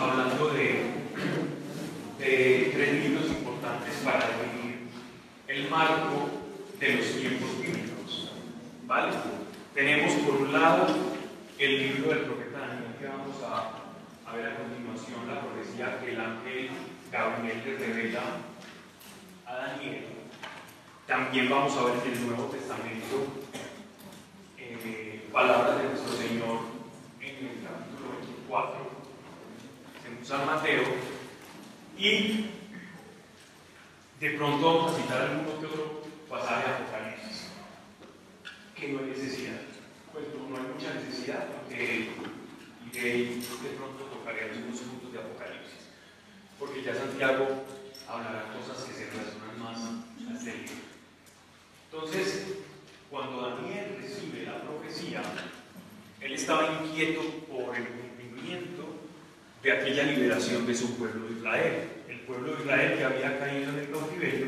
hablando 0.00 0.50
de, 0.50 1.08
tres 2.18 2.92
libros 3.02 3.26
importantes 3.26 3.94
para 4.04 4.28
definir 4.28 4.88
el 5.48 5.68
marco 5.68 6.30
de 6.78 6.94
los 6.94 7.06
tiempos 7.06 7.60
bíblicos. 7.60 8.32
¿Vale? 8.86 9.12
Tenemos 9.74 10.12
por 10.14 10.42
un 10.42 10.52
lado 10.52 10.86
el 11.58 11.78
libro 11.78 12.10
del 12.10 12.24
profeta 12.24 12.58
Daniel 12.58 12.94
que 13.00 13.06
vamos 13.06 13.36
a, 13.42 14.32
ver 14.34 14.46
a 14.46 14.56
continuación, 14.56 15.26
la 15.26 15.40
profecía 15.40 16.00
que 16.00 16.12
el 16.12 16.20
ángel 16.20 16.70
Gabriel 17.10 17.62
le 17.64 17.78
revela 17.78 18.22
a 19.46 19.56
Daniel. 19.56 20.04
También 21.06 21.48
vamos 21.48 21.76
a 21.76 21.84
ver 21.84 21.94
en 22.04 22.12
el 22.12 22.26
Nuevo 22.26 22.44
Testamento 22.44 23.26
eh, 24.58 25.28
palabras 25.32 25.78
de 25.78 25.84
nuestro 25.88 26.12
Señor 26.12 26.58
en 27.20 27.46
el 27.46 27.64
capítulo 27.64 28.18
24, 28.20 28.97
San 30.24 30.46
Mateo, 30.46 30.82
y 31.96 32.50
de 34.20 34.30
pronto 34.32 34.66
vamos 34.66 34.92
a 34.92 34.96
citar 35.02 35.22
algún 35.22 35.44
que 35.60 35.66
otro 35.66 36.02
pasaje 36.28 36.68
de 36.68 36.74
Apocalipsis, 36.74 37.46
que 38.74 38.88
no 38.88 38.98
hay 39.00 39.06
necesidad. 39.06 39.60
Pues 40.12 40.26
no, 40.34 40.56
hay 40.56 40.62
mucha 40.74 40.94
necesidad, 40.94 41.46
porque 41.48 42.10
iré 42.92 43.12
de 43.36 43.70
pronto 43.76 44.04
tocaré 44.04 44.50
algunos 44.50 44.80
puntos 44.80 45.12
de 45.12 45.18
Apocalipsis, 45.18 45.90
porque 46.58 46.82
ya 46.82 46.94
Santiago 46.94 47.46
hablará 48.08 48.52
cosas 48.52 48.84
que 48.84 48.94
se 48.94 49.10
relacionan 49.10 49.58
más 49.62 49.78
a 49.78 50.36
este 50.36 50.56
libro. 50.58 50.88
Entonces, 51.90 52.46
cuando 53.10 53.40
Daniel 53.40 53.98
recibe 54.00 54.44
la 54.44 54.62
profecía, 54.62 55.22
él 56.20 56.32
estaba 56.32 56.82
inquieto 56.82 57.22
por 57.48 57.74
el 57.76 57.86
cumplimiento 57.88 58.77
de 59.62 59.72
aquella 59.72 60.04
liberación 60.04 60.66
de 60.66 60.74
su 60.74 60.96
pueblo 60.96 61.26
de 61.26 61.38
Israel, 61.38 61.88
el 62.08 62.20
pueblo 62.20 62.54
de 62.54 62.62
Israel 62.62 62.98
que 62.98 63.04
había 63.04 63.38
caído 63.38 63.72
en 63.72 63.78
el 63.78 63.90
cautiverio 63.90 64.46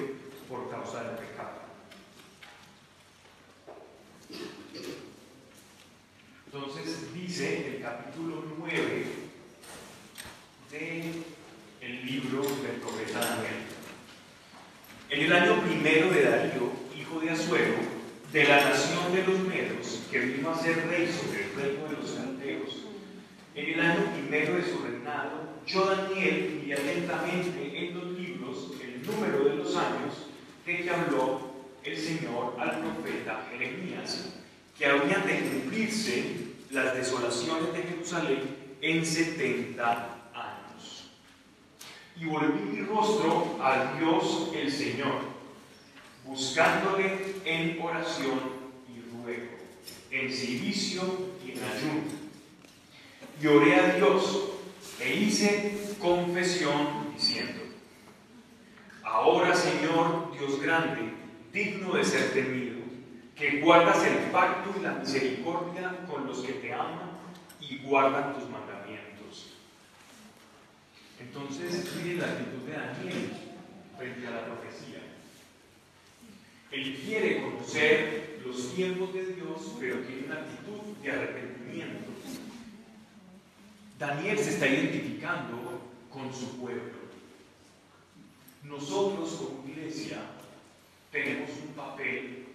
por 0.49 0.71
causa 0.71 1.03
del 1.03 1.17
pecado. 1.17 1.61
Entonces 6.47 7.15
dice 7.15 7.77
el 7.77 7.83
capítulo 7.83 8.45
9 8.59 9.07
del 10.71 12.07
libro 12.07 12.43
del 12.43 12.77
profeta 12.81 13.21
Daniel. 13.21 13.55
En 15.11 15.21
el 15.23 15.33
año 15.33 15.61
primero 15.63 16.11
de 16.11 16.23
Darío, 16.23 16.73
hijo 16.97 17.21
de 17.21 17.31
Azuero, 17.31 17.75
de 18.33 18.45
la 18.45 18.69
nación 18.69 19.13
de 19.13 19.25
los 19.25 19.41
Medos, 19.41 20.03
que 20.11 20.21
vino 20.21 20.51
a 20.51 20.59
ser 20.59 20.87
rey 20.87 21.13
sobre 21.13 21.45
el 21.45 21.55
reino 21.55 21.89
de 21.89 21.97
los 21.97 22.17
en 23.55 23.75
el 23.75 23.81
año 23.81 24.13
primero 24.13 24.57
de 24.57 24.65
su 24.65 24.79
reinado, 24.83 25.51
yo 25.67 25.85
Daniel 25.87 26.63
vi 26.65 26.73
atentamente 26.73 27.73
en 27.75 27.95
los 27.95 28.19
libros 28.19 28.73
el 28.83 29.07
número 29.07 29.45
de 29.45 29.57
los 29.57 29.77
años 29.77 30.29
de 30.67 30.83
que 30.83 30.91
habló 30.91 31.51
el 31.83 31.97
Señor 31.97 32.57
al 32.59 32.81
profeta 32.81 33.47
Jeremías 33.51 34.35
que 34.79 34.87
habían 34.87 35.27
de 35.27 35.41
cumplirse 35.41 36.25
las 36.71 36.95
desolaciones 36.95 37.73
de 37.73 37.83
Jerusalén 37.83 38.57
en 38.81 39.05
70 39.05 39.93
años. 40.33 41.11
Y 42.19 42.25
volví 42.25 42.61
mi 42.63 42.81
rostro 42.87 43.59
a 43.61 43.95
Dios 43.99 44.51
el 44.55 44.73
Señor, 44.73 45.21
buscándole 46.25 47.37
en 47.45 47.79
oración 47.83 48.41
y 48.89 49.23
ruego, 49.23 49.59
en 50.11 50.33
silicio 50.33 51.03
y 51.45 51.51
en 51.53 51.59
ayuno. 51.59 52.20
Y 53.41 53.47
oré 53.47 53.75
a 53.75 53.95
Dios 53.95 54.51
e 55.01 55.15
hice 55.15 55.97
confesión 55.99 57.13
diciendo, 57.15 57.63
Ahora 59.03 59.55
Señor 59.55 60.33
Dios 60.39 60.61
grande, 60.61 61.13
digno 61.53 61.95
de 61.95 62.05
ser 62.05 62.33
temido, 62.33 62.81
que 63.35 63.61
guardas 63.61 64.05
el 64.07 64.31
pacto 64.31 64.75
y 64.79 64.83
la 64.83 64.93
misericordia 64.93 66.07
con 66.07 66.27
los 66.27 66.41
que 66.41 66.53
te 66.55 66.73
aman 66.75 67.11
y 67.61 67.79
guardan 67.79 68.35
tus 68.35 68.49
mandamientos. 68.51 69.55
Entonces, 71.19 71.91
miren 71.97 72.21
la 72.21 72.27
actitud 72.27 72.67
de 72.67 72.73
Daniel 72.73 73.33
frente 73.97 74.27
a 74.27 74.31
la 74.31 74.45
profecía. 74.45 75.01
Él 76.71 77.01
quiere 77.05 77.43
conocer 77.43 78.41
los 78.45 78.75
tiempos 78.75 79.13
de 79.13 79.35
Dios, 79.35 79.77
pero 79.81 79.97
tiene 80.01 80.27
una 80.27 80.37
actitud 80.37 80.97
de 81.03 81.11
arrepentimiento. 81.11 82.10
Daniel 84.01 84.39
se 84.39 84.53
está 84.53 84.67
identificando 84.67 85.79
con 86.11 86.33
su 86.33 86.59
pueblo. 86.59 87.01
Nosotros 88.63 89.33
como 89.33 89.69
iglesia 89.69 90.23
tenemos 91.13 91.51
un 91.63 91.75
papel 91.75 92.47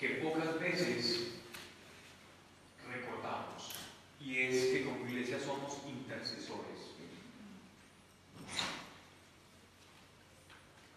que 0.00 0.08
pocas 0.22 0.58
veces 0.58 1.34
recordamos, 2.90 3.74
y 4.18 4.38
es 4.38 4.72
que 4.72 4.84
como 4.86 5.06
iglesia 5.06 5.38
somos 5.38 5.80
intercesores. 5.86 6.94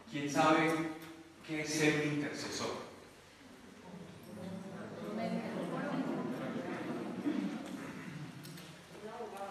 ¿Quién 0.10 0.32
sabe 0.32 0.72
qué 1.46 1.62
es 1.64 1.70
ser 1.70 2.08
un 2.08 2.14
intercesor? 2.14 2.88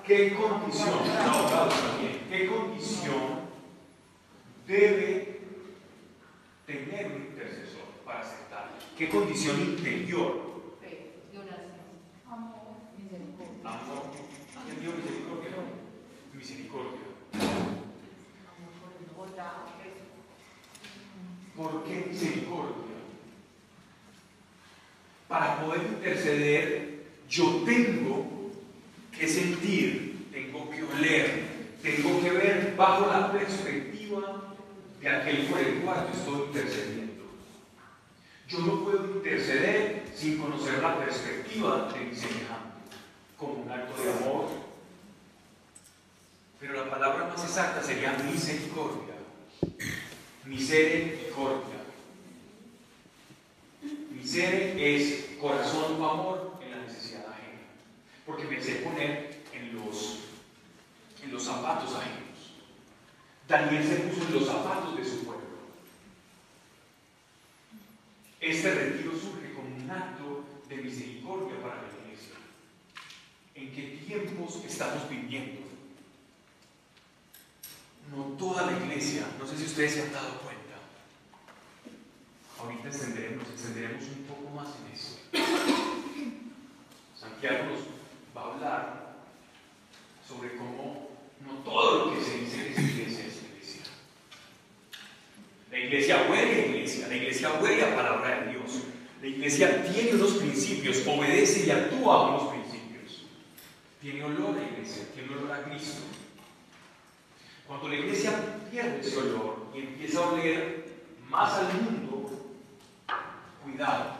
¿Qué 0.06 0.34
condición, 0.34 1.00
qué 2.30 2.46
condición 2.46 3.40
debe 4.64 5.40
tener 6.64 7.06
un 7.06 7.22
intercesor 7.22 7.86
para 8.04 8.20
aceptarlo? 8.20 8.70
¿Qué 8.96 9.08
condición 9.08 9.60
interior? 9.60 10.62
Amor. 12.24 12.54
Amor. 13.64 14.02
misericordia. 14.76 15.50
Misericordia. 16.34 17.00
¿Por 21.56 21.82
qué 21.82 22.06
misericordia? 22.08 22.96
Para 25.26 25.60
poder 25.60 25.82
interceder, 25.82 27.06
yo 27.28 27.64
tengo 27.64 28.35
que 29.18 29.28
sentir, 29.28 30.28
tengo 30.32 30.70
que 30.70 30.82
oler, 30.82 31.44
tengo 31.82 32.20
que 32.20 32.30
ver 32.30 32.74
bajo 32.76 33.06
la 33.06 33.32
perspectiva 33.32 34.54
de 35.00 35.08
aquel 35.08 35.46
por 35.46 35.58
el 35.58 35.74
cual 35.80 36.08
estoy 36.12 36.46
intercediendo. 36.46 37.24
Yo 38.48 38.58
no 38.60 38.84
puedo 38.84 39.04
interceder 39.16 40.04
sin 40.14 40.38
conocer 40.38 40.82
la 40.82 40.98
perspectiva 40.98 41.92
de 41.92 42.04
mi 42.04 42.14
semejante, 42.14 42.96
como 43.36 43.62
un 43.62 43.70
acto 43.70 44.02
de 44.02 44.12
amor. 44.12 44.48
Pero 46.60 46.72
la 46.74 46.90
palabra 46.90 47.26
más 47.28 47.42
exacta 47.44 47.82
sería 47.82 48.12
misericordia. 48.12 49.14
Misericordia. 50.44 51.76
Misere 54.10 54.96
es 54.96 55.26
corazón 55.40 56.00
o 56.00 56.10
amor 56.10 56.58
en 56.62 56.70
la 56.70 56.78
necesidad 56.78 57.26
ajena. 57.26 57.62
Porque 58.26 58.44
me 58.44 58.60
sé 58.60 58.76
poner 58.76 59.44
en 59.52 59.74
los, 59.76 60.18
en 61.22 61.32
los 61.32 61.44
zapatos 61.44 61.94
ajenos. 61.94 62.26
Daniel 63.46 63.86
se 63.86 63.96
puso 63.96 64.26
en 64.26 64.34
los 64.34 64.46
zapatos 64.46 64.96
de 64.96 65.04
su 65.04 65.24
pueblo. 65.24 65.46
Este 68.40 68.74
retiro 68.74 69.12
surge 69.12 69.54
como 69.54 69.76
un 69.76 69.90
acto 69.90 70.44
de 70.68 70.76
misericordia 70.76 71.62
para 71.62 71.76
la 71.76 71.88
iglesia. 72.04 72.34
¿En 73.54 73.72
qué 73.72 74.02
tiempos 74.04 74.64
estamos 74.64 75.08
viviendo? 75.08 75.62
No 78.10 78.22
toda 78.36 78.70
la 78.70 78.78
iglesia, 78.78 79.26
no 79.38 79.46
sé 79.46 79.56
si 79.56 79.64
ustedes 79.64 79.94
se 79.94 80.02
han 80.02 80.12
dado 80.12 80.38
cuenta. 80.38 80.76
Ahorita 82.58 82.88
extenderemos, 82.88 83.48
extenderemos 83.48 84.02
un 84.04 84.24
poco 84.24 84.50
más 84.50 84.68
en 84.80 84.92
eso. 84.92 85.18
Santiago 87.18 87.64
nos 87.64 87.95
sobre 90.36 90.56
cómo 90.56 91.08
no 91.44 91.52
todo 91.64 92.06
lo 92.06 92.14
que 92.14 92.24
se 92.24 92.38
dice 92.38 92.70
es 92.70 92.78
iglesia 92.78 93.26
es 93.26 93.42
iglesia. 93.42 93.82
La 95.70 95.78
iglesia 95.78 96.26
huele 96.28 96.54
a 96.54 96.66
iglesia, 96.66 97.08
la 97.08 97.16
iglesia 97.16 97.52
huele 97.60 97.84
a 97.84 97.96
palabra 97.96 98.40
de 98.40 98.52
Dios. 98.52 98.82
La 99.22 99.28
iglesia 99.28 99.84
tiene 99.92 100.14
unos 100.14 100.32
principios, 100.34 101.06
obedece 101.06 101.66
y 101.66 101.70
actúa 101.70 102.14
a 102.14 102.28
unos 102.28 102.52
principios. 102.52 103.24
Tiene 104.00 104.24
olor 104.24 104.58
a 104.58 104.62
iglesia, 104.62 105.04
tiene 105.14 105.34
olor 105.34 105.52
a 105.52 105.62
Cristo. 105.64 106.02
Cuando 107.66 107.88
la 107.88 107.96
iglesia 107.96 108.32
pierde 108.70 109.00
ese 109.00 109.16
olor 109.16 109.70
y 109.74 109.80
empieza 109.80 110.18
a 110.18 110.28
oler 110.28 110.86
más 111.28 111.54
al 111.54 111.72
mundo, 111.74 112.30
cuidado, 113.64 114.16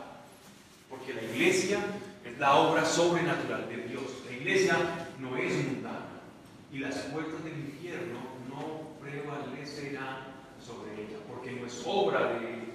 porque 0.89 1.13
la 1.13 1.21
iglesia 1.21 1.79
es 2.25 2.37
la 2.37 2.55
obra 2.55 2.83
sobrenatural 2.85 3.69
de 3.69 3.87
Dios. 3.87 4.03
La 4.25 4.35
iglesia 4.35 4.77
no 5.19 5.37
es 5.37 5.53
mundana. 5.65 5.86
Y 6.71 6.79
las 6.79 6.95
puertas 6.95 7.43
del 7.43 7.59
infierno 7.59 8.19
no 8.49 8.97
prevalecerán 8.99 10.35
sobre 10.59 10.93
ella, 10.93 11.17
porque 11.27 11.51
no 11.53 11.65
es 11.65 11.81
obra 11.85 12.39
de 12.39 12.67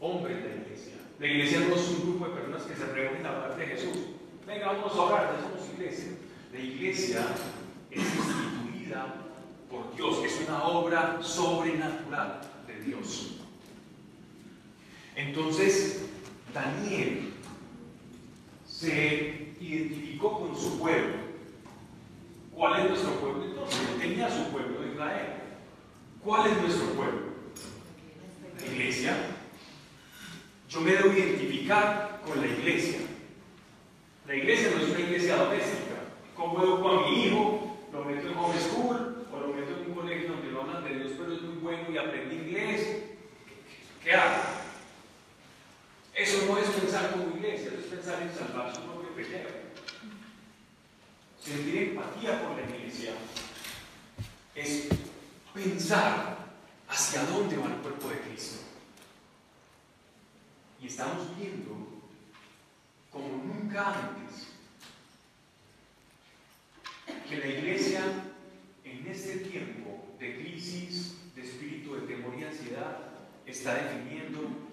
hombres 0.00 0.42
de 0.42 0.48
la 0.50 0.56
iglesia. 0.56 0.94
La 1.18 1.26
iglesia 1.26 1.60
no 1.60 1.74
es 1.74 1.88
un 1.88 2.02
grupo 2.02 2.28
de 2.28 2.34
personas 2.34 2.62
que 2.62 2.76
se 2.76 2.86
reúnen 2.86 3.26
a 3.26 3.30
hablar 3.30 3.56
de 3.56 3.66
Jesús. 3.66 3.96
Venga, 4.46 4.72
vamos 4.72 4.92
a 4.92 5.02
orar, 5.02 5.36
ya 5.36 5.48
somos 5.48 5.74
iglesia. 5.74 6.12
La 6.52 6.60
iglesia 6.60 7.26
es 7.90 8.00
instituida 8.00 9.14
por 9.70 9.94
Dios, 9.94 10.24
es 10.24 10.46
una 10.46 10.64
obra 10.64 11.18
sobrenatural 11.22 12.40
de 12.66 12.80
Dios. 12.82 13.36
Entonces, 15.16 16.06
Daniel 16.54 17.32
se 18.66 19.54
identificó 19.60 20.38
con 20.38 20.56
su 20.56 20.78
pueblo. 20.78 21.27
¿Cuál 22.58 22.80
es 22.80 22.88
nuestro 22.88 23.12
pueblo 23.20 23.44
entonces? 23.44 23.78
Él 23.88 24.00
tenía 24.00 24.28
su 24.28 24.50
pueblo 24.50 24.80
de 24.80 24.88
Israel. 24.88 25.26
¿Cuál 26.24 26.50
es 26.50 26.60
nuestro 26.60 26.86
pueblo? 26.86 27.20
La 28.58 28.66
iglesia. 28.66 29.16
Yo 30.68 30.80
me 30.80 30.90
debo 30.90 31.12
identificar 31.12 32.20
con 32.26 32.40
la 32.40 32.48
iglesia. 32.48 32.98
La 34.26 34.34
iglesia 34.34 34.72
no 34.74 34.82
es 34.82 34.90
una 34.90 34.98
iglesia 34.98 35.36
doméstica. 35.36 35.94
¿Cómo 36.36 36.60
educo 36.60 36.88
a 36.88 37.08
mi 37.08 37.26
hijo? 37.26 37.78
Lo 37.92 38.04
meto 38.04 38.26
en 38.26 38.36
homeschool 38.36 39.26
o 39.32 39.40
lo 39.40 39.54
meto 39.54 39.70
en 39.78 39.90
un 39.90 39.94
colegio 39.94 40.32
donde 40.32 40.50
no 40.50 40.62
hablan 40.62 40.82
de 40.82 40.94
Dios, 40.96 41.12
pero 41.16 41.34
es 41.34 41.42
muy 41.42 41.58
bueno 41.58 41.84
y 41.92 41.96
aprendí 41.96 42.34
inglés. 42.34 43.04
¿Qué 44.02 44.12
hago? 44.14 44.42
Eso 46.12 46.44
no 46.48 46.58
es 46.58 46.68
pensar 46.70 47.12
como 47.12 47.36
iglesia, 47.36 47.68
eso 47.68 47.78
es 47.78 47.86
pensar 47.86 48.20
en 48.20 48.34
salvar 48.34 48.74
su 48.74 48.82
propio 48.82 49.10
pellejo. 49.14 49.67
Sentir 51.48 51.76
empatía 51.76 52.42
por 52.42 52.56
la 52.56 52.62
iglesia 52.68 53.12
es 54.54 54.88
pensar 55.54 56.36
hacia 56.88 57.22
dónde 57.24 57.56
va 57.56 57.68
el 57.68 57.80
cuerpo 57.80 58.08
de 58.10 58.20
Cristo. 58.20 58.58
Y 60.82 60.88
estamos 60.88 61.34
viendo 61.38 62.02
como 63.10 63.28
nunca 63.44 63.94
antes 63.94 64.48
que 67.28 67.36
la 67.38 67.46
iglesia 67.46 68.02
en 68.84 69.06
este 69.06 69.38
tiempo 69.38 70.14
de 70.18 70.36
crisis, 70.36 71.16
de 71.34 71.42
espíritu 71.42 71.94
de 71.94 72.02
temor 72.02 72.38
y 72.38 72.44
ansiedad, 72.44 72.98
está 73.46 73.74
definiendo 73.74 74.68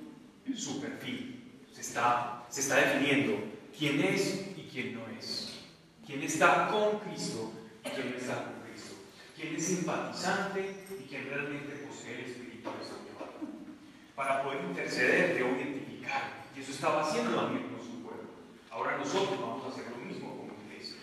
su 0.55 0.81
perfil 0.81 1.41
se 1.73 1.81
está, 1.81 2.45
se 2.49 2.61
está 2.61 2.77
definiendo 2.77 3.37
quién 3.77 4.01
es 4.01 4.45
y 4.55 4.69
quién 4.71 4.95
no. 4.95 5.04
Quién 6.05 6.21
está 6.23 6.67
con 6.69 6.99
Cristo 6.99 7.51
y 7.83 7.89
quién 7.89 8.15
está 8.17 8.45
con 8.45 8.53
Cristo. 8.67 8.95
Quién 9.35 9.55
es 9.55 9.65
simpatizante 9.65 10.85
y 10.99 11.03
quién 11.07 11.29
realmente 11.29 11.85
posee 11.87 12.15
el 12.15 12.25
Espíritu 12.31 12.69
de 12.69 12.85
Señor. 12.85 13.29
Para 14.15 14.43
poder 14.43 14.63
interceder, 14.65 15.35
debo 15.35 15.55
identificar. 15.55 16.45
Y 16.55 16.61
eso 16.61 16.71
estaba 16.71 17.01
haciendo 17.01 17.35
Daniel 17.35 17.65
con 17.75 17.85
su 17.85 18.01
pueblo. 18.03 18.29
Ahora 18.71 18.97
nosotros 18.97 19.39
vamos 19.39 19.65
a 19.65 19.69
hacer 19.69 19.91
lo 19.91 19.97
mismo 20.05 20.29
como 20.37 20.53
iglesia. 20.67 20.97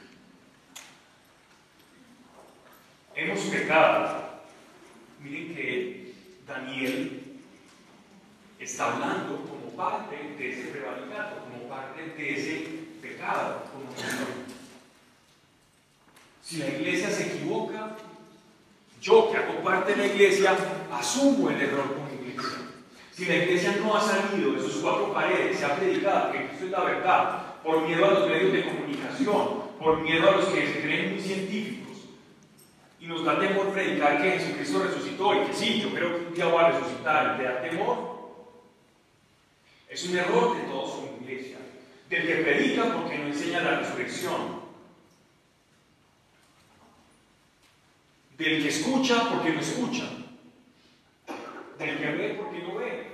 Hemos 3.15 3.41
pecado. 3.41 4.33
Miren 5.21 5.55
que 5.55 6.15
Daniel 6.47 7.41
está 8.59 8.93
hablando 8.93 9.53
parte 9.77 10.17
de 10.39 10.53
ese 10.53 10.71
prevaricato, 10.71 11.45
como 11.45 11.69
parte 11.69 12.03
de 12.03 12.39
ese 12.39 12.69
pecado. 13.01 13.65
Como 13.73 13.91
si 16.43 16.57
la 16.59 16.69
iglesia 16.69 17.11
se 17.11 17.29
equivoca, 17.29 17.97
yo 19.01 19.31
que 19.31 19.39
hago 19.39 19.63
parte 19.63 19.95
de 19.95 19.99
la 19.99 20.07
iglesia, 20.07 20.57
asumo 20.93 21.51
el 21.51 21.61
error 21.61 21.95
como 21.95 22.09
iglesia. 22.21 22.59
Si 23.13 23.27
la 23.27 23.37
iglesia 23.37 23.77
no 23.81 23.97
ha 23.97 24.01
salido 24.01 24.53
de 24.53 24.61
sus 24.61 24.77
cuatro 24.77 25.13
paredes, 25.13 25.59
se 25.59 25.65
ha 25.65 25.77
predicado 25.77 26.33
que 26.33 26.47
Cristo 26.47 26.65
es 26.67 26.71
la 26.71 26.85
verdad, 26.85 27.43
por 27.63 27.87
miedo 27.87 28.05
a 28.05 28.11
los 28.11 28.29
medios 28.29 28.53
de 28.53 28.65
comunicación, 28.65 29.63
por 29.79 30.01
miedo 30.01 30.29
a 30.29 30.33
los 30.33 30.47
que 30.47 30.67
se 30.67 30.83
creen 30.83 31.13
muy 31.13 31.21
científicos, 31.21 31.97
y 33.01 33.07
nos 33.07 33.25
da 33.25 33.39
temor 33.39 33.73
predicar 33.73 34.21
que 34.23 34.33
Jesucristo 34.33 34.83
resucitó 34.83 35.35
y 35.35 35.47
que 35.47 35.55
sí, 35.55 35.81
yo 35.81 35.95
creo 35.95 36.17
que 36.17 36.27
un 36.27 36.35
día 36.35 36.47
va 36.47 36.67
a 36.67 36.73
resucitar, 36.73 37.35
y 37.35 37.39
te 37.39 37.49
da 37.49 37.63
temor, 37.63 38.13
es 39.89 40.09
un 40.09 40.17
error 40.17 40.57
de 40.57 40.63
todos 40.65 40.91
como 40.93 41.19
iglesia, 41.21 41.59
del 42.09 42.27
que 42.27 42.35
predica 42.37 42.95
porque 42.95 43.19
no 43.19 43.27
enseña 43.27 43.63
la 43.63 43.81
resurrección, 43.81 44.62
del 48.43 48.63
que 48.63 48.69
escucha 48.69 49.29
porque 49.31 49.53
no 49.53 49.61
escucha, 49.61 50.05
del 51.79 51.99
que 51.99 52.07
ve 52.07 52.35
porque 52.35 52.59
no 52.59 52.75
ve. 52.77 53.13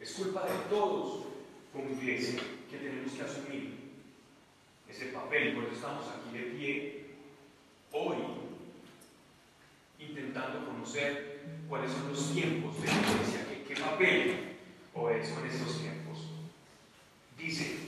Es 0.00 0.12
culpa 0.12 0.44
de 0.44 0.70
todos 0.70 1.24
como 1.72 1.90
iglesia 1.90 2.40
que 2.70 2.76
tenemos 2.76 3.12
que 3.12 3.22
asumir 3.22 3.74
ese 4.88 5.06
papel. 5.06 5.54
Por 5.54 5.64
eso 5.64 5.74
estamos 5.74 6.04
aquí 6.06 6.38
de 6.38 6.44
pie 6.44 7.06
hoy, 7.90 8.16
intentando 9.98 10.64
conocer 10.64 11.40
cuáles 11.68 11.90
son 11.90 12.08
los 12.08 12.32
tiempos 12.32 12.80
de 12.80 12.86
la 12.86 12.92
iglesia, 12.92 13.46
qué, 13.66 13.74
papel 13.74 14.56
o 14.94 15.10
eso 15.10 15.40
en 15.40 15.46
estos 15.50 15.80
tiempos. 15.80 16.18
Dice, 17.36 17.78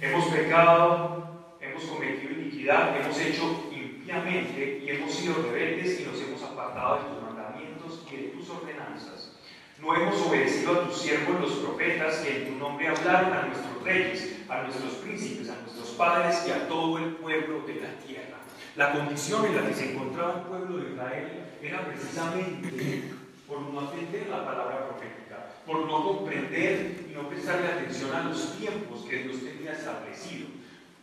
hemos 0.00 0.26
pecado, 0.26 1.56
hemos 1.60 1.84
cometido 1.84 2.32
iniquidad, 2.32 3.00
hemos 3.00 3.18
hecho 3.20 3.68
y 4.06 4.90
hemos 4.90 5.14
sido 5.14 5.34
rebeldes 5.42 6.00
y 6.00 6.04
nos 6.04 6.20
hemos 6.20 6.42
apartado 6.42 6.96
de 6.96 7.02
tus 7.08 7.22
mandamientos 7.22 8.02
y 8.10 8.16
de 8.16 8.22
tus 8.28 8.48
ordenanzas. 8.50 9.32
No 9.80 9.94
hemos 9.94 10.20
obedecido 10.22 10.72
a 10.72 10.88
tus 10.88 10.98
siervos 10.98 11.40
los 11.40 11.52
profetas 11.52 12.16
que 12.18 12.36
en 12.36 12.52
tu 12.52 12.58
nombre 12.58 12.88
hablaron 12.88 13.32
a 13.32 13.46
nuestros 13.46 13.82
reyes, 13.82 14.36
a 14.48 14.62
nuestros 14.62 14.92
príncipes, 14.94 15.48
a 15.50 15.60
nuestros 15.62 15.88
padres 15.90 16.44
y 16.46 16.50
a 16.50 16.68
todo 16.68 16.98
el 16.98 17.16
pueblo 17.16 17.62
de 17.66 17.74
la 17.76 17.98
tierra. 17.98 18.38
La 18.76 18.92
condición 18.92 19.46
en 19.46 19.56
la 19.56 19.66
que 19.66 19.74
se 19.74 19.92
encontraba 19.92 20.40
el 20.40 20.46
pueblo 20.46 20.76
de 20.78 20.92
Israel 20.92 21.28
era 21.62 21.86
precisamente 21.86 23.04
por 23.48 23.60
no 23.60 23.80
atender 23.80 24.28
la 24.28 24.44
palabra 24.44 24.88
profética 24.88 25.24
por 25.66 25.86
no 25.86 26.04
comprender 26.04 27.06
y 27.10 27.14
no 27.14 27.28
prestarle 27.28 27.68
atención 27.68 28.14
a 28.14 28.24
los 28.24 28.58
tiempos 28.58 29.00
que 29.08 29.22
Dios 29.22 29.38
tenía 29.42 29.72
establecido. 29.72 30.48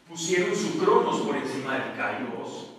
Pusieron 0.07 0.55
su 0.55 0.77
cronos 0.77 1.21
por 1.21 1.35
encima 1.35 1.79
del 1.79 1.95
kairos. 1.95 2.70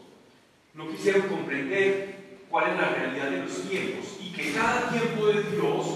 No 0.75 0.89
quisieron 0.89 1.29
comprender 1.29 2.39
cuál 2.49 2.73
es 2.73 2.77
la 2.81 2.89
realidad 2.89 3.31
de 3.31 3.39
los 3.39 3.69
tiempos 3.69 4.17
y 4.21 4.33
que 4.33 4.53
cada 4.53 4.91
tiempo 4.91 5.27
de 5.27 5.43
Dios, 5.43 5.87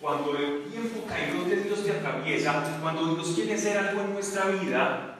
cuando 0.00 0.36
el 0.36 0.64
tiempo 0.70 1.04
kairos 1.06 1.48
de 1.48 1.62
Dios 1.62 1.84
te 1.84 1.92
atraviesa, 1.92 2.78
cuando 2.80 3.14
Dios 3.14 3.32
quiere 3.34 3.54
hacer 3.54 3.78
algo 3.78 4.02
en 4.02 4.12
nuestra 4.14 4.46
vida, 4.46 5.18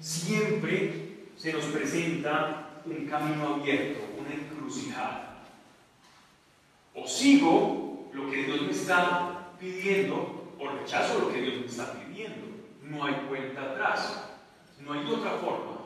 siempre 0.00 1.26
se 1.36 1.52
nos 1.52 1.64
presenta 1.66 2.82
un 2.84 3.06
camino 3.06 3.54
abierto, 3.54 4.00
una 4.18 4.34
encrucijada. 4.34 5.44
O 6.94 7.06
sigo 7.06 8.10
lo 8.12 8.30
que 8.30 8.44
Dios 8.44 8.62
me 8.62 8.72
está 8.72 9.52
pidiendo 9.58 10.54
o 10.58 10.68
rechazo 10.68 11.20
lo 11.20 11.32
que 11.32 11.40
Dios 11.40 11.60
me 11.60 11.66
está 11.66 11.92
pidiendo. 11.92 12.46
No 12.82 13.04
hay 13.04 13.14
cuenta 13.28 13.62
atrás. 13.62 14.24
No 14.80 14.92
hay 14.92 15.04
otra 15.06 15.32
forma. 15.32 15.77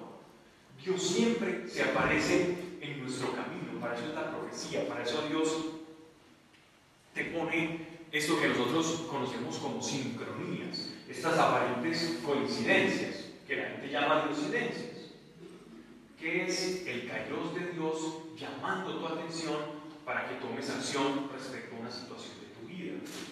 Dios 0.85 1.03
siempre 1.03 1.69
se 1.69 1.83
aparece 1.83 2.57
en 2.81 3.01
nuestro 3.01 3.33
camino. 3.33 3.81
Para 3.81 3.95
eso 3.95 4.07
es 4.07 4.15
la 4.15 4.31
profecía. 4.31 4.89
Para 4.89 5.03
eso 5.03 5.23
Dios 5.29 5.57
te 7.15 7.25
pone 7.27 7.87
esto 8.11 8.41
que 8.41 8.49
nosotros 8.49 9.07
conocemos 9.11 9.59
como 9.59 9.83
sincronías. 9.83 10.93
Estas 11.09 11.39
aparentes 11.39 12.21
coincidencias 12.25 13.27
que 13.47 13.57
la 13.57 13.69
gente 13.71 13.91
llama 13.91 14.25
coincidencias. 14.25 15.13
Que 16.19 16.45
es 16.47 16.87
el 16.87 17.09
kairos 17.09 17.55
de 17.55 17.73
Dios 17.73 17.99
llamando 18.37 18.99
tu 18.99 19.07
atención 19.07 19.57
para 20.05 20.29
que 20.29 20.37
tomes 20.37 20.71
acción 20.71 21.29
respecto 21.33 21.77
a 21.77 21.81
una 21.81 21.91
situación 21.91 22.43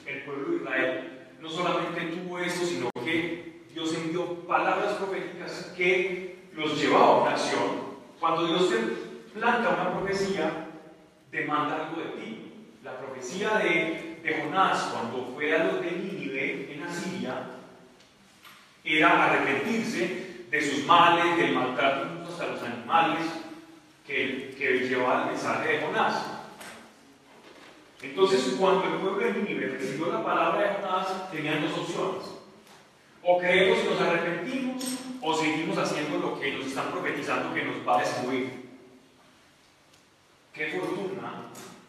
el 0.07 0.23
pueblo 0.25 0.51
de 0.51 0.57
Israel 0.57 1.29
no 1.41 1.49
solamente 1.49 2.01
tuvo 2.17 2.39
eso, 2.39 2.67
sino 2.67 2.91
que 3.05 3.63
Dios 3.73 3.95
envió 3.95 4.35
palabras 4.47 4.95
proféticas 4.95 5.73
que 5.77 6.40
los 6.55 6.81
llevaban 6.81 7.09
a 7.09 7.23
una 7.23 7.31
acción. 7.31 7.91
Cuando 8.19 8.47
Dios 8.47 8.69
te 8.71 9.39
planta 9.39 9.71
una 9.71 9.99
profecía, 9.99 10.67
demanda 11.31 11.87
algo 11.87 12.03
de 12.03 12.21
ti. 12.21 12.53
La 12.83 12.99
profecía 12.99 13.59
de, 13.59 14.43
Jonás, 14.43 14.93
cuando 14.93 15.33
fue 15.35 15.55
a 15.55 15.65
los 15.65 15.81
de 15.81 15.93
Nínive 15.93 16.75
en 16.75 16.83
Asiria, 16.83 17.47
era 18.85 19.25
arrepentirse 19.25 20.45
de 20.51 20.61
sus 20.61 20.85
males, 20.85 21.37
del 21.37 21.55
maltrato 21.55 22.21
a 22.41 22.47
los 22.47 22.63
animales 22.63 23.27
que, 24.07 24.55
que 24.57 24.89
llevaba 24.89 25.23
el 25.23 25.31
mensaje 25.31 25.73
de 25.73 25.81
Jonás. 25.81 26.41
Entonces, 28.03 28.57
cuando 28.59 28.85
el 28.85 29.01
pueblo 29.01 29.19
de 29.19 29.33
Nínive 29.35 29.77
recibió 29.79 30.13
la 30.13 30.25
palabra 30.25 30.61
de 30.61 30.75
Jonás, 30.75 31.31
tenían 31.31 31.63
dos 31.63 31.79
opciones. 31.79 32.40
O 33.23 33.39
creemos 33.39 33.79
y 33.85 33.89
nos 33.89 34.01
arrepentimos, 34.01 34.99
o 35.21 35.35
seguimos 35.35 35.77
haciendo 35.77 36.19
lo 36.19 36.41
que 36.41 36.53
nos 36.53 36.67
están 36.67 36.91
profetizando 36.91 37.55
que 37.55 37.65
nos 37.65 37.87
va 37.87 37.99
a 37.99 38.01
destruir. 38.01 38.61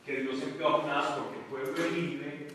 que 0.06 0.22
Dios 0.22 0.42
envió 0.42 0.68
a 0.68 0.82
Jonás 0.82 1.06
porque 1.18 1.40
el 1.40 1.46
pueblo 1.46 1.84
de 1.84 1.92
Nínive, 1.92 2.48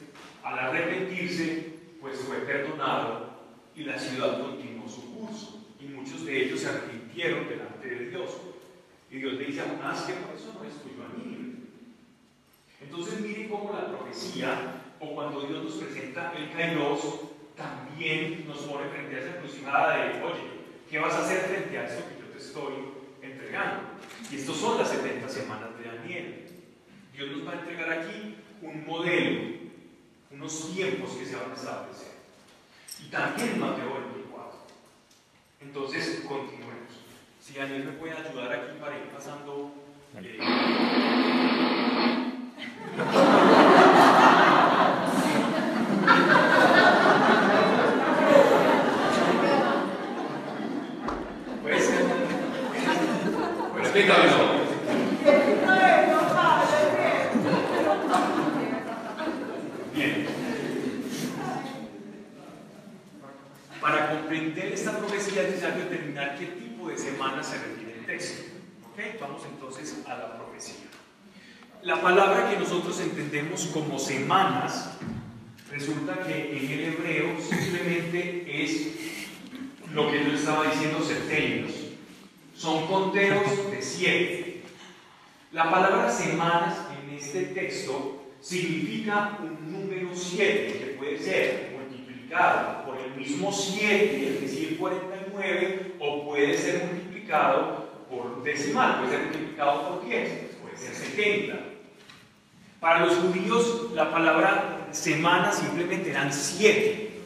al 0.42 0.58
arrepentirse, 0.58 1.74
pues 2.00 2.18
fue 2.20 2.38
perdonado 2.38 3.30
y 3.74 3.84
la 3.84 3.98
ciudad 3.98 4.40
continuó 4.40 4.88
su 4.88 5.14
curso. 5.14 5.64
Y 5.80 5.84
muchos 5.84 6.24
de 6.24 6.44
ellos 6.44 6.60
se 6.60 6.68
arrepintieron 6.68 7.48
delante 7.48 7.88
de 7.88 8.10
Dios. 8.10 8.30
Y 9.10 9.18
Dios 9.18 9.34
le 9.34 9.44
dice 9.44 9.60
a 9.60 9.68
Jonás 9.68 10.02
que 10.02 10.14
por 10.14 10.34
eso 10.34 10.54
no 10.58 10.68
es 10.68 10.74
tuyo 10.82 11.04
a 11.04 11.16
Nínive. 11.16 11.56
Entonces 12.80 13.20
miren 13.20 13.48
cómo 13.48 13.72
la 13.72 13.88
profecía, 13.88 14.82
o 15.00 15.14
cuando 15.14 15.42
Dios 15.42 15.64
nos 15.64 15.74
presenta 15.74 16.32
el 16.36 16.52
Kairos, 16.52 17.00
también 17.56 18.46
nos 18.46 18.58
pone 18.58 18.88
frente 18.90 19.16
a 19.16 19.20
esa 19.20 19.36
encrucijada 19.36 19.96
de, 19.96 20.22
oye, 20.22 20.42
¿qué 20.90 20.98
vas 20.98 21.14
a 21.14 21.24
hacer 21.24 21.40
frente 21.40 21.78
a 21.78 21.84
esto 21.86 22.04
que 22.08 22.20
yo 22.20 22.28
te 22.30 22.38
estoy 22.38 22.74
entregando? 23.22 23.82
Y 24.30 24.36
estos 24.36 24.56
son 24.56 24.78
las 24.78 24.90
70 24.90 25.28
semanas 25.28 25.70
de 25.78 25.84
Daniel. 25.84 26.46
Dios 27.14 27.30
nos 27.30 27.46
va 27.46 27.52
a 27.52 27.60
entregar 27.60 27.90
aquí 27.90 28.36
un 28.60 28.86
modelo, 28.86 29.56
unos 30.30 30.74
tiempos 30.74 31.10
que 31.12 31.24
se 31.24 31.36
van 31.36 31.50
a 31.50 31.54
establecer. 31.54 32.12
Y 33.02 33.08
también 33.08 33.58
Mateo 33.58 33.94
24. 33.94 34.58
Entonces, 35.60 36.24
continuemos. 36.26 36.76
Si 37.40 37.54
Daniel 37.54 37.84
me 37.84 37.92
puede 37.92 38.12
ayudar 38.12 38.52
aquí 38.52 38.78
para 38.78 38.98
ir 38.98 39.04
pasando. 39.04 39.72
Eh, 40.16 40.38
La 71.86 72.02
palabra 72.02 72.50
que 72.50 72.58
nosotros 72.58 72.98
entendemos 72.98 73.66
como 73.66 73.96
semanas, 73.96 74.98
resulta 75.70 76.18
que 76.26 76.58
en 76.58 76.68
el 76.72 76.80
hebreo 76.80 77.40
simplemente 77.40 78.44
es 78.44 78.88
lo 79.94 80.10
que 80.10 80.24
yo 80.24 80.32
estaba 80.32 80.64
diciendo, 80.64 81.00
septenios. 81.00 81.70
Son 82.56 82.88
conteos 82.88 83.70
de 83.70 83.80
siete. 83.80 84.62
La 85.52 85.70
palabra 85.70 86.10
semanas 86.10 86.76
en 86.90 87.14
este 87.14 87.42
texto 87.54 88.32
significa 88.40 89.38
un 89.40 89.70
número 89.70 90.10
siete 90.12 90.80
que 90.80 90.86
puede 90.98 91.20
ser 91.20 91.72
multiplicado 91.78 92.84
por 92.84 92.98
el 92.98 93.14
mismo 93.14 93.52
siete, 93.52 94.34
es 94.34 94.40
decir, 94.40 94.76
49, 94.76 95.94
o 96.00 96.26
puede 96.26 96.58
ser 96.58 96.82
multiplicado 96.84 98.06
por 98.10 98.42
decimal, 98.42 99.02
puede 99.02 99.10
ser 99.12 99.26
multiplicado 99.26 99.88
por 99.88 100.04
10, 100.04 100.30
puede 100.60 100.76
ser 100.76 100.92
70. 100.92 101.75
Para 102.86 103.00
los 103.00 103.16
judíos 103.16 103.88
la 103.94 104.12
palabra 104.12 104.86
semana 104.92 105.50
simplemente 105.50 106.10
eran 106.10 106.32
siete. 106.32 107.18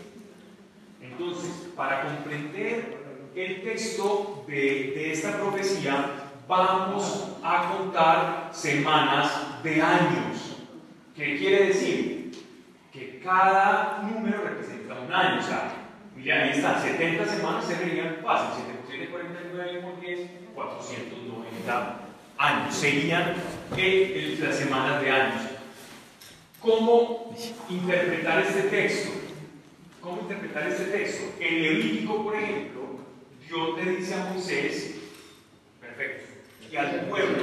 Entonces, 1.03 1.51
para 1.77 2.01
comprender 2.01 2.97
el 3.35 3.63
texto 3.63 4.43
de, 4.49 5.13
esta 5.13 5.37
profecía, 5.37 6.31
vamos 6.49 7.37
a 7.43 7.77
contar 7.77 8.49
semanas 8.53 9.63
de 9.63 9.83
años. 9.83 10.57
¿Qué 11.15 11.37
quiere 11.37 11.67
decir? 11.67 12.43
Que 12.91 13.21
cada 13.23 14.09
número 14.11 14.43
representa 14.43 14.99
un 14.99 15.13
año. 15.13 15.41
O 15.41 15.43
sea, 15.43 15.75
mira, 16.17 16.43
ahí 16.43 16.51
están, 16.53 16.81
70 16.81 17.27
semanas 17.27 17.67
se 17.67 17.75
verían 17.75 18.17
fácil. 18.25 18.65
7 18.89 19.11
49 19.11 19.81
por 19.83 20.01
10, 20.01 20.21
490 20.55 22.01
años. 22.39 22.75
Serían 22.75 23.35
las 24.41 24.57
semanas 24.57 25.03
de 25.03 25.11
años. 25.11 25.50
¿Cómo 26.61 27.35
interpretar 27.71 28.43
este 28.43 28.63
texto? 28.65 29.11
¿Cómo 30.03 30.21
interpretar 30.21 30.69
este 30.69 30.85
texto? 30.85 31.25
En 31.41 31.63
Levítico, 31.63 32.23
por 32.23 32.37
ejemplo, 32.37 32.83
Dios 33.49 33.79
le 33.79 33.93
dice 33.93 34.15
a 34.15 34.25
Moisés, 34.27 34.95
perfecto, 35.81 36.27
y 36.71 36.77
al 36.77 37.07
pueblo, 37.07 37.39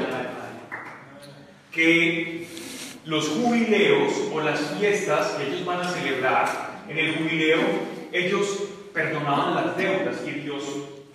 que 1.71 2.47
los 3.05 3.27
jubileos 3.29 4.13
o 4.31 4.41
las 4.41 4.59
fiestas 4.77 5.31
que 5.31 5.47
ellos 5.47 5.65
van 5.65 5.81
a 5.81 5.91
celebrar, 5.91 6.83
en 6.87 6.97
el 6.99 7.15
jubileo, 7.15 7.59
ellos 8.11 8.65
perdonaban 8.93 9.55
las 9.55 9.77
deudas 9.77 10.17
y 10.27 10.31
Dios 10.41 10.63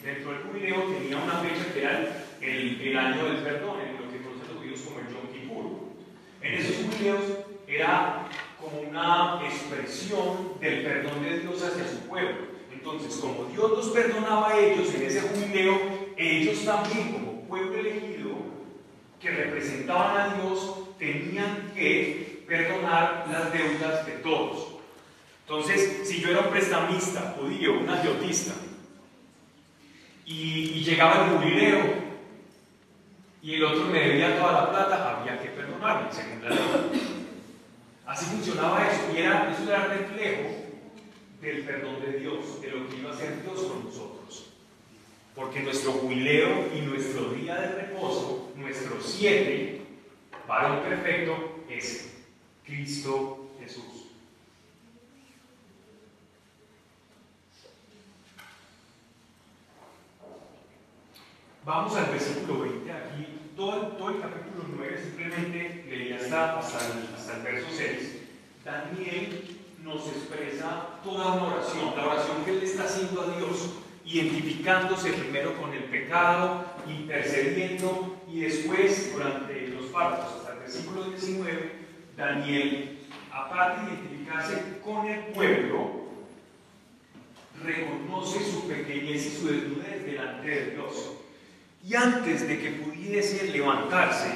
dentro 0.02 0.32
del 0.32 0.42
jubileo 0.42 0.82
tenía 0.84 1.18
una 1.18 1.38
fecha 1.38 1.72
que 1.72 1.80
era 1.80 2.26
el, 2.40 2.80
el 2.80 2.98
año 2.98 3.24
del 3.26 3.36
perdón, 3.38 3.80
en 3.80 4.04
lo 4.04 4.12
que 4.12 4.18
conocemos 4.18 4.48
los 4.48 4.58
judíos 4.58 4.80
como 4.80 4.98
el 4.98 5.06
Yom 5.06 5.32
Kippur. 5.32 5.64
En 6.42 6.54
esos 6.54 6.76
jubileos 6.76 7.51
era 7.76 8.28
como 8.60 8.80
una 8.80 9.40
expresión 9.44 10.60
del 10.60 10.82
perdón 10.82 11.22
de 11.22 11.40
Dios 11.40 11.62
hacia 11.62 11.88
su 11.88 12.00
pueblo. 12.08 12.52
Entonces, 12.72 13.16
como 13.16 13.44
Dios 13.44 13.70
los 13.70 13.88
perdonaba 13.88 14.50
a 14.50 14.58
ellos 14.58 14.92
en 14.94 15.02
ese 15.02 15.20
jubileo, 15.20 15.78
ellos 16.16 16.64
también, 16.64 17.12
como 17.12 17.42
pueblo 17.42 17.78
elegido, 17.78 18.30
que 19.20 19.30
representaban 19.30 20.16
a 20.16 20.34
Dios, 20.34 20.78
tenían 20.98 21.72
que 21.74 22.44
perdonar 22.46 23.26
las 23.30 23.52
deudas 23.52 24.06
de 24.06 24.12
todos. 24.14 24.68
Entonces, 25.46 26.08
si 26.08 26.20
yo 26.20 26.30
era 26.30 26.40
un 26.40 26.50
prestamista 26.50 27.34
judío, 27.38 27.78
un 27.78 27.88
agiotista, 27.88 28.52
y, 30.24 30.32
y 30.74 30.84
llegaba 30.84 31.24
el 31.24 31.36
jubileo, 31.36 32.02
y 33.42 33.54
el 33.54 33.64
otro 33.64 33.84
me 33.86 33.98
debía 33.98 34.38
toda 34.38 34.52
la 34.52 34.70
plata, 34.70 35.20
había 35.20 35.40
que 35.40 35.48
perdonarme, 35.48 36.12
según 36.12 36.44
la 36.44 36.50
ley. 36.50 37.11
Así 38.12 38.26
funcionaba 38.26 38.86
eso, 38.86 39.10
y 39.10 39.20
era, 39.22 39.50
eso 39.50 39.62
era 39.62 39.86
reflejo 39.86 40.50
del 41.40 41.62
perdón 41.62 41.98
de 42.02 42.18
Dios, 42.18 42.60
de 42.60 42.70
lo 42.70 42.86
que 42.86 42.96
iba 42.98 43.08
a 43.08 43.14
hacer 43.14 43.42
Dios 43.42 43.62
con 43.62 43.86
nosotros. 43.86 44.50
Porque 45.34 45.60
nuestro 45.60 45.92
jubileo 45.92 46.68
y 46.76 46.82
nuestro 46.82 47.30
día 47.30 47.58
de 47.58 47.68
reposo, 47.68 48.52
nuestro 48.54 49.00
siete, 49.00 49.80
varón 50.46 50.82
perfecto, 50.82 51.62
es 51.70 52.12
Cristo 52.66 53.48
Jesús. 53.58 54.08
Vamos 61.64 61.96
al 61.96 62.10
versículo 62.10 62.60
20 62.60 62.92
aquí 62.92 63.41
todo, 63.56 64.10
el 64.10 64.20
capítulo 64.20 64.64
9 64.76 65.00
simplemente 65.02 65.84
leía 65.88 66.16
hasta, 66.16 66.58
hasta, 66.58 67.36
el, 67.36 67.42
verso 67.42 67.68
6. 67.70 68.18
Daniel 68.64 69.58
nos 69.82 70.06
expresa 70.08 71.00
toda 71.04 71.34
una 71.34 71.54
oración, 71.54 71.92
la 71.96 72.06
oración 72.06 72.44
que 72.44 72.52
él 72.52 72.62
está 72.62 72.84
haciendo 72.84 73.22
a 73.22 73.36
Dios, 73.36 73.74
identificándose 74.04 75.12
primero 75.12 75.56
con 75.60 75.72
el 75.72 75.84
pecado, 75.84 76.64
intercediendo 76.88 78.16
y 78.30 78.40
después, 78.40 79.12
durante 79.12 79.68
los 79.68 79.86
partos, 79.86 80.36
hasta 80.36 80.54
el 80.54 80.58
versículo 80.60 81.04
19, 81.04 81.72
Daniel, 82.16 82.98
aparte 83.30 83.86
de 83.86 83.92
identificarse 83.92 84.80
con 84.84 85.06
el 85.06 85.20
pueblo, 85.26 86.02
reconoce 87.62 88.50
su 88.50 88.66
pequeñez 88.66 89.26
y 89.26 89.30
su 89.30 89.46
desnudez 89.48 90.04
delante 90.04 90.48
de 90.48 90.70
Dios. 90.72 91.21
Y 91.84 91.96
antes 91.96 92.46
de 92.46 92.60
que 92.60 92.70
pudiese 92.70 93.50
levantarse, 93.50 94.32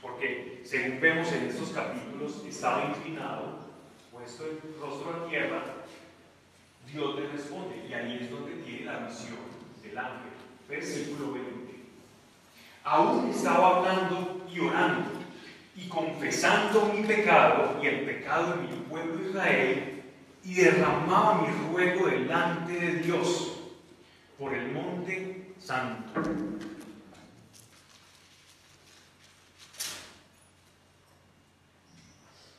porque 0.00 0.62
según 0.64 1.00
vemos 1.00 1.32
en 1.32 1.46
estos 1.46 1.70
capítulos, 1.70 2.44
estaba 2.48 2.84
inclinado, 2.84 3.66
puesto 4.12 4.44
el 4.44 4.60
rostro 4.80 5.24
a 5.24 5.28
tierra, 5.28 5.64
Dios 6.92 7.16
le 7.16 7.28
responde, 7.28 7.84
y 7.88 7.92
ahí 7.92 8.18
es 8.22 8.30
donde 8.30 8.52
tiene 8.62 8.84
la 8.84 8.98
visión 8.98 9.38
del 9.82 9.98
ángel. 9.98 10.30
Versículo 10.68 11.32
20. 11.32 11.50
Aún 12.84 13.28
estaba 13.30 13.78
hablando 13.78 14.46
y 14.52 14.60
orando 14.60 15.10
y 15.74 15.88
confesando 15.88 16.92
mi 16.94 17.02
pecado 17.02 17.80
y 17.82 17.86
el 17.86 18.02
pecado 18.02 18.56
de 18.56 18.62
mi 18.62 18.68
pueblo 18.88 19.28
Israel, 19.28 20.02
y 20.44 20.54
derramaba 20.54 21.42
mi 21.42 21.48
ruego 21.68 22.06
delante 22.06 22.72
de 22.72 22.92
Dios 23.00 23.58
por 24.38 24.54
el 24.54 24.70
monte 24.70 25.45
santo. 25.66 26.20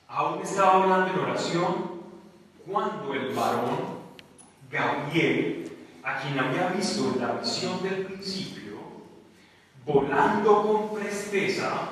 Aún 0.09 0.41
estaba 0.41 0.83
hablando 0.83 1.13
en 1.13 1.19
oración 1.19 2.01
cuando 2.65 3.13
el 3.13 3.33
varón 3.33 3.97
Gabriel, 4.69 5.71
a 6.03 6.19
quien 6.19 6.37
había 6.37 6.67
visto 6.69 7.13
en 7.13 7.21
la 7.21 7.33
visión 7.35 7.81
del 7.81 8.05
principio, 8.07 8.77
volando 9.85 10.63
con 10.63 10.99
presteza, 10.99 11.89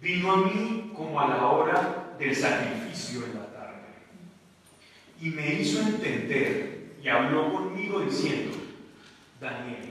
vino 0.00 0.32
a 0.32 0.36
mí 0.38 0.92
como 0.96 1.20
a 1.20 1.28
la 1.28 1.46
hora 1.46 2.14
del 2.18 2.34
sacrificio 2.34 3.24
en 3.24 3.34
la 3.34 3.46
tarde. 3.52 3.82
Y 5.20 5.30
me 5.30 5.54
hizo 5.54 5.80
entender 5.80 6.96
y 7.00 7.08
habló 7.08 7.52
conmigo 7.52 8.00
diciendo, 8.00 8.56
Daniel, 9.40 9.87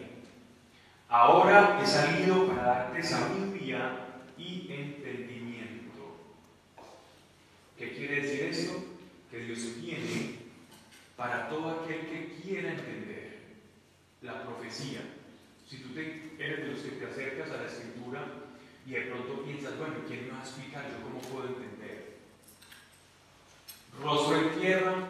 ahora 1.09 1.79
he 1.81 1.85
salido 1.85 2.47
para 2.47 2.63
darte 2.63 3.03
sabiduría 3.03 4.07
y 4.37 4.71
entendimiento. 4.71 6.17
¿Qué 7.77 7.93
quiere 7.93 8.21
decir 8.21 8.41
esto? 8.45 8.83
Que 9.31 9.39
Dios 9.39 9.81
viene 9.81 10.39
para 11.15 11.49
todo 11.49 11.81
aquel 11.81 12.07
que 12.07 12.39
quiera 12.41 12.71
entender 12.71 13.39
la 14.21 14.43
profecía. 14.43 15.01
Si 15.67 15.77
tú 15.79 15.89
te, 15.93 16.35
eres 16.39 16.59
de 16.59 16.67
los 16.67 16.79
que 16.79 16.91
te 16.91 17.05
acercas 17.05 17.51
a 17.51 17.57
la 17.57 17.67
escritura 17.67 18.25
y 18.85 18.91
de 18.91 19.01
pronto 19.01 19.43
piensas, 19.43 19.77
bueno, 19.77 19.95
¿quién 20.07 20.25
me 20.25 20.31
va 20.31 20.39
a 20.39 20.43
explicar 20.43 20.85
yo 20.89 21.03
cómo 21.03 21.19
puedo 21.19 21.47
entender? 21.47 22.17
Rostro 24.01 24.37
en 24.37 24.59
tierra 24.59 25.09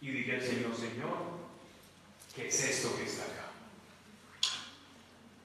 y 0.00 0.10
dile 0.10 0.36
al 0.36 0.42
Señor, 0.42 0.74
Señor, 0.74 1.41
¿qué 2.34 2.48
es 2.48 2.64
esto 2.64 2.96
que 2.96 3.04
está 3.04 3.24
acá? 3.24 3.50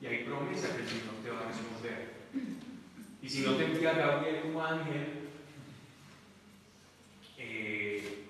Y 0.01 0.05
hay 0.05 0.23
promesa 0.23 0.75
que 0.75 0.83
el 0.83 0.87
Señor 0.87 1.15
te 1.23 1.31
va 1.31 1.41
a 1.41 1.47
responder. 1.47 2.13
Y 3.21 3.29
si 3.29 3.41
no 3.41 3.55
te 3.55 3.65
envía 3.65 3.93
Gabriel 3.93 4.41
como 4.43 4.63
ángel, 4.63 5.29
eh, 7.37 8.25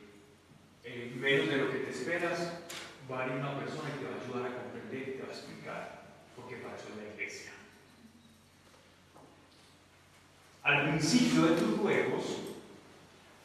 en 0.83 1.21
menos 1.21 1.49
de 1.49 1.57
lo 1.57 1.71
que 1.71 1.77
te 1.79 1.91
esperas, 1.91 2.53
va 3.11 3.19
a 3.19 3.23
haber 3.23 3.37
una 3.37 3.59
persona 3.59 3.91
que 3.91 3.99
te 3.99 4.05
va 4.05 4.15
a 4.15 4.23
ayudar 4.23 4.51
a 4.51 4.63
comprender 4.63 5.09
y 5.09 5.11
te 5.13 5.23
va 5.23 5.27
a 5.27 5.37
explicar, 5.37 6.03
porque 6.35 6.55
para 6.57 6.75
eso 6.77 6.85
es 6.89 7.03
la 7.03 7.13
iglesia. 7.13 7.51
Al 10.63 10.89
principio 10.89 11.45
de 11.45 11.61
tus 11.61 11.79
juegos 11.79 12.23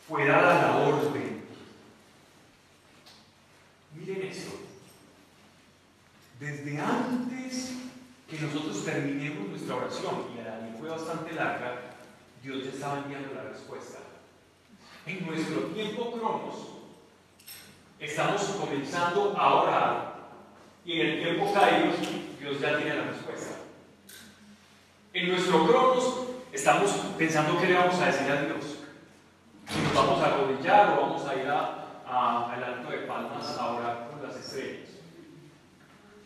fue 0.09 0.27
dada 0.27 0.63
la 0.63 0.77
orden. 0.79 1.43
Miren 3.95 4.23
esto. 4.23 4.72
Desde 6.43 6.77
antes 6.77 7.73
que 8.29 8.37
nosotros 8.41 8.85
terminemos 8.85 9.51
nuestra 9.51 9.77
oración, 9.77 10.27
y 10.35 10.43
la 10.43 10.77
fue 10.77 10.89
bastante 10.89 11.35
larga, 11.35 11.95
Dios 12.43 12.65
ya 12.65 12.71
estaba 12.71 12.99
enviando 12.99 13.33
la 13.33 13.45
respuesta. 13.45 13.99
En 15.07 15.25
nuestro 15.25 15.61
tiempo 15.67 16.11
cronos, 16.11 16.55
estamos 18.01 18.43
comenzando 18.43 19.37
a 19.39 19.55
orar 19.55 20.15
y 20.85 21.01
en 21.01 21.07
el 21.11 21.23
tiempo 21.23 21.55
kairos 21.55 21.95
Dios 22.41 22.61
ya 22.61 22.77
tiene 22.77 22.97
la 22.97 23.05
respuesta. 23.05 23.55
En 25.13 25.29
nuestro 25.29 25.65
cronos 25.65 26.27
estamos 26.53 26.91
pensando 27.17 27.61
qué 27.61 27.69
le 27.69 27.75
vamos 27.75 28.01
a 28.01 28.07
decir 28.07 28.29
a 28.29 28.43
Dios. 28.43 28.79
Si 29.69 29.81
nos 29.81 29.95
vamos 29.95 30.21
a 30.21 30.27
arrodillar 30.27 30.99
o 30.99 31.03
vamos 31.03 31.25
a 31.25 31.37
ir 31.37 31.47
al 31.47 32.65
alto 32.65 32.91
de 32.91 32.99
palmas 33.07 33.57
a 33.57 33.75
orar 33.75 34.09
con 34.11 34.27
las 34.27 34.35
estrellas. 34.35 34.92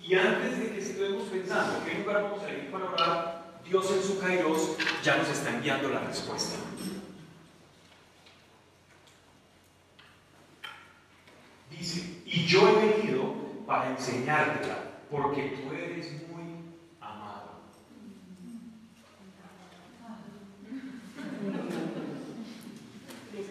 Y 0.08 0.14
antes 0.14 0.60
de 0.60 0.70
que 0.70 0.78
estemos 0.78 1.24
pensando 1.24 1.84
qué 1.84 1.98
lugar 1.98 2.22
vamos 2.22 2.42
a 2.44 2.52
ir 2.52 2.70
para 2.70 2.84
orar, 2.84 3.60
Dios 3.68 3.90
en 3.90 4.02
su 4.04 4.20
kairos 4.20 4.76
ya 5.02 5.16
nos 5.16 5.28
está 5.28 5.50
enviando 5.50 5.88
la 5.88 5.98
respuesta. 6.00 6.54
Dice, 11.70 12.22
y 12.24 12.46
yo 12.46 12.68
he 12.68 12.86
venido 12.86 13.34
para 13.66 13.90
enseñártela, 13.90 14.78
porque 15.10 15.56
tú 15.60 15.74
eres 15.74 16.12
muy 16.28 16.54
amado. 17.00 17.62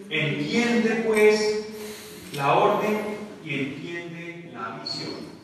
Entiende 0.10 1.04
pues 1.06 1.66
la 2.34 2.54
orden 2.54 3.18
y 3.44 3.60
entiende 3.60 4.52
la 4.54 4.80
visión. 4.82 5.36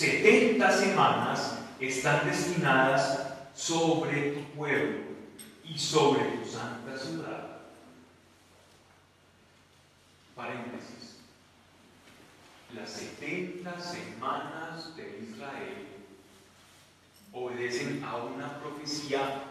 70 0.00 0.72
semanas 0.72 1.58
están 1.78 2.26
destinadas 2.26 3.34
sobre 3.54 4.32
tu 4.32 4.40
pueblo 4.56 5.00
y 5.62 5.78
sobre 5.78 6.22
tu 6.22 6.50
santa 6.50 6.96
ciudad. 6.96 7.58
Paréntesis 10.34 11.18
las 12.74 12.88
70 12.88 13.78
semanas 13.78 14.96
de 14.96 15.20
Israel 15.28 15.86
obedecen 17.32 18.02
a 18.02 18.16
una 18.16 18.58
profecía 18.58 19.42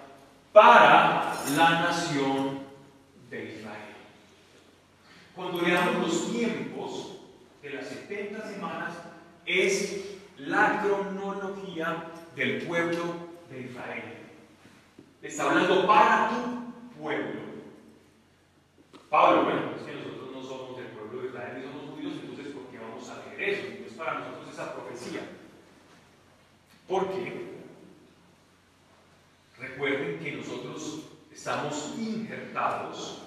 para 0.51 1.45
la 1.55 1.69
nación 1.81 2.61
de 3.29 3.53
Israel. 3.53 3.95
Cuando 5.35 5.61
leamos 5.61 6.07
los 6.07 6.31
tiempos 6.31 7.17
de 7.61 7.69
las 7.69 7.87
70 7.87 8.51
semanas, 8.51 8.95
es 9.45 10.18
la 10.39 10.81
cronología 10.81 12.11
del 12.35 12.63
pueblo 12.63 13.03
de 13.49 13.61
Israel. 13.61 14.03
Está 15.21 15.43
hablando 15.43 15.85
para 15.85 16.29
tu 16.29 16.99
pueblo. 16.99 17.41
Pablo, 19.09 19.43
bueno, 19.43 19.61
es 19.75 19.83
que 19.83 19.93
nosotros 19.93 20.29
no 20.33 20.43
somos 20.43 20.77
del 20.77 20.87
pueblo 20.87 21.21
de 21.21 21.27
Israel 21.29 21.53
ni 21.57 21.63
somos 21.63 21.89
eso, 23.39 23.67
es 23.87 23.93
para 23.93 24.19
nosotros 24.19 24.53
esa 24.53 24.73
profecía. 24.73 25.21
Porque 26.87 27.63
recuerden 29.57 30.19
que 30.19 30.31
nosotros 30.33 31.03
estamos 31.31 31.95
injertados 31.97 33.23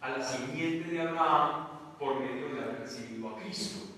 a 0.00 0.10
la 0.10 0.22
simiente 0.22 0.90
de 0.90 1.00
Abraham 1.02 1.66
por 1.98 2.20
medio 2.20 2.54
de 2.54 2.62
haber 2.62 2.80
recibido 2.80 3.28
a 3.28 3.38
Cristo. 3.40 3.88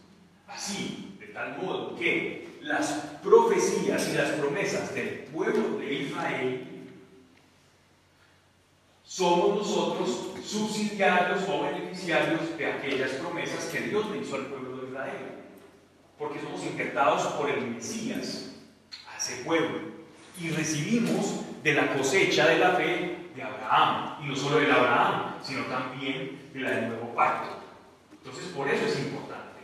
Así, 0.49 1.10
de 1.31 1.35
tal 1.35 1.59
modo 1.59 1.97
que 1.97 2.49
las 2.61 2.89
profecías 3.23 4.09
y 4.09 4.17
las 4.17 4.31
promesas 4.31 4.93
del 4.93 5.21
pueblo 5.33 5.79
de 5.79 5.95
Israel 5.95 6.67
somos 9.05 9.59
nosotros 9.59 10.33
subsidiarios 10.45 11.49
o 11.49 11.63
beneficiarios 11.63 12.59
de 12.59 12.67
aquellas 12.67 13.11
promesas 13.13 13.67
que 13.67 13.83
Dios 13.83 14.11
le 14.11 14.19
hizo 14.19 14.35
al 14.35 14.47
pueblo 14.47 14.71
porque 16.19 16.41
somos 16.41 16.63
injertados 16.65 17.23
por 17.33 17.49
el 17.49 17.67
Mesías 17.67 18.51
a 19.11 19.17
ese 19.17 19.43
pueblo 19.43 19.79
y 20.39 20.51
recibimos 20.51 21.41
de 21.63 21.75
la 21.75 21.95
cosecha 21.95 22.47
de 22.47 22.59
la 22.59 22.73
fe 22.73 23.17
de 23.35 23.43
Abraham, 23.43 24.19
y 24.23 24.27
no 24.27 24.37
solo 24.37 24.59
de 24.59 24.71
Abraham, 24.71 25.37
sino 25.43 25.65
también 25.65 26.51
de 26.53 26.61
la 26.61 26.71
del 26.73 26.89
nuevo 26.89 27.15
pacto. 27.15 27.63
Entonces, 28.13 28.47
por 28.49 28.69
eso 28.69 28.85
es 28.85 28.99
importante. 28.99 29.61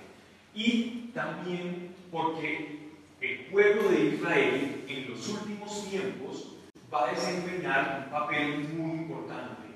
Y 0.55 1.06
también 1.17 1.95
porque 2.13 2.93
el 3.23 3.47
pueblo 3.47 3.89
de 3.89 4.01
Israel 4.01 4.85
en 4.87 5.11
los 5.11 5.27
últimos 5.29 5.89
tiempos 5.89 6.53
va 6.93 7.09
a 7.09 7.13
desempeñar 7.13 8.05
un 8.05 8.11
papel 8.13 8.69
muy 8.69 8.99
importante. 8.99 9.67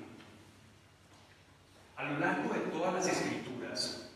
A 1.97 2.03
lo 2.03 2.19
largo 2.19 2.53
de 2.53 2.59
todas 2.59 2.93
las 2.93 3.07
escrituras, 3.07 4.11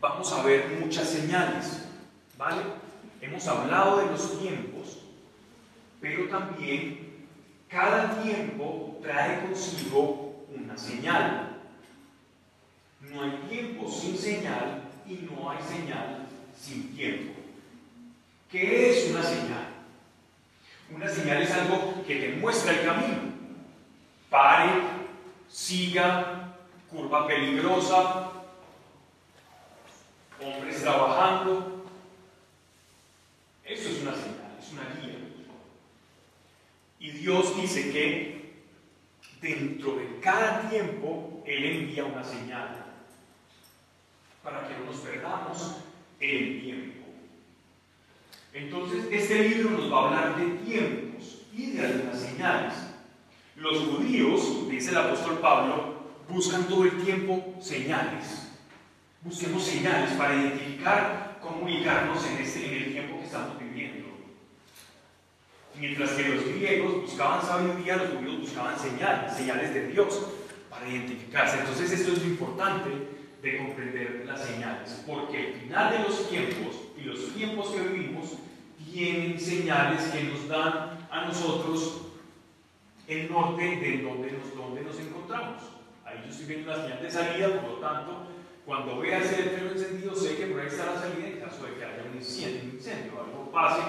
vamos 0.00 0.32
a 0.32 0.42
ver 0.42 0.80
muchas 0.80 1.10
señales, 1.10 1.86
¿vale? 2.38 2.62
Hemos 3.20 3.46
hablado 3.46 3.98
de 3.98 4.06
los 4.06 4.40
tiempos, 4.40 5.00
pero 6.00 6.28
también 6.28 7.26
cada 7.68 8.22
tiempo 8.22 8.98
trae 9.02 9.42
consigo 9.42 10.46
una 10.56 10.76
señal. 10.76 11.58
No 13.00 13.22
hay 13.22 13.30
tiempo 13.50 13.90
sin 13.90 14.16
señal 14.16 14.87
y 15.08 15.26
no 15.30 15.50
hay 15.50 15.58
señal 15.62 16.26
sin 16.58 16.94
tiempo. 16.94 17.32
¿Qué 18.50 18.90
es 18.90 19.10
una 19.10 19.22
señal? 19.22 19.68
Una 20.94 21.08
señal 21.08 21.42
es 21.42 21.50
algo 21.52 22.04
que 22.06 22.16
te 22.16 22.28
muestra 22.36 22.72
el 22.72 22.84
camino. 22.84 23.18
Pare, 24.30 24.70
siga, 25.48 26.54
curva 26.90 27.26
peligrosa, 27.26 28.32
hombres 30.40 30.82
trabajando. 30.82 31.86
Eso 33.64 33.88
es 33.88 34.02
una 34.02 34.12
señal, 34.12 34.56
es 34.60 34.72
una 34.72 34.82
guía. 35.00 35.14
Y 37.00 37.10
Dios 37.12 37.56
dice 37.60 37.92
que 37.92 38.62
dentro 39.40 39.96
de 39.96 40.20
cada 40.20 40.68
tiempo 40.68 41.42
Él 41.46 41.64
envía 41.64 42.04
una 42.04 42.24
señal 42.24 42.87
para 44.48 44.66
que 44.66 44.74
no 44.78 44.86
nos 44.86 45.00
perdamos 45.00 45.76
en 46.20 46.36
el 46.36 46.60
tiempo. 46.62 47.06
Entonces, 48.54 49.04
este 49.10 49.48
libro 49.48 49.70
nos 49.70 49.92
va 49.92 49.98
a 49.98 50.04
hablar 50.06 50.36
de 50.38 50.46
tiempos 50.64 51.42
y 51.52 51.72
de 51.72 51.86
algunas 51.86 52.18
señales. 52.18 52.74
Los 53.56 53.78
judíos, 53.78 54.70
dice 54.70 54.90
el 54.90 54.96
apóstol 54.96 55.38
Pablo, 55.38 55.98
buscan 56.28 56.64
todo 56.64 56.84
el 56.84 57.02
tiempo 57.04 57.56
señales. 57.60 58.48
Busquemos 59.22 59.62
señales 59.64 60.12
para 60.12 60.34
identificar, 60.34 61.38
comunicarnos 61.42 62.24
en, 62.26 62.38
este, 62.38 62.66
en 62.66 62.82
el 62.84 62.92
tiempo 62.92 63.18
que 63.18 63.24
estamos 63.26 63.58
viviendo. 63.58 64.08
Mientras 65.78 66.10
que 66.12 66.28
los 66.28 66.44
griegos 66.44 67.02
buscaban 67.02 67.44
sabiduría, 67.44 67.96
los 67.96 68.10
judíos 68.10 68.40
buscaban 68.40 68.78
señales, 68.78 69.34
señales 69.34 69.74
de 69.74 69.88
Dios 69.88 70.26
para 70.70 70.88
identificarse. 70.88 71.58
Entonces 71.58 71.92
esto 71.92 72.12
es 72.12 72.22
lo 72.22 72.28
importante 72.28 73.17
de 73.42 73.58
comprender 73.58 74.24
las 74.26 74.44
señales, 74.44 75.02
porque 75.06 75.48
el 75.48 75.54
final 75.54 75.92
de 75.92 75.98
los 76.00 76.28
tiempos 76.28 76.74
y 76.96 77.02
los 77.02 77.32
tiempos 77.34 77.68
que 77.68 77.80
vivimos 77.80 78.38
tienen 78.92 79.38
señales 79.38 80.02
que 80.04 80.24
nos 80.24 80.48
dan 80.48 81.06
a 81.10 81.24
nosotros 81.26 82.02
el 83.06 83.30
norte 83.30 83.62
de 83.62 84.02
donde 84.02 84.32
nos, 84.32 84.54
donde 84.56 84.82
nos 84.82 84.98
encontramos. 84.98 85.62
Ahí 86.04 86.18
yo 86.24 86.30
estoy 86.30 86.46
viendo 86.46 86.72
una 86.72 86.82
señal 86.82 87.02
de 87.02 87.10
salida, 87.10 87.60
por 87.60 87.70
lo 87.70 87.76
tanto, 87.76 88.26
cuando 88.66 88.98
vea 88.98 89.20
ese 89.20 89.44
letrero 89.44 89.70
encendido, 89.70 90.14
sé 90.14 90.36
que 90.36 90.46
por 90.46 90.60
ahí 90.60 90.66
está 90.66 90.86
la 90.86 91.00
salida 91.00 91.28
en 91.28 91.40
caso 91.40 91.64
de 91.64 91.74
que 91.74 91.84
haya 91.84 92.04
un 92.10 92.16
incendio, 92.16 92.62
un 92.64 92.76
incendio 92.76 93.12
algo 93.20 93.50
pase, 93.52 93.82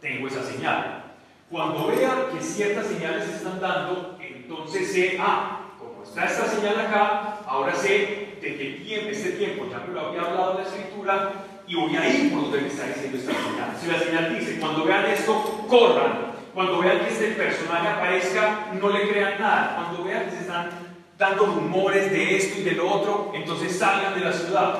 tengo 0.00 0.26
esa 0.26 0.42
señal. 0.42 1.04
Cuando 1.50 1.86
vea 1.86 2.28
que 2.32 2.40
ciertas 2.42 2.88
señales 2.88 3.24
se 3.24 3.36
están 3.36 3.60
dando, 3.60 4.18
entonces 4.20 4.92
sé, 4.92 5.16
ah, 5.20 5.70
como 5.78 6.02
está 6.02 6.26
esta 6.26 6.46
señal 6.46 6.78
acá, 6.78 7.40
ahora 7.46 7.74
sé 7.74 8.27
de 8.40 8.56
qué 8.56 8.82
tiempo, 8.84 9.10
este 9.10 9.30
tiempo 9.32 9.66
ya 9.70 9.78
me 9.86 9.94
lo 9.94 10.08
había 10.08 10.22
hablado 10.22 10.58
la 10.58 10.64
escritura 10.64 11.32
y 11.66 11.74
voy 11.74 11.96
a 11.96 12.08
ir 12.08 12.32
por 12.32 12.42
donde 12.42 12.62
me 12.62 12.68
está 12.68 12.86
diciendo 12.86 13.18
esta 13.18 13.32
señal. 13.32 13.76
Si 13.80 13.86
la 13.86 13.98
señal 13.98 14.38
dice, 14.38 14.58
cuando 14.58 14.84
vean 14.84 15.06
esto, 15.06 15.64
corran. 15.68 16.28
Cuando 16.54 16.78
vean 16.78 17.00
que 17.00 17.08
este 17.08 17.32
personaje 17.32 17.88
aparezca, 17.88 18.68
no 18.80 18.88
le 18.88 19.08
crean 19.08 19.38
nada. 19.38 19.76
Cuando 19.76 20.04
vean 20.04 20.24
que 20.24 20.30
se 20.30 20.40
están 20.40 20.70
dando 21.18 21.46
rumores 21.46 22.10
de 22.10 22.36
esto 22.36 22.60
y 22.60 22.64
de 22.64 22.72
lo 22.72 22.90
otro, 22.90 23.32
entonces 23.34 23.76
salgan 23.76 24.14
de 24.14 24.20
la 24.20 24.32
ciudad. 24.32 24.78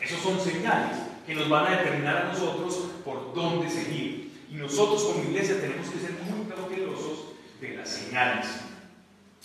Esos 0.00 0.20
son 0.20 0.40
señales 0.40 0.96
que 1.26 1.34
nos 1.34 1.48
van 1.48 1.66
a 1.66 1.76
determinar 1.76 2.16
a 2.18 2.24
nosotros 2.32 2.88
por 3.04 3.34
dónde 3.34 3.68
seguir. 3.68 4.32
Y 4.50 4.54
nosotros 4.54 5.02
como 5.02 5.24
iglesia 5.24 5.60
tenemos 5.60 5.88
que 5.88 5.98
ser 5.98 6.12
muy 6.12 6.46
cautelosos 6.46 7.32
de 7.60 7.76
las 7.76 7.88
señales. 7.88 8.46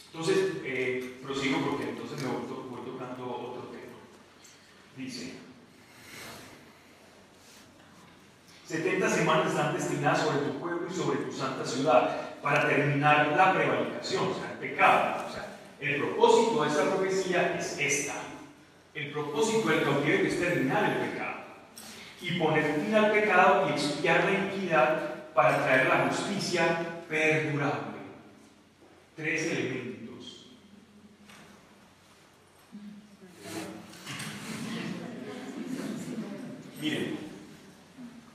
Entonces, 0.08 0.38
eh, 0.64 1.18
prosigo 1.24 1.58
porque 1.60 1.90
entonces 1.90 2.22
me 2.22 2.30
tema. 2.30 2.63
Dice, 4.96 5.34
70 8.68 9.10
semanas 9.10 9.48
están 9.48 9.74
destinadas 9.74 10.22
sobre 10.22 10.40
tu 10.40 10.60
pueblo 10.60 10.88
y 10.90 10.94
sobre 10.94 11.18
tu 11.20 11.32
santa 11.32 11.66
ciudad 11.66 12.40
para 12.42 12.68
terminar 12.68 13.34
la 13.36 13.54
prevaricación, 13.54 14.32
o 14.32 14.34
sea, 14.34 14.52
el 14.52 14.70
pecado. 14.70 15.26
O 15.28 15.32
sea, 15.32 15.58
el 15.80 15.98
propósito 15.98 16.64
de 16.64 16.70
esta 16.70 16.96
profecía 16.96 17.56
es 17.58 17.78
esta. 17.80 18.14
El 18.94 19.12
propósito 19.12 19.68
del 19.70 19.84
cautiverio 19.84 20.28
es 20.28 20.40
terminar 20.40 20.92
el 20.92 21.10
pecado 21.10 21.34
y 22.22 22.40
poner 22.40 22.82
fin 22.82 22.96
al 22.96 23.12
pecado 23.12 23.68
y 23.68 23.74
expiar 23.74 24.24
la 24.24 24.32
iniquidad 24.32 25.34
para 25.34 25.64
traer 25.64 25.88
la 25.88 26.08
justicia 26.08 27.04
perdurable. 27.10 28.00
Tres 29.16 29.52
elementos. 29.52 29.93
Miren, 36.84 37.18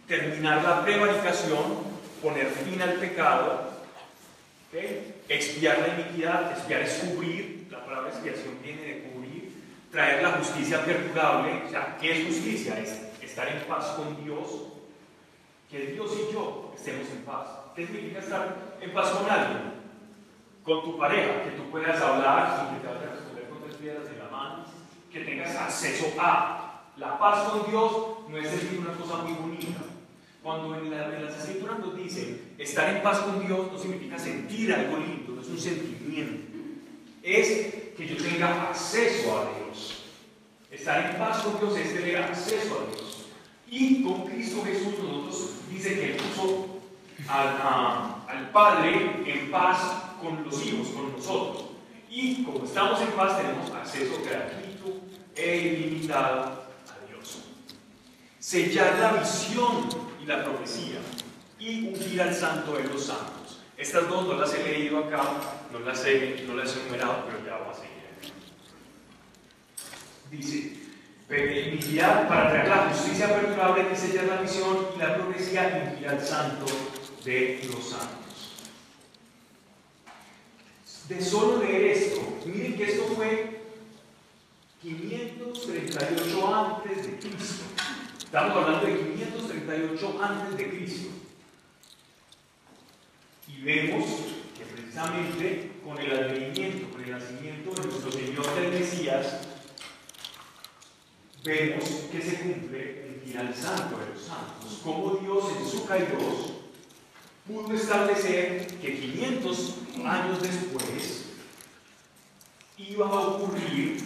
terminar 0.06 0.64
la 0.64 0.82
prevaricación, 0.82 1.84
poner 2.22 2.46
fin 2.46 2.80
al 2.80 2.94
pecado, 2.94 3.72
expiar 5.28 5.80
la 5.80 6.00
iniquidad, 6.00 6.52
expiar 6.52 6.80
es 6.80 6.94
cubrir, 6.94 7.68
la 7.70 7.84
palabra 7.84 8.08
expiación 8.08 8.54
viene 8.62 8.80
de 8.80 9.02
cubrir, 9.02 9.52
traer 9.92 10.22
la 10.22 10.30
justicia 10.30 10.82
perdurable, 10.82 11.64
o 11.66 11.68
sea, 11.68 11.98
¿qué 12.00 12.22
es 12.22 12.26
justicia? 12.26 12.80
Es 12.80 12.98
estar 13.20 13.48
en 13.48 13.60
paz 13.68 13.84
con 13.96 14.24
Dios, 14.24 14.46
que 15.70 15.88
Dios 15.88 16.10
y 16.14 16.32
yo 16.32 16.72
estemos 16.74 17.06
en 17.10 17.24
paz. 17.26 17.48
¿Qué 17.76 17.86
significa 17.86 18.20
estar 18.20 18.56
en 18.80 18.94
paz 18.94 19.10
con 19.10 19.30
alguien? 19.30 19.74
Con 20.64 20.84
tu 20.84 20.96
pareja, 20.96 21.44
que 21.44 21.50
tú 21.50 21.70
puedas 21.70 22.00
hablar 22.00 22.60
sin 22.60 22.76
que 22.76 22.80
te 22.80 22.94
vayas 22.94 23.12
a 23.12 23.14
responder 23.14 23.48
con 23.50 23.62
tres 23.64 23.76
piedras 23.76 24.06
en 24.10 24.18
la 24.18 24.30
mano, 24.30 24.64
que 25.12 25.20
tengas 25.20 25.54
acceso 25.54 26.14
a. 26.18 26.67
La 26.98 27.16
paz 27.16 27.48
con 27.50 27.70
Dios 27.70 27.92
no 28.28 28.36
es 28.38 28.50
decir 28.50 28.80
una 28.80 28.92
cosa 28.92 29.22
muy 29.22 29.32
bonita. 29.34 29.80
Cuando 30.42 30.74
en, 30.74 30.90
las 30.90 31.38
escrituras 31.38 31.78
nos 31.78 31.96
dicen 31.96 32.54
estar 32.58 32.94
en 32.94 33.02
paz 33.02 33.20
con 33.20 33.46
Dios 33.46 33.72
no 33.72 33.78
significa 33.78 34.18
sentir 34.18 34.72
algo 34.72 34.96
lindo, 34.96 35.34
no 35.34 35.40
es 35.40 35.48
un 35.48 35.58
sentimiento. 35.58 36.58
Es 37.22 37.74
que 37.96 38.06
yo 38.06 38.16
tenga 38.16 38.70
acceso 38.70 39.38
a 39.38 39.42
Dios. 39.58 40.04
Estar 40.72 41.10
en 41.10 41.18
paz 41.18 41.42
con 41.42 41.60
Dios 41.60 41.78
es 41.78 41.94
tener 41.94 42.16
acceso 42.16 42.80
a 42.80 42.94
Dios. 42.94 43.26
Y 43.70 44.02
con 44.02 44.24
Cristo 44.24 44.64
Jesús 44.64 44.94
nosotros 45.00 45.52
dice 45.70 46.00
que 46.00 46.22
puso 46.22 46.80
al, 47.28 47.48
al 48.26 48.50
Padre 48.50 49.22
en 49.24 49.50
paz 49.52 49.78
con 50.20 50.42
los 50.44 50.66
hijos, 50.66 50.88
con 50.88 51.12
nosotros. 51.12 51.64
Y 52.10 52.42
como 52.42 52.64
estamos 52.64 53.00
en 53.02 53.08
paz 53.08 53.40
tenemos 53.40 53.70
acceso 53.70 54.20
gratuito 54.24 55.00
e 55.36 55.58
ilimitado. 55.58 56.67
Sellar 58.48 58.98
la 58.98 59.12
visión 59.20 59.90
y 60.22 60.24
la 60.24 60.42
profecía 60.42 61.00
y 61.58 61.88
ungir 61.88 62.22
al 62.22 62.34
santo 62.34 62.78
de 62.78 62.84
los 62.84 63.04
santos. 63.04 63.60
Estas 63.76 64.08
dos 64.08 64.26
no 64.26 64.38
las 64.40 64.54
he 64.54 64.62
leído 64.62 65.00
acá, 65.04 65.22
no 65.70 65.80
las 65.80 66.02
he, 66.06 66.46
no 66.48 66.54
las 66.54 66.74
he 66.74 66.80
enumerado, 66.80 67.26
pero 67.26 67.44
ya 67.44 67.58
vamos 67.58 67.76
a 67.76 67.80
seguir. 67.82 68.32
Dice, 70.30 71.68
iniquidad 71.68 72.26
para 72.26 72.48
traer 72.48 72.68
la 72.68 72.88
justicia 72.88 73.28
perdurable 73.38 73.86
que 73.86 73.94
sella 73.94 74.22
la 74.22 74.40
misión 74.40 74.78
y 74.96 74.98
la 74.98 75.16
profecía 75.18 75.86
ungir 75.92 76.08
al 76.08 76.24
santo 76.24 76.64
de 77.26 77.68
los 77.70 77.86
santos. 77.86 78.54
De 81.06 81.20
solo 81.22 81.62
leer 81.62 81.98
esto, 81.98 82.38
miren 82.46 82.78
que 82.78 82.84
esto 82.84 83.12
fue 83.14 83.60
538 84.80 86.54
antes 86.54 87.06
de 87.06 87.18
Cristo. 87.18 87.64
Estamos 88.28 88.58
hablando 88.58 88.86
de 88.86 88.94
538 88.94 90.22
antes 90.22 90.58
de 90.58 90.68
Cristo. 90.68 91.08
Y 93.48 93.62
vemos 93.62 94.04
que 94.54 94.66
precisamente 94.66 95.72
con 95.82 95.96
el 95.96 96.12
advenimiento, 96.12 96.90
con 96.90 97.04
el 97.04 97.12
nacimiento 97.12 97.70
de 97.70 97.88
nuestro 97.88 98.12
Señor 98.12 98.54
del 98.54 98.70
Mesías, 98.70 99.38
vemos 101.42 101.84
que 102.12 102.20
se 102.20 102.40
cumple 102.40 103.06
el 103.08 103.22
final 103.24 103.54
santo 103.54 103.96
de 103.96 104.10
los 104.10 104.20
santos, 104.20 104.78
como 104.84 105.14
Dios 105.14 105.44
en 105.58 105.66
su 105.66 105.86
kairos 105.86 106.52
pudo 107.46 107.72
establecer 107.72 108.66
que 108.78 109.00
500 109.00 109.74
años 110.04 110.42
después 110.42 111.30
iba 112.76 113.06
a 113.06 113.20
ocurrir 113.20 114.02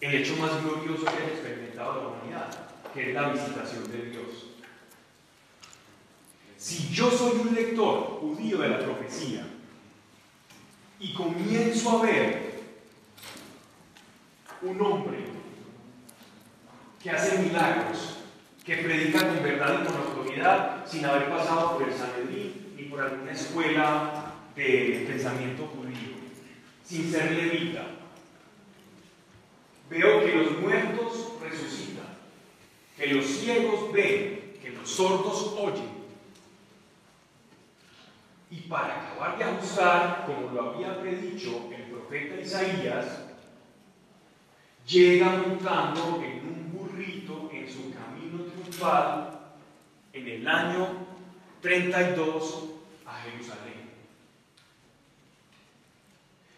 el 0.00 0.14
hecho 0.14 0.36
más 0.36 0.62
glorioso 0.62 1.04
que 1.04 1.22
ha 1.22 1.28
experimentado 1.28 2.02
la 2.02 2.08
humanidad, 2.08 2.68
que 2.94 3.08
es 3.08 3.14
la 3.14 3.30
visitación 3.30 3.90
de 3.90 4.10
Dios. 4.10 4.26
Si 6.56 6.88
yo 6.92 7.10
soy 7.10 7.38
un 7.38 7.54
lector 7.54 8.20
judío 8.20 8.58
de 8.58 8.68
la 8.68 8.78
profecía 8.80 9.46
y 11.00 11.14
comienzo 11.14 11.90
a 11.90 12.02
ver 12.02 12.48
un 14.62 14.80
hombre 14.80 15.18
que 17.02 17.10
hace 17.10 17.38
milagros, 17.38 18.18
que 18.64 18.76
predica 18.78 19.26
con 19.28 19.42
verdad 19.42 19.82
y 19.82 19.86
con 19.86 19.96
autoridad 19.96 20.84
sin 20.86 21.04
haber 21.04 21.28
pasado 21.30 21.78
por 21.78 21.88
el 21.88 21.94
Sanedrín 21.94 22.74
ni 22.76 22.84
por 22.84 23.00
alguna 23.00 23.32
escuela 23.32 24.34
de 24.54 25.04
pensamiento 25.08 25.66
judío, 25.68 26.16
sin 26.84 27.10
ser 27.10 27.30
levita. 27.32 27.97
Veo 29.90 30.24
que 30.24 30.34
los 30.34 30.58
muertos 30.60 31.32
resucitan, 31.42 32.06
que 32.96 33.06
los 33.06 33.24
ciegos 33.24 33.92
ven, 33.92 34.58
que 34.62 34.70
los 34.70 34.90
sordos 34.90 35.54
oyen. 35.58 35.98
Y 38.50 38.56
para 38.62 39.02
acabar 39.02 39.38
de 39.38 39.44
ajustar, 39.44 40.26
como 40.26 40.52
lo 40.52 40.70
había 40.70 41.00
predicho 41.00 41.70
el 41.74 41.84
profeta 41.84 42.40
Isaías, 42.40 43.20
llega 44.86 45.30
montando 45.46 46.22
en 46.22 46.48
un 46.48 46.72
burrito 46.72 47.50
en 47.52 47.68
su 47.68 47.92
camino 47.92 48.44
triunfal 48.44 49.38
en 50.12 50.28
el 50.28 50.48
año 50.48 50.88
32 51.60 52.64
a 53.06 53.14
Jerusalén. 53.22 53.90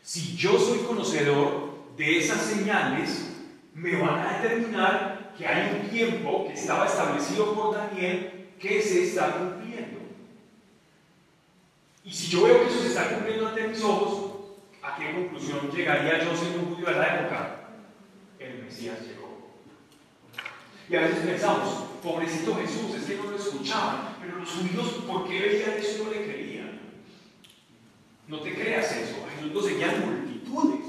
Si 0.03 0.37
yo 0.37 0.59
soy 0.59 0.79
conocedor 0.79 1.70
de 1.97 2.19
esas 2.19 2.41
señales, 2.41 3.31
me 3.75 3.97
van 3.97 4.21
a 4.21 4.41
determinar 4.41 5.33
que 5.37 5.47
hay 5.47 5.81
un 5.81 5.89
tiempo 5.89 6.47
que 6.47 6.55
estaba 6.55 6.87
establecido 6.87 7.55
por 7.55 7.75
Daniel 7.75 8.49
que 8.59 8.83
se 8.83 9.05
está 9.05 9.37
cumpliendo. 9.37 10.01
Y 12.05 12.13
si 12.13 12.29
yo 12.29 12.45
veo 12.45 12.61
que 12.61 12.67
eso 12.67 12.83
se 12.83 12.89
está 12.89 13.15
cumpliendo 13.15 13.49
ante 13.49 13.69
mis 13.69 13.83
ojos, 13.83 14.33
¿a 14.83 14.97
qué 14.97 15.13
conclusión 15.13 15.71
llegaría 15.71 16.25
yo 16.25 16.37
siendo 16.37 16.61
un 16.61 16.75
judío 16.75 16.87
de 16.87 16.93
la 16.95 17.21
época? 17.21 17.57
el 18.41 18.65
Mesías 18.65 19.01
llegó. 19.03 19.59
Y 20.89 20.97
a 20.97 21.03
veces 21.03 21.19
pensamos, 21.21 21.85
pobrecito 22.03 22.57
Jesús, 22.57 22.95
es 22.97 23.05
que 23.05 23.17
no 23.17 23.31
lo 23.31 23.37
escuchaban, 23.37 24.17
pero 24.21 24.39
los 24.39 24.51
judíos, 24.51 25.05
¿por 25.07 25.29
qué 25.29 25.41
veían 25.41 25.73
eso 25.73 25.99
y 25.99 26.05
no 26.05 26.11
le 26.11 26.25
creían? 26.25 26.81
No 28.27 28.41
te 28.41 28.55
creas 28.55 28.97
eso, 28.97 29.25
a 29.25 29.31
Jesús 29.31 29.53
lo 29.53 29.63
seguían 29.63 30.05
multitudes. 30.05 30.81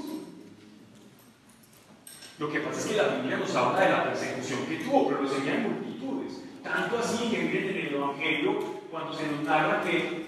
Lo 2.42 2.50
que 2.50 2.58
pasa 2.58 2.80
es 2.80 2.86
que 2.86 2.96
la 2.96 3.06
Biblia 3.06 3.36
nos 3.36 3.54
habla 3.54 3.80
de 3.80 3.88
la 3.88 4.02
persecución 4.02 4.66
que 4.66 4.78
tuvo, 4.78 5.06
pero 5.06 5.22
lo 5.22 5.28
seguían 5.28 5.62
multitudes. 5.62 6.42
Tanto 6.64 6.98
así 6.98 7.30
que 7.30 7.40
en 7.40 7.86
el 7.86 7.94
Evangelio 7.94 8.58
cuando 8.90 9.14
se 9.14 9.28
nos 9.28 9.44
narra 9.44 9.80
que, 9.84 10.26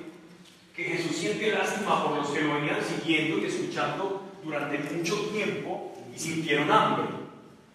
que 0.76 0.84
Jesús 0.84 1.16
siente 1.16 1.50
lástima 1.50 2.04
por 2.04 2.18
los 2.18 2.28
que 2.28 2.42
lo 2.42 2.54
venían 2.54 2.78
siguiendo 2.84 3.38
y 3.38 3.46
escuchando 3.46 4.22
durante 4.44 4.78
mucho 4.78 5.16
tiempo 5.32 5.92
y 6.14 6.16
sintieron 6.16 6.70
hambre. 6.70 7.06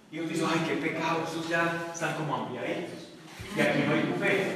Y 0.09 0.19
ellos 0.19 0.29
dicen, 0.29 0.47
ay, 0.49 0.65
qué 0.69 0.87
pecado, 0.87 1.25
esos 1.29 1.49
ya 1.49 1.89
están 1.93 2.15
como 2.15 2.33
hambriaditos. 2.33 3.09
Y 3.57 3.59
aquí 3.59 3.79
no 3.85 3.93
hay 3.93 4.03
buffet. 4.03 4.55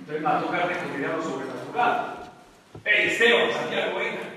Entonces 0.00 0.24
va 0.24 0.38
a 0.38 0.42
tocar 0.42 0.66
recurrir 0.66 1.04
a 1.04 1.16
lo 1.18 1.22
sobrenatural. 1.22 2.30
¡Ey, 2.86 3.08
Esteban, 3.08 3.52
Santiago, 3.52 3.98
venga! 3.98 4.30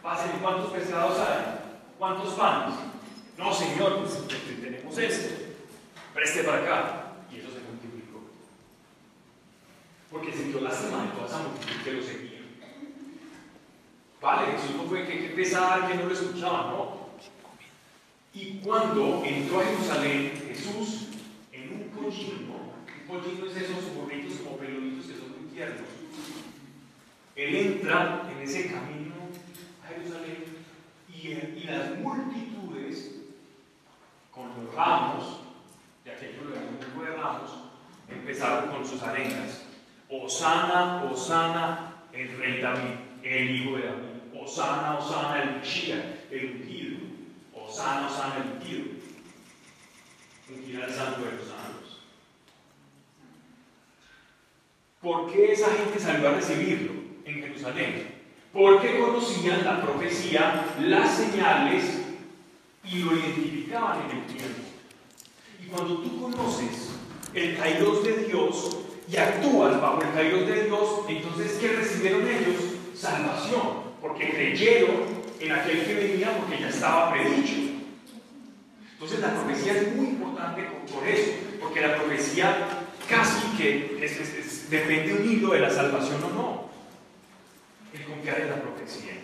Pásenme 0.00 0.38
cuántos 0.40 0.70
pescados 0.70 1.18
hay, 1.18 1.63
cuántos 1.98 2.34
panes. 2.34 2.74
No, 3.36 3.52
Señor, 3.52 4.00
pues 4.00 4.26
tenemos 4.60 4.98
este. 4.98 5.54
Preste 6.12 6.44
para 6.44 6.58
acá. 6.58 7.12
Y 7.32 7.38
eso 7.38 7.48
se 7.48 7.60
multiplicó. 7.60 8.20
Porque 10.10 10.32
sintió 10.32 10.60
lástima 10.60 11.02
de 11.02 11.08
toda 11.10 11.26
esa 11.26 11.38
multitud 11.38 11.82
que 11.82 11.92
lo 11.92 12.02
seguía. 12.02 12.40
Vale, 14.20 14.52
Jesús 14.52 14.76
no 14.76 14.84
fue 14.84 15.06
que, 15.06 15.18
que 15.18 15.28
pesar, 15.30 15.86
que 15.86 15.94
no 15.96 16.06
lo 16.06 16.14
escuchaban, 16.14 16.70
no. 16.70 17.04
Y 18.32 18.58
cuando 18.64 19.22
entró 19.24 19.60
a 19.60 19.64
Jerusalén, 19.64 20.32
Jesús, 20.48 21.08
en 21.52 21.72
un 21.72 21.88
pollino, 21.90 22.54
un 22.54 23.06
pollino 23.06 23.46
es 23.46 23.56
esos 23.56 23.94
burritos 23.94 24.38
como 24.38 24.56
peluditos 24.56 25.06
que 25.06 25.18
son 25.18 25.30
muy 25.30 25.52
tiernos, 25.52 25.86
él 27.36 27.54
entra 27.54 28.28
en 28.32 28.42
ese 28.42 28.72
camino 28.72 29.14
a 29.84 29.88
Jerusalén 29.88 30.53
y, 31.30 31.64
las 31.64 31.98
multitudes, 31.98 33.12
con 34.30 34.48
los 34.48 34.74
ramos, 34.74 35.40
de 36.04 36.12
aquello 36.12 36.42
lo 36.44 37.00
un 37.00 37.04
de 37.04 37.16
ramos, 37.16 37.50
empezaron 38.08 38.70
con 38.70 38.86
sus 38.86 39.02
arengas. 39.02 39.62
Osana, 40.10 41.04
Osana, 41.10 41.94
el 42.12 42.36
rey 42.38 42.60
David, 42.60 42.94
el 43.22 43.56
hijo 43.56 43.76
de 43.76 43.86
David. 43.86 44.42
Osana, 44.42 44.98
Osana, 44.98 45.42
el 45.42 45.60
Mesías, 45.60 46.04
el 46.30 46.56
ungido. 46.56 46.98
Osana, 47.54 48.06
Osana, 48.06 48.36
el 48.36 48.52
ungido. 48.58 48.84
Ungir 50.50 50.82
al 50.82 50.92
santo 50.92 51.24
de 51.24 51.32
los 51.32 51.48
santos. 51.48 52.00
¿Por 55.00 55.32
qué 55.32 55.52
esa 55.52 55.70
gente 55.70 55.98
salió 55.98 56.28
a 56.28 56.34
recibirlo 56.34 56.92
en 57.24 57.34
Jerusalén? 57.40 58.13
Porque 58.54 59.00
conocían 59.00 59.64
la 59.64 59.82
profecía, 59.82 60.64
las 60.80 61.16
señales 61.16 61.84
y 62.84 62.98
lo 63.00 63.16
identificaban 63.16 64.08
en 64.08 64.18
el 64.18 64.26
tiempo. 64.26 64.60
Y 65.60 65.66
cuando 65.66 65.98
tú 65.98 66.20
conoces 66.20 66.90
el 67.34 67.56
kairos 67.56 68.04
de 68.04 68.26
Dios 68.26 68.76
y 69.10 69.16
actúas 69.16 69.80
bajo 69.80 70.02
el 70.02 70.12
kairos 70.12 70.46
de 70.46 70.64
Dios, 70.66 70.88
entonces 71.08 71.58
¿qué 71.60 71.68
recibieron 71.68 72.22
ellos? 72.22 72.62
Salvación, 72.94 73.60
porque 74.00 74.30
creyeron 74.30 75.24
en 75.40 75.50
aquel 75.50 75.84
que 75.84 75.94
venía 75.94 76.38
porque 76.38 76.60
ya 76.60 76.68
estaba 76.68 77.12
predicho. 77.12 77.74
Entonces 78.92 79.18
la 79.18 79.34
profecía 79.34 79.72
es 79.72 79.96
muy 79.96 80.06
importante 80.06 80.62
por 80.94 81.06
eso, 81.08 81.32
porque 81.60 81.80
la 81.80 81.96
profecía 81.96 82.56
casi 83.08 83.56
que 83.56 83.98
depende 84.70 85.12
un 85.12 85.28
hilo 85.28 85.50
de 85.50 85.60
la 85.60 85.70
salvación 85.70 86.22
o 86.22 86.30
no. 86.30 86.63
El 87.94 88.02
confiar 88.02 88.40
la 88.40 88.60
profecía. 88.60 89.23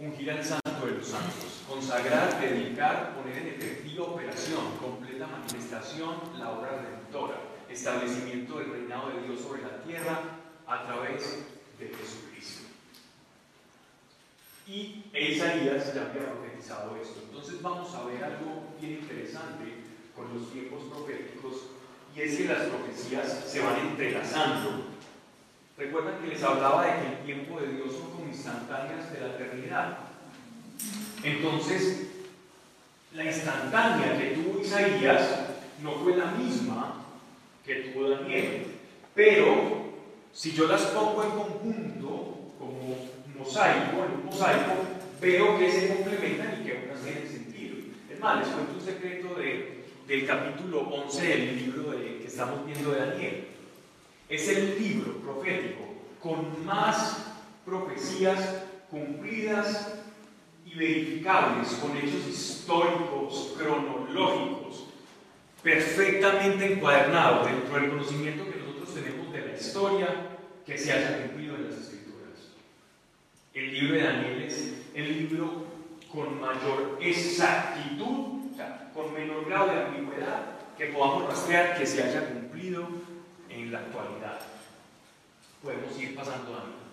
Ungir 0.00 0.30
al 0.30 0.42
santo 0.42 0.86
de 0.86 0.92
los 0.92 1.06
santos, 1.06 1.62
consagrar, 1.68 2.40
dedicar, 2.40 3.14
poner 3.14 3.36
en 3.36 3.48
efectiva 3.48 4.06
operación, 4.06 4.76
completa 4.80 5.26
manifestación, 5.26 6.14
la 6.38 6.50
obra 6.52 6.80
redentora, 6.80 7.36
establecimiento 7.68 8.58
del 8.58 8.72
reinado 8.72 9.10
de 9.10 9.28
Dios 9.28 9.40
sobre 9.42 9.62
la 9.62 9.82
tierra 9.82 10.20
a 10.66 10.84
través 10.84 11.44
de 11.78 11.88
Jesucristo. 11.88 12.68
Y 14.66 15.04
Isaías 15.12 15.94
ya 15.94 16.02
había 16.02 16.32
profetizado 16.32 16.96
esto. 16.96 17.20
Entonces 17.28 17.60
vamos 17.60 17.94
a 17.94 18.04
ver 18.04 18.24
algo 18.24 18.74
bien 18.80 19.00
interesante 19.02 19.84
con 20.16 20.32
los 20.32 20.50
tiempos 20.50 20.84
proféticos 20.84 21.66
y 22.16 22.20
es 22.22 22.36
que 22.36 22.44
las 22.44 22.68
profecías 22.68 23.44
se 23.46 23.60
van 23.60 23.80
entrelazando 23.80 24.90
Recuerdan 25.80 26.20
que 26.20 26.26
les 26.26 26.42
hablaba 26.42 26.84
de 26.84 26.92
que 26.92 27.06
el 27.08 27.24
tiempo 27.24 27.58
de 27.58 27.68
Dios 27.68 27.94
instantáneas 28.30 29.12
de 29.12 29.20
la 29.20 29.26
eternidad. 29.34 29.98
Entonces, 31.22 32.06
la 33.12 33.24
instantánea 33.24 34.18
que 34.18 34.36
tuvo 34.36 34.60
Isaías 34.60 35.22
no 35.82 35.92
fue 35.96 36.16
la 36.16 36.26
misma 36.26 37.04
que 37.64 37.74
tuvo 37.76 38.10
Daniel. 38.10 38.66
Pero, 39.14 39.90
si 40.32 40.52
yo 40.52 40.66
las 40.66 40.82
pongo 40.82 41.24
en 41.24 41.30
conjunto, 41.30 42.38
como 42.58 42.96
mosaico, 43.38 44.04
en 44.04 44.20
un 44.20 44.24
mosaico, 44.26 44.72
veo 45.20 45.58
que 45.58 45.70
se 45.70 45.88
complementan 45.88 46.60
y 46.60 46.64
que 46.64 46.88
unas 46.88 47.02
tienen 47.02 47.28
sentido. 47.28 47.76
Es 48.10 48.18
más, 48.20 48.38
les 48.38 48.48
cuento 48.48 48.74
un 48.74 48.80
secreto 48.80 49.34
de, 49.34 49.84
del 50.06 50.26
capítulo 50.26 50.80
11 50.80 51.26
del 51.26 51.56
libro 51.56 51.90
que 51.90 52.24
estamos 52.26 52.64
viendo 52.64 52.92
de 52.92 52.98
Daniel 53.00 53.50
es 54.30 54.48
el 54.48 54.80
libro 54.80 55.14
profético 55.16 55.80
con 56.22 56.64
más 56.64 57.29
profecías 57.70 58.64
cumplidas 58.90 59.94
y 60.66 60.74
verificables 60.74 61.68
con 61.74 61.96
hechos 61.96 62.26
históricos, 62.28 63.54
cronológicos, 63.56 64.86
perfectamente 65.62 66.72
encuadernados 66.72 67.46
dentro 67.46 67.80
del 67.80 67.90
conocimiento 67.90 68.50
que 68.50 68.58
nosotros 68.58 68.94
tenemos 68.94 69.32
de 69.32 69.46
la 69.46 69.54
historia 69.54 70.08
que 70.66 70.76
se 70.76 70.92
haya 70.92 71.22
cumplido 71.22 71.54
en 71.56 71.70
las 71.70 71.78
escrituras. 71.78 72.38
El 73.54 73.72
libro 73.72 73.94
de 73.94 74.02
Daniel 74.02 74.42
es 74.42 74.74
el 74.94 75.18
libro 75.18 75.64
con 76.12 76.40
mayor 76.40 76.98
exactitud, 77.00 78.40
con 78.92 79.14
menor 79.14 79.46
grado 79.46 79.72
de 79.72 79.80
ambigüedad 79.80 80.58
que 80.76 80.86
podamos 80.86 81.28
rastrear 81.28 81.78
que 81.78 81.86
se 81.86 82.02
haya 82.02 82.28
cumplido 82.28 82.88
en 83.48 83.70
la 83.70 83.78
actualidad. 83.78 84.40
Podemos 85.62 86.00
ir 86.00 86.16
pasando 86.16 86.54
a 86.54 86.64
mí. 86.64 86.89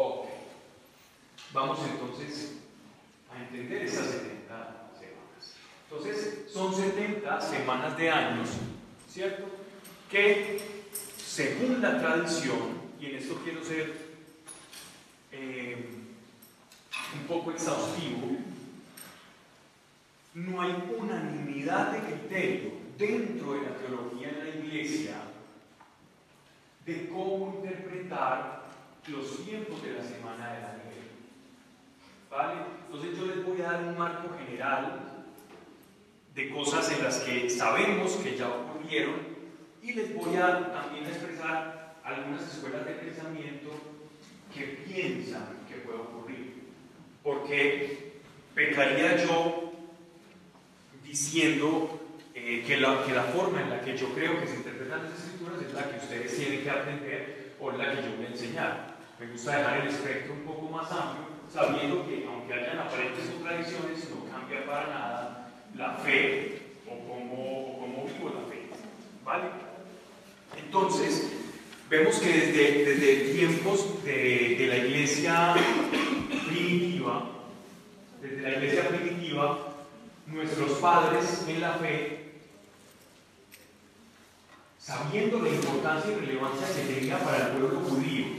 Ok. 0.00 0.28
Vamos 1.52 1.80
entonces 1.90 2.52
a 3.34 3.42
entender 3.42 3.82
esas 3.82 4.06
70 4.06 4.90
semanas. 4.96 5.56
Entonces, 5.90 6.52
son 6.52 6.72
70 6.72 7.40
semanas 7.40 7.96
de 7.96 8.08
años, 8.08 8.48
¿cierto? 9.08 9.48
Que 10.08 10.60
según 11.16 11.82
la 11.82 11.98
tradición, 11.98 12.78
y 13.00 13.06
en 13.06 13.16
esto 13.16 13.40
quiero 13.42 13.64
ser 13.64 13.92
eh, 15.32 15.88
un 17.14 17.26
poco 17.26 17.50
exhaustivo, 17.50 18.36
no 20.34 20.60
hay 20.62 20.76
unanimidad 20.96 21.90
de 21.90 21.98
criterio 22.06 22.70
dentro 22.96 23.54
de 23.54 23.62
la 23.62 23.76
teología 23.78 24.28
en 24.28 24.38
la 24.38 24.64
iglesia 24.64 25.16
de 26.86 27.08
cómo 27.08 27.56
interpretar 27.56 28.67
los 29.10 29.44
tiempos 29.44 29.82
de 29.82 29.92
la 29.94 30.02
semana 30.02 30.52
de 30.52 30.60
Daniel. 30.60 31.08
¿Vale? 32.30 32.54
Entonces 32.86 33.18
yo 33.18 33.26
les 33.26 33.44
voy 33.44 33.60
a 33.62 33.72
dar 33.72 33.84
un 33.84 33.98
marco 33.98 34.36
general 34.38 35.24
de 36.34 36.50
cosas 36.50 36.92
en 36.92 37.02
las 37.02 37.18
que 37.20 37.50
sabemos 37.50 38.12
que 38.16 38.36
ya 38.36 38.48
ocurrieron 38.48 39.16
y 39.82 39.92
les 39.92 40.14
voy 40.14 40.36
a 40.36 40.72
también 40.72 41.06
expresar 41.06 41.96
algunas 42.04 42.42
escuelas 42.42 42.84
de 42.86 42.92
pensamiento 42.92 43.70
que 44.54 44.84
piensan 44.86 45.58
que 45.68 45.76
puede 45.76 45.98
ocurrir. 45.98 46.68
Porque 47.22 48.20
pecaría 48.54 49.16
yo 49.24 49.72
diciendo 51.04 52.00
eh, 52.34 52.62
que, 52.66 52.76
la, 52.76 53.04
que 53.04 53.12
la 53.14 53.24
forma 53.24 53.62
en 53.62 53.70
la 53.70 53.80
que 53.80 53.96
yo 53.96 54.14
creo 54.14 54.38
que 54.40 54.46
se 54.46 54.56
interpretan 54.56 55.04
las 55.04 55.18
escrituras 55.18 55.62
es 55.62 55.74
la 55.74 55.90
que 55.90 55.96
ustedes 55.96 56.36
tienen 56.36 56.62
que 56.62 56.70
aprender 56.70 57.54
o 57.60 57.72
la 57.72 57.90
que 57.90 58.02
yo 58.02 58.16
voy 58.16 58.26
a 58.26 58.28
enseñar. 58.28 58.87
Me 59.18 59.26
gusta 59.26 59.58
dejar 59.58 59.80
el 59.80 59.88
espectro 59.88 60.34
un 60.34 60.42
poco 60.42 60.68
más 60.68 60.90
amplio, 60.92 61.26
sabiendo 61.52 62.06
que 62.06 62.24
aunque 62.24 62.54
hayan 62.54 62.78
aparentes 62.78 63.28
contradicciones, 63.30 64.08
no 64.10 64.30
cambia 64.30 64.64
para 64.64 64.86
nada 64.86 65.52
la 65.74 65.94
fe 65.94 66.62
o 66.86 66.90
cómo, 67.08 67.78
cómo 67.80 68.04
vivo 68.04 68.30
la 68.32 68.48
fe. 68.48 68.68
¿Vale? 69.24 69.44
Entonces, 70.56 71.32
vemos 71.90 72.16
que 72.18 72.28
desde, 72.28 72.84
desde 72.84 73.32
tiempos 73.32 74.04
de, 74.04 74.56
de 74.56 74.66
la 74.68 74.76
iglesia 74.76 75.54
primitiva, 76.46 77.24
desde 78.22 78.40
la 78.40 78.50
iglesia 78.50 78.88
primitiva, 78.88 79.58
nuestros 80.26 80.78
padres 80.78 81.44
en 81.48 81.60
la 81.60 81.72
fe, 81.72 82.34
sabiendo 84.78 85.40
la 85.40 85.48
importancia 85.48 86.12
y 86.12 86.20
relevancia 86.20 86.68
que 86.68 86.94
tenía 86.94 87.18
para 87.18 87.48
el 87.48 87.52
pueblo 87.56 87.80
judío, 87.80 88.37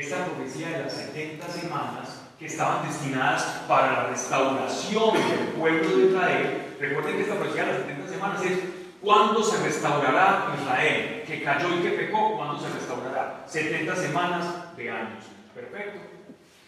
esta 0.00 0.26
profecía 0.26 0.70
de 0.70 0.84
las 0.84 0.92
70 0.92 1.48
semanas 1.48 2.22
que 2.38 2.46
estaban 2.46 2.86
destinadas 2.86 3.42
para 3.66 3.92
la 3.92 4.08
restauración 4.08 5.14
del 5.14 5.48
pueblo 5.58 5.96
de 5.96 6.06
Israel, 6.06 6.76
recuerden 6.78 7.16
que 7.16 7.22
esta 7.22 7.36
profecía 7.36 7.64
de 7.64 7.72
las 7.72 7.80
70 7.82 8.08
semanas 8.08 8.42
es 8.44 8.58
¿Cuándo 9.06 9.40
se 9.40 9.62
restaurará 9.62 10.56
Israel? 10.60 11.22
Que 11.24 11.42
cayó 11.42 11.78
y 11.78 11.82
que 11.82 11.90
pecó, 11.90 12.36
¿cuándo 12.36 12.58
se 12.58 12.68
restaurará? 12.72 13.44
70 13.46 13.94
semanas 13.94 14.76
de 14.76 14.90
años. 14.90 15.24
Perfecto. 15.54 16.00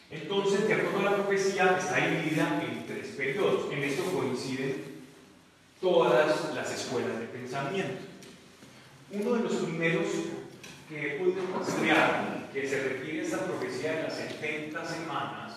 Entonces, 0.08 0.68
de 0.68 0.74
acuerdo 0.74 1.00
a 1.00 1.10
la 1.10 1.16
profecía, 1.16 1.76
está 1.76 1.96
dividida 1.96 2.60
en 2.62 2.86
tres 2.86 3.08
periodos. 3.16 3.72
En 3.72 3.82
esto 3.82 4.04
coinciden 4.12 5.02
todas 5.80 6.54
las 6.54 6.72
escuelas 6.72 7.18
de 7.18 7.26
pensamiento. 7.26 8.02
Uno 9.10 9.34
de 9.34 9.42
los 9.42 9.54
primeros 9.54 10.06
que 10.88 11.07
he 11.07 11.18
podido 11.18 11.42
rastrear, 11.59 12.48
que 12.53 12.66
se 12.66 12.83
refiere 12.83 13.20
a 13.20 13.22
esta 13.24 13.44
profecía 13.44 13.92
de 13.92 14.03
las 14.05 14.14
70 14.14 14.85
semanas, 14.85 15.53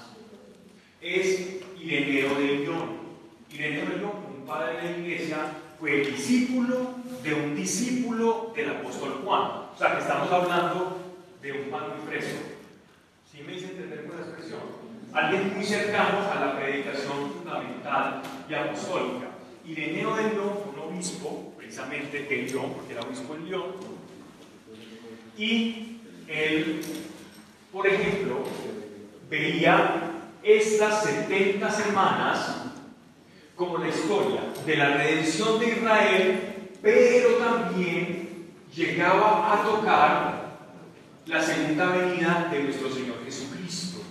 es 1.01 1.61
Ireneo 1.79 2.35
de 2.35 2.45
León. 2.57 3.01
Ireneo 3.49 3.85
de 3.85 3.97
León, 3.97 4.11
un 4.37 4.45
padre 4.45 4.77
de 4.77 4.83
la 4.83 4.97
iglesia, 4.97 5.37
fue 5.79 6.01
discípulo 6.01 6.95
de 7.23 7.33
un 7.33 7.55
discípulo 7.55 8.51
del 8.55 8.69
apóstol 8.69 9.21
Juan. 9.23 9.41
O 9.73 9.75
sea, 9.77 9.95
que 9.95 10.01
estamos 10.01 10.31
hablando 10.31 10.97
de 11.41 11.51
un 11.53 11.69
pan 11.69 11.83
muy 11.89 12.07
fresco. 12.07 12.39
¿Sí 13.31 13.41
me 13.41 13.53
hice 13.53 13.71
entender 13.71 14.05
con 14.05 14.19
la 14.19 14.27
expresión? 14.27 14.59
Alguien 15.13 15.53
muy 15.55 15.65
cercano 15.65 16.19
a 16.31 16.45
la 16.45 16.59
predicación 16.59 17.31
fundamental 17.31 18.21
y 18.47 18.53
apostólica. 18.53 19.27
Ireneo 19.65 20.15
de 20.15 20.23
León 20.23 20.53
un 20.73 20.93
obispo, 20.93 21.53
precisamente 21.57 22.23
de 22.23 22.37
León, 22.43 22.73
porque 22.75 22.93
era 22.93 23.01
obispo 23.01 23.35
en 23.35 23.49
León. 23.49 23.90
Y 25.41 25.97
él, 26.27 26.81
por 27.71 27.87
ejemplo, 27.87 28.43
veía 29.27 30.11
estas 30.43 31.03
70 31.03 31.71
semanas 31.71 32.57
como 33.55 33.79
la 33.79 33.87
historia 33.87 34.41
de 34.63 34.77
la 34.77 34.97
redención 34.97 35.59
de 35.59 35.69
Israel, 35.69 36.69
pero 36.83 37.29
también 37.37 38.51
llegaba 38.75 39.51
a 39.51 39.63
tocar 39.63 40.59
la 41.25 41.41
segunda 41.41 41.87
venida 41.87 42.47
de 42.51 42.63
nuestro 42.63 42.91
Señor 42.91 43.25
Jesucristo. 43.25 44.01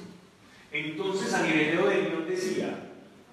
Entonces 0.73 1.31
San 1.31 1.49
Ireneo 1.49 1.87
de 1.87 2.09
Dios 2.09 2.27
decía, 2.29 2.91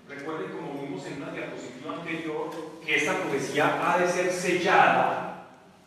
recuerden 0.07 0.51
como 0.51 0.83
vimos 0.83 1.03
en 1.07 1.23
una 1.23 1.31
diapositiva 1.31 1.95
anterior, 1.95 2.51
que 2.86 2.95
esta 2.95 3.17
profecía 3.23 3.81
ha 3.81 3.97
de 3.97 4.07
ser 4.07 4.31
sellada. 4.31 5.26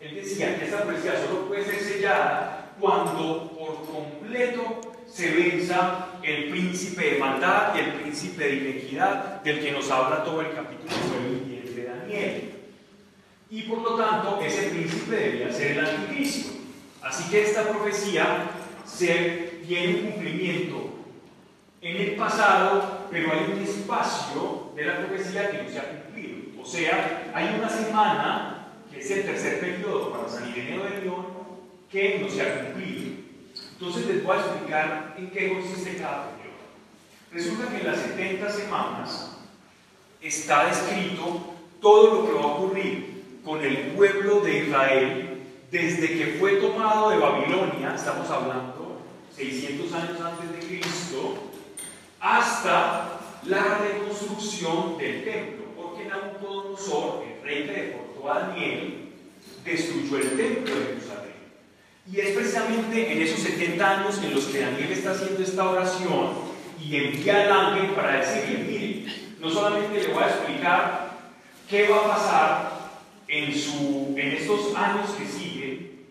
Él 0.01 0.15
decía 0.15 0.59
que 0.59 0.65
esta 0.65 0.83
profecía 0.83 1.21
solo 1.27 1.47
puede 1.47 1.65
ser 1.65 1.81
sellada 1.81 2.73
cuando 2.81 3.51
por 3.53 3.87
completo 3.87 4.81
se 5.07 5.31
venza 5.33 6.07
el 6.23 6.51
príncipe 6.51 7.15
de 7.15 7.19
maldad 7.19 7.75
y 7.75 7.81
el 7.81 7.93
príncipe 7.95 8.45
de 8.45 8.55
inequidad 8.55 9.43
del 9.43 9.61
que 9.61 9.73
nos 9.73 9.91
habla 9.91 10.25
todo 10.25 10.41
el 10.41 10.55
capítulo 10.55 10.95
de 11.75 11.85
Daniel. 11.85 12.51
Y 13.51 13.63
por 13.63 13.79
lo 13.79 13.97
tanto, 13.97 14.41
ese 14.41 14.71
príncipe 14.71 15.17
debía 15.17 15.53
ser 15.53 15.73
el 15.73 15.85
anticristo. 15.85 16.53
Así 17.03 17.29
que 17.31 17.43
esta 17.43 17.69
profecía 17.69 18.51
se 18.85 19.61
tiene 19.67 19.97
un 19.97 20.11
cumplimiento 20.13 20.91
en 21.83 21.97
el 21.97 22.17
pasado, 22.17 23.09
pero 23.11 23.33
hay 23.33 23.53
un 23.53 23.63
espacio 23.63 24.73
de 24.77 24.85
la 24.85 24.99
profecía 24.99 25.51
que 25.51 25.63
no 25.63 25.69
se 25.69 25.79
ha 25.79 25.89
cumplido. 25.89 26.63
O 26.63 26.65
sea, 26.65 27.33
hay 27.35 27.57
una 27.59 27.69
semana, 27.69 28.60
es 29.01 29.11
el 29.11 29.23
tercer 29.25 29.61
periodo 29.61 30.13
para 30.13 30.29
San 30.29 30.51
Ireneo 30.51 30.85
de 30.85 31.01
León, 31.01 31.27
que 31.91 32.19
no 32.21 32.29
se 32.29 32.43
ha 32.43 32.67
cumplido. 32.67 33.15
Entonces 33.73 34.07
les 34.07 34.23
voy 34.23 34.37
a 34.37 34.41
explicar 34.41 35.15
en 35.19 35.31
qué 35.31 35.49
consiste 35.55 35.97
cada 35.97 36.33
periodo. 36.33 36.51
Resulta 37.33 37.71
que 37.71 37.79
en 37.79 37.87
las 37.87 37.99
70 37.99 38.51
semanas 38.51 39.37
está 40.21 40.67
descrito 40.67 41.55
todo 41.81 42.15
lo 42.15 42.27
que 42.27 42.33
va 42.35 42.43
a 42.43 42.47
ocurrir 42.47 43.41
con 43.43 43.65
el 43.65 43.77
pueblo 43.93 44.41
de 44.41 44.59
Israel 44.67 45.43
desde 45.71 46.19
que 46.19 46.37
fue 46.39 46.57
tomado 46.57 47.11
de 47.11 47.17
Babilonia, 47.17 47.95
estamos 47.95 48.29
hablando 48.29 49.01
600 49.35 49.93
años 49.95 50.21
antes 50.21 50.53
de 50.53 50.67
Cristo, 50.67 51.51
hasta 52.21 53.21
la 53.47 53.79
reconstrucción 53.79 54.99
del 54.99 55.25
templo, 55.25 55.65
porque 55.77 56.05
Nabucodonosor, 56.05 57.23
el 57.25 57.43
rey 57.43 57.67
que 57.67 58.10
a 58.29 58.41
Daniel, 58.41 59.11
destruyó 59.65 60.17
el 60.19 60.37
templo 60.37 60.75
de 60.75 60.87
Jerusalén. 60.87 61.31
Y 62.11 62.21
es 62.21 62.31
precisamente 62.31 63.13
en 63.13 63.23
esos 63.23 63.41
70 63.41 64.01
años 64.01 64.19
en 64.23 64.35
los 64.35 64.45
que 64.47 64.61
Daniel 64.61 64.91
está 64.91 65.13
haciendo 65.13 65.43
esta 65.43 65.69
oración 65.69 66.33
y 66.83 66.97
envía 66.97 67.43
al 67.43 67.53
ángel 67.53 67.91
para 67.91 68.17
decirle, 68.17 68.65
mire, 68.65 69.07
no 69.39 69.51
solamente 69.51 70.03
le 70.03 70.13
voy 70.13 70.23
a 70.23 70.29
explicar 70.29 71.11
qué 71.69 71.89
va 71.89 71.99
a 71.99 72.09
pasar 72.09 72.81
en, 73.29 73.55
su, 73.55 74.15
en 74.17 74.33
estos 74.33 74.75
años 74.75 75.11
que 75.11 75.27
siguen, 75.27 76.07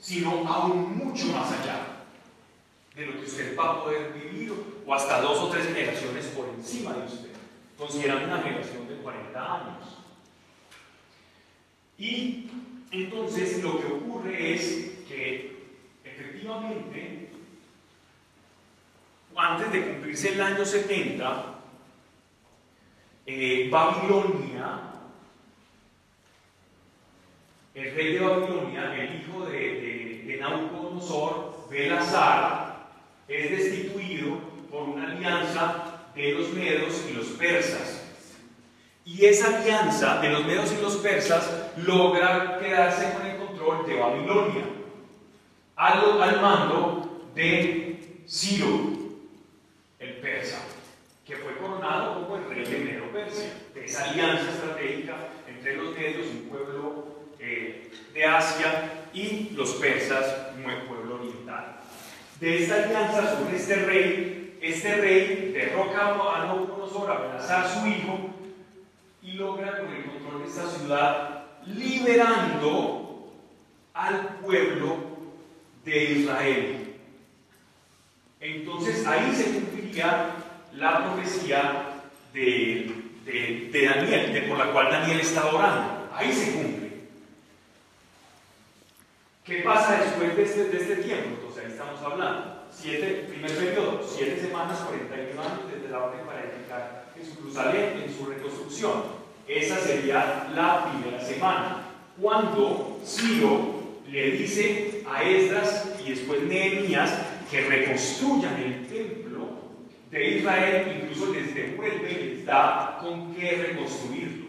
sino 0.00 0.46
aún 0.46 0.98
mucho 0.98 1.26
más 1.26 1.52
allá 1.52 1.94
de 2.96 3.06
lo 3.06 3.20
que 3.20 3.26
usted 3.26 3.56
va 3.56 3.70
a 3.70 3.84
poder 3.84 4.12
vivir 4.12 4.52
o 4.86 4.94
hasta 4.94 5.20
dos 5.20 5.38
o 5.38 5.48
tres 5.48 5.66
generaciones 5.66 6.26
por 6.26 6.48
encima 6.48 6.92
de 6.94 7.04
usted, 7.06 7.30
considerando 7.78 8.26
una 8.26 8.42
generación 8.42 8.88
de 8.88 8.96
40 8.96 9.54
años. 9.54 10.03
Y 11.98 12.50
entonces 12.90 13.62
lo 13.62 13.80
que 13.80 13.86
ocurre 13.86 14.54
es 14.54 14.92
que 15.08 15.56
efectivamente, 16.04 17.28
antes 19.36 19.72
de 19.72 19.86
cumplirse 19.86 20.32
el 20.32 20.40
año 20.40 20.64
70, 20.64 21.54
eh, 23.26 23.68
Babilonia, 23.70 24.80
el 27.74 27.94
rey 27.94 28.12
de 28.14 28.20
Babilonia, 28.20 28.94
el 28.94 29.20
hijo 29.20 29.46
de, 29.46 30.22
de, 30.26 30.36
Nabucodonosor, 30.38 31.68
Belazar, 31.70 32.88
es 33.26 33.50
destituido 33.50 34.38
por 34.70 34.90
una 34.90 35.10
alianza 35.10 36.10
de 36.14 36.32
los 36.32 36.52
medos 36.52 37.04
y 37.10 37.14
los 37.14 37.26
persas. 37.28 37.93
Y 39.04 39.26
esa 39.26 39.58
alianza 39.58 40.20
de 40.20 40.30
los 40.30 40.46
medos 40.46 40.72
y 40.72 40.80
los 40.80 40.96
persas 40.96 41.50
logra 41.76 42.58
quedarse 42.58 43.12
con 43.12 43.26
el 43.26 43.36
control 43.36 43.86
de 43.86 44.00
Babilonia 44.00 44.64
al, 45.76 46.22
al 46.22 46.40
mando 46.40 47.30
de 47.34 48.22
Ciro, 48.26 48.92
el 49.98 50.14
persa, 50.16 50.58
que 51.26 51.36
fue 51.36 51.56
coronado 51.58 52.22
como 52.22 52.36
el 52.36 52.48
rey 52.48 52.64
de 52.64 52.78
Medo 52.78 53.12
Persia, 53.12 53.50
de 53.74 53.84
esa 53.84 54.04
alianza 54.10 54.50
estratégica 54.50 55.16
entre 55.46 55.76
los 55.76 55.94
medios, 55.94 56.26
un 56.28 56.48
pueblo 56.48 57.04
eh, 57.38 57.90
de 58.14 58.24
Asia, 58.24 59.04
y 59.12 59.50
los 59.54 59.74
persas, 59.74 60.52
un 60.56 60.88
pueblo 60.88 61.16
oriental. 61.16 61.76
De 62.40 62.62
esta 62.62 62.84
alianza 62.84 63.38
sobre 63.38 63.56
este 63.56 63.76
rey, 63.76 64.58
este 64.60 64.96
rey 64.96 65.52
derroca 65.52 66.08
a 66.08 66.46
Nabucodonosor, 66.46 67.10
amenaza 67.10 67.62
a 67.62 67.68
su 67.68 67.86
hijo 67.86 68.33
y 69.24 69.32
logra 69.32 69.78
con 69.78 69.92
el 69.92 70.04
control 70.04 70.42
de 70.42 70.48
esta 70.48 70.68
ciudad, 70.68 71.44
liberando 71.66 73.32
al 73.94 74.28
pueblo 74.40 74.98
de 75.84 76.04
Israel. 76.12 76.94
Entonces 78.40 79.06
ahí 79.06 79.34
se 79.34 79.52
cumpliría 79.52 80.32
la 80.74 81.04
profecía 81.04 82.02
de, 82.34 82.92
Daniel, 83.72 84.32
de 84.34 84.42
por 84.42 84.58
la 84.58 84.70
cual 84.72 84.90
Daniel 84.90 85.20
está 85.20 85.46
orando. 85.46 86.10
Ahí 86.12 86.30
se 86.30 86.52
cumple. 86.52 86.84
¿Qué 89.44 89.56
pasa 89.62 90.00
después 90.02 90.36
de 90.36 90.42
este, 90.42 90.64
de 90.64 90.76
este 90.78 90.96
tiempo? 90.96 91.28
Entonces 91.36 91.64
ahí 91.64 91.72
estamos 91.72 92.00
hablando. 92.02 92.66
Siete, 92.70 93.26
primer 93.28 93.56
periodo, 93.56 94.02
siete 94.06 94.40
semanas, 94.40 94.80
41 94.80 95.40
años 95.40 95.60
desde 95.72 95.88
la 95.88 96.04
orden 96.04 96.26
para 96.26 96.40
edificar 96.40 96.63
Jerusalén 97.14 98.02
en 98.04 98.16
su 98.16 98.26
reconstrucción. 98.26 99.02
Esa 99.46 99.78
sería 99.78 100.48
la 100.54 100.90
primera 100.90 101.22
semana. 101.22 101.82
Cuando 102.20 103.00
Ciro 103.04 104.00
le 104.08 104.30
dice 104.32 105.02
a 105.10 105.22
Esdras 105.22 105.94
y 106.04 106.10
después 106.10 106.42
Nehemías 106.42 107.12
que 107.50 107.62
reconstruyan 107.62 108.54
el 108.56 108.86
templo 108.86 109.48
de 110.10 110.38
Israel, 110.38 111.02
incluso 111.02 111.32
les 111.32 111.54
devuelve 111.54 112.12
les 112.12 112.46
da 112.46 112.98
con 113.00 113.34
qué 113.34 113.66
reconstruirlo. 113.68 114.46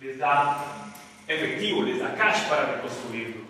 Les 0.00 0.18
da 0.18 0.92
efectivo, 1.28 1.82
les 1.82 1.98
da 1.98 2.14
cash 2.14 2.48
para 2.48 2.76
reconstruirlo. 2.76 3.42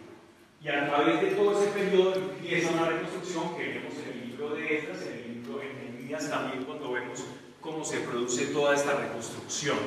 Y 0.62 0.68
a 0.68 0.86
través 0.88 1.20
de 1.20 1.30
todo 1.32 1.60
ese 1.60 1.70
periodo 1.72 2.14
empieza 2.14 2.70
una 2.70 2.86
reconstrucción 2.86 3.56
que 3.56 3.68
vemos 3.68 3.94
en 4.04 4.12
el 4.12 4.28
libro 4.28 4.50
de 4.50 4.78
Esdras, 4.78 5.02
en 5.02 5.12
el 5.12 5.34
libro 5.34 5.58
de 5.58 5.74
Nehemías 5.74 6.30
también 6.30 6.64
cuando 6.64 6.92
vemos 6.92 7.24
cómo 7.62 7.84
se 7.84 8.00
produce 8.00 8.46
toda 8.46 8.74
esta 8.74 8.94
reconstrucción. 8.94 9.78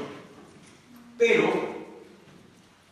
Pero, 1.17 1.51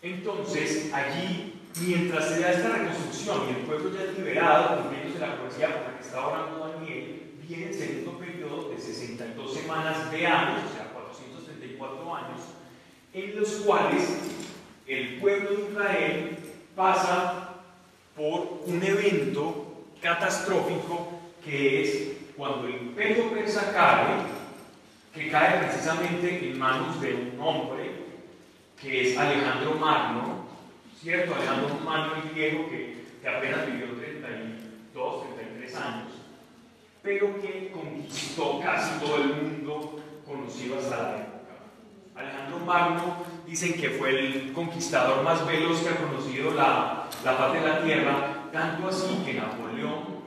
entonces, 0.02 0.94
allí, 0.94 1.62
mientras 1.80 2.28
se 2.28 2.42
da 2.42 2.52
esta 2.52 2.70
reconstrucción 2.70 3.48
y 3.48 3.60
el 3.60 3.66
pueblo 3.66 3.98
ya 3.98 4.04
es 4.04 4.18
liberado, 4.18 4.84
cumpliéndose 4.84 5.20
la 5.20 5.38
profecía 5.38 5.68
por 5.70 5.88
la 5.88 5.98
que 5.98 6.06
está 6.06 6.28
orando 6.28 6.68
Daniel, 6.68 7.32
viene 7.48 7.68
el 7.68 7.74
segundo 7.74 8.20
periodo 8.20 8.70
de 8.70 8.80
62 8.80 9.54
semanas 9.54 10.12
de 10.12 10.28
años, 10.28 10.70
o 10.70 10.76
sea, 10.76 10.92
434 10.94 12.16
años, 12.16 12.42
en 13.14 13.40
los 13.40 13.50
cuales 13.66 14.04
el 14.86 15.20
pueblo 15.20 15.50
de 15.50 15.72
Israel 15.72 16.38
pasa 16.76 17.50
por 18.16 18.62
un 18.66 18.84
evento 18.84 19.86
catastrófico 20.02 21.20
que 21.44 21.82
es 21.82 22.14
cuando 22.36 22.68
el 22.68 22.76
imperio 22.76 23.32
persa 23.32 23.72
cae, 23.72 24.43
que 25.14 25.30
cae 25.30 25.60
precisamente 25.60 26.50
en 26.50 26.58
manos 26.58 27.00
de 27.00 27.14
un 27.14 27.40
hombre 27.40 27.92
que 28.82 29.12
es 29.12 29.18
Alejandro 29.18 29.76
Magno, 29.76 30.46
¿cierto? 31.00 31.36
Alejandro 31.36 31.76
Magno 31.86 32.16
el 32.16 32.30
viejo 32.30 32.68
que, 32.68 33.06
que 33.22 33.30
apenas 33.30 33.68
vivió 33.68 33.88
32, 33.94 35.36
33 35.36 35.76
años, 35.76 36.12
pero 37.04 37.40
que 37.42 37.72
conquistó 37.72 38.60
casi 38.60 39.00
todo 39.00 39.18
el 39.18 39.36
mundo 39.36 40.00
conocido 40.26 40.80
hasta 40.80 40.98
la 40.98 41.18
época. 41.18 41.54
Alejandro 42.16 42.60
Magno 42.66 43.18
dicen 43.46 43.74
que 43.80 43.92
fue 43.92 44.10
el 44.20 44.54
conquistador 44.54 45.24
más 45.24 45.46
veloz 45.46 45.82
que 45.82 45.90
ha 45.90 45.98
conocido 45.98 46.56
la, 46.56 47.08
la 47.24 47.38
paz 47.38 47.54
de 47.54 47.62
la 47.62 47.84
tierra, 47.84 48.50
tanto 48.52 48.88
así 48.88 49.22
que 49.24 49.36
Napoleón, 49.36 50.24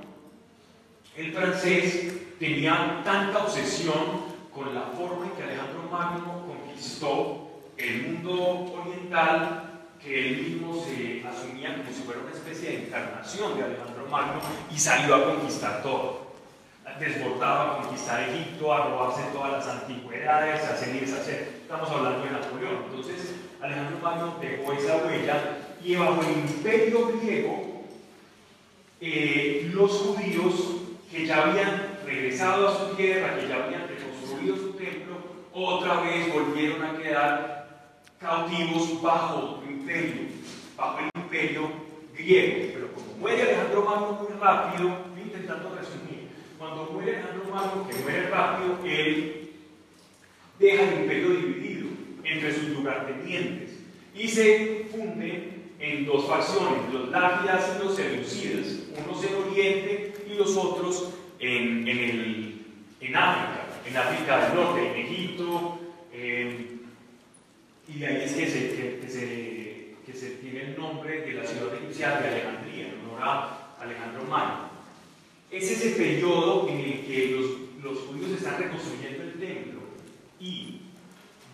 el 1.17 1.33
francés, 1.33 2.39
tenía 2.39 3.01
tanta 3.05 3.39
obsesión 3.39 4.36
con 4.57 4.75
la 4.75 4.83
forma 4.83 5.27
en 5.27 5.33
que 5.33 5.43
Alejandro 5.43 5.83
Magno 5.91 6.47
conquistó 6.47 7.61
el 7.77 8.03
mundo 8.09 8.75
oriental 8.81 9.63
que 10.03 10.29
él 10.29 10.43
mismo 10.43 10.83
se 10.83 11.23
asumía 11.27 11.77
como 11.77 11.91
si 11.95 12.03
fuera 12.03 12.23
una 12.23 12.33
especie 12.33 12.71
de 12.71 12.87
encarnación 12.87 13.57
de 13.57 13.65
Alejandro 13.65 14.07
Magno 14.11 14.41
y 14.71 14.79
salió 14.79 15.15
a 15.15 15.25
conquistar 15.25 15.83
todo 15.83 16.27
desbordaba 16.99 17.65
a 17.65 17.83
conquistar 17.83 18.29
Egipto, 18.29 18.73
a 18.73 18.89
robarse 18.89 19.23
todas 19.33 19.53
las 19.53 19.67
antigüedades, 19.67 20.65
a 20.65 20.73
hacer 20.73 20.95
y 20.95 21.01
deshacer. 21.01 21.61
Estamos 21.63 21.91
hablando 21.91 22.25
de 22.25 22.31
Napoleón. 22.31 22.85
Entonces, 22.89 23.35
Alejandro 23.61 23.99
Magno 24.03 24.37
dejó 24.41 24.73
esa 24.73 24.97
huella 25.05 25.59
y 25.83 25.97
bajo 25.97 26.23
el 26.23 26.39
imperio 26.39 27.09
griego, 27.09 27.83
eh, 29.01 29.71
los 29.73 29.93
judíos 29.93 30.55
que 31.11 31.27
ya 31.27 31.43
habían 31.43 31.99
regresado 32.05 32.69
a 32.69 32.79
su 32.79 32.97
tierra, 32.97 33.37
que 33.39 33.49
ya 33.49 33.65
habían 33.65 33.86
otra 35.65 36.01
vez 36.03 36.33
volvieron 36.33 36.85
a 36.85 36.99
quedar 36.99 37.69
cautivos 38.21 39.01
bajo 39.01 39.63
imperio, 39.67 40.29
bajo 40.77 40.99
el 40.99 41.23
imperio 41.23 41.71
griego. 42.15 42.73
Pero 42.75 42.93
como 42.93 43.13
muere 43.19 43.43
Alejandro 43.43 43.85
Magno 43.85 44.13
muy 44.23 44.39
rápido, 44.39 44.99
intentando 45.17 45.75
resumir, 45.75 46.29
cuando 46.59 46.91
muere 46.93 47.17
Alejandro 47.17 47.55
Magno, 47.55 47.89
que 47.89 47.97
muere 48.03 48.29
rápido, 48.29 48.79
él 48.85 49.51
deja 50.59 50.83
el 50.83 51.01
imperio 51.01 51.31
dividido 51.31 51.87
entre 52.23 52.53
sus 52.53 52.69
lugartenientes 52.71 53.79
y 54.15 54.29
se 54.29 54.87
funde 54.91 55.53
en 55.79 56.07
dos 56.07 56.27
facciones, 56.27 56.93
los 56.93 57.09
lápidas 57.11 57.77
y 57.77 57.85
los 57.85 57.97
seducidas, 57.97 58.67
unos 59.05 59.25
en 59.25 59.35
Oriente 59.35 60.15
y 60.31 60.35
los 60.35 60.57
otros 60.57 61.13
en, 61.39 61.87
en, 61.87 61.99
el, 61.99 62.67
en 63.01 63.17
África, 63.17 63.66
en 63.89 63.97
África 63.97 64.47
del 64.47 64.55
Norte, 64.55 64.91
en 64.91 65.07
Egipto, 65.07 65.79
y 67.89 67.99
de 67.99 68.07
ahí 68.07 68.23
es 68.25 68.33
que 68.33 68.47
se, 68.47 69.01
que, 69.01 69.09
se, 69.09 69.95
que 70.05 70.13
se 70.13 70.31
tiene 70.37 70.63
el 70.63 70.79
nombre 70.79 71.21
de 71.21 71.33
la 71.35 71.47
ciudad 71.47 71.75
egipcia 71.75 72.21
de 72.21 72.29
Alejandría, 72.29 72.89
en 72.89 73.01
honor 73.05 73.23
a 73.23 73.77
Alejandro 73.81 74.25
Magno. 74.25 74.71
Es 75.51 75.71
ese 75.71 75.91
periodo 75.91 76.69
en 76.69 76.79
el 76.79 77.07
que 77.07 77.37
los, 77.37 77.85
los 77.85 78.05
judíos 78.07 78.33
están 78.33 78.59
reconstruyendo 78.59 79.23
el 79.23 79.33
templo 79.35 79.81
y 80.41 80.81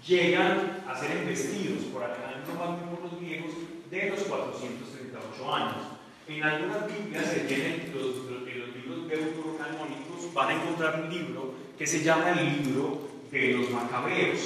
llegan 0.06 0.82
a 0.88 0.98
ser 0.98 1.18
embestidos 1.18 1.84
por 1.92 2.02
Alejandro 2.02 2.54
Magno 2.58 2.78
y 2.82 2.94
por 2.94 3.12
los 3.12 3.20
griegos 3.20 3.52
de 3.90 4.10
los 4.10 4.20
438 4.22 5.54
años. 5.54 5.76
En 6.28 6.42
algunas 6.42 6.86
Biblias 6.86 7.26
se 7.26 7.40
tienen 7.40 7.92
los, 7.94 8.16
los, 8.16 8.40
los 8.42 8.74
libros 8.74 9.08
van 10.34 10.48
a 10.48 10.54
encontrar 10.54 11.02
un 11.02 11.10
libro 11.12 11.54
que 11.82 11.88
se 11.88 12.04
llama 12.04 12.30
el 12.30 12.62
libro 12.62 13.08
de 13.32 13.54
los 13.54 13.70
Macabeos. 13.70 14.38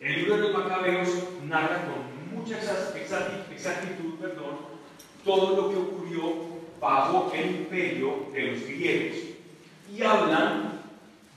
El 0.00 0.16
libro 0.16 0.34
de 0.34 0.42
los 0.42 0.52
Macabeos 0.52 1.10
narra 1.44 1.84
con 1.84 2.36
mucha 2.36 2.58
exactitud 2.58 4.14
perdón, 4.20 4.56
todo 5.24 5.54
lo 5.54 5.70
que 5.70 5.76
ocurrió 5.76 6.32
bajo 6.80 7.30
el 7.36 7.50
imperio 7.54 8.26
de 8.32 8.42
los 8.50 8.64
griegos. 8.64 9.16
Y 9.96 10.02
hablan 10.02 10.80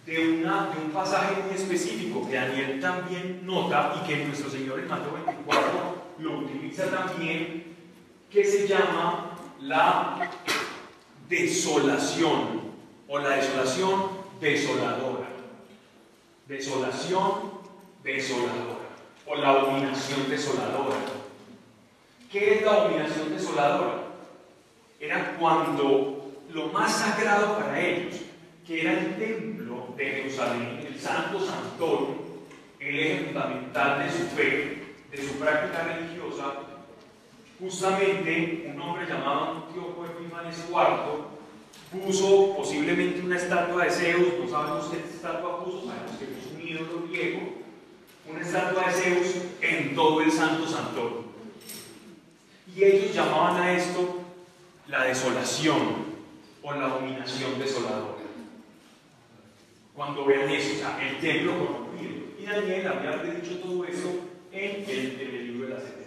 de, 0.08 0.40
una, 0.40 0.72
de 0.72 0.84
un 0.84 0.90
pasaje 0.92 1.44
muy 1.44 1.54
específico 1.54 2.28
que 2.28 2.38
Daniel 2.38 2.80
también 2.82 3.46
nota 3.46 4.02
y 4.02 4.08
que 4.08 4.26
nuestro 4.26 4.50
Señor 4.50 4.80
en 4.80 4.88
Mateo 4.88 5.14
24 5.14 5.96
lo 6.22 6.40
utiliza 6.40 6.90
también, 6.90 7.66
que 8.32 8.44
se 8.44 8.68
llama 8.68 9.38
la 9.62 10.28
desolación 11.30 12.62
o 13.08 13.20
la 13.20 13.30
desolación 13.36 14.26
desoladora. 14.42 15.25
Desolación 16.48 17.56
desoladora 18.04 18.86
o 19.26 19.36
la 19.36 19.50
abominación 19.50 20.30
desoladora. 20.30 20.98
¿Qué 22.32 22.56
es 22.56 22.62
la 22.64 22.72
abominación 22.72 23.34
desoladora? 23.34 24.04
Era 25.00 25.38
cuando 25.40 26.34
lo 26.52 26.68
más 26.68 26.92
sagrado 26.92 27.58
para 27.58 27.80
ellos, 27.80 28.22
que 28.66 28.82
era 28.82 28.94
el 28.94 29.16
templo 29.18 29.88
de 29.98 30.06
Jerusalén, 30.06 30.86
el 30.88 31.00
santo 31.00 31.44
santorum, 31.44 32.16
el 32.80 33.00
eje 33.00 33.26
fundamental 33.26 34.06
de 34.06 34.12
su 34.12 34.26
fe, 34.36 34.84
de 35.10 35.18
su 35.18 35.40
práctica 35.40 35.84
religiosa, 35.84 36.54
justamente 37.60 38.72
un 38.72 38.82
hombre 38.82 39.08
llamado 39.08 39.66
Antíoco 39.66 40.06
Epimanes 40.06 40.64
IV 40.70 41.35
puso 42.02 42.56
posiblemente 42.56 43.22
una 43.22 43.38
estatua 43.38 43.86
de 43.86 43.92
Zeus, 43.92 44.34
no 44.40 44.50
sabemos 44.50 44.86
qué 44.88 44.98
estatua 44.98 45.64
puso, 45.64 45.86
sabemos 45.86 46.18
que 46.18 46.26
puso 46.26 46.56
un 46.56 46.68
ídolo 46.68 47.08
griego, 47.10 47.40
una 48.30 48.42
estatua 48.42 48.88
de 48.88 48.94
Zeus 48.94 49.36
en 49.62 49.96
todo 49.96 50.22
el 50.22 50.32
santo 50.32 50.68
santuario. 50.68 51.26
Y 52.76 52.84
ellos 52.84 53.14
llamaban 53.14 53.62
a 53.62 53.74
esto 53.74 54.22
la 54.88 55.06
desolación 55.06 56.06
o 56.62 56.74
la 56.74 56.86
abominación 56.86 57.60
desoladora. 57.60 58.16
Cuando 59.96 60.26
vean 60.26 60.50
eso, 60.50 60.74
o 60.74 60.78
sea, 60.78 61.00
el 61.10 61.20
templo 61.20 61.58
corrompido. 61.58 62.16
Y 62.38 62.46
Daniel 62.46 62.88
había 62.88 63.32
dicho 63.32 63.60
todo 63.60 63.86
eso 63.86 64.10
en 64.52 64.84
el, 64.90 65.48
libro 65.48 65.68
de 65.68 65.74
las 65.74 65.84
70 65.84 65.94
semanas. 65.94 66.05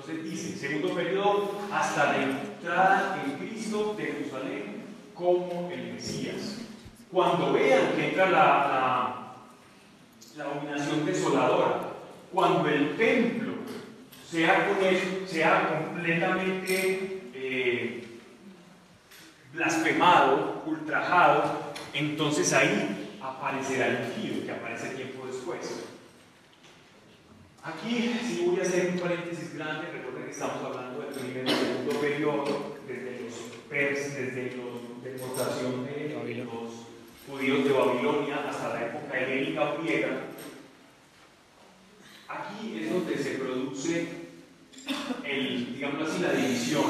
Entonces 0.00 0.24
dice, 0.24 0.56
segundo 0.56 0.94
periodo, 0.94 1.60
hasta 1.70 2.12
la 2.12 2.22
entrada 2.22 3.22
en 3.22 3.32
Cristo 3.32 3.94
de 3.98 4.06
Jerusalén 4.06 4.82
como 5.14 5.70
el 5.70 5.92
Mesías. 5.92 6.56
cuando 7.12 7.52
vean 7.52 7.92
que 7.94 8.08
entra 8.08 8.30
la, 8.30 9.34
la, 10.36 10.44
dominación 10.44 11.04
desoladora, 11.04 11.80
cuando 12.32 12.66
el 12.70 12.96
templo 12.96 13.52
sea, 14.30 14.68
sea 15.26 15.68
completamente 15.68 17.22
eh, 17.34 18.04
blasfemado, 19.52 20.62
ultrajado, 20.64 21.74
entonces 21.92 22.50
ahí 22.54 23.18
aparecerá 23.20 23.88
el 23.88 23.96
ungido, 24.06 24.46
que 24.46 24.52
aparece 24.52 24.94
tiempo 24.94 25.09
después. 25.09 25.09
Aquí 27.62 28.14
sí 28.26 28.46
voy 28.46 28.58
a 28.58 28.62
hacer 28.62 28.92
un 28.94 29.00
paréntesis 29.00 29.54
grande, 29.54 29.90
recuerden 29.92 30.24
que 30.24 30.30
estamos 30.30 30.64
hablando 30.64 31.00
del 31.00 31.12
primer 31.12 31.46
y 31.46 31.50
segundo 31.50 32.00
periodo, 32.00 32.76
desde 32.88 33.20
los 33.20 33.34
pers, 33.68 34.14
desde 34.16 34.56
la 34.56 35.10
deportación 35.10 35.84
de 35.84 36.44
los 36.44 36.70
judíos 37.28 37.64
de 37.64 37.72
Babilonia 37.72 38.48
hasta 38.48 38.74
la 38.74 38.86
época 38.86 39.20
helénica 39.20 39.74
griega. 39.74 40.22
Aquí 42.28 42.80
es 42.80 42.92
donde 42.94 43.18
se 43.18 43.30
produce 43.32 44.08
el, 45.24 45.74
digamos 45.74 46.08
así, 46.08 46.22
la 46.22 46.32
división 46.32 46.84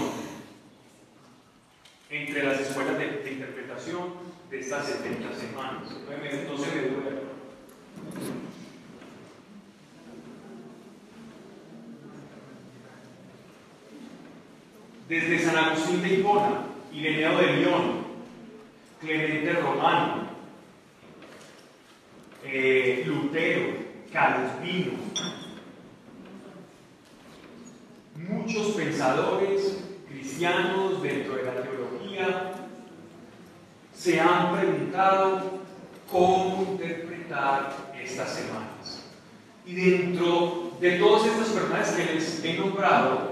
entre 2.11 2.45
las 2.45 2.61
escuelas 2.61 2.97
de, 2.97 3.07
de 3.07 3.33
interpretación 3.33 4.15
de 4.49 4.61
estas 4.61 4.87
70 4.87 5.35
semanas. 5.35 5.83
No 5.91 6.59
se 6.59 6.77
me 6.77 6.83
duele. 6.83 7.31
Desde 15.11 15.41
San 15.41 15.57
Agustín 15.57 16.01
de 16.03 16.09
Hipona, 16.09 16.67
Ireneo 16.93 17.37
de 17.37 17.47
León, 17.57 18.07
Clemente 19.01 19.53
Romano, 19.55 20.29
eh, 22.45 23.03
Lutero, 23.05 23.73
Calvino, 24.13 24.93
muchos 28.15 28.69
pensadores 28.77 29.79
cristianos 30.09 31.03
dentro 31.03 31.35
de 31.35 31.43
la 31.43 31.61
teología 31.61 32.53
se 33.93 34.21
han 34.21 34.53
preguntado 34.57 35.61
cómo 36.09 36.67
interpretar 36.71 37.77
estas 38.01 38.33
semanas. 38.33 39.03
Y 39.67 39.75
dentro 39.75 40.71
de 40.81 40.99
todas 41.01 41.27
estas 41.27 41.49
personas 41.49 41.91
que 41.91 42.15
les 42.15 42.45
he 42.45 42.55
nombrado, 42.55 43.30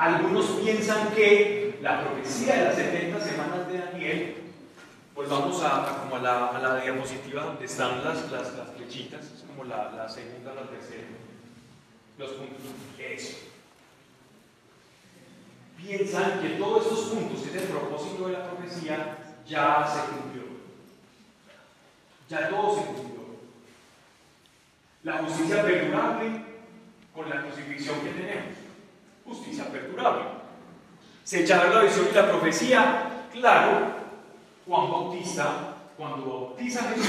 algunos 0.00 0.46
piensan 0.62 1.10
que 1.14 1.78
la 1.82 2.02
profecía 2.02 2.56
de 2.56 2.64
las 2.64 2.74
70 2.74 3.20
semanas 3.20 3.68
de 3.68 3.78
Daniel, 3.78 4.36
pues 5.14 5.28
vamos 5.28 5.62
a, 5.62 5.98
como 6.00 6.16
a 6.16 6.20
la, 6.58 6.80
diapositiva 6.82 7.44
donde 7.44 7.66
están 7.66 8.02
las, 8.02 8.30
las, 8.30 8.48
flechitas, 8.74 9.26
es 9.26 9.44
como 9.46 9.64
la, 9.64 10.08
segunda, 10.08 10.54
la 10.54 10.62
tercera, 10.62 11.04
los 12.16 12.30
puntos. 12.30 12.60
Eso. 12.98 13.36
Piensan 15.76 16.40
que 16.40 16.48
todos 16.50 16.82
estos 16.82 17.00
puntos, 17.10 17.42
que 17.42 17.58
es 17.58 17.62
el 17.62 17.68
propósito 17.68 18.26
de 18.26 18.32
la 18.32 18.50
profecía, 18.50 19.18
ya 19.46 19.86
se 19.86 20.14
cumplió. 20.14 20.44
Ya 22.26 22.48
todo 22.48 22.74
se 22.74 22.86
cumplió. 22.86 23.20
La 25.02 25.18
justicia 25.18 25.62
perdurable 25.62 26.42
con 27.14 27.28
la 27.28 27.42
crucifixión 27.42 28.00
que 28.00 28.10
tenemos 28.10 28.59
justicia 29.30 29.70
perdurable. 29.70 30.24
Se 31.22 31.42
echaron 31.42 31.74
la 31.74 31.82
visión 31.82 32.08
y 32.10 32.14
la 32.14 32.28
profecía, 32.28 33.26
claro, 33.32 33.94
Juan 34.66 34.90
Bautista, 34.90 35.76
cuando 35.96 36.26
bautiza 36.26 36.80
a 36.80 36.92
Jesús 36.92 37.06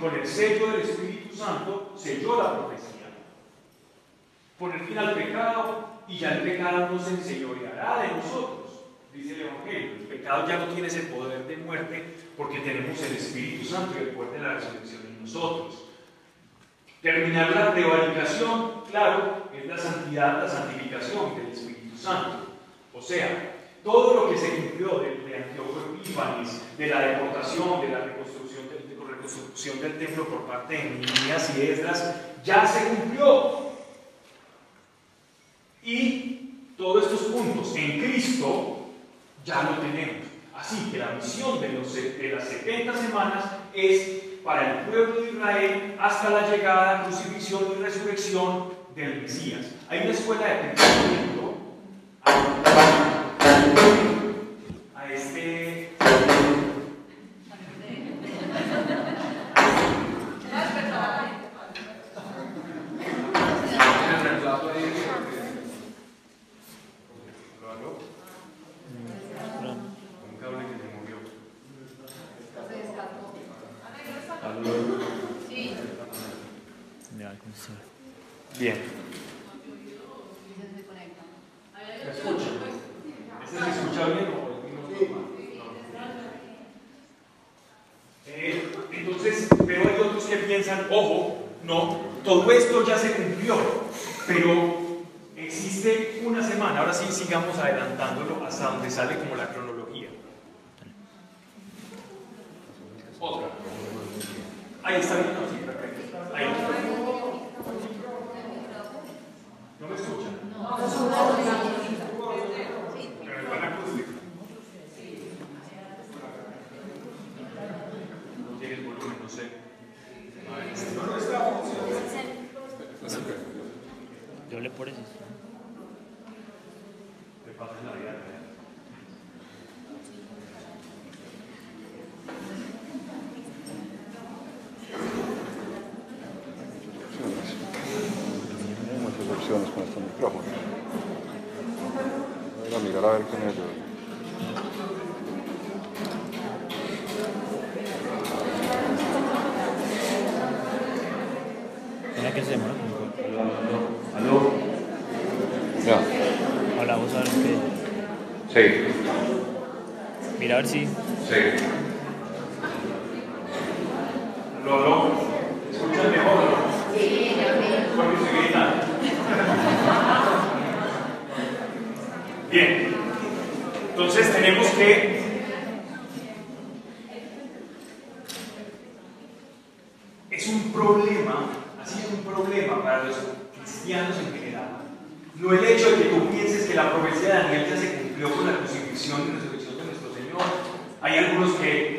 con 0.00 0.14
el 0.14 0.26
sello 0.26 0.72
del 0.72 0.80
Espíritu 0.80 1.36
Santo, 1.36 1.92
selló 1.96 2.42
la 2.42 2.58
profecía. 2.58 3.06
Poner 4.58 4.80
fin 4.80 4.98
al 4.98 5.14
pecado 5.14 5.88
y 6.08 6.18
ya 6.18 6.32
el 6.32 6.42
pecado 6.42 6.88
no 6.90 6.98
se 6.98 7.10
enseñoreará 7.10 8.02
de 8.02 8.08
nosotros, 8.08 8.82
dice 9.12 9.34
el 9.34 9.42
Evangelio. 9.42 9.92
El 9.92 10.06
pecado 10.06 10.48
ya 10.48 10.58
no 10.58 10.66
tiene 10.66 10.88
ese 10.88 11.02
poder 11.04 11.46
de 11.46 11.56
muerte 11.58 12.16
porque 12.36 12.60
tenemos 12.60 13.00
el 13.02 13.16
Espíritu 13.16 13.64
Santo 13.66 13.94
y 13.98 14.02
el 14.02 14.08
poder 14.10 14.32
de 14.32 14.38
la 14.40 14.54
resurrección 14.54 15.02
en 15.06 15.22
nosotros. 15.22 15.83
Terminar 17.04 17.54
la 17.54 17.74
prevaricación, 17.74 18.80
claro, 18.90 19.50
es 19.54 19.66
la 19.66 19.76
santidad, 19.76 20.42
la 20.42 20.48
santificación 20.48 21.36
del 21.36 21.52
Espíritu 21.52 21.98
Santo. 21.98 22.46
O 22.94 23.02
sea, 23.02 23.56
todo 23.84 24.14
lo 24.14 24.30
que 24.30 24.38
se 24.38 24.56
cumplió 24.56 25.00
de, 25.00 25.16
de 25.16 25.36
Antioco 25.36 25.96
Epífanes, 26.00 26.62
de 26.78 26.86
la 26.86 27.00
deportación, 27.00 27.82
de 27.82 27.88
la 27.88 27.98
reconstrucción, 28.06 28.70
de, 28.70 28.96
la 28.96 29.10
reconstrucción 29.16 29.80
del 29.82 29.98
templo 29.98 30.24
por 30.28 30.46
parte 30.46 30.78
de 30.78 30.84
Nehemías 30.84 31.52
y 31.54 31.60
Esdras, 31.60 32.14
ya 32.42 32.66
se 32.66 32.88
cumplió. 32.88 33.72
Y 35.82 36.70
todos 36.78 37.04
estos 37.04 37.26
puntos 37.30 37.76
en 37.76 38.00
Cristo 38.00 38.86
ya 39.44 39.62
lo 39.62 39.76
tenemos. 39.76 40.24
Así 40.56 40.90
que 40.90 40.96
la 40.96 41.10
misión 41.10 41.60
de, 41.60 41.68
de 41.68 42.34
las 42.34 42.48
70 42.48 42.96
semanas 42.96 43.44
es 43.74 44.23
para 44.44 44.70
el 44.70 44.78
pueblo 44.86 45.22
de 45.22 45.30
Israel 45.32 45.96
hasta 45.98 46.30
la 46.30 46.48
llegada, 46.48 47.04
crucifixión 47.04 47.62
y 47.76 47.82
resurrección 47.82 48.74
del 48.94 49.22
Mesías. 49.22 49.66
Hay 49.88 50.02
una 50.02 50.10
escuela 50.10 50.46
de 50.46 50.54
pensamiento 50.56 51.54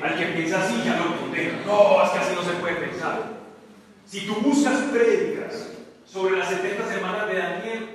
al 0.06 0.18
que 0.18 0.26
piensa 0.28 0.64
así 0.64 0.82
ya 0.84 0.98
lo 0.98 1.20
condenan. 1.20 1.66
No, 1.66 2.04
es 2.04 2.10
que 2.12 2.20
así 2.20 2.36
no 2.36 2.44
se 2.44 2.58
puede 2.60 2.76
pensar. 2.76 3.36
Si 4.06 4.22
tú 4.22 4.36
buscas 4.36 4.80
prédicas 4.92 5.70
sobre 6.06 6.38
las 6.38 6.50
70 6.50 6.88
semanas 6.88 7.28
de 7.28 7.36
Daniel, 7.36 7.90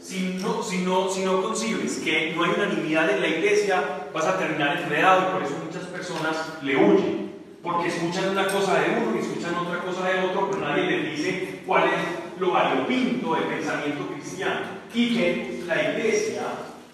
si 0.00 0.38
no, 0.42 0.62
si, 0.62 0.78
no, 0.78 1.10
si 1.10 1.24
no 1.24 1.42
concibes 1.42 1.98
que 1.98 2.32
no 2.34 2.44
hay 2.44 2.52
unanimidad 2.56 3.10
en 3.10 3.20
la 3.20 3.28
iglesia, 3.28 4.08
vas 4.14 4.24
a 4.24 4.38
terminar 4.38 4.78
enredado 4.78 5.28
y 5.28 5.32
por 5.32 5.42
eso 5.42 5.54
muchas 5.64 5.84
personas 5.84 6.36
le 6.62 6.76
huyen. 6.76 7.30
Porque 7.62 7.88
escuchan 7.88 8.30
una 8.30 8.48
cosa 8.48 8.80
de 8.80 8.88
uno 8.98 9.14
y 9.14 9.18
escuchan 9.18 9.54
otra 9.54 9.80
cosa 9.80 10.08
de 10.08 10.20
otro, 10.20 10.50
pero 10.50 10.66
nadie 10.66 10.84
les 10.84 11.16
dice 11.16 11.60
cuál 11.66 11.84
es 11.84 12.40
lo 12.40 12.52
variopinto 12.52 13.34
del 13.34 13.44
pensamiento 13.44 14.06
cristiano. 14.14 14.60
Y 14.94 15.14
que 15.14 15.62
la 15.66 15.92
iglesia, 15.92 16.42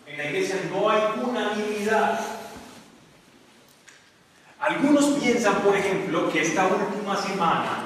en 0.08 0.18
la 0.18 0.24
iglesia 0.24 0.56
no 0.72 0.90
hay 0.90 1.02
unanimidad. 1.22 2.35
Algunos 4.66 5.20
piensan, 5.20 5.62
por 5.62 5.76
ejemplo, 5.76 6.28
que 6.32 6.42
esta 6.42 6.66
última 6.66 7.16
semana 7.16 7.84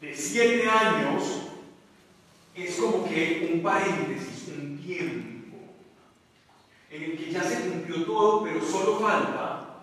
de 0.00 0.14
siete 0.14 0.70
años 0.70 1.24
es 2.54 2.76
como 2.76 3.08
que 3.08 3.50
un 3.52 3.60
paréntesis, 3.60 4.54
un 4.56 4.78
tiempo, 4.78 5.56
en 6.90 7.02
el 7.02 7.18
que 7.18 7.32
ya 7.32 7.42
se 7.42 7.70
cumplió 7.70 8.04
todo, 8.04 8.44
pero 8.44 8.64
solo 8.64 9.00
falta 9.00 9.80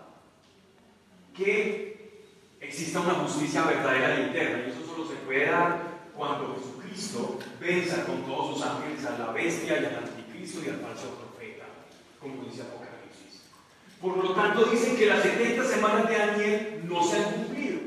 que 1.36 2.24
exista 2.62 3.02
una 3.02 3.16
justicia 3.16 3.66
verdadera 3.66 4.18
y 4.18 4.30
eterna. 4.30 4.64
Y 4.66 4.70
eso 4.72 4.86
solo 4.86 5.06
se 5.06 5.16
puede 5.26 5.48
dar 5.48 5.92
cuando 6.16 6.56
Jesucristo 6.56 7.38
venza 7.60 8.06
con 8.06 8.24
todos 8.24 8.56
sus 8.56 8.66
ángeles 8.66 9.06
a 9.06 9.18
la 9.18 9.34
bestia 9.34 9.74
y 9.74 9.86
al 9.86 10.06
anticristo 10.06 10.62
y 10.66 10.70
al 10.70 10.80
falso 10.80 11.10
profeta, 11.16 11.66
como 12.18 12.46
dice 12.46 12.62
Apocalipsis. 12.62 12.91
Por 14.02 14.18
lo 14.18 14.32
tanto, 14.34 14.66
dicen 14.66 14.98
que 14.98 15.06
las 15.06 15.22
70 15.22 15.64
semanas 15.64 16.10
de 16.10 16.18
Daniel 16.18 16.82
no 16.90 17.04
se 17.04 17.18
han 17.18 17.32
cumplido. 17.34 17.80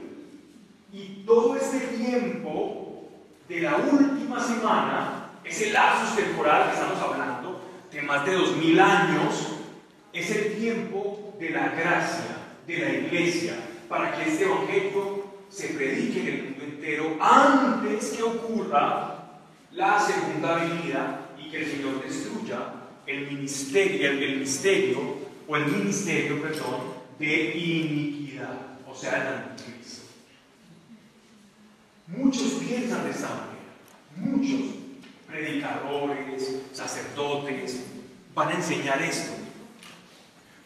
Y 0.92 1.24
todo 1.26 1.56
este 1.56 1.80
tiempo 1.96 3.08
de 3.48 3.60
la 3.60 3.76
última 3.76 4.40
semana, 4.40 5.30
ese 5.42 5.72
lapsus 5.72 6.14
temporal 6.14 6.68
que 6.68 6.74
estamos 6.74 7.00
hablando, 7.02 7.60
de 7.90 8.02
más 8.02 8.24
de 8.24 8.34
dos 8.34 8.56
mil 8.56 8.78
años, 8.78 9.54
es 10.12 10.30
el 10.30 10.54
tiempo 10.54 11.34
de 11.40 11.50
la 11.50 11.70
gracia, 11.70 12.36
de 12.64 12.78
la 12.78 12.92
iglesia, 12.92 13.54
para 13.88 14.14
que 14.14 14.30
este 14.30 14.44
evangelio 14.44 15.24
se 15.50 15.68
predique 15.68 16.20
en 16.20 16.28
el 16.28 16.42
mundo 16.44 16.64
entero 16.64 17.16
antes 17.20 18.10
que 18.10 18.22
ocurra 18.22 19.40
la 19.72 19.98
segunda 19.98 20.54
venida 20.54 21.28
y 21.38 21.50
que 21.50 21.64
el 21.64 21.70
Señor 21.70 22.02
destruya 22.04 22.58
el 23.06 23.26
ministerio, 23.32 24.10
el 24.10 24.38
misterio, 24.38 25.23
o 25.46 25.56
el 25.56 25.66
ministerio, 25.66 26.40
perdón, 26.40 26.94
de 27.18 27.56
iniquidad, 27.56 28.78
o 28.86 28.94
sea, 28.94 29.20
el 29.20 29.50
anticristo. 29.50 30.02
Muchos 32.08 32.54
piensan 32.54 33.04
de 33.04 33.10
esta 33.10 33.28
manera, 33.28 34.36
muchos 34.36 34.76
predicadores, 35.26 36.60
sacerdotes, 36.72 37.84
van 38.34 38.48
a 38.48 38.54
enseñar 38.54 39.00
esto. 39.02 39.32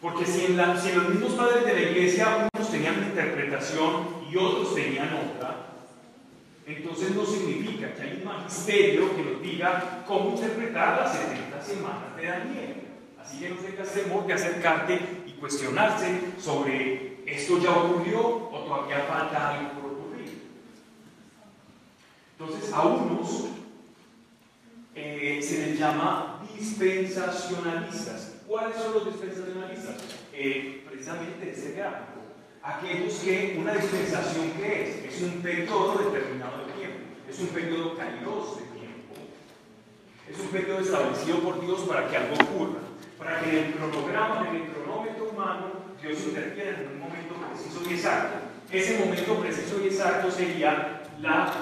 Porque 0.01 0.25
si 0.25 0.45
en, 0.45 0.57
los 0.57 1.09
mismos 1.09 1.33
padres 1.33 1.65
de 1.65 1.73
la 1.73 1.81
iglesia 1.81 2.49
unos 2.53 2.71
tenían 2.71 2.97
una 2.97 3.07
interpretación 3.07 4.07
y 4.31 4.37
otros 4.37 4.73
tenían 4.73 5.09
otra, 5.13 5.67
entonces 6.65 7.15
no 7.15 7.25
significa 7.25 7.93
que 7.93 8.01
hay 8.01 8.17
un 8.19 8.25
magisterio 8.25 9.15
que 9.15 9.23
nos 9.23 9.41
diga 9.41 10.03
cómo 10.07 10.35
interpretar 10.35 11.01
las 11.01 11.13
70 11.13 11.61
semanas 11.61 12.15
de 12.15 12.25
Daniel. 12.25 12.88
Así 13.21 13.39
que 13.39 13.49
no 13.49 13.55
tengas 13.57 13.93
temor 13.93 14.27
de 14.27 14.33
acercarte 14.33 14.99
y 15.25 15.33
cuestionarse 15.33 16.19
sobre 16.39 17.23
esto 17.25 17.59
ya 17.59 17.71
ocurrió 17.71 18.49
o 18.51 18.59
todavía 18.65 19.05
falta 19.05 19.49
algo 19.49 19.81
por 19.81 19.91
ocurrir. 19.91 20.43
Entonces 22.37 22.73
a 22.73 22.81
unos 22.83 23.45
eh, 24.95 25.39
se 25.41 25.67
les 25.67 25.79
llama 25.79 26.41
dispensacionalistas. 26.57 28.37
¿Cuáles 28.47 28.77
son 28.77 28.93
los 28.93 29.05
dispensacionalistas? 29.05 29.95
Eh, 30.33 30.83
precisamente 30.89 31.51
este 31.51 31.73
gráfico. 31.73 32.19
Aquellos 32.61 33.13
que 33.19 33.57
una 33.59 33.73
dispensación 33.73 34.51
que 34.51 34.83
es, 34.83 35.13
es 35.13 35.21
un 35.21 35.41
periodo 35.41 36.11
determinado 36.11 36.65
de 36.65 36.73
tiempo, 36.73 36.99
es 37.29 37.39
un 37.39 37.47
periodo 37.47 37.95
kairos 37.95 38.57
de 38.57 38.63
tiempo, 38.77 39.15
es 40.29 40.39
un 40.39 40.47
periodo 40.47 40.79
establecido 40.79 41.39
por 41.39 41.61
Dios 41.61 41.81
para 41.81 42.09
que 42.09 42.17
algo 42.17 42.35
ocurra, 42.35 42.81
para 43.19 43.41
que 43.41 43.65
el 43.65 43.73
cronograma, 43.73 44.47
en 44.49 44.55
el 44.55 44.67
cronómetro 44.69 45.29
humano, 45.29 45.71
Dios 46.01 46.19
interfiera 46.21 46.79
en 46.79 46.87
un 46.87 46.99
momento 46.99 47.35
preciso 47.35 47.89
y 47.89 47.93
exacto. 47.93 48.37
Ese 48.71 48.99
momento 48.99 49.41
preciso 49.41 49.83
y 49.83 49.87
exacto 49.87 50.31
sería 50.31 51.01
la 51.19 51.53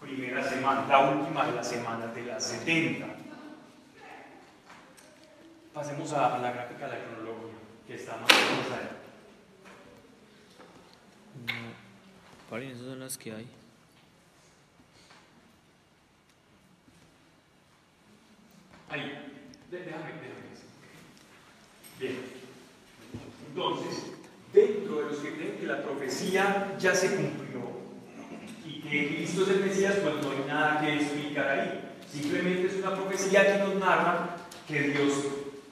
primera 0.00 0.48
semana, 0.48 0.86
la 0.88 1.10
última 1.10 1.46
de 1.46 1.52
las 1.52 1.68
semanas 1.68 2.14
de 2.14 2.24
las 2.24 2.44
70. 2.44 3.06
Pasemos 5.72 6.12
a, 6.12 6.36
a 6.36 6.38
la 6.38 6.52
gráfica 6.52 6.86
de 6.86 6.98
la 6.98 7.04
cronología, 7.04 7.58
que 7.86 7.94
está 7.96 8.16
más 8.16 8.30
o 8.30 8.34
menos 8.34 8.72
ahí. 8.72 8.88
No. 11.46 11.74
Paren, 12.48 12.70
esas 12.70 12.86
son 12.86 13.00
las 13.00 13.18
que 13.18 13.32
hay. 13.32 13.48
Ahí, 18.90 19.42
déjame, 19.72 20.12
déjame. 20.12 20.43
Bien. 21.98 22.16
Entonces, 23.48 24.04
dentro 24.52 24.96
de 24.96 25.04
los 25.10 25.18
que 25.18 25.34
creen 25.34 25.56
que 25.60 25.66
la 25.66 25.82
profecía 25.82 26.74
ya 26.78 26.94
se 26.94 27.08
cumplió 27.16 27.60
y 28.66 28.80
que 28.80 29.08
Cristo 29.16 29.42
es 29.42 29.48
el 29.50 29.64
Mesías, 29.64 29.94
pues 30.02 30.14
no 30.22 30.30
hay 30.30 30.44
nada 30.48 30.80
que 30.80 30.94
explicar 30.94 31.48
ahí. 31.48 31.80
Simplemente 32.10 32.66
es 32.66 32.74
una 32.76 32.94
profecía 32.94 33.46
que 33.52 33.64
nos 33.64 33.74
narra 33.76 34.36
que 34.66 34.80
Dios 34.80 35.12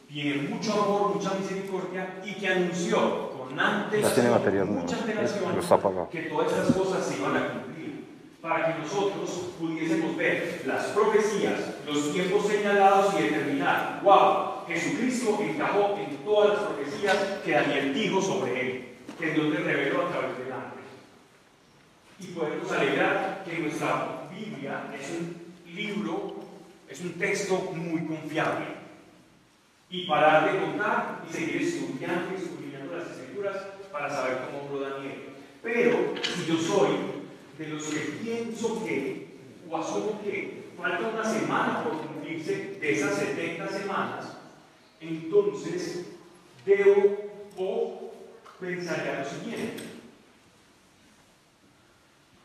tiene 0.09 0.49
mucho 0.49 0.73
amor, 0.73 1.15
mucha 1.15 1.35
misericordia 1.35 2.21
y 2.25 2.35
que 2.35 2.49
anunció 2.49 3.31
con 3.31 3.59
antes 3.59 4.03
material 4.03 4.67
nuevo. 4.67 4.83
mucha 4.83 4.97
antelación 4.97 5.45
Pero 5.49 5.61
está 5.61 5.75
apagado. 5.77 6.09
que 6.11 6.23
todas 6.23 6.53
estas 6.53 6.77
cosas 6.77 7.07
se 7.07 7.19
iban 7.19 7.37
a 7.37 7.49
cumplir 7.49 8.05
para 8.43 8.67
que 8.67 8.83
nosotros 8.83 9.51
pudiésemos 9.59 10.17
ver 10.17 10.63
las 10.67 10.87
profecías, 10.87 11.61
los 11.87 12.13
tiempos 12.13 12.47
señalados 12.47 13.15
y 13.19 13.23
determinar, 13.23 14.01
wow, 14.03 14.62
Jesucristo 14.73 15.39
encajó 15.43 15.99
en 15.99 16.17
todas 16.25 16.55
las 16.55 16.69
profecías 16.69 17.17
que 17.45 17.53
Daniel 17.53 17.95
dijo 17.95 18.23
sobre 18.23 18.61
él, 18.61 18.85
que 19.19 19.31
Dios 19.33 19.47
le 19.49 19.59
reveló 19.59 20.07
a 20.07 20.11
través 20.11 20.39
del 20.39 20.53
ángel. 20.53 20.83
Y 22.19 22.27
podemos 22.29 22.73
alegrar 22.73 23.45
que 23.45 23.59
nuestra 23.59 24.29
Biblia 24.33 24.85
es 24.99 25.11
un 25.11 25.75
libro, 25.75 26.37
es 26.89 27.01
un 27.01 27.13
texto 27.15 27.73
muy 27.75 28.07
confiable. 28.07 28.67
Y 29.91 30.07
parar 30.07 30.51
de 30.51 30.59
contar 30.59 31.23
y 31.29 31.33
seguir 31.33 31.63
estudiando 31.63 32.33
y 32.33 32.43
estudiando 32.43 32.97
las 32.97 33.11
escrituras 33.11 33.57
para 33.93 34.09
saber 34.09 34.39
cómo 34.47 34.65
obró 34.65 34.89
Daniel. 34.89 35.35
Pero 35.63 36.15
si 36.23 36.47
yo 36.47 36.57
soy 36.57 36.97
de 37.59 37.69
los 37.69 37.85
que 37.85 38.01
pienso 38.23 38.85
que, 38.85 39.37
o 39.69 39.77
asumo 39.77 40.21
que 40.25 40.65
falta 40.79 41.09
una 41.09 41.25
semana 41.25 41.85
por 41.85 41.99
cumplirse 41.99 42.79
de 42.81 42.93
esas 42.93 43.17
70 43.17 43.69
semanas, 43.69 44.32
entonces 45.03 46.07
debo 46.65 47.17
o 47.57 48.13
pensaría 48.61 49.21
lo 49.21 49.29
siguiente, 49.29 49.83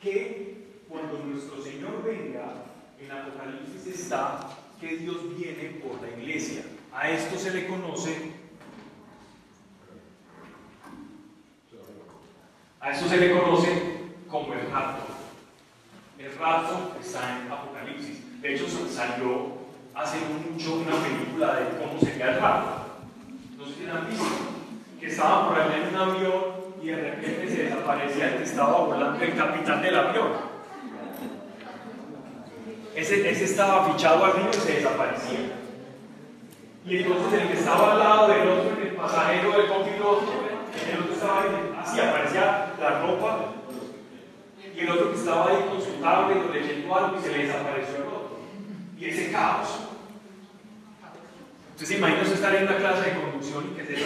que 0.01 0.57
cuando 0.89 1.19
nuestro 1.19 1.61
Señor 1.61 2.03
venga, 2.03 2.65
en 2.99 3.11
Apocalipsis 3.11 3.85
está 3.87 4.49
que 4.79 4.97
Dios 4.97 5.37
viene 5.37 5.81
por 5.81 6.01
la 6.01 6.09
iglesia. 6.17 6.63
A 6.91 7.09
esto 7.09 7.37
se 7.37 7.51
le 7.51 7.67
conoce 7.67 8.33
A 12.79 12.91
eso 12.91 13.09
se 13.09 13.17
le 13.17 13.37
conoce 13.37 13.67
como 14.29 14.53
el 14.53 14.71
rapto. 14.71 15.13
El 16.17 16.33
rapto 16.37 16.95
está 17.01 17.41
en 17.41 17.51
Apocalipsis. 17.51 18.41
De 18.41 18.55
hecho, 18.55 18.65
salió 18.89 19.56
hace 19.97 20.17
mucho 20.19 20.75
una 20.75 20.95
película 21.01 21.55
de 21.55 21.65
cómo 21.79 21.99
sería 21.99 22.31
el 22.31 22.39
rapto. 22.39 22.85
No 23.57 23.65
sé 23.65 23.73
si 23.73 23.85
la 23.85 23.95
han 23.95 24.09
visto. 24.09 24.25
Que 24.99 25.07
estaba 25.07 25.49
por 25.49 25.59
allá 25.59 25.77
en 25.77 25.95
un 25.95 25.95
avión 25.95 26.43
y 26.81 26.87
de 26.87 26.95
repente 26.95 27.49
se 27.49 27.63
desaparecía 27.63 28.29
el 28.29 28.37
que 28.37 28.43
estaba 28.43 28.79
volando, 28.81 29.23
el 29.23 29.35
capitán 29.35 29.81
del 29.81 29.97
avión. 29.97 30.27
Ese, 32.95 33.29
estaba 33.29 33.91
fichado 33.91 34.25
arriba 34.25 34.49
y 34.51 34.55
se 34.55 34.73
desaparecía. 34.73 35.39
Y 36.85 36.97
entonces 36.97 37.41
el 37.41 37.47
que 37.49 37.53
estaba 37.53 37.93
al 37.93 37.99
lado 37.99 38.27
del 38.27 38.47
otro, 38.47 38.81
el 38.81 38.95
pasajero 38.95 39.51
del 39.51 39.67
copiloto, 39.67 40.33
el 40.89 40.99
otro 41.01 41.13
estaba 41.13 41.41
ahí, 41.41 41.75
hacía 41.79 42.13
y 44.75 44.79
el 44.79 44.89
otro 44.91 45.11
que 45.11 45.17
estaba 45.17 45.49
ahí 45.49 45.65
con 45.69 45.81
su 45.81 45.91
tablet 45.99 46.37
o 46.37 46.53
leyendo 46.53 46.95
algo 46.95 47.17
y 47.17 47.21
se 47.21 47.31
le 47.31 47.47
desapareció 47.47 47.95
el 47.95 48.03
otro. 48.03 48.37
Y 48.99 49.05
ese 49.05 49.31
caos. 49.31 49.86
Entonces, 51.80 51.99
imagínense 51.99 52.34
estar 52.34 52.55
en 52.55 52.63
una 52.63 52.78
clase 52.78 53.01
de 53.03 53.21
conducción 53.21 53.65
y 53.71 53.78
que 53.78 53.86
se. 53.86 54.03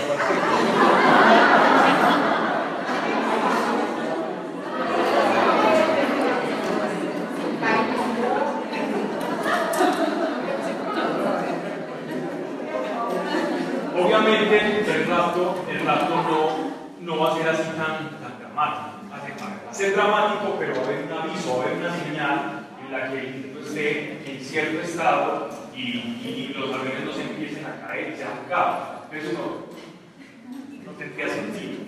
Obviamente 13.97 14.91
el 14.91 15.07
rapto, 15.07 15.65
el 15.69 15.85
rapto 15.85 16.15
no, 16.23 17.13
no 17.15 17.21
va 17.21 17.31
a 17.31 17.37
ser 17.37 17.47
así 17.47 17.63
tan, 17.77 18.19
dramático. 18.37 19.07
Va 19.07 19.71
a 19.71 19.73
ser 19.73 19.95
dramático, 19.95 20.57
pero 20.59 20.75
va 20.75 20.81
a 20.81 20.83
haber 20.83 21.05
un 21.05 21.13
aviso, 21.13 21.55
va 21.55 21.63
a 21.63 21.67
haber 21.67 21.77
una 21.77 21.97
señal 21.97 22.67
en 22.85 22.91
la 22.91 23.09
que 23.09 23.23
individuo 23.23 23.63
esté 23.63 24.29
en 24.29 24.43
cierto 24.43 24.81
estado 24.81 25.60
y, 25.81 26.53
los 26.55 26.73
aviones 26.73 27.17
empiecen 27.17 27.65
a 27.65 27.87
caer 27.87 28.13
y 28.13 28.17
se 28.17 28.23
acaban. 28.23 29.01
Eso 29.11 29.31
no, 29.33 30.91
no 30.91 30.97
tendría 30.97 31.27
sentido. 31.27 31.79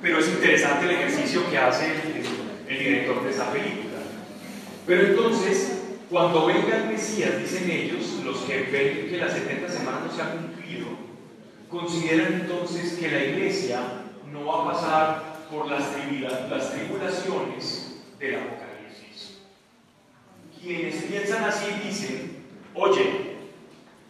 Pero 0.00 0.18
es 0.18 0.28
interesante 0.28 0.84
el 0.86 0.90
ejercicio 0.90 1.48
que 1.48 1.58
hace 1.58 1.92
el, 1.92 2.78
director 2.78 3.22
de 3.22 3.30
esa 3.30 3.52
película. 3.52 3.98
Pero 4.86 5.06
entonces, 5.06 5.82
cuando 6.10 6.46
venga 6.46 6.76
el 6.76 6.88
Mesías, 6.88 7.38
dicen 7.38 7.70
ellos, 7.70 8.20
los 8.24 8.38
que 8.40 8.62
ven 8.62 9.10
que 9.10 9.16
las 9.18 9.32
70 9.32 9.68
semanas 9.68 10.00
no 10.06 10.12
se 10.12 10.22
han 10.22 10.38
cumplido, 10.38 10.88
consideran 11.68 12.32
entonces 12.32 12.94
que 12.94 13.10
la 13.10 13.24
iglesia 13.24 13.80
no 14.32 14.46
va 14.46 14.62
a 14.62 14.72
pasar 14.72 15.32
por 15.50 15.70
las, 15.70 15.82
las 16.50 16.72
tribulaciones 16.72 18.00
del 18.18 18.36
Apocalipsis. 18.36 19.38
Quienes 20.60 21.02
piensan 21.04 21.44
así 21.44 21.66
dicen, 21.84 22.41
oye, 22.74 23.36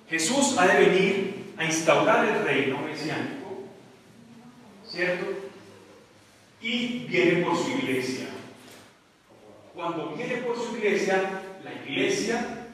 Jesús 0.08 0.56
ha 0.58 0.66
de 0.66 0.86
venir 0.86 1.54
a 1.56 1.64
instaurar 1.64 2.24
el 2.26 2.44
reino 2.44 2.78
mesiánico, 2.78 3.64
¿cierto? 4.86 5.26
Y 6.60 7.06
viene 7.06 7.44
por 7.44 7.56
su 7.56 7.70
iglesia. 7.70 8.28
Cuando 9.74 10.14
viene 10.14 10.36
por 10.42 10.56
su 10.56 10.76
iglesia, 10.76 11.42
la 11.64 11.72
iglesia 11.72 12.66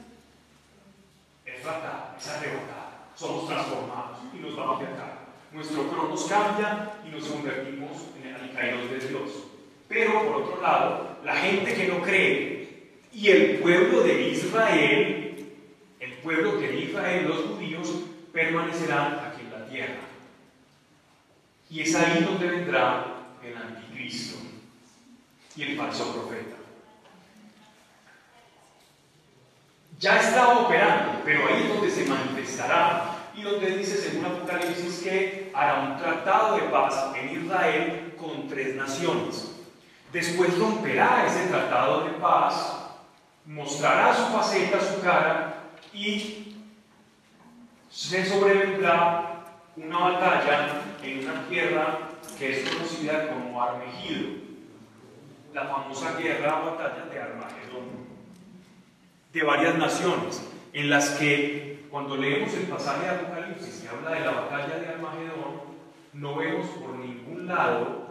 es 1.45 1.63
raptada, 1.63 2.15
es 2.19 2.27
arrebatada. 2.27 3.09
Somos 3.15 3.47
transformados 3.47 4.19
y 4.33 4.37
nos 4.37 4.55
vamos 4.55 4.79
de 4.79 4.87
acá. 4.87 5.19
Nuestro 5.51 5.89
cronos 5.89 6.25
cambia 6.25 6.93
y 7.05 7.09
nos 7.09 7.25
convertimos 7.25 7.91
en 8.21 8.35
alicaídos 8.35 8.91
de 8.91 9.09
Dios. 9.09 9.31
Pero 9.87 10.23
por 10.25 10.41
otro 10.43 10.61
lado, 10.61 11.17
la 11.23 11.35
gente 11.35 11.73
que 11.73 11.87
no 11.87 12.01
cree 12.01 12.99
y 13.11 13.29
el 13.29 13.59
pueblo 13.59 14.01
de 14.01 14.29
Israel, 14.29 15.25
el 15.25 15.28
pueblo 16.21 16.57
de 16.57 16.79
Israel, 16.81 17.27
los 17.27 17.41
judíos, 17.45 17.93
permanecerán 18.31 19.19
aquí 19.19 19.41
en 19.41 19.51
la 19.51 19.67
tierra. 19.67 20.01
Y 21.69 21.81
es 21.81 21.95
ahí 21.95 22.23
donde 22.23 22.47
vendrá 22.47 23.05
el 23.43 23.55
anticristo 23.55 24.37
y 25.55 25.63
el 25.63 25.77
falso 25.77 26.13
profeta. 26.13 26.59
ya 29.99 30.17
estaba 30.17 30.59
operando, 30.59 31.19
pero 31.25 31.45
ahí 31.47 31.63
es 31.63 31.69
donde 31.69 31.91
se 31.91 32.05
manifestará 32.05 33.17
y 33.35 33.41
donde 33.41 33.77
dice 33.77 33.97
según 33.97 34.25
Apocalipsis 34.25 35.01
que 35.03 35.51
hará 35.53 35.81
un 35.81 35.97
tratado 35.97 36.55
de 36.55 36.63
paz 36.63 37.11
en 37.15 37.43
Israel 37.43 38.13
con 38.17 38.47
tres 38.47 38.75
naciones. 38.75 39.55
Después 40.13 40.57
romperá 40.57 41.25
ese 41.27 41.47
tratado 41.47 42.05
de 42.05 42.11
paz, 42.11 42.77
mostrará 43.45 44.15
su 44.15 44.25
faceta, 44.33 44.79
su 44.79 45.01
cara 45.01 45.58
y 45.93 46.55
se 47.89 48.25
sobrevendrá 48.25 49.45
una 49.75 49.97
batalla 49.97 50.81
en 51.03 51.19
una 51.19 51.47
tierra 51.47 51.99
que 52.37 52.51
es 52.51 52.69
conocida 52.69 53.29
como 53.29 53.61
Armegido, 53.61 54.29
la 55.53 55.65
famosa 55.65 56.17
guerra 56.17 56.61
o 56.61 56.71
batalla 56.71 57.05
de 57.05 57.19
Armagedón 57.19 58.09
de 59.33 59.43
varias 59.43 59.77
naciones, 59.77 60.41
en 60.73 60.89
las 60.89 61.11
que 61.11 61.85
cuando 61.89 62.17
leemos 62.17 62.53
el 62.53 62.63
pasaje 62.63 63.03
de 63.03 63.09
Apocalipsis 63.09 63.81
que 63.81 63.89
habla 63.89 64.11
de 64.11 64.19
la 64.21 64.31
batalla 64.31 64.79
de 64.79 64.87
Armagedón, 64.87 65.69
no 66.13 66.35
vemos 66.35 66.67
por 66.69 66.97
ningún 66.97 67.47
lado 67.47 68.09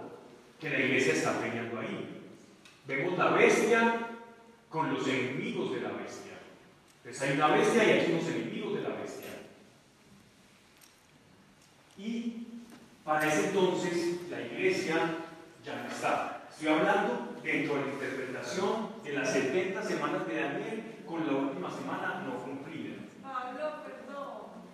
que 0.61 0.71
la 0.71 0.79
iglesia 0.79 1.13
está 1.13 1.41
peleando 1.41 1.81
ahí. 1.81 2.23
Vemos 2.87 3.19
la 3.19 3.31
bestia 3.31 4.09
con 4.69 4.93
los 4.93 5.07
enemigos 5.07 5.73
de 5.73 5.81
la 5.81 5.91
bestia. 5.91 6.28
Entonces 7.09 7.31
hay 7.31 7.37
una 7.39 7.49
bestia 7.49 7.85
y 7.85 7.91
hay 7.91 8.13
unos 8.13 8.29
enemigos 8.29 8.75
de 8.75 8.83
la 8.83 8.91
bestia. 8.97 9.31
Y 11.97 12.47
para 13.03 13.27
ese 13.27 13.47
entonces 13.47 14.29
la 14.29 14.43
iglesia 14.43 15.15
ya 15.65 15.85
no 15.85 15.89
está. 15.89 16.43
Estoy 16.51 16.69
hablando 16.69 17.35
dentro 17.43 17.77
de 17.77 17.81
la 17.81 17.93
interpretación 17.93 18.91
de 19.03 19.13
las 19.15 19.33
70 19.33 19.83
semanas 19.83 20.29
de 20.29 20.35
Daniel 20.39 20.83
con 21.07 21.27
la 21.27 21.33
última 21.33 21.71
semana 21.71 22.25
no 22.27 22.45
cumplida. 22.45 22.97
Pablo, 23.23 23.85
perdón. 23.85 24.69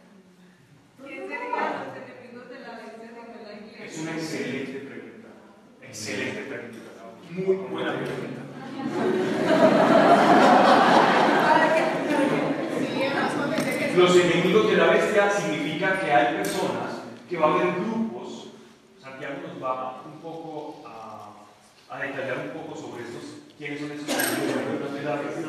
¿Quién 1.07 1.29
serían 1.29 1.87
los 1.87 1.95
enemigos 1.95 2.49
de 2.49 2.59
la 2.59 2.83
iglesia 2.83 3.23
de 3.31 3.45
la 3.45 3.53
iglesia? 3.53 3.85
Es 3.87 3.99
una 4.01 4.11
excelente 4.11 4.81
pregunta. 4.81 5.29
Excelente 5.83 6.43
pregunta. 6.43 6.79
Muy 7.31 7.57
buena 7.71 7.93
pregunta. 7.95 8.43
Para 11.45 11.75
que 11.75 11.83
sí, 12.79 13.03
más 13.15 13.35
o 13.35 13.49
menos 13.49 13.65
que 13.65 13.84
Los 13.97 14.17
enemigos 14.17 14.67
de 14.67 14.77
la 14.77 14.87
bestia 14.87 15.31
significa 15.31 16.01
que 16.01 16.11
hay 16.11 16.35
personas, 16.35 16.99
que 17.31 17.37
va 17.37 17.47
a 17.47 17.55
haber 17.55 17.75
grupos. 17.75 18.49
Santiago 19.01 19.35
nos 19.47 19.63
va 19.63 20.03
un 20.05 20.21
poco 20.21 20.83
a, 20.85 22.01
detallar 22.01 22.51
un 22.51 22.61
poco 22.61 22.75
sobre 22.75 23.05
estos, 23.05 23.23
quiénes 23.57 23.79
son 23.79 23.93
esos 23.93 24.09
enemigos 24.09 24.95
de 24.95 25.03
la 25.03 25.15
bestia. 25.15 25.47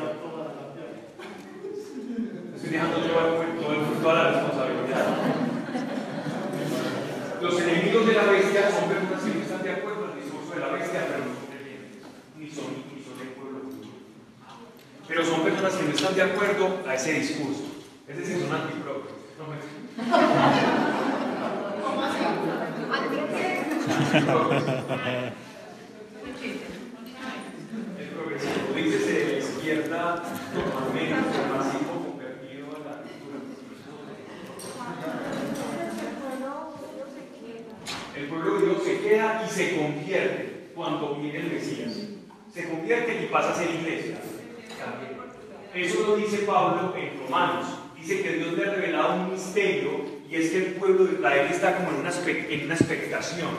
Estoy 2.55 2.69
dejando 2.69 2.97
llevar 2.99 3.33
toda 4.03 4.13
la 4.13 4.31
responsabilidad. 4.31 5.05
Los 7.41 7.61
enemigos 7.61 8.07
de 8.07 8.13
la 8.13 8.23
bestia 8.25 8.69
son 8.69 8.89
personas 8.89 9.23
que 9.23 9.33
no 9.33 9.41
están 9.41 9.63
de 9.63 9.71
acuerdo 9.71 10.05
al 10.05 10.21
discurso 10.21 10.53
de 10.53 10.59
la 10.59 10.67
bestia, 10.67 11.07
pero 11.09 11.25
no 11.25 11.33
son 11.33 11.47
creyentes, 11.49 12.05
ni 12.37 12.49
son, 12.51 12.65
ni 12.93 13.01
son 13.01 13.17
del 13.17 13.29
pueblo. 13.29 13.61
Pero 15.07 15.25
son 15.25 15.41
personas 15.41 15.73
que 15.73 15.83
no 15.83 15.89
están 15.89 16.13
de 16.15 16.21
acuerdo 16.21 16.83
a 16.87 16.93
ese 16.93 17.13
discurso. 17.13 17.74
Es 18.07 18.17
decir, 18.17 18.39
son 18.39 18.53
antipropios. 18.55 19.13
No 19.39 19.47
me. 19.47 19.55
El 27.99 28.07
progresivo, 28.09 28.75
dícese 28.75 29.11
de 29.11 29.31
la 29.31 29.37
izquierda, 29.39 30.23
normalmente, 30.53 31.15
el 31.15 31.49
marxismo 31.49 31.93
convertido 32.05 32.65
a 32.67 32.79
la 32.79 32.93
cultura. 33.01 33.39
El 38.15 38.25
pueblo 38.27 38.59
de 38.59 38.65
Dios 38.67 38.83
se 38.83 38.99
queda 38.99 39.43
y 39.45 39.49
se 39.49 39.77
convierte 39.77 40.71
cuando 40.75 41.15
viene 41.15 41.39
el 41.39 41.51
Mesías. 41.53 41.93
Se 42.53 42.69
convierte 42.69 43.23
y 43.23 43.27
pasa 43.27 43.51
a 43.51 43.55
ser 43.55 43.73
iglesia. 43.73 44.17
Eso 45.73 46.07
lo 46.07 46.15
dice 46.15 46.37
Pablo 46.39 46.93
en 46.95 47.19
Romanos. 47.19 47.74
Dice 48.05 48.21
que 48.21 48.33
Dios 48.33 48.53
le 48.53 48.65
ha 48.65 48.69
revelado 48.69 49.15
un 49.15 49.31
misterio 49.31 49.89
y 50.29 50.35
es 50.35 50.51
que 50.51 50.57
el 50.57 50.73
pueblo 50.75 51.05
de 51.05 51.13
Israel 51.13 51.47
está 51.49 51.77
como 51.77 51.89
en 51.89 51.95
una, 52.01 52.11
en 52.11 52.65
una 52.65 52.75
expectación. 52.75 53.49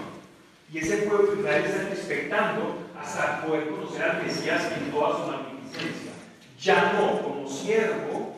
Y 0.73 0.79
ese 0.79 0.99
pueblo 0.99 1.33
de 1.33 1.41
Israel 1.41 1.65
está 1.65 1.89
expectando 1.89 2.77
hasta 2.97 3.45
poder 3.45 3.71
conocer 3.71 4.05
al 4.05 4.23
Mesías 4.23 4.71
en 4.71 4.93
toda 4.93 5.19
su 5.19 5.33
magnificencia. 5.33 6.13
Ya 6.61 6.93
no 6.93 7.23
como 7.23 7.49
siervo, 7.51 8.37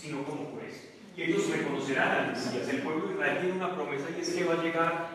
sino 0.00 0.22
como 0.22 0.52
juez. 0.52 0.90
Y 1.16 1.22
ellos 1.24 1.50
reconocerán 1.50 2.10
al 2.10 2.26
Mesías. 2.28 2.68
El 2.68 2.82
pueblo 2.82 3.08
de 3.08 3.14
Israel 3.14 3.38
tiene 3.40 3.56
una 3.56 3.74
promesa 3.74 4.04
y 4.16 4.20
es 4.20 4.30
que 4.30 4.44
va 4.44 4.54
a 4.54 4.62
llegar 4.62 5.08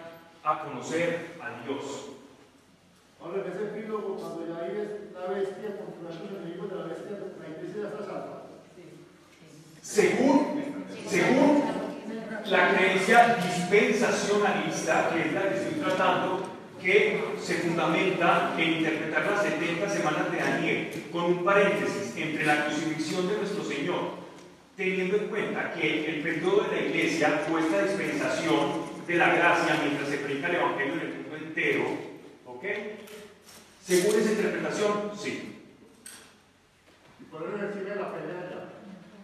a 0.44 0.64
conocer 0.66 1.38
a 1.40 1.64
Dios. 1.64 2.08
Ahora, 3.22 3.42
en 3.42 3.54
ese 3.54 3.64
epílogo, 3.64 4.18
cuando 4.18 4.46
ya 4.46 4.66
hay 4.66 5.08
la 5.14 5.34
bestia 5.34 5.78
contra 5.78 6.10
los 6.10 6.30
enemigos 6.30 6.70
de 6.70 6.76
la 6.76 6.88
bestia, 6.88 7.20
la 7.40 7.48
iglesia 7.56 7.84
ya 7.84 7.88
está 7.88 8.04
salva. 8.04 8.35
Según, 9.86 10.64
según 11.08 11.64
la 12.48 12.74
creencia 12.74 13.36
dispensacionalista, 13.36 15.12
que 15.14 15.28
es 15.28 15.34
la 15.34 15.44
que 15.44 15.56
estoy 15.58 15.80
tratando, 15.80 16.50
que 16.82 17.24
se 17.40 17.54
fundamenta 17.60 18.56
en 18.58 18.74
interpretar 18.80 19.26
las 19.32 19.44
70 19.44 19.88
semanas 19.88 20.32
de 20.32 20.38
Daniel, 20.40 21.04
con 21.12 21.26
un 21.26 21.46
paréntesis 21.46 22.18
entre 22.18 22.48
la 22.48 22.66
crucifixión 22.66 23.28
de 23.30 23.38
nuestro 23.38 23.64
Señor, 23.64 24.16
teniendo 24.76 25.18
en 25.18 25.28
cuenta 25.28 25.74
que 25.76 26.10
el 26.16 26.22
periodo 26.24 26.64
de 26.64 26.82
la 26.82 26.88
iglesia 26.88 27.46
o 27.50 27.58
esta 27.60 27.84
dispensación 27.84 28.86
de 29.06 29.16
la 29.16 29.36
gracia 29.36 29.80
mientras 29.84 30.10
se 30.10 30.18
predica 30.18 30.48
el 30.48 30.56
Evangelio 30.56 30.94
en 30.96 31.00
el 31.02 31.14
mundo 31.14 31.36
entero, 31.38 31.84
¿ok? 32.48 32.64
Según 33.86 34.20
esa 34.20 34.32
interpretación, 34.32 35.12
sí. 35.16 35.62
Y 37.22 37.24
por 37.26 37.44
eso 37.44 37.56
la 37.56 38.14
pelea. 38.14 38.55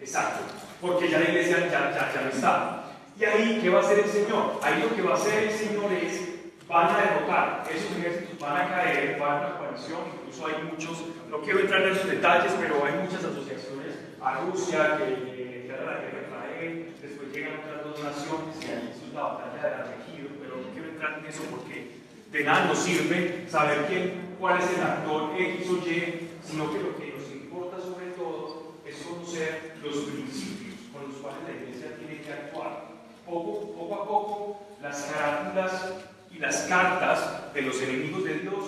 Exacto. 0.01 0.41
Porque 0.81 1.09
ya 1.09 1.19
la 1.19 1.29
iglesia 1.29 1.59
ya, 1.69 1.91
ya, 1.91 2.11
ya 2.13 2.21
no 2.21 2.29
está. 2.29 2.83
Y 3.19 3.23
ahí, 3.23 3.59
¿qué 3.61 3.69
va 3.69 3.79
a 3.79 3.83
hacer 3.83 3.99
el 3.99 4.09
Señor? 4.09 4.59
Ahí 4.63 4.81
lo 4.81 4.95
que 4.95 5.03
va 5.03 5.11
a 5.11 5.17
hacer 5.17 5.43
el 5.43 5.51
Señor 5.51 5.93
es, 5.93 6.21
van 6.67 6.89
a 6.89 6.97
derrotar, 6.97 7.63
esos 7.69 7.95
ejércitos 7.97 8.39
van 8.39 8.65
a 8.65 8.69
caer, 8.69 9.19
van 9.19 9.43
a 9.43 9.47
una 9.47 9.57
coalición, 9.59 9.99
incluso 10.17 10.47
hay 10.47 10.63
muchos, 10.63 11.03
no 11.29 11.41
quiero 11.41 11.59
entrar 11.59 11.83
en 11.83 11.91
esos 11.91 12.09
detalles, 12.09 12.51
pero 12.59 12.83
hay 12.83 12.93
muchas 12.93 13.23
asociaciones 13.23 13.93
a 14.19 14.39
Rusia 14.39 14.97
que 14.97 15.67
declaran 15.67 15.85
la 15.85 16.01
guerra 16.01 16.17
a 16.17 16.47
Israel, 16.47 16.95
después 16.99 17.31
llegan 17.31 17.59
otras 17.59 17.83
dos 17.83 18.03
naciones 18.03 18.55
y 18.61 18.65
ahí 18.71 18.89
es 18.89 19.13
la 19.13 19.21
batalla 19.21 19.61
de 19.61 19.75
Arregido, 19.75 20.29
pero 20.41 20.55
no 20.57 20.73
quiero 20.73 20.89
entrar 20.89 21.19
en 21.19 21.25
eso 21.25 21.43
porque 21.51 22.01
de 22.31 22.43
nada 22.43 22.65
nos 22.65 22.79
sirve 22.79 23.45
saber 23.47 23.85
quién, 23.87 24.35
cuál 24.39 24.57
es 24.57 24.65
el 24.73 24.81
actor 24.81 25.31
X 25.37 25.69
o 25.69 25.77
Y, 25.77 26.29
sino 26.43 26.71
que 26.71 26.79
lo 26.79 26.97
que 26.97 27.13
nos 27.13 27.29
importa 27.31 27.77
sobre 27.77 28.07
todo 28.17 28.73
es 28.85 28.95
conocer 29.03 29.70
los 29.83 29.97
principios 29.97 30.75
con 30.93 31.07
los 31.07 31.17
cuales 31.17 31.43
la 31.43 31.63
iglesia 31.63 31.97
tiene 31.97 32.21
que 32.21 32.31
actuar. 32.31 32.91
Poco, 33.25 33.93
a 33.93 34.07
poco, 34.07 34.67
las 34.81 35.03
carátulas 35.03 35.93
y 36.31 36.39
las 36.39 36.63
cartas 36.63 37.53
de 37.53 37.61
los 37.61 37.81
enemigos 37.81 38.23
de 38.23 38.39
Dios 38.39 38.65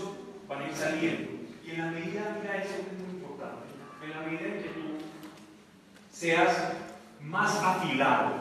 van 0.48 0.62
a 0.62 0.68
ir 0.68 0.76
saliendo. 0.76 1.32
Y 1.66 1.72
en 1.72 1.78
la 1.78 1.92
medida, 1.92 2.38
mira, 2.42 2.58
eso 2.58 2.76
es 2.76 3.00
muy 3.00 3.16
importante, 3.16 3.66
en 4.04 4.10
la 4.10 4.22
medida 4.22 4.56
en 4.56 4.64
que 4.64 4.70
tú 4.70 4.98
seas 6.12 6.74
más 7.22 7.56
afilado 7.56 8.34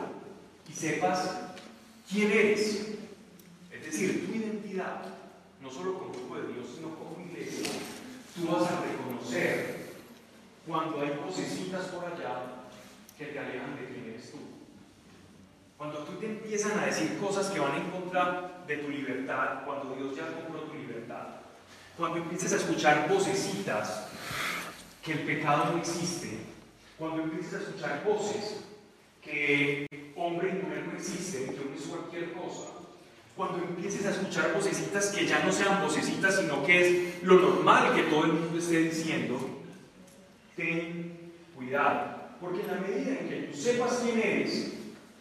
y 0.69 0.73
sepas 0.73 1.39
quién 2.09 2.31
eres, 2.31 2.95
es 3.71 3.85
decir, 3.85 4.27
tu 4.27 4.35
identidad, 4.35 5.01
no 5.61 5.69
solo 5.69 5.97
como 5.97 6.13
hijo 6.13 6.35
de 6.35 6.53
Dios, 6.53 6.67
sino 6.75 6.95
como 6.95 7.25
iglesia, 7.25 7.69
tú 8.35 8.47
vas 8.47 8.69
a 8.69 8.81
reconocer 8.81 9.93
cuando 10.67 11.01
hay 11.01 11.19
vocecitas 11.25 11.85
por 11.87 12.05
allá 12.05 12.52
que 13.25 13.31
te 13.31 13.39
alejan 13.39 13.75
de 13.75 13.87
quién 13.87 14.09
eres 14.09 14.31
tú. 14.31 14.37
Cuando 15.77 15.99
tú 15.99 16.13
te 16.13 16.25
empiezan 16.25 16.79
a 16.79 16.85
decir 16.85 17.17
cosas 17.19 17.49
que 17.49 17.59
van 17.59 17.75
en 17.75 17.89
contra 17.89 18.63
de 18.67 18.77
tu 18.77 18.89
libertad, 18.89 19.63
cuando 19.65 19.95
Dios 19.95 20.15
ya 20.15 20.27
compró 20.33 20.61
tu 20.61 20.73
libertad, 20.73 21.27
cuando 21.97 22.17
empieces 22.17 22.53
a 22.53 22.57
escuchar 22.57 23.07
vocecitas 23.09 24.07
que 25.03 25.13
el 25.13 25.19
pecado 25.19 25.71
no 25.71 25.79
existe, 25.79 26.39
cuando 26.97 27.23
empieces 27.23 27.53
a 27.53 27.57
escuchar 27.57 28.03
voces 28.03 28.63
que 29.21 29.87
hombre 30.15 30.49
y 30.49 30.63
mujer 30.63 30.87
no 30.87 30.97
existen, 30.97 31.55
que 31.55 31.61
uno 31.61 31.75
es 31.75 31.83
cualquier 31.83 32.33
cosa, 32.33 32.69
cuando 33.35 33.57
empieces 33.65 34.05
a 34.05 34.11
escuchar 34.11 34.53
vocecitas 34.53 35.07
que 35.07 35.25
ya 35.25 35.43
no 35.43 35.51
sean 35.51 35.81
vocecitas, 35.81 36.39
sino 36.39 36.63
que 36.63 36.81
es 36.81 37.23
lo 37.23 37.39
normal 37.39 37.95
que 37.95 38.03
todo 38.03 38.25
el 38.25 38.33
mundo 38.33 38.59
esté 38.59 38.79
diciendo, 38.79 39.39
ten 40.55 41.31
cuidado, 41.55 42.22
porque 42.43 42.59
en 42.59 42.67
la 42.67 42.81
medida 42.81 43.11
en 43.11 43.29
que 43.29 43.35
tú 43.49 43.57
sepas 43.57 44.01
quién 44.03 44.19
eres, 44.19 44.73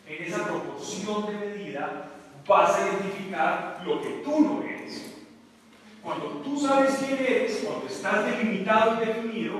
en 0.08 0.24
esa 0.24 0.44
proporción 0.44 1.26
de 1.26 1.46
medida, 1.46 2.10
vas 2.48 2.76
a 2.76 2.88
identificar 2.88 3.80
lo 3.86 4.02
que 4.02 4.08
tú 4.24 4.40
no 4.40 4.62
eres. 4.64 5.14
Cuando 6.02 6.26
tú 6.42 6.58
sabes 6.58 6.96
quién 6.96 7.24
eres, 7.24 7.62
cuando 7.64 7.86
estás 7.86 8.26
delimitado 8.26 9.00
y 9.00 9.06
definido, 9.06 9.54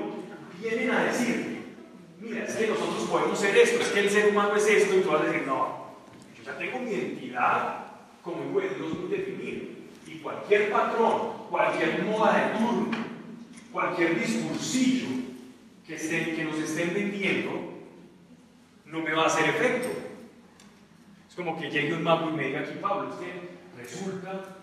vienen 0.61 0.91
a 0.91 1.05
decirte, 1.05 1.61
mira, 2.19 2.43
es 2.43 2.53
que 2.53 2.67
nosotros 2.67 3.07
podemos 3.09 3.39
ser 3.39 3.55
esto, 3.55 3.81
es 3.81 3.87
que 3.87 3.99
el 4.01 4.09
ser 4.09 4.27
humano 4.27 4.57
es 4.57 4.67
esto, 4.67 4.97
y 4.97 5.01
tú 5.01 5.11
vas 5.11 5.21
a 5.21 5.25
decir, 5.25 5.43
no, 5.47 5.85
yo 6.37 6.43
ya 6.43 6.57
tengo 6.57 6.79
mi 6.79 6.91
identidad 6.91 7.85
como 8.21 8.43
hijo 8.43 8.59
de 8.59 8.75
Dios 8.75 8.99
muy 8.99 9.09
definido. 9.09 9.63
Y 10.05 10.19
cualquier 10.19 10.69
patrón, 10.69 11.47
cualquier 11.49 12.03
moda 12.03 12.33
de 12.33 12.59
turno, 12.59 12.97
cualquier 13.71 14.19
discursillo 14.19 15.22
que, 15.93 16.01
estén, 16.01 16.35
que 16.35 16.43
nos 16.43 16.57
estén 16.57 16.93
vendiendo, 16.93 17.51
no 18.85 19.01
me 19.01 19.13
va 19.13 19.23
a 19.23 19.27
hacer 19.27 19.49
efecto. 19.49 19.89
Es 21.29 21.35
como 21.35 21.59
que 21.59 21.69
llegue 21.69 21.93
un 21.93 22.03
mago 22.03 22.29
y 22.29 22.33
me 22.33 22.45
diga 22.45 22.61
aquí, 22.61 22.79
Pablo, 22.81 23.09
es 23.09 23.15
que 23.15 23.81
resulta 23.81 24.57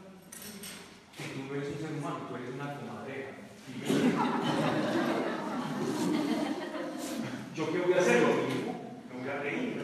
que 1.17 1.25
tú 1.35 1.45
no 1.49 1.55
eres 1.55 1.69
un 1.69 1.81
ser 1.81 1.93
humano, 1.97 2.27
tú 2.29 2.37
eres 2.37 2.55
una 2.55 2.75
comadreja. 2.75 3.31
¿Yo 7.55 7.73
qué 7.73 7.79
voy 7.79 7.93
a 7.93 7.99
hacer? 7.99 8.23
Lo 8.23 8.29
mismo, 8.29 9.03
me 9.09 9.21
voy 9.21 9.31
a 9.31 9.43
reír. 9.43 9.83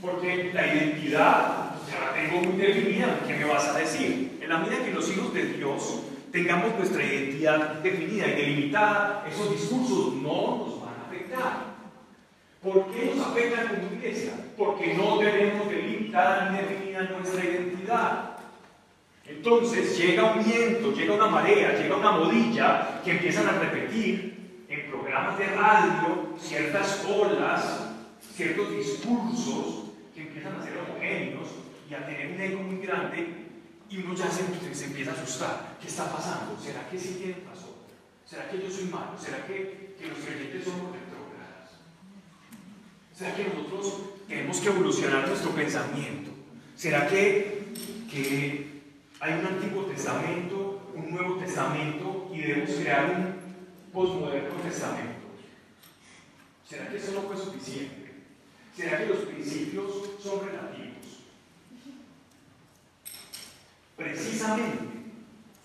Porque 0.00 0.50
la 0.52 0.74
identidad 0.74 1.76
ya 1.88 2.00
la 2.00 2.14
tengo 2.14 2.42
muy 2.42 2.60
definida. 2.60 3.20
¿Qué 3.26 3.34
me 3.34 3.44
vas 3.44 3.68
a 3.68 3.78
decir? 3.78 4.38
En 4.42 4.48
la 4.48 4.58
medida 4.58 4.84
que 4.84 4.92
los 4.92 5.08
hijos 5.10 5.32
de 5.32 5.44
Dios 5.44 6.02
tengamos 6.34 6.76
nuestra 6.76 7.00
identidad 7.00 7.74
definida 7.74 8.26
y 8.26 8.32
delimitada, 8.32 9.24
esos 9.30 9.52
discursos 9.52 10.14
no 10.14 10.66
nos 10.66 10.80
van 10.80 10.94
a 10.98 11.06
afectar. 11.06 11.74
¿Por 12.60 12.90
qué 12.90 13.12
nos 13.14 13.24
afectan 13.24 13.68
como 13.68 13.96
iglesia? 13.96 14.32
Porque 14.58 14.94
no 14.94 15.18
tenemos 15.18 15.68
delimitada 15.68 16.50
ni 16.50 16.58
definida 16.58 17.02
nuestra 17.02 17.44
identidad. 17.44 18.36
Entonces 19.24 19.96
llega 19.96 20.32
un 20.32 20.42
viento, 20.42 20.92
llega 20.92 21.14
una 21.14 21.28
marea, 21.28 21.80
llega 21.80 21.96
una 21.96 22.10
modilla 22.10 23.00
que 23.04 23.12
empiezan 23.12 23.46
a 23.46 23.60
repetir 23.60 24.64
en 24.68 24.90
programas 24.90 25.38
de 25.38 25.46
radio 25.46 26.34
ciertas 26.36 27.06
olas, 27.08 27.90
ciertos 28.34 28.72
discursos 28.72 29.84
que 30.12 30.22
empiezan 30.22 30.56
a 30.56 30.64
ser 30.64 30.72
homogéneos 30.78 31.46
y 31.88 31.94
a 31.94 32.04
tener 32.04 32.32
un 32.32 32.40
eco 32.40 32.60
muy 32.60 32.84
grande 32.84 33.43
y 33.94 33.98
uno 34.02 34.12
ya 34.14 34.28
se, 34.28 34.74
se 34.74 34.86
empieza 34.86 35.12
a 35.12 35.14
asustar. 35.14 35.78
¿Qué 35.80 35.86
está 35.86 36.10
pasando? 36.10 36.58
¿Será 36.60 36.88
que 36.90 36.98
sí 36.98 37.14
tiene 37.16 37.36
razón? 37.48 37.74
¿Será 38.26 38.50
que 38.50 38.60
yo 38.60 38.68
soy 38.68 38.86
malo? 38.86 39.16
¿Será 39.16 39.46
que, 39.46 39.94
que 39.96 40.08
los 40.08 40.18
creyentes 40.18 40.64
somos 40.64 40.90
retrógradas? 40.90 41.78
¿Será 43.14 43.36
que 43.36 43.44
nosotros 43.44 44.00
tenemos 44.26 44.58
que 44.58 44.68
evolucionar 44.68 45.28
nuestro 45.28 45.50
pensamiento? 45.52 46.30
¿Será 46.74 47.06
que, 47.06 47.72
que 48.10 48.82
hay 49.20 49.32
un 49.34 49.46
Antiguo 49.46 49.84
Testamento, 49.84 50.90
un 50.96 51.10
Nuevo 51.12 51.36
Testamento 51.36 52.30
y 52.34 52.40
debemos 52.40 52.70
crear 52.70 53.04
un 53.10 53.92
postmoderno 53.92 54.56
testamento? 54.56 55.28
¿Será 56.68 56.88
que 56.88 56.96
eso 56.96 57.12
no 57.12 57.20
fue 57.28 57.36
suficiente? 57.36 58.12
¿Será 58.76 58.98
que 58.98 59.06
los 59.06 59.18
principios 59.18 59.92
son 60.20 60.46
relativos? 60.46 60.83
Precisamente, 63.96 64.84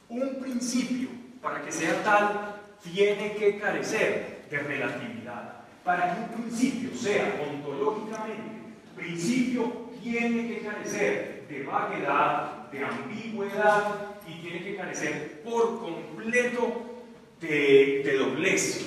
un 0.09 0.39
principio, 0.39 1.09
para 1.41 1.63
que 1.63 1.71
sea 1.71 2.03
tal, 2.03 2.61
tiene 2.83 3.35
que 3.35 3.59
carecer 3.59 4.45
de 4.49 4.59
relatividad. 4.59 5.63
Para 5.83 6.13
que 6.13 6.21
un 6.21 6.43
principio 6.43 6.95
sea 6.95 7.41
ontológicamente 7.47 8.59
principio, 8.99 9.89
tiene 10.01 10.47
que 10.47 10.59
carecer 10.61 11.45
de 11.47 11.63
vaguedad, 11.63 12.69
de 12.71 12.85
ambigüedad 12.85 14.17
y 14.27 14.41
tiene 14.41 14.63
que 14.63 14.75
carecer 14.75 15.41
por 15.43 15.79
completo 15.79 17.01
de, 17.39 18.01
de 18.03 18.17
doblez. 18.17 18.85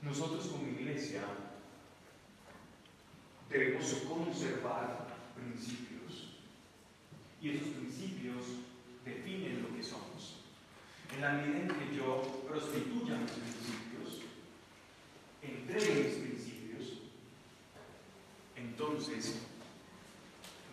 Nosotros 0.00 0.46
como 0.46 0.68
iglesia 0.68 1.22
debemos 3.54 3.86
conservar 4.08 5.06
principios 5.36 6.34
y 7.40 7.50
esos 7.50 7.68
principios 7.68 8.44
definen 9.04 9.62
lo 9.62 9.76
que 9.76 9.82
somos. 9.82 10.42
En 11.14 11.20
la 11.20 11.34
medida 11.34 11.60
en 11.60 11.68
que 11.68 11.96
yo 11.96 12.42
prostituya 12.48 13.16
mis 13.16 13.30
principios, 13.30 14.22
entregue 15.40 16.02
mis 16.02 16.14
principios, 16.14 16.98
entonces 18.56 19.40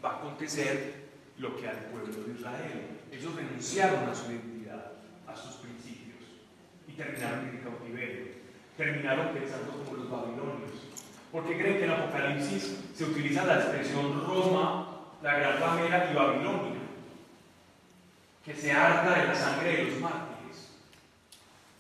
va 0.03 0.13
a 0.13 0.17
acontecer 0.17 1.11
lo 1.37 1.55
que 1.57 1.67
al 1.67 1.85
pueblo 1.91 2.23
de 2.23 2.33
Israel. 2.33 2.99
Ellos 3.11 3.35
renunciaron 3.35 4.09
a 4.09 4.15
su 4.15 4.31
identidad, 4.31 4.93
a 5.27 5.35
sus 5.35 5.57
principios 5.57 6.23
y 6.87 6.93
terminaron 6.93 7.47
en 7.47 7.57
el 7.57 7.63
cautiverio 7.63 8.41
terminaron 8.77 9.35
pensando 9.35 9.83
como 9.83 9.97
los 9.97 10.09
babilonios. 10.09 10.90
Porque 11.31 11.57
creen 11.57 11.77
que 11.77 11.85
en 11.85 11.91
Apocalipsis 11.91 12.77
se 12.93 13.05
utiliza 13.05 13.45
la 13.45 13.55
expresión 13.55 14.25
Roma, 14.25 14.99
la 15.23 15.35
gran 15.35 15.59
ramera 15.59 16.09
y 16.11 16.15
Babilonia, 16.15 16.81
que 18.43 18.53
se 18.53 18.71
harta 18.71 19.21
de 19.21 19.27
la 19.27 19.35
sangre 19.35 19.77
de 19.77 19.83
los 19.85 19.99
mártires. 20.01 20.71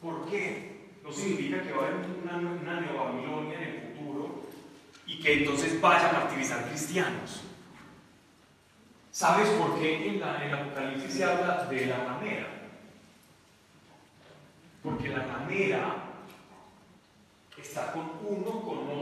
¿Por 0.01 0.29
qué? 0.29 0.89
No 1.03 1.11
significa 1.11 1.61
que 1.61 1.73
va 1.73 1.83
a 1.83 1.87
haber 1.87 1.95
una, 2.23 2.37
una 2.37 2.81
neobabilonia 2.81 3.57
en 3.57 3.63
el 3.63 3.81
futuro 3.81 4.49
y 5.05 5.19
que 5.19 5.39
entonces 5.39 5.81
vaya 5.81 6.09
a 6.09 6.13
martirizar 6.13 6.69
cristianos. 6.69 7.41
¿Sabes 9.11 9.49
por 9.49 9.77
qué 9.79 10.07
en, 10.07 10.21
la, 10.21 10.37
en 10.37 10.49
el 10.49 10.53
Apocalipsis 10.53 11.13
se 11.13 11.25
habla 11.25 11.65
de 11.65 11.85
la 11.87 12.05
ramera? 12.05 12.47
Porque 14.81 15.09
la 15.09 15.25
ramera 15.25 15.95
está 17.61 17.91
con 17.91 18.11
uno, 18.25 18.61
con 18.61 18.77
otro, 18.89 19.00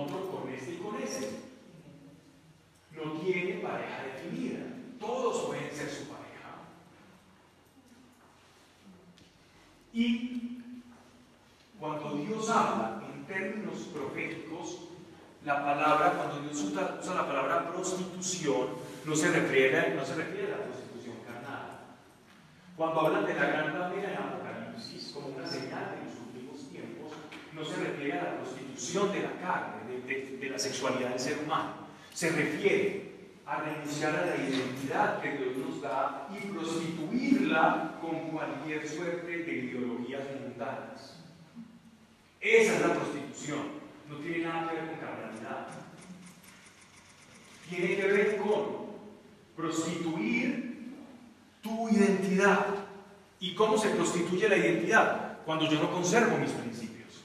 No 2.92 3.14
tiene 3.22 3.62
pareja 3.62 4.04
definida. 4.04 4.66
Todos 5.00 5.46
pueden 5.48 5.72
ser 5.74 5.90
su 5.90 6.08
pareja. 6.08 6.20
Y 9.94 10.62
cuando 11.80 12.16
Dios 12.16 12.50
habla 12.50 13.02
en 13.14 13.26
términos 13.26 13.78
proféticos, 13.94 14.80
la 15.46 15.64
palabra, 15.64 16.14
cuando 16.14 16.42
Dios 16.42 16.62
usa, 16.62 17.00
usa 17.02 17.14
la 17.16 17.26
palabra 17.28 17.72
prostitución, 17.72 18.68
no 19.06 19.16
se, 19.16 19.32
refiere, 19.32 19.96
no 19.96 20.06
se 20.06 20.16
refiere 20.16 20.54
a 20.54 20.58
la 20.58 20.64
prostitución 20.66 21.16
carnal. 21.26 21.80
Cuando 22.76 23.00
hablan 23.00 23.26
de 23.26 23.34
la 23.36 23.46
gran 23.46 23.74
ramera 23.74 24.12
en 24.12 24.18
Apocalipsis 24.18 25.12
como 25.14 25.28
una 25.30 25.48
señal 25.48 25.96
de 25.96 26.06
los 26.06 26.20
últimos 26.20 26.70
tiempos, 26.70 27.14
no 27.54 27.64
se 27.64 27.78
refiere 27.78 28.20
a 28.20 28.24
la 28.24 28.38
prostitución 28.40 29.12
de 29.14 29.22
la 29.22 29.32
carne, 29.40 29.79
de, 30.06 30.50
la 30.50 30.60
sexualidad 30.60 31.10
del 31.10 31.20
ser 31.20 31.40
humano. 31.44 31.74
Se 32.14 32.30
refiere 32.32 33.10
a 33.46 33.62
renunciar 33.62 34.16
a 34.16 34.26
la 34.26 34.36
identidad 34.36 35.22
que 35.22 35.32
Dios 35.32 35.58
nos 35.58 35.82
da 35.82 36.28
y 36.32 36.48
prostituirla 36.48 37.98
con 38.02 38.30
cualquier 38.30 38.88
suerte 38.88 39.38
de 39.40 39.52
ideologías 39.52 40.24
mundanas. 40.42 41.24
Esa 42.40 42.76
es 42.76 42.82
la 42.82 42.94
prostitución. 42.94 43.80
No 44.08 44.18
tiene 44.18 44.46
nada 44.46 44.70
que 44.70 44.76
ver 44.76 44.86
con 44.86 45.00
carnalidad. 45.00 45.68
Tiene 47.70 47.96
que 47.96 48.08
ver 48.08 48.38
con 48.38 48.90
prostituir 49.56 50.96
tu 51.62 51.90
identidad. 51.90 52.66
¿Y 53.40 53.56
cómo 53.56 53.78
se 53.78 53.90
prostituye 53.90 54.50
la 54.50 54.58
identidad? 54.58 55.40
Cuando 55.46 55.70
yo 55.70 55.82
no 55.82 55.92
conservo 55.92 56.38
mis 56.38 56.52
principios. 56.52 57.24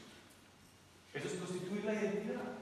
Eso 1.13 1.29
es 1.29 1.35
prostituir 1.35 1.85
la 1.85 1.95
identidad. 1.95 2.54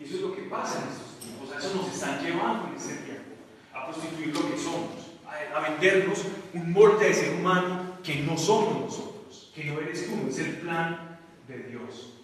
Y 0.00 0.04
eso 0.04 0.16
es 0.16 0.22
lo 0.22 0.34
que 0.34 0.42
pasa 0.42 0.82
en 0.82 0.88
estos 0.88 1.20
tiempos. 1.20 1.52
A 1.52 1.58
eso 1.58 1.74
nos 1.74 1.92
están 1.94 2.24
llevando 2.24 2.68
en 2.68 2.74
este 2.74 2.94
tiempo. 3.04 3.34
A 3.74 3.86
prostituir 3.86 4.34
lo 4.34 4.50
que 4.50 4.56
somos. 4.56 5.10
A, 5.54 5.60
vendernos 5.60 6.24
un 6.54 6.72
molde 6.72 7.08
de 7.08 7.14
ser 7.14 7.34
humano 7.34 7.98
que 8.02 8.22
no 8.22 8.36
somos 8.38 8.80
nosotros. 8.80 9.52
Que 9.54 9.64
no 9.64 9.78
eres 9.78 10.06
tú. 10.06 10.26
Es 10.28 10.38
el 10.38 10.56
plan 10.56 11.18
de 11.46 11.58
Dios. 11.64 12.14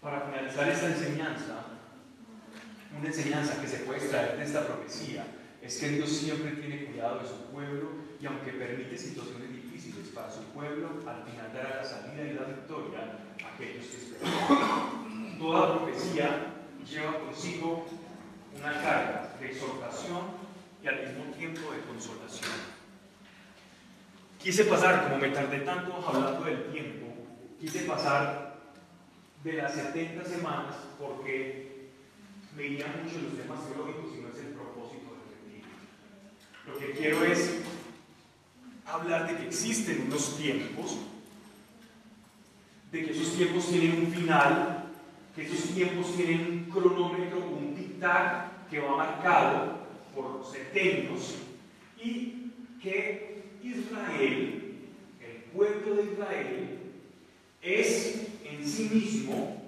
Para 0.00 0.20
finalizar 0.20 0.68
esta 0.68 0.86
enseñanza, 0.86 1.64
una 2.96 3.08
enseñanza 3.08 3.60
que 3.60 3.66
se 3.66 3.78
puede 3.78 3.98
extraer 3.98 4.38
de 4.38 4.44
esta 4.44 4.66
profecía 4.66 5.26
es 5.60 5.76
que 5.78 5.88
Dios 5.88 6.08
siempre 6.08 6.52
tiene 6.52 6.84
cuidado 6.84 7.18
de 7.18 7.28
su 7.28 7.52
pueblo 7.52 7.90
y 8.20 8.26
aunque 8.26 8.52
permite 8.52 8.96
situaciones 8.96 9.50
para 10.18 10.30
su 10.30 10.42
pueblo, 10.52 10.88
al 11.06 11.22
final 11.22 11.52
dará 11.54 11.76
la 11.76 11.84
salida 11.84 12.24
y 12.24 12.34
la 12.34 12.44
victoria 12.44 12.98
a 13.44 13.54
aquellos 13.54 13.86
que 13.86 13.96
esperan. 13.96 15.38
Toda 15.38 15.78
profecía 15.78 16.54
lleva 16.84 17.20
consigo 17.20 17.86
una 18.58 18.72
carga 18.72 19.36
de 19.38 19.46
exhortación 19.46 20.22
y 20.82 20.88
al 20.88 21.06
mismo 21.06 21.32
tiempo 21.36 21.72
de 21.72 21.80
consolación. 21.82 22.50
Quise 24.42 24.64
pasar, 24.64 25.04
como 25.04 25.18
me 25.18 25.28
tardé 25.28 25.60
tanto 25.60 26.04
hablando 26.06 26.44
del 26.44 26.64
tiempo, 26.72 27.06
quise 27.60 27.80
pasar 27.80 28.56
de 29.44 29.52
las 29.52 29.72
70 29.72 30.24
semanas 30.24 30.74
porque 30.98 31.90
me 32.56 32.62
guían 32.64 33.04
mucho 33.04 33.20
los 33.22 33.40
temas 33.40 33.64
teológicos 33.66 34.16
y 34.16 34.20
no 34.22 34.28
es 34.28 34.38
el 34.38 34.52
propósito 34.52 35.14
del 35.14 35.30
retiro. 35.30 35.68
Lo 36.66 36.78
que 36.78 36.92
quiero 36.92 37.24
es 37.24 37.62
hablar 38.90 39.28
de 39.28 39.36
que 39.36 39.46
existen 39.48 40.04
unos 40.06 40.36
tiempos, 40.38 40.96
de 42.90 43.04
que 43.04 43.12
esos 43.12 43.36
tiempos 43.36 43.68
tienen 43.68 44.06
un 44.06 44.12
final, 44.12 44.84
que 45.36 45.42
esos 45.42 45.74
tiempos 45.74 46.16
tienen 46.16 46.40
un 46.40 46.70
cronómetro, 46.70 47.38
un 47.38 47.76
tic-tac 47.76 48.68
que 48.70 48.80
va 48.80 48.96
marcado 48.96 49.78
por 50.14 50.44
setenios 50.50 51.36
y 52.02 52.50
que 52.82 53.44
Israel, 53.62 54.78
el 55.20 55.36
pueblo 55.52 55.96
de 55.96 56.12
Israel, 56.12 56.78
es 57.60 58.28
en 58.44 58.66
sí 58.66 58.88
mismo 58.92 59.62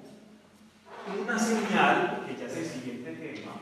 una 1.23 1.39
señal, 1.39 2.25
que 2.27 2.41
ya 2.41 2.47
es 2.47 2.57
el 2.57 2.67
siguiente 2.67 3.13
tema, 3.13 3.53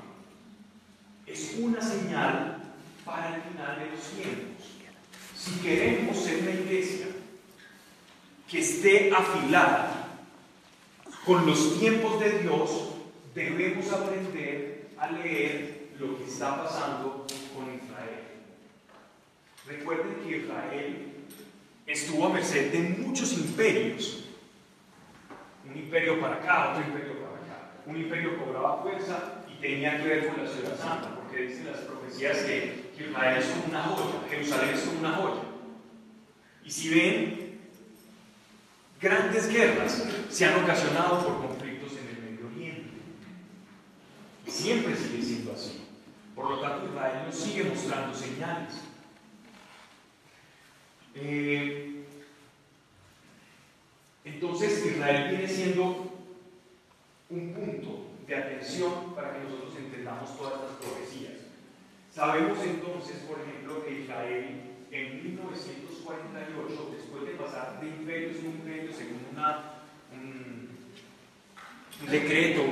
es 1.27 1.57
una 1.59 1.81
señal 1.81 2.63
para 3.05 3.37
el 3.37 3.43
final 3.43 3.79
de 3.79 3.91
los 3.91 4.11
tiempos. 4.11 4.78
Si 5.39 5.53
queremos 5.61 6.17
ser 6.17 6.43
una 6.43 6.51
iglesia 6.51 7.07
que 8.51 8.59
esté 8.59 9.13
afilada 9.15 10.19
con 11.25 11.47
los 11.47 11.79
tiempos 11.79 12.19
de 12.19 12.41
Dios, 12.41 12.89
debemos 13.37 13.89
aprender 13.93 14.89
a 14.99 15.13
leer 15.13 15.91
lo 16.01 16.19
que 16.19 16.25
está 16.25 16.65
pasando 16.65 17.25
con 17.55 17.73
Israel. 17.73 18.25
Recuerden 19.65 20.17
que 20.25 20.39
Israel 20.39 21.07
estuvo 21.87 22.27
a 22.27 22.33
merced 22.33 22.73
de 22.73 22.81
muchos 22.81 23.33
imperios. 23.35 24.25
Un 25.71 25.77
imperio 25.77 26.21
para 26.21 26.37
acá, 26.37 26.71
otro 26.71 26.83
imperio 26.83 27.13
para 27.21 27.37
acá. 27.37 27.71
Un 27.87 27.97
imperio 27.97 28.39
cobraba 28.39 28.83
fuerza 28.83 29.45
y 29.49 29.61
tenía 29.61 30.03
que 30.03 30.09
ver 30.09 30.27
con 30.29 30.43
la 30.43 30.51
ciudad 30.51 30.77
santa, 30.77 31.15
porque 31.15 31.43
dicen 31.43 31.67
las 31.67 31.81
profecías 31.83 32.39
que, 32.39 32.88
Israel 33.05 33.39
es 33.39 33.47
como 33.47 33.65
una 33.67 33.83
joya, 33.83 34.29
Jerusalén 34.29 34.75
es 34.75 34.81
como 34.81 34.99
una 35.01 35.13
joya. 35.13 35.43
Y 36.65 36.71
si 36.71 36.89
ven, 36.91 37.61
grandes 39.01 39.49
guerras 39.49 40.05
se 40.29 40.45
han 40.45 40.63
ocasionado 40.63 41.25
por 41.25 41.47
conflictos 41.47 41.93
en 41.93 42.09
el 42.09 42.23
Medio 42.23 42.47
Oriente. 42.47 42.91
Y 44.47 44.51
siempre 44.51 44.97
sigue 44.97 45.23
siendo 45.23 45.53
así. 45.53 45.85
Por 46.35 46.51
lo 46.51 46.61
tanto, 46.61 46.87
Israel 46.87 47.23
nos 47.27 47.37
sigue 47.37 47.65
mostrando 47.65 48.15
señales. 48.15 48.75
Eh, 51.15 52.05
entonces 54.25 54.87
Israel 54.87 55.31
viene 55.31 55.49
siendo 55.49 56.13
un 57.31 57.55
punto 57.55 58.07
de 58.27 58.37
atención 58.37 59.15
para 59.15 59.33
que 59.33 59.45
nosotros 59.45 59.75
entendamos 59.79 60.37
todas 60.37 60.55
estas 60.55 60.77
profecías. 60.77 61.38
Sabemos 62.15 62.59
entonces, 62.65 63.19
por 63.29 63.39
ejemplo, 63.41 63.85
que 63.85 64.01
Israel 64.03 64.69
en 64.91 65.23
1948, 65.23 66.91
después 66.97 67.27
de 67.27 67.33
pasar 67.33 67.81
de 67.81 67.89
imperios 67.89 68.37
en 68.39 68.47
imperios 68.47 68.97
según 68.97 69.19
un, 70.13 70.69
decreto, 72.11 72.63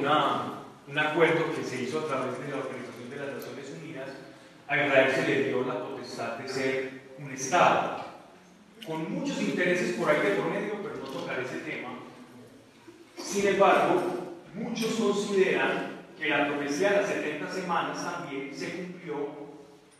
un 0.88 0.98
acuerdo 0.98 1.54
que 1.54 1.62
se 1.62 1.82
hizo 1.82 2.00
a 2.00 2.06
través 2.06 2.40
de 2.40 2.48
la 2.48 2.56
Organización 2.56 3.10
de 3.10 3.16
las 3.16 3.34
Naciones 3.34 3.70
Unidas, 3.82 4.08
a 4.66 4.86
Israel 4.86 5.12
se 5.14 5.26
le 5.26 5.44
dio 5.44 5.64
la 5.64 5.84
potestad 5.84 6.38
de 6.38 6.48
ser 6.48 7.02
un 7.18 7.30
Estado 7.32 8.04
con 8.86 9.12
muchos 9.12 9.40
intereses 9.42 9.96
por 9.96 10.08
ahí 10.08 10.20
de 10.20 10.34
por 10.36 10.50
pero 10.50 10.96
no 10.96 11.10
tocar 11.10 11.40
ese 11.40 11.58
tema. 11.58 11.88
Sin 13.18 13.46
embargo, 13.48 14.34
muchos 14.54 14.94
consideran 14.94 15.95
que 16.18 16.28
la 16.28 16.46
profecía 16.46 16.90
de 16.90 16.96
las 16.96 17.08
70 17.08 17.50
semanas 17.52 18.02
también 18.02 18.52
se 18.54 18.72
cumplió 18.72 19.46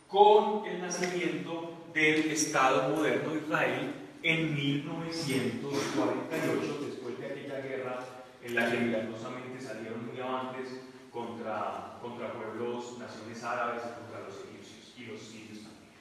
con 0.07 0.65
el 0.65 0.81
nacimiento 0.81 1.87
del 1.93 2.31
Estado 2.31 2.95
moderno 2.95 3.33
de 3.33 3.39
Israel 3.39 3.93
en 4.23 4.55
1948, 4.55 6.79
después 6.85 7.19
de 7.19 7.25
aquella 7.25 7.59
guerra 7.61 7.99
en 8.43 8.55
la 8.55 8.71
que 8.71 8.77
milagrosamente 8.77 9.61
salieron 9.61 10.07
muy 10.07 10.17
avantes 10.19 10.79
contra, 11.11 11.97
contra 12.01 12.33
pueblos, 12.33 12.97
naciones 12.99 13.43
árabes 13.43 13.81
contra 13.81 14.21
los 14.21 14.33
egipcios 14.45 14.93
y 14.97 15.05
los 15.05 15.21
sirios 15.21 15.59
también. 15.63 15.91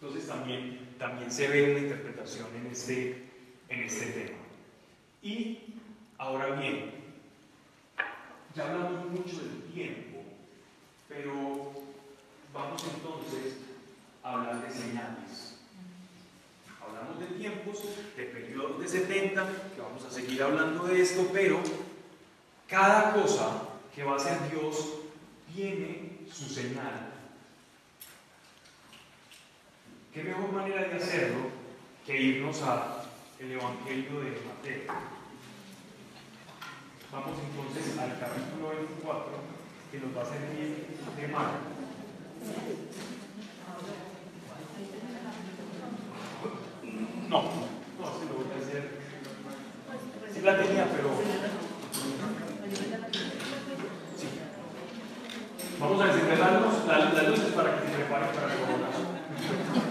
Entonces 0.00 0.26
también, 0.26 0.88
también 0.98 1.30
se 1.30 1.46
ve 1.48 1.70
una 1.70 1.80
interpretación 1.80 2.46
en 2.56 2.66
este, 2.72 3.28
en 3.68 3.82
este 3.82 4.06
tema. 4.06 4.38
Y 5.22 5.74
ahora 6.18 6.60
bien, 6.60 6.97
ya 8.58 8.64
hablamos 8.64 9.06
mucho 9.10 9.36
del 9.36 9.62
tiempo, 9.72 10.18
pero 11.08 11.72
vamos 12.52 12.84
entonces 12.92 13.54
a 14.24 14.32
hablar 14.32 14.66
de 14.66 14.74
señales. 14.74 15.58
Hablamos 16.82 17.20
de 17.20 17.26
tiempos, 17.38 17.84
de 18.16 18.24
periodos 18.24 18.80
de 18.80 18.88
70, 18.88 19.46
que 19.76 19.80
vamos 19.80 20.04
a 20.04 20.10
seguir 20.10 20.42
hablando 20.42 20.84
de 20.88 21.00
esto, 21.00 21.30
pero 21.32 21.60
cada 22.66 23.12
cosa 23.12 23.62
que 23.94 24.02
va 24.02 24.14
a 24.14 24.16
hacer 24.16 24.50
Dios 24.50 24.88
tiene 25.54 26.26
su 26.28 26.46
señal. 26.46 27.12
¿Qué 30.12 30.24
mejor 30.24 30.50
manera 30.50 30.82
de 30.82 30.96
hacerlo 30.96 31.46
que 32.04 32.20
irnos 32.20 32.60
al 32.62 33.04
Evangelio 33.38 34.20
de 34.20 34.30
Mateo? 34.30 35.17
Vamos 37.10 37.38
entonces 37.40 37.98
al 37.98 38.20
capítulo 38.20 38.68
24 38.68 39.32
que 39.90 39.98
nos 39.98 40.14
va 40.14 40.20
a 40.20 40.24
servir 40.26 40.98
de 41.16 41.28
mano. 41.28 41.52
No, 47.30 47.42
no, 47.42 48.18
se 48.18 48.24
lo 48.26 48.34
voy 48.36 48.52
a 48.52 48.60
hacer. 48.60 48.98
Sí 50.34 50.40
la 50.42 50.58
tenía, 50.58 50.86
pero. 50.92 51.08
Vamos 55.80 56.00
a 56.02 56.06
desenredarnos 56.06 56.86
las, 56.86 57.28
luces 57.28 57.54
para 57.54 57.80
que 57.80 57.88
se 57.88 57.94
preparen 57.94 58.28
para 58.34 58.52
el 58.52 58.60
coronazo. 58.60 59.87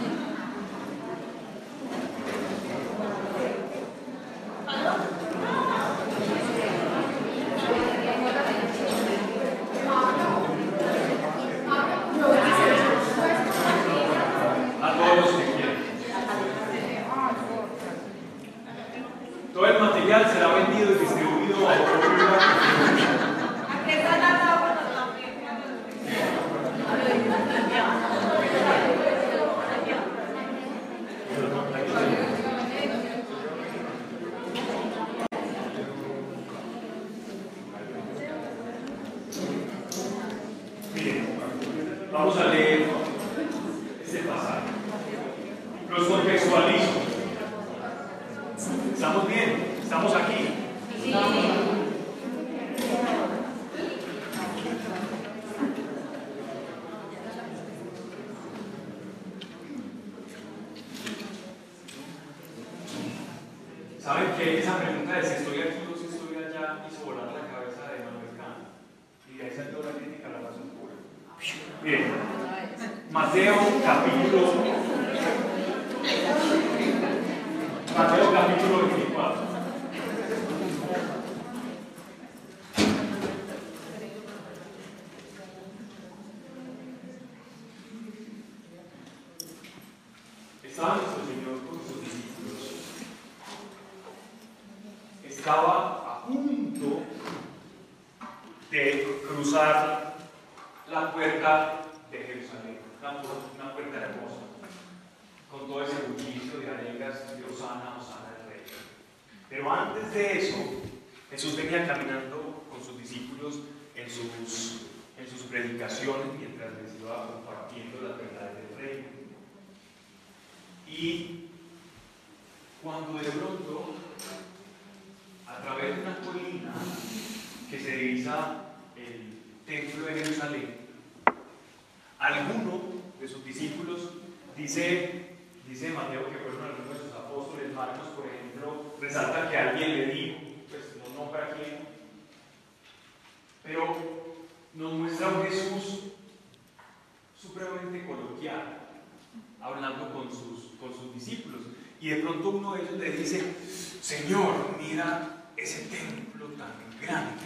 Uno 153.08 153.16
de 153.16 153.24
ellos 153.24 153.32
le 153.32 153.38
dice, 153.38 153.56
Señor, 154.02 154.78
mira 154.80 155.52
ese 155.56 155.84
templo 155.86 156.48
tan 156.58 156.74
grande, 157.02 157.44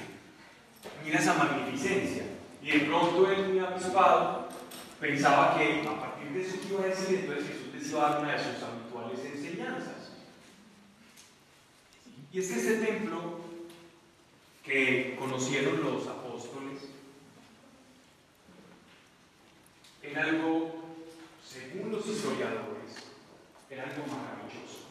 mira 1.04 1.20
esa 1.20 1.34
magnificencia. 1.36 2.24
Y 2.62 2.72
de 2.72 2.80
pronto 2.82 3.32
él, 3.32 3.50
muy 3.50 3.60
avispado, 3.60 4.50
pensaba 5.00 5.58
que 5.58 5.82
a 5.88 6.00
partir 6.00 6.30
de 6.30 6.42
eso 6.42 6.62
que 6.62 6.74
iba 6.74 6.84
a 6.84 6.88
decir, 6.88 7.20
entonces 7.20 7.48
Jesús 7.48 7.74
les 7.74 7.90
iba 7.90 8.08
a 8.08 8.12
dar 8.12 8.22
una 8.22 8.34
de 8.34 8.38
sus 8.38 8.64
habituales 8.64 9.20
enseñanzas. 9.26 10.12
Y 12.32 12.40
es 12.40 12.48
que 12.48 12.60
este 12.60 12.86
templo 12.86 13.42
que 14.64 15.16
conocieron 15.18 15.84
los 15.84 16.08
apóstoles 16.08 16.84
era 20.04 20.24
algo, 20.24 20.84
según 21.46 21.92
los 21.92 22.08
historiadores, 22.08 22.96
era 23.70 23.84
algo 23.84 24.06
maravilloso. 24.08 24.82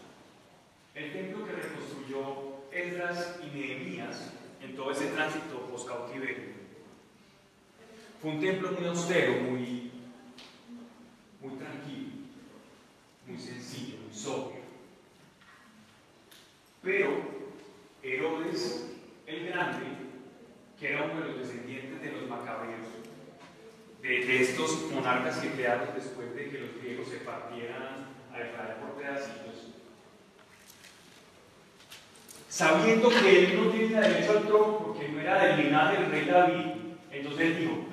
El 0.95 1.13
templo 1.13 1.47
que 1.47 1.53
reconstruyó 1.53 2.61
Esdras 2.73 3.37
y 3.43 3.57
Nehemías 3.57 4.33
en 4.61 4.77
todo 4.77 4.91
ese 4.91 5.07
tránsito 5.07 5.67
post-cautiverio 5.71 6.61
fue 8.21 8.33
un 8.33 8.41
templo 8.41 8.73
muy 8.73 8.87
austero, 8.87 9.43
muy, 9.43 9.93
muy 11.41 11.59
tranquilo, 11.59 12.11
muy 13.27 13.39
sencillo, 13.39 13.99
muy 13.99 14.15
sobrio. 14.15 14.61
Pero 16.83 17.09
Herodes 18.03 18.91
el 19.27 19.47
Grande, 19.47 19.87
que 20.79 20.93
era 20.93 21.05
uno 21.05 21.21
de 21.21 21.29
los 21.29 21.39
descendientes 21.39 22.03
de 22.03 22.13
los 22.13 22.29
macabeos, 22.29 22.89
de, 24.03 24.09
de 24.09 24.43
estos 24.43 24.91
monarcas 24.93 25.39
que 25.39 25.51
crearon 25.53 25.95
después 25.95 26.35
de 26.35 26.51
que 26.51 26.59
los 26.59 26.75
griegos 26.81 27.09
se 27.09 27.19
partieran 27.19 28.09
a 28.33 28.39
Israel 28.39 28.77
por 28.81 29.01
pedacitos, 29.01 29.71
sabiendo 32.61 33.09
que 33.09 33.45
él 33.45 33.59
no 33.59 33.71
tenía 33.71 34.01
derecho 34.03 34.33
al 34.33 34.43
trono 34.47 34.79
porque 34.81 35.09
no 35.09 35.19
era 35.19 35.43
del 35.43 35.65
linaje 35.65 35.97
del 35.97 36.11
rey 36.11 36.25
David, 36.27 36.67
entonces 37.11 37.59
dijo, 37.59 37.87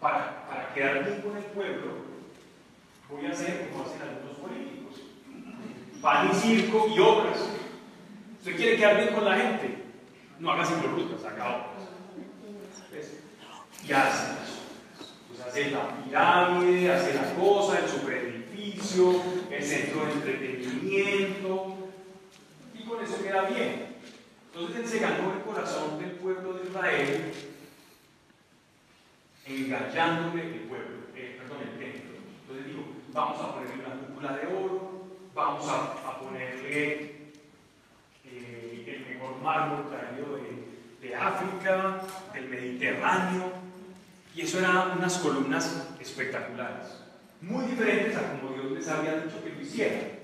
para, 0.00 0.44
para 0.48 0.74
quedar 0.74 1.04
bien 1.04 1.20
con 1.20 1.36
el 1.36 1.44
pueblo, 1.44 1.92
voy 3.08 3.26
a 3.26 3.30
hacer 3.30 3.68
como 3.70 3.84
hacen 3.84 4.02
algunos 4.02 4.38
políticos, 4.38 4.94
pan 6.02 6.30
y 6.32 6.34
circo 6.34 6.88
y 6.88 6.98
obras. 6.98 7.38
¿Usted 8.40 8.56
quiere 8.56 8.76
quedar 8.76 8.96
bien 8.96 9.14
con 9.14 9.24
la 9.24 9.36
gente? 9.36 9.84
No 10.40 10.50
haga 10.50 10.64
simbologías, 10.64 11.24
haga 11.24 11.46
obras. 11.46 11.88
¿Ves? 12.90 13.20
Y 13.86 13.92
hace 13.92 14.28
las 14.28 14.50
obras. 14.50 15.12
Pues 15.28 15.40
hace 15.46 15.70
la 15.70 15.96
pirámide, 16.02 16.92
hace 16.92 17.14
la 17.14 17.34
cosa, 17.34 17.78
el 17.78 17.88
superedificio, 17.88 19.22
el 19.48 19.62
centro 19.62 20.06
de 20.06 20.12
entretenimiento, 20.12 21.76
y 22.74 22.82
con 22.84 23.02
eso 23.02 23.22
queda 23.22 23.42
bien. 23.42 23.86
Entonces 24.52 24.80
él 24.80 24.88
se 24.88 24.98
ganó 25.00 25.32
el 25.34 25.42
corazón 25.42 25.98
del 25.98 26.12
pueblo 26.12 26.54
de 26.54 26.64
Israel 26.68 27.32
engañándole 29.44 30.42
el 30.42 30.60
pueblo, 30.60 30.96
eh, 31.14 31.38
perdón, 31.38 31.58
el 31.62 31.78
templo. 31.78 32.16
Entonces 32.40 32.66
digo, 32.66 32.84
vamos 33.12 33.40
a 33.40 33.54
ponerle 33.54 33.84
una 33.84 33.94
cúpula 33.94 34.36
de 34.36 34.46
oro, 34.46 35.06
vamos 35.34 35.68
a, 35.68 36.08
a 36.08 36.18
ponerle 36.18 37.32
eh, 38.24 38.84
el 38.86 39.14
mejor 39.14 39.36
mármol 39.42 39.90
traído 39.90 40.36
de, 40.36 41.06
de 41.06 41.14
África, 41.14 42.00
del 42.32 42.48
Mediterráneo, 42.48 43.52
y 44.34 44.40
eso 44.40 44.58
eran 44.58 44.98
unas 44.98 45.12
columnas 45.26 45.88
espectaculares, 46.00 47.02
muy 47.40 47.66
diferentes 47.66 48.16
a 48.16 48.32
como 48.32 48.54
Dios 48.54 48.72
les 48.72 48.88
había 48.88 49.16
dicho 49.16 49.42
que 49.42 49.50
lo 49.50 49.60
hicieran. 49.60 50.16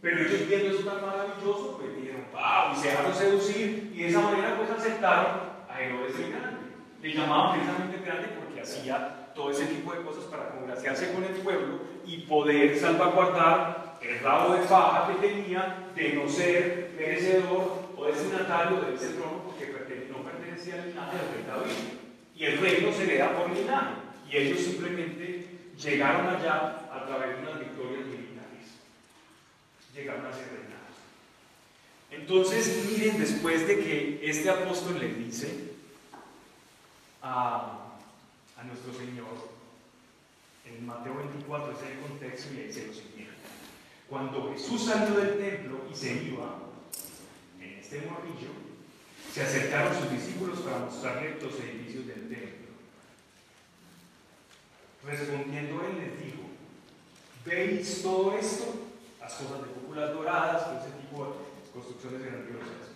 Pero 0.00 0.20
ellos 0.20 0.48
viendo 0.48 0.70
eso 0.70 0.88
tan 0.88 1.04
maravilloso, 1.04 1.78
pues 1.78 1.96
dijeron, 1.96 2.24
wow, 2.32 2.72
y 2.74 2.80
se 2.80 2.88
dejaron 2.88 3.14
seducir, 3.14 3.92
y 3.94 4.02
de 4.02 4.08
esa 4.08 4.20
manera 4.20 4.56
pues 4.56 4.70
aceptaron 4.70 5.50
a 5.68 5.80
Herodes 5.80 6.16
el 6.16 6.30
Grande. 6.30 6.60
Le 7.02 7.14
llamaban 7.14 7.52
precisamente 7.52 8.04
Grande 8.04 8.28
porque 8.38 8.60
hacía 8.60 9.32
todo 9.34 9.50
ese 9.50 9.66
tipo 9.66 9.92
de 9.92 10.02
cosas 10.02 10.24
para 10.24 10.50
congraciarse 10.50 11.12
con 11.12 11.24
el 11.24 11.32
pueblo 11.32 11.80
y 12.06 12.18
poder 12.22 12.78
salvaguardar 12.78 13.98
el 14.02 14.18
rabo 14.20 14.54
de 14.54 14.62
faja 14.62 15.08
que 15.08 15.28
tenía 15.28 15.90
de 15.94 16.12
no 16.14 16.28
ser 16.28 16.94
merecedor 16.96 17.90
o 17.96 18.06
destinatario 18.06 18.80
de 18.80 18.94
ese 18.94 19.08
trono 19.14 19.42
porque 19.44 20.08
no 20.10 20.24
pertenecía 20.24 20.74
al 20.74 20.88
linaje 20.88 21.16
del 21.16 21.34
rey 21.34 21.44
David. 21.46 22.00
Y 22.34 22.44
el 22.44 22.58
reino 22.58 22.92
se 22.92 23.06
le 23.06 23.18
da 23.18 23.36
por 23.36 23.50
linaje. 23.50 23.99
Y 24.30 24.36
ellos 24.36 24.60
simplemente 24.60 25.46
llegaron 25.76 26.28
allá 26.28 26.88
a 26.92 27.04
través 27.06 27.36
de 27.36 27.42
unas 27.42 27.58
victorias 27.58 28.06
militares. 28.06 28.66
Llegaron 29.94 30.26
a 30.26 30.32
ser 30.32 30.46
reinados. 30.46 30.70
Entonces, 32.10 32.86
miren, 32.90 33.18
después 33.18 33.66
de 33.66 33.78
que 33.80 34.20
este 34.22 34.50
apóstol 34.50 35.00
le 35.00 35.14
dice 35.14 35.72
a, 37.22 37.96
a 38.56 38.64
nuestro 38.64 38.92
Señor, 38.94 39.50
en 40.64 40.86
Mateo 40.86 41.16
24 41.16 41.72
es 41.72 41.90
el 41.90 41.98
contexto 42.00 42.54
y 42.54 42.66
dice 42.66 42.86
lo 42.86 42.92
siguiente. 42.92 43.34
Cuando 44.08 44.52
Jesús 44.52 44.84
salió 44.84 45.16
del 45.16 45.38
templo 45.38 45.86
y 45.90 45.94
se 45.94 46.12
iba, 46.24 46.58
en 47.60 47.78
este 47.78 48.02
morrillo, 48.02 48.50
se 49.32 49.42
acercaron 49.42 49.96
sus 49.96 50.10
discípulos 50.10 50.60
para 50.60 50.78
mostrarle 50.80 51.36
los 51.40 51.54
edificios 51.60 52.06
del 52.06 52.28
templo. 52.28 52.49
Respondiendo 55.04 55.82
él 55.84 55.98
les 55.98 56.24
dijo, 56.24 56.42
¿veis 57.44 58.02
todo 58.02 58.36
esto? 58.36 58.66
Las 59.20 59.32
cosas 59.34 59.62
de 59.62 59.68
cúpulas 59.68 60.12
doradas, 60.12 60.64
todo 60.64 60.78
ese 60.78 60.96
tipo 61.00 61.24
de 61.24 61.72
construcciones 61.72 62.22
grandiosas. 62.22 62.90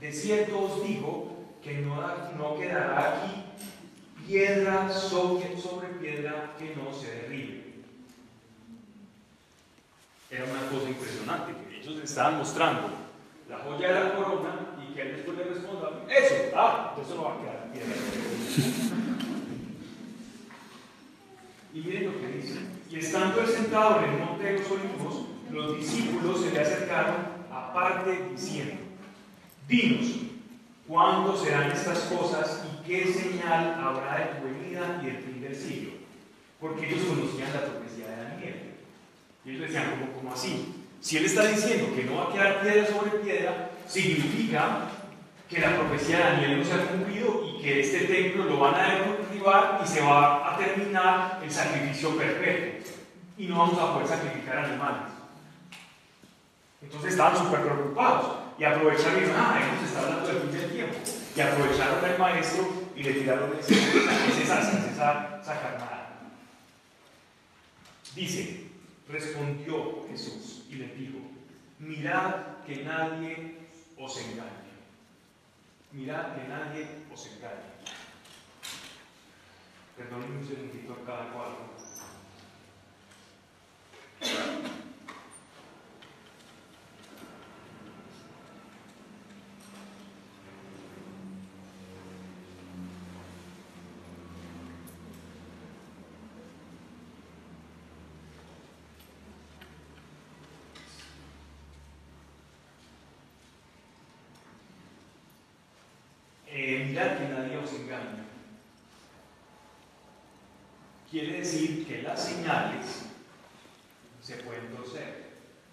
De 0.00 0.12
cierto 0.12 0.58
os 0.62 0.82
digo 0.82 1.40
que 1.62 1.78
no, 1.78 1.96
no 2.38 2.58
quedará 2.58 3.22
aquí 3.22 3.44
piedra 4.26 4.88
sobre, 4.92 5.60
sobre 5.60 5.88
piedra 5.88 6.54
que 6.58 6.74
no 6.74 6.92
se 6.92 7.10
derribe. 7.10 7.60
Era 10.30 10.44
una 10.44 10.70
cosa 10.70 10.88
impresionante 10.88 11.52
que 11.68 11.80
ellos 11.80 11.96
le 11.96 12.04
estaban 12.04 12.38
mostrando 12.38 12.88
la 13.48 13.58
joya 13.58 13.88
de 13.88 14.00
la 14.00 14.14
corona 14.14 14.76
y 14.80 14.94
que 14.94 15.02
él 15.02 15.16
después 15.16 15.36
le 15.36 15.44
responda, 15.44 15.90
eso, 16.08 16.34
ah, 16.54 16.96
eso 17.00 17.14
no 17.16 17.24
va 17.24 17.34
a 17.34 17.38
quedar 17.38 17.72
piedra. 17.72 18.96
Y 21.72 21.80
miren 21.80 22.06
lo 22.06 22.20
que 22.20 22.26
dice. 22.28 22.58
Y 22.90 22.96
estando 22.98 23.40
él 23.40 23.46
sentado 23.46 24.02
en 24.02 24.10
el 24.10 24.18
monte 24.18 24.44
de 24.44 24.58
los 24.58 24.70
olivos, 24.70 25.26
los 25.50 25.76
discípulos 25.76 26.42
se 26.42 26.52
le 26.52 26.60
acercaron 26.60 27.16
aparte 27.52 28.28
diciendo, 28.32 28.74
dinos, 29.68 30.10
¿cuándo 30.86 31.36
serán 31.36 31.70
estas 31.70 32.00
cosas 32.00 32.64
y 32.66 32.86
qué 32.86 33.06
señal 33.12 33.80
habrá 33.80 34.18
de 34.18 34.40
tu 34.40 34.46
venida 34.46 35.00
y 35.02 35.06
del 35.06 35.18
fin 35.18 35.40
del 35.40 35.54
siglo? 35.54 35.92
Porque 36.60 36.88
ellos 36.88 37.06
conocían 37.06 37.52
la 37.52 37.64
profecía 37.66 38.08
de 38.08 38.22
Daniel. 38.24 38.54
Y 39.44 39.50
ellos 39.50 39.62
decían, 39.62 40.10
¿cómo, 40.14 40.32
así? 40.32 40.74
Si 41.00 41.16
él 41.16 41.24
está 41.24 41.46
diciendo 41.46 41.94
que 41.94 42.04
no 42.04 42.16
va 42.16 42.24
a 42.24 42.32
quedar 42.32 42.62
piedra 42.62 42.86
sobre 42.86 43.10
piedra, 43.20 43.70
significa 43.86 44.90
que 45.48 45.60
la 45.60 45.76
profecía 45.76 46.18
de 46.18 46.24
Daniel 46.24 46.58
no 46.58 46.64
se 46.64 46.74
ha 46.74 46.86
cumplido 46.86 47.44
y 47.46 47.62
que 47.62 47.80
este 47.80 48.00
templo 48.00 48.44
lo 48.44 48.58
van 48.58 48.74
a 48.74 48.88
y 49.82 49.86
se 49.86 50.00
va 50.02 50.52
a 50.52 50.56
terminar 50.58 51.40
el 51.42 51.50
sacrificio 51.50 52.16
perpetuo. 52.16 52.92
Y 53.38 53.46
no 53.46 53.58
vamos 53.58 53.78
a 53.78 53.94
poder 53.94 54.08
sacrificar 54.08 54.58
animales. 54.58 55.12
Entonces 56.82 57.12
estaban 57.12 57.36
súper 57.36 57.60
preocupados 57.60 58.36
y 58.58 58.64
aprovecharon 58.64 59.22
y 59.22 59.26
ah, 59.34 59.60
hemos 59.62 59.88
está 59.88 60.00
hablando 60.00 60.26
del 60.26 60.40
fin 60.42 60.52
del 60.52 60.72
tiempo. 60.72 60.96
Y 61.36 61.40
aprovecharon 61.40 62.04
al 62.04 62.18
maestro 62.18 62.68
y 62.94 63.02
le 63.02 63.12
tiraron 63.14 63.56
ese, 63.58 63.74
esa, 63.74 64.60
esa, 64.60 65.40
esa 65.40 65.60
carnada. 65.60 66.10
Dice, 68.14 68.66
respondió 69.08 70.06
Jesús 70.10 70.66
y 70.68 70.74
les 70.74 70.98
dijo, 70.98 71.18
mirad 71.78 72.34
que 72.66 72.84
nadie 72.84 73.58
os 73.96 74.18
engañe. 74.18 74.70
Mirad 75.92 76.34
que 76.34 76.48
nadie 76.48 76.86
os 77.12 77.26
engañe. 77.26 77.69
Perdónenme 79.96 80.38
un 80.38 80.46
segundito 80.46 80.96
cada 81.04 81.30
cuadro. 81.32 81.70
Eh, 106.52 106.84
mirad 106.88 107.16
que 107.16 107.28
nadie 107.28 107.56
os 107.56 107.72
engañe. 107.74 108.29
Quiere 111.10 111.38
decir 111.38 111.86
que 111.88 112.02
las 112.02 112.24
señales 112.24 113.02
se 114.22 114.36
pueden 114.36 114.68
torcer 114.68 115.30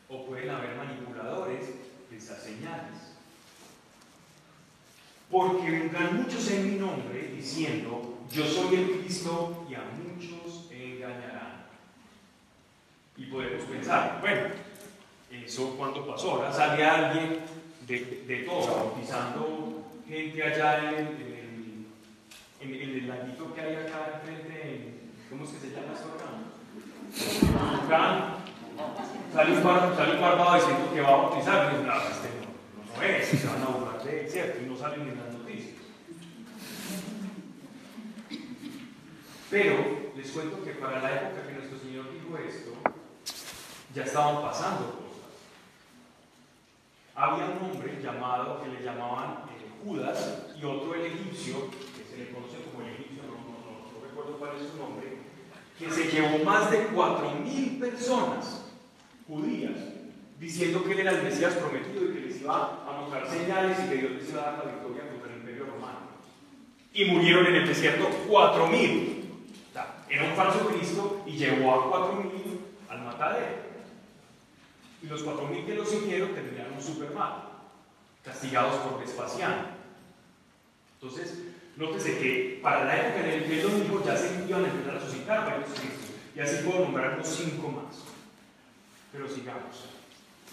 o 0.09 0.25
pueden 0.25 0.49
haber 0.49 0.75
manipuladores 0.75 1.67
de 2.09 2.17
esas 2.17 2.41
señales. 2.41 3.13
Porque 5.29 5.69
vendrán 5.69 6.23
muchos 6.23 6.49
en 6.49 6.71
mi 6.71 6.79
nombre 6.79 7.33
diciendo, 7.35 8.17
yo 8.31 8.45
soy 8.47 8.75
el 8.77 8.91
Cristo 8.99 9.67
y 9.69 9.75
a 9.75 9.83
muchos 9.83 10.71
engañarán. 10.71 11.67
Y 13.15 13.25
podemos 13.25 13.63
pensar, 13.65 14.19
bueno, 14.21 14.49
eso 15.31 15.75
cuando 15.77 16.07
pasó, 16.07 16.31
ahora 16.31 16.51
sale 16.51 16.83
alguien 16.83 17.41
de, 17.85 18.43
todo, 18.43 18.75
bautizando 18.75 19.83
gente 20.07 20.41
allá 20.41 20.97
en 22.59 22.73
el 22.73 23.07
laguito 23.07 23.53
que 23.53 23.61
hay 23.61 23.75
acá 23.75 24.21
enfrente, 24.21 24.76
¿cómo 25.29 25.43
es 25.43 25.51
que 25.51 25.59
se 25.59 25.69
llama 25.71 25.93
esto 25.93 26.09
acá? 26.13 26.27
Sale 29.33 29.57
un, 29.57 29.63
bar, 29.63 29.95
sale 29.95 30.15
un 30.15 30.21
barbado 30.21 30.55
diciendo 30.55 30.93
que 30.93 31.01
va 31.01 31.09
a 31.09 31.17
bautizar, 31.17 31.73
y 31.73 31.83
no, 31.83 31.93
este 31.93 32.29
no, 32.39 32.95
no, 32.95 33.03
es, 33.03 33.27
se 33.27 33.47
van 33.47 33.61
a 33.61 33.65
burlar 33.67 34.03
de 34.03 34.21
él, 34.21 34.29
¿cierto? 34.29 34.63
Y 34.63 34.69
no 34.69 34.77
salen 34.77 35.05
ni 35.05 35.15
las 35.15 35.33
noticias. 35.33 35.75
Pero 39.49 40.11
les 40.15 40.31
cuento 40.31 40.63
que 40.63 40.71
para 40.71 41.01
la 41.01 41.13
época 41.13 41.47
que 41.47 41.53
nuestro 41.53 41.79
Señor 41.79 42.05
dijo 42.11 42.37
esto, 42.37 42.71
ya 43.93 44.03
estaban 44.03 44.41
pasando 44.41 44.85
cosas. 44.91 45.31
Había 47.15 47.45
un 47.45 47.71
hombre 47.71 47.99
llamado, 48.01 48.61
que 48.61 48.69
le 48.69 48.83
llamaban 48.83 49.45
eh, 49.49 49.71
Judas, 49.83 50.47
y 50.59 50.65
otro 50.65 50.95
el 50.95 51.05
egipcio, 51.05 51.69
que 51.95 52.03
se 52.03 52.17
le 52.17 52.31
conoce 52.31 52.57
como 52.71 52.85
el 52.85 52.93
egipcio, 52.93 53.23
no, 53.23 53.35
no, 53.35 53.91
no 53.93 54.05
recuerdo 54.05 54.37
cuál 54.37 54.57
es 54.57 54.69
su 54.69 54.77
nombre, 54.77 55.16
que 55.77 55.91
se 55.91 56.05
llevó 56.05 56.43
más 56.43 56.71
de 56.71 56.89
4.000 56.89 57.79
personas 57.79 58.65
judías, 59.27 59.73
diciendo 60.39 60.83
que 60.83 60.93
él 60.93 60.99
era 60.99 61.11
el 61.11 61.23
Mesías 61.23 61.53
prometido 61.53 62.05
y 62.05 62.13
que 62.13 62.19
les 62.21 62.41
iba 62.41 62.83
a 62.87 62.99
mostrar 62.99 63.29
señales 63.29 63.77
y 63.85 63.89
que 63.89 63.97
Dios 63.97 64.11
les 64.13 64.29
iba 64.29 64.41
a 64.41 64.45
dar 64.45 64.65
la 64.65 64.71
victoria 64.71 65.09
contra 65.09 65.31
el 65.31 65.39
imperio 65.39 65.65
romano. 65.65 65.99
Y 66.93 67.05
murieron 67.05 67.45
en 67.47 67.55
el 67.55 67.67
desierto 67.67 68.09
4.000. 68.27 69.23
O 69.69 69.73
sea, 69.73 70.03
era 70.09 70.23
un 70.23 70.35
falso 70.35 70.67
Cristo 70.67 71.23
y 71.27 71.31
llevó 71.31 71.73
a 71.73 72.11
4.000 72.11 72.31
al 72.89 73.01
matadero. 73.03 73.67
Y 75.03 75.07
los 75.07 75.23
4.000 75.23 75.65
que 75.65 75.75
lo 75.75 75.85
siguieron 75.85 76.33
terminaron 76.33 76.81
súper 76.81 77.11
mal, 77.11 77.43
castigados 78.23 78.75
por 78.77 78.99
Vespasiano. 78.99 79.77
Entonces, 80.99 81.37
nótese 81.77 82.17
que 82.17 82.59
para 82.61 82.85
la 82.85 82.97
época 82.97 83.19
en 83.19 83.41
la 83.41 83.47
que 83.47 83.59
él 83.59 83.63
lo 83.63 83.79
dijo 83.79 84.03
ya 84.03 84.17
se 84.17 84.45
iban 84.47 84.65
a 84.65 84.67
empezar 84.67 84.97
a 84.97 85.01
suscitar 85.01 85.45
varios 85.45 85.69
Cristos. 85.69 86.09
Y 86.35 86.39
así 86.39 86.63
puedo 86.65 86.85
nombrar 86.85 87.13
unos 87.13 87.27
cinco 87.27 87.69
más. 87.69 87.95
Pero 89.11 89.27
sigamos. 89.29 89.85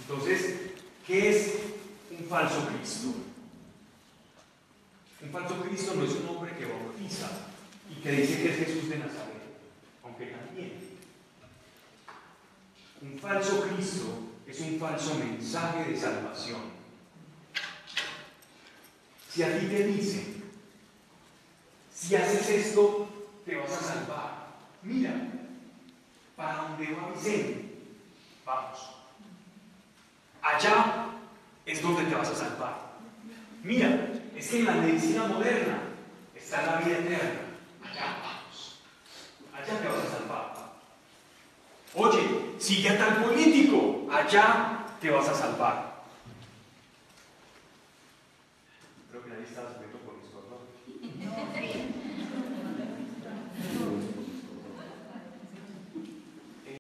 Entonces, 0.00 0.60
¿qué 1.06 1.30
es 1.30 1.54
un 2.10 2.26
falso 2.26 2.68
Cristo? 2.68 3.14
Un 5.22 5.30
falso 5.30 5.60
Cristo 5.62 5.94
no 5.94 6.04
es 6.04 6.12
un 6.12 6.28
hombre 6.28 6.54
que 6.56 6.66
bautiza 6.66 7.28
y 7.90 8.00
que 8.02 8.12
dice 8.12 8.42
que 8.42 8.50
es 8.50 8.56
Jesús 8.58 8.90
de 8.90 8.98
Nazaret, 8.98 9.42
aunque 10.02 10.26
también. 10.26 10.72
Un 13.00 13.18
falso 13.18 13.62
Cristo 13.62 14.30
es 14.46 14.60
un 14.60 14.78
falso 14.78 15.14
mensaje 15.16 15.90
de 15.90 15.96
salvación. 15.98 16.60
Si 19.30 19.42
a 19.42 19.58
ti 19.58 19.66
te 19.66 19.86
dicen, 19.86 20.43
si 22.04 22.16
haces 22.16 22.48
esto, 22.50 23.08
te 23.46 23.56
vas 23.56 23.72
a 23.72 23.80
salvar. 23.80 24.48
Mira, 24.82 25.12
para 26.36 26.56
donde 26.56 26.94
va 26.94 27.10
Vicente, 27.14 27.78
vamos. 28.44 28.90
Allá 30.42 31.06
es 31.64 31.80
donde 31.80 32.04
te 32.04 32.14
vas 32.14 32.28
a 32.28 32.34
salvar. 32.34 32.74
Mira, 33.62 34.12
es 34.36 34.48
que 34.48 34.58
en 34.58 34.66
la 34.66 34.72
medicina 34.72 35.26
moderna 35.26 35.78
está 36.34 36.66
la 36.66 36.76
vida 36.76 36.98
eterna. 36.98 37.40
Allá 37.82 38.18
vamos. 38.22 38.80
Allá 39.54 39.80
te 39.80 39.88
vas 39.88 40.04
a 40.04 40.18
salvar. 40.18 40.54
Oye, 41.94 42.54
sigue 42.58 42.90
a 42.90 42.98
tal 42.98 43.24
político, 43.24 44.06
allá 44.12 44.84
te 45.00 45.08
vas 45.08 45.28
a 45.28 45.34
salvar. 45.34 46.04
Creo 49.10 49.22
que 49.22 49.30
nadie 49.30 49.44
está 49.44 49.62
sujeto 49.62 49.96
por 50.04 50.16
mis 50.18 50.34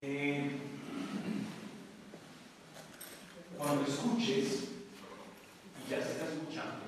Eh, 0.06 0.50
cuando 3.56 3.90
escuches, 3.90 4.64
y 5.80 5.90
ya 5.90 5.96
se 5.96 6.12
está 6.12 6.26
escuchando, 6.26 6.84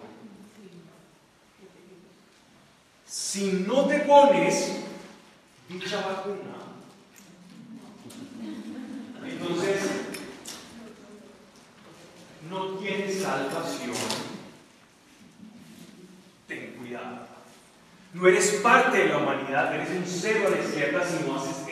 si 3.07 3.65
no 3.67 3.87
te 3.87 4.01
pones 4.01 4.81
dicha 5.67 6.07
vacuna, 6.07 6.57
entonces 9.25 9.83
no 12.51 12.67
tienes 12.75 13.23
salvación, 13.23 13.97
ten 16.47 16.75
cuidado. 16.75 17.29
No 18.13 18.29
eres 18.29 18.51
parte 18.63 18.99
de 18.99 19.09
la 19.09 19.19
humanidad, 19.19 19.75
eres 19.75 19.89
un 19.91 20.05
cero 20.07 20.49
a 20.49 20.51
la 20.51 20.63
izquierda 20.63 21.03
si 21.03 21.27
no 21.27 21.37
haces. 21.39 21.66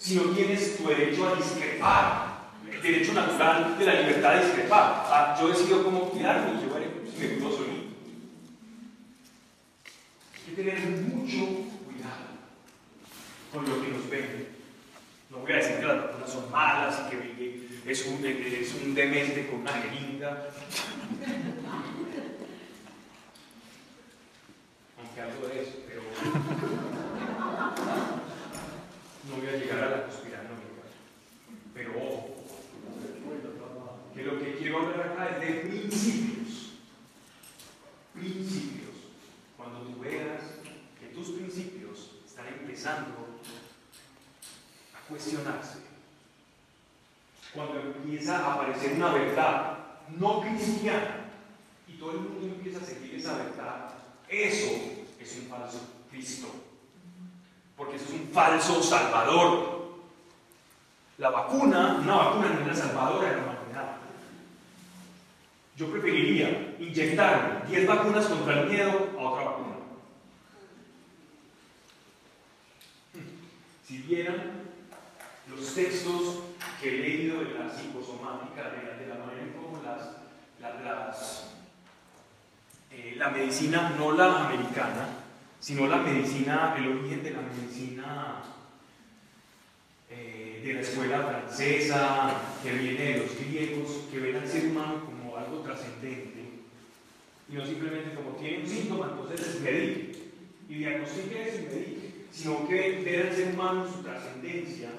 Si 0.00 0.14
no 0.14 0.22
tienes 0.30 0.78
tu 0.78 0.88
derecho 0.88 1.28
a 1.28 1.34
discrepar, 1.34 2.40
el 2.72 2.80
derecho 2.80 3.12
natural 3.12 3.78
de 3.78 3.84
la 3.84 4.00
libertad 4.00 4.34
de 4.34 4.46
discrepar. 4.46 5.04
Ah, 5.06 5.36
yo 5.38 5.48
decido 5.48 5.84
cómo 5.84 6.08
cuidarme 6.08 6.58
y 6.58 6.62
yo 6.62 6.72
veré 6.72 6.90
si 7.04 7.20
me 7.20 7.34
cuido 7.34 7.50
solito. 7.50 7.90
Hay 10.34 10.42
que 10.46 10.62
tener 10.62 10.80
mucho 10.80 11.44
cuidado 11.84 12.30
con 13.52 13.68
lo 13.68 13.82
que 13.82 13.88
nos 13.88 14.08
ven. 14.08 14.48
No 15.28 15.40
voy 15.40 15.52
a 15.52 15.56
decir 15.56 15.76
que 15.80 15.86
las 15.86 15.98
vacunas 15.98 16.32
son 16.32 16.50
malas 16.50 17.02
y 17.06 17.10
que 17.10 17.68
es 17.86 18.06
un, 18.06 18.24
es 18.24 18.74
un 18.82 18.94
demente 18.94 19.48
con 19.48 19.60
una 19.60 19.72
jeringa. 19.72 20.46
Aunque 24.98 25.20
algo 25.20 25.46
de 25.46 25.62
eso, 25.62 25.72
pero 25.86 26.79
llegar 29.56 29.84
a 29.84 29.90
la 29.90 30.02
conspiranoica. 30.04 30.60
Pero 31.74 31.90
ojo, 31.96 32.36
que 34.14 34.22
lo 34.22 34.38
que 34.38 34.56
quiero 34.56 34.78
hablar 34.78 35.12
acá 35.12 35.36
es 35.36 35.40
de 35.40 35.54
principios. 35.68 36.72
Principios. 38.14 38.96
Cuando 39.56 39.80
tú 39.80 40.00
veas 40.00 40.42
que 40.98 41.06
tus 41.14 41.30
principios 41.30 42.10
están 42.26 42.48
empezando 42.48 43.14
a 44.94 45.08
cuestionarse, 45.08 45.78
cuando 47.54 47.80
empieza 47.80 48.38
a 48.38 48.54
aparecer 48.54 48.92
una 48.92 49.12
verdad 49.12 49.78
no 50.18 50.40
cristiana 50.42 51.30
y 51.88 51.94
todo 51.94 52.12
el 52.12 52.20
mundo 52.20 52.46
empieza 52.46 52.80
a 52.80 52.86
seguir 52.86 53.14
esa 53.14 53.36
verdad, 53.36 53.94
eso 54.28 54.70
es 55.20 55.36
un 55.38 55.48
falso 55.48 55.80
Cristo. 56.10 56.69
Porque 57.80 57.96
eso 57.96 58.04
es 58.12 58.20
un 58.20 58.28
falso 58.28 58.82
Salvador. 58.82 59.88
La 61.16 61.30
vacuna, 61.30 61.98
una 62.02 62.14
vacuna 62.14 62.50
no 62.50 62.60
es 62.60 62.66
la 62.66 62.74
salvadora 62.74 63.30
de 63.30 63.36
la 63.36 63.42
humanidad. 63.42 63.96
Yo 65.78 65.90
preferiría 65.90 66.76
inyectar 66.78 67.66
10 67.66 67.86
vacunas 67.86 68.26
contra 68.26 68.60
el 68.60 68.68
miedo 68.68 69.08
a 69.18 69.22
otra 69.22 69.44
vacuna. 69.44 69.76
Si 73.86 73.96
vieran 74.02 74.60
los 75.48 75.74
textos 75.74 76.40
que 76.82 76.88
he 76.90 77.00
leído 77.00 77.38
de 77.38 77.54
la 77.54 77.70
psicosomática, 77.70 78.72
de, 78.72 79.06
la 79.06 79.14
manera 79.14 79.40
en 79.40 79.54
cómo 79.54 79.82
las, 79.82 80.18
las 80.60 81.46
eh, 82.90 83.14
la 83.16 83.30
medicina, 83.30 83.94
no 83.96 84.12
la 84.12 84.48
americana, 84.48 85.08
sino 85.60 85.86
la 85.86 85.98
medicina, 85.98 86.74
el 86.78 86.88
origen 86.88 87.22
de 87.22 87.30
la 87.32 87.42
medicina 87.42 88.42
eh, 90.08 90.62
de 90.64 90.72
la 90.72 90.80
escuela 90.80 91.22
francesa, 91.22 92.40
que 92.62 92.72
viene 92.72 93.04
de 93.04 93.18
los 93.18 93.38
griegos, 93.38 93.90
que 94.10 94.18
ven 94.18 94.36
al 94.36 94.48
ser 94.48 94.66
humano 94.66 95.04
como 95.04 95.36
algo 95.36 95.58
trascendente, 95.58 96.44
y 97.48 97.54
no 97.54 97.64
simplemente 97.64 98.14
como 98.14 98.30
tiene 98.36 98.64
un 98.64 98.68
síntoma, 98.68 99.12
entonces 99.12 99.60
medique, 99.60 100.30
y 100.68 100.74
diagnostique 100.74 101.48
eso 101.48 101.58
y 101.76 102.10
sino 102.32 102.66
que 102.68 103.02
ver 103.04 103.26
al 103.26 103.36
ser 103.36 103.54
humano 103.54 103.86
su 103.92 104.02
trascendencia, 104.02 104.90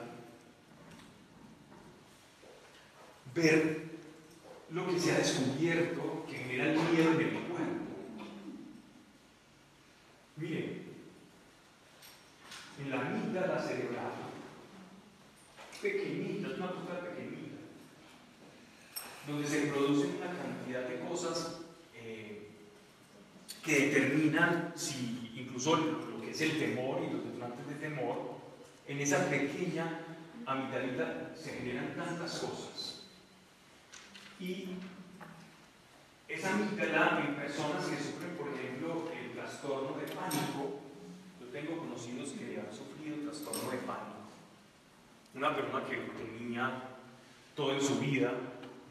ver 3.34 3.92
lo 4.70 4.88
que 4.88 5.00
se 5.00 5.14
ha 5.14 5.18
descubierto 5.18 6.26
que 6.30 6.38
genera 6.38 6.66
el 6.66 6.80
miedo 6.92 7.12
en 7.14 7.22
el. 7.22 7.51
Miren, 10.42 10.82
en 12.80 12.90
la 12.90 13.00
amígdala 13.00 13.62
cerebral, 13.62 14.14
pequeñita, 15.80 16.48
es 16.48 16.58
una 16.58 16.72
cosa 16.72 17.00
pequeñita, 17.02 17.58
donde 19.28 19.48
se 19.48 19.68
producen 19.68 20.16
una 20.16 20.34
cantidad 20.34 20.90
de 20.90 21.08
cosas 21.08 21.60
eh, 21.94 22.48
que 23.64 23.88
determinan 23.88 24.74
si 24.76 25.32
incluso 25.36 25.76
lo 25.76 26.20
que 26.20 26.32
es 26.32 26.42
el 26.42 26.58
temor 26.58 27.04
y 27.04 27.14
los 27.14 27.24
detonantes 27.24 27.68
de 27.68 27.76
temor, 27.76 28.38
en 28.88 29.00
esa 29.00 29.30
pequeña 29.30 30.00
amigdalita 30.48 31.36
se 31.40 31.52
generan 31.52 31.96
tantas 31.96 32.40
cosas. 32.40 33.04
Y 34.40 34.70
esa 36.28 36.56
amígdala 36.56 37.26
en 37.28 37.36
personas 37.36 37.86
que 37.86 37.98
sufren, 37.98 38.36
por 38.36 38.48
ejemplo, 38.48 39.12
trastorno 39.52 39.98
de 40.00 40.08
pánico, 40.08 40.80
yo 41.42 41.48
tengo 41.52 41.78
conocidos 41.78 42.30
que 42.30 42.58
han 42.58 42.74
sufrido 42.74 43.30
trastorno 43.30 43.70
de 43.72 43.78
pánico. 43.80 44.32
Una 45.36 45.54
persona 45.54 45.86
que 45.86 45.98
tenía 45.98 46.84
todo 47.54 47.74
en 47.74 47.82
su 47.82 48.00
vida, 48.00 48.32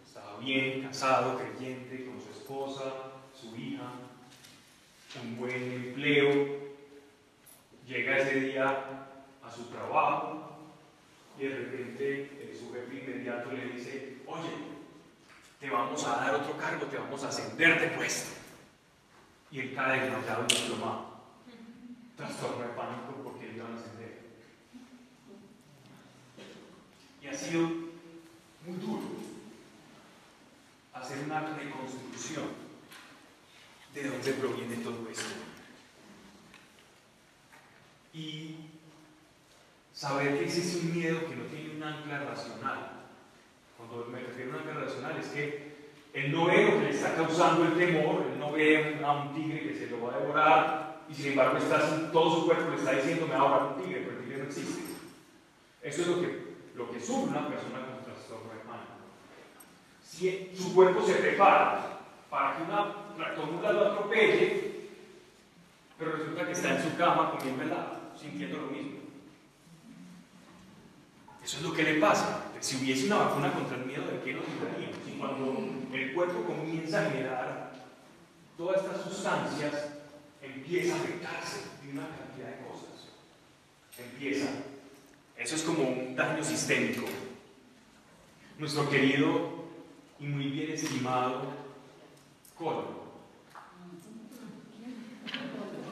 estaba 0.07 0.39
bien, 0.39 0.83
casado, 0.83 1.39
creyente, 1.39 2.05
con 2.05 2.21
su 2.21 2.31
esposa, 2.31 2.93
su 3.35 3.57
hija, 3.57 3.91
un 5.23 5.39
buen 5.39 5.73
empleo, 5.73 6.29
llega 7.87 8.19
ese 8.19 8.41
día 8.41 9.07
a 9.43 9.51
su 9.51 9.65
trabajo 9.65 10.59
y 11.39 11.45
de 11.45 11.57
repente 11.57 12.57
su 12.59 12.73
jefe 12.73 12.97
inmediato 12.97 13.51
le 13.51 13.65
dice, 13.71 14.19
oye, 14.27 14.51
te 15.59 15.71
vamos 15.71 16.05
a 16.07 16.17
dar 16.17 16.35
otro 16.35 16.57
cargo, 16.59 16.85
te 16.87 16.99
vamos 16.99 17.25
a 17.25 17.29
ascender 17.29 17.81
de 17.81 17.97
puesto. 17.97 18.40
Y 19.51 19.61
él 19.61 19.75
cae 19.75 20.01
desmayado 20.01 20.45
y 20.45 20.53
desplomado. 20.53 21.11
Trastorno 22.17 22.63
de 22.63 22.69
pánico 22.75 23.21
porque 23.25 23.49
le 23.49 23.57
iban 23.57 23.73
a 23.73 23.77
ascender. 23.77 24.21
Y 27.23 27.27
ha 27.27 27.35
sido 27.35 27.63
muy 27.63 28.79
duro 28.81 29.03
hacer 30.93 31.25
una 31.25 31.41
reconstrucción 31.41 32.45
de 33.95 34.09
dónde 34.09 34.33
proviene 34.35 34.77
todo 34.77 35.09
esto. 35.11 35.35
Y 38.13 38.57
saber 39.93 40.39
que 40.39 40.45
existe 40.45 40.81
un 40.81 40.95
miedo 40.95 41.29
que 41.29 41.37
no 41.37 41.45
tiene 41.45 41.77
un 41.77 41.83
ancla 41.83 42.25
racional. 42.25 42.91
Cuando 43.77 44.07
me 44.07 44.21
refiero 44.21 44.53
a 44.53 44.55
un 44.55 44.61
ancla 44.61 44.85
racional 44.85 45.17
es 45.19 45.27
que 45.29 45.70
él 46.13 46.33
no 46.33 46.47
ve 46.47 46.65
lo 46.65 46.79
que 46.79 46.85
le 46.87 46.91
está 46.91 47.15
causando 47.15 47.65
el 47.65 47.75
temor, 47.75 48.27
él 48.33 48.39
no 48.39 48.53
ve 48.53 49.01
a 49.05 49.13
un 49.13 49.35
tigre 49.35 49.69
que 49.69 49.75
se 49.77 49.87
lo 49.89 50.03
va 50.03 50.15
a 50.15 50.19
devorar 50.19 51.01
y 51.09 51.15
sin 51.15 51.27
embargo 51.29 51.59
está, 51.59 52.11
todo 52.13 52.35
su 52.35 52.47
cuerpo 52.47 52.71
le 52.71 52.77
está 52.77 52.93
diciendo 52.93 53.27
me 53.27 53.35
va 53.35 53.41
a 53.41 53.45
devorar 53.45 53.67
un 53.75 53.83
tigre, 53.83 54.01
pero 54.01 54.19
el 54.19 54.25
tigre 54.25 54.39
no 54.39 54.45
existe. 54.45 54.81
Eso 55.83 56.03
es 56.03 56.09
lo 56.09 56.21
que, 56.21 56.55
lo 56.75 56.91
que 56.91 57.01
sufre 57.01 57.31
una 57.31 57.49
persona 57.49 57.87
con 57.87 58.05
trastorno 58.05 58.53
de 58.53 58.61
pánico. 58.61 58.91
Si 60.03 60.51
su 60.57 60.75
cuerpo 60.75 61.03
se 61.03 61.15
prepara 61.15 62.01
para 62.29 62.57
que 62.57 62.63
una 62.65 63.17
tractomula 63.17 63.73
lo 63.73 63.87
atropelle, 63.93 64.71
pero 65.99 66.13
resulta 66.13 66.47
que 66.47 66.53
está 66.53 66.77
en 66.77 66.83
su 66.83 66.97
cama 66.97 67.33
comiendo 67.37 67.63
helado, 67.63 68.01
sintiendo 68.19 68.59
lo 68.59 68.67
mismo. 68.69 69.01
Eso 71.43 71.57
es 71.57 71.63
lo 71.63 71.73
que 71.73 71.83
le 71.83 71.95
pasa. 71.95 72.47
Si 72.61 72.77
hubiese 72.77 73.07
una 73.07 73.17
vacuna 73.17 73.53
contra 73.53 73.77
el 73.77 73.87
miedo, 73.87 74.03
¿de 74.03 74.21
qué 74.23 74.35
nos 74.35 74.45
libraríamos? 74.47 75.10
Cuando 75.21 75.55
el 75.93 76.15
cuerpo 76.15 76.45
comienza 76.45 77.07
a 77.07 77.11
generar 77.11 77.73
todas 78.57 78.83
estas 78.83 79.03
sustancias, 79.03 79.89
empieza 80.41 80.95
a 80.95 80.97
afectarse 80.97 81.59
de 81.85 81.93
una 81.93 82.09
cantidad 82.09 82.49
de 82.49 82.67
cosas. 82.67 83.11
Empieza. 83.99 84.47
Eso 85.37 85.57
es 85.57 85.63
como 85.63 85.83
un 85.83 86.17
daño 86.17 86.43
sistémico. 86.43 87.05
Nuestro 88.59 88.89
querido 88.89 89.67
y 90.19 90.25
muy 90.25 90.47
bien 90.47 90.73
estimado 90.73 91.43
colon. 92.57 92.87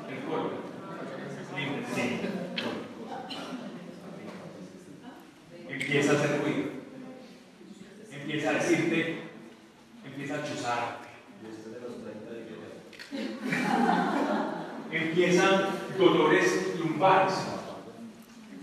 El 0.09 0.25
colon. 0.25 0.51
Sí. 1.95 2.21
Empieza 5.69 6.13
a 6.13 6.15
hacer 6.15 6.41
ruido. 6.43 6.68
Empieza 8.29 8.51
a 8.51 8.53
decirte, 8.53 9.23
empieza 10.05 10.35
a 10.35 10.45
chuzarte. 10.45 11.09
Empiezan 14.93 15.69
dolores 15.97 16.79
lumbares 16.79 17.33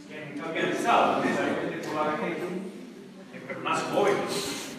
que 0.07 0.35
nunca 0.35 0.49
habían 0.49 0.67
estado 0.67 1.25
necesariamente 1.25 1.87
por 1.87 1.95
la 1.95 2.11
vejez 2.11 2.37
en 3.33 3.41
personas 3.41 3.81
jóvenes. 3.91 4.75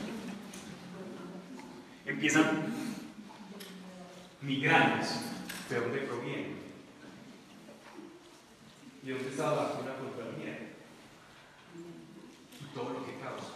Empiezan 2.06 2.72
migrañas. 4.40 5.20
¿De 5.68 5.80
dónde 5.80 5.98
provienen? 5.98 6.58
¿Y 9.02 9.10
dónde 9.10 9.30
está 9.30 9.46
la 9.46 9.62
vacuna 9.62 9.96
contra 9.96 10.26
el 10.26 10.36
miedo? 10.36 10.66
Y 12.60 12.64
todo 12.72 12.90
lo 12.90 13.04
que 13.04 13.18
causa. 13.18 13.55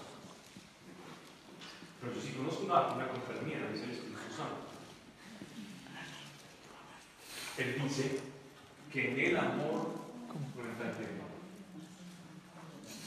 Pero 2.01 2.15
yo 2.15 2.21
sí 2.21 2.33
conozco 2.33 2.65
Marco, 2.65 2.95
una 2.95 3.09
compañía, 3.09 3.69
dice 3.73 3.85
el 3.85 3.91
Espíritu 3.91 4.21
Santo. 4.35 4.71
Él 7.59 7.83
dice 7.83 8.21
que 8.93 9.13
en 9.13 9.21
el 9.21 9.37
amor 9.37 10.01
entra 10.71 10.91
el 10.91 10.97
temor. 10.97 11.31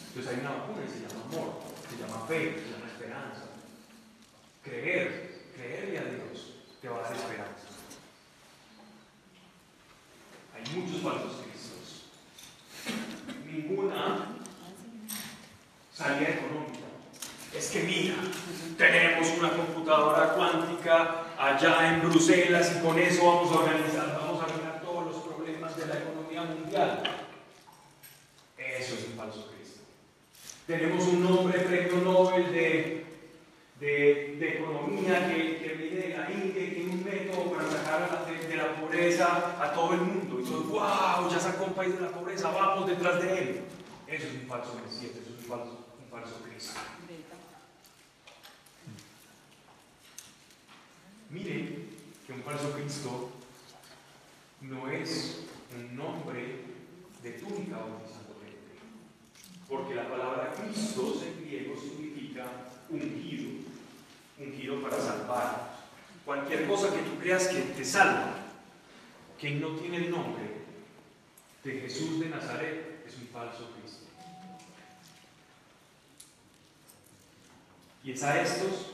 Entonces 0.07 0.31
hay 0.31 0.39
una 0.41 0.51
vacuna 0.51 0.85
que 0.85 0.91
se 0.91 1.01
llama 1.01 1.25
amor, 1.25 1.61
se 1.89 1.97
llama 1.97 2.27
fe, 2.27 2.61
se 2.61 2.71
llama 2.71 2.91
esperanza. 2.91 3.45
Creer, 4.63 5.49
creerle 5.55 5.99
a 5.99 6.03
Dios 6.03 6.53
te 6.81 6.87
va 6.89 6.99
a 6.99 7.01
dar 7.01 7.15
esperanza. 7.15 7.67
Hay 10.53 10.75
muchos 10.75 11.01
falsos 11.01 11.41
cristos. 11.41 12.09
Ninguna 13.45 14.37
salida 15.91 16.29
económica. 16.29 16.82
Es 17.55 17.69
que 17.69 17.83
mira, 17.83 18.15
tenemos 18.77 19.27
una 19.37 19.51
computadora 19.51 20.33
cuántica 20.33 21.23
allá 21.37 21.93
en 21.93 22.01
Bruselas 22.01 22.75
y 22.75 22.83
con 22.83 22.97
eso 22.97 23.25
vamos 23.25 23.51
a 23.51 23.59
organizar, 23.59 24.19
vamos 24.19 24.41
a 24.41 24.45
arreglar 24.45 24.81
todos 24.81 25.05
los 25.05 25.23
problemas 25.23 25.77
de 25.77 25.85
la 25.85 25.99
economía 25.99 26.41
mundial. 26.41 27.03
Eso 28.57 28.95
es 28.95 29.07
un 29.07 29.13
falso 29.13 29.51
Cristo. 29.51 29.81
Tenemos 30.65 31.03
un 31.05 31.23
nombre 31.23 31.59
premio 31.59 31.97
Nobel 31.97 32.51
de, 32.51 33.05
de, 33.79 34.57
economía 34.57 35.27
que, 35.29 35.57
que 35.57 35.73
viene 35.75 36.07
de 36.07 36.17
la 36.17 36.31
India 36.31 36.73
tiene 36.73 36.91
un 36.91 37.03
método 37.03 37.51
para 37.51 37.69
sacar 37.69 38.25
de, 38.25 38.47
de 38.47 38.55
la 38.55 38.75
pobreza 38.75 39.61
a 39.61 39.73
todo 39.73 39.93
el 39.93 40.01
mundo. 40.01 40.39
Y 40.39 40.43
todos, 40.43 40.69
wow, 40.69 41.29
ya 41.29 41.39
sacó 41.39 41.65
un 41.65 41.73
país 41.73 41.93
de 41.93 42.01
la 42.01 42.09
pobreza, 42.09 42.49
vamos 42.49 42.87
detrás 42.87 43.21
de 43.21 43.37
él. 43.37 43.61
Eso 44.07 44.27
es 44.27 44.33
un 44.33 44.47
falso 44.47 44.73
Mesías, 44.83 45.11
eso 45.11 45.35
es 45.37 45.43
un 45.43 45.45
falso, 45.45 45.85
un 46.01 46.09
falso 46.09 46.41
Cristo. 46.43 46.79
Miren 51.33 51.89
que 52.27 52.31
un 52.31 52.43
falso 52.43 52.73
Cristo 52.73 53.31
no 54.61 54.87
es 54.87 55.39
un 55.75 55.95
nombre 55.95 56.61
de 57.23 57.31
túnica 57.31 57.77
gente. 57.77 58.77
Porque 59.67 59.95
la 59.95 60.07
palabra 60.07 60.53
Cristo 60.53 61.23
en 61.25 61.43
griego 61.43 61.73
significa 61.75 62.45
ungido, 62.87 63.65
ungido 64.37 64.81
para 64.83 64.99
salvar. 64.99 65.73
Cualquier 66.23 66.67
cosa 66.67 66.93
que 66.93 67.01
tú 67.01 67.17
creas 67.19 67.47
que 67.47 67.61
te 67.61 67.83
salva, 67.83 68.35
que 69.39 69.55
no 69.55 69.69
tiene 69.69 69.97
el 69.97 70.11
nombre 70.11 70.43
de 71.63 71.79
Jesús 71.79 72.19
de 72.19 72.29
Nazaret, 72.29 73.05
es 73.07 73.17
un 73.17 73.27
falso 73.29 73.71
Cristo. 73.71 74.05
Y 78.03 78.11
es 78.11 78.21
a 78.21 78.39
estos 78.39 78.92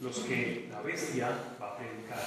los 0.00 0.16
que 0.20 0.68
la 0.70 0.80
bestia 0.80 1.28
va 1.60 1.72
a 1.72 1.76
predicar. 1.76 2.24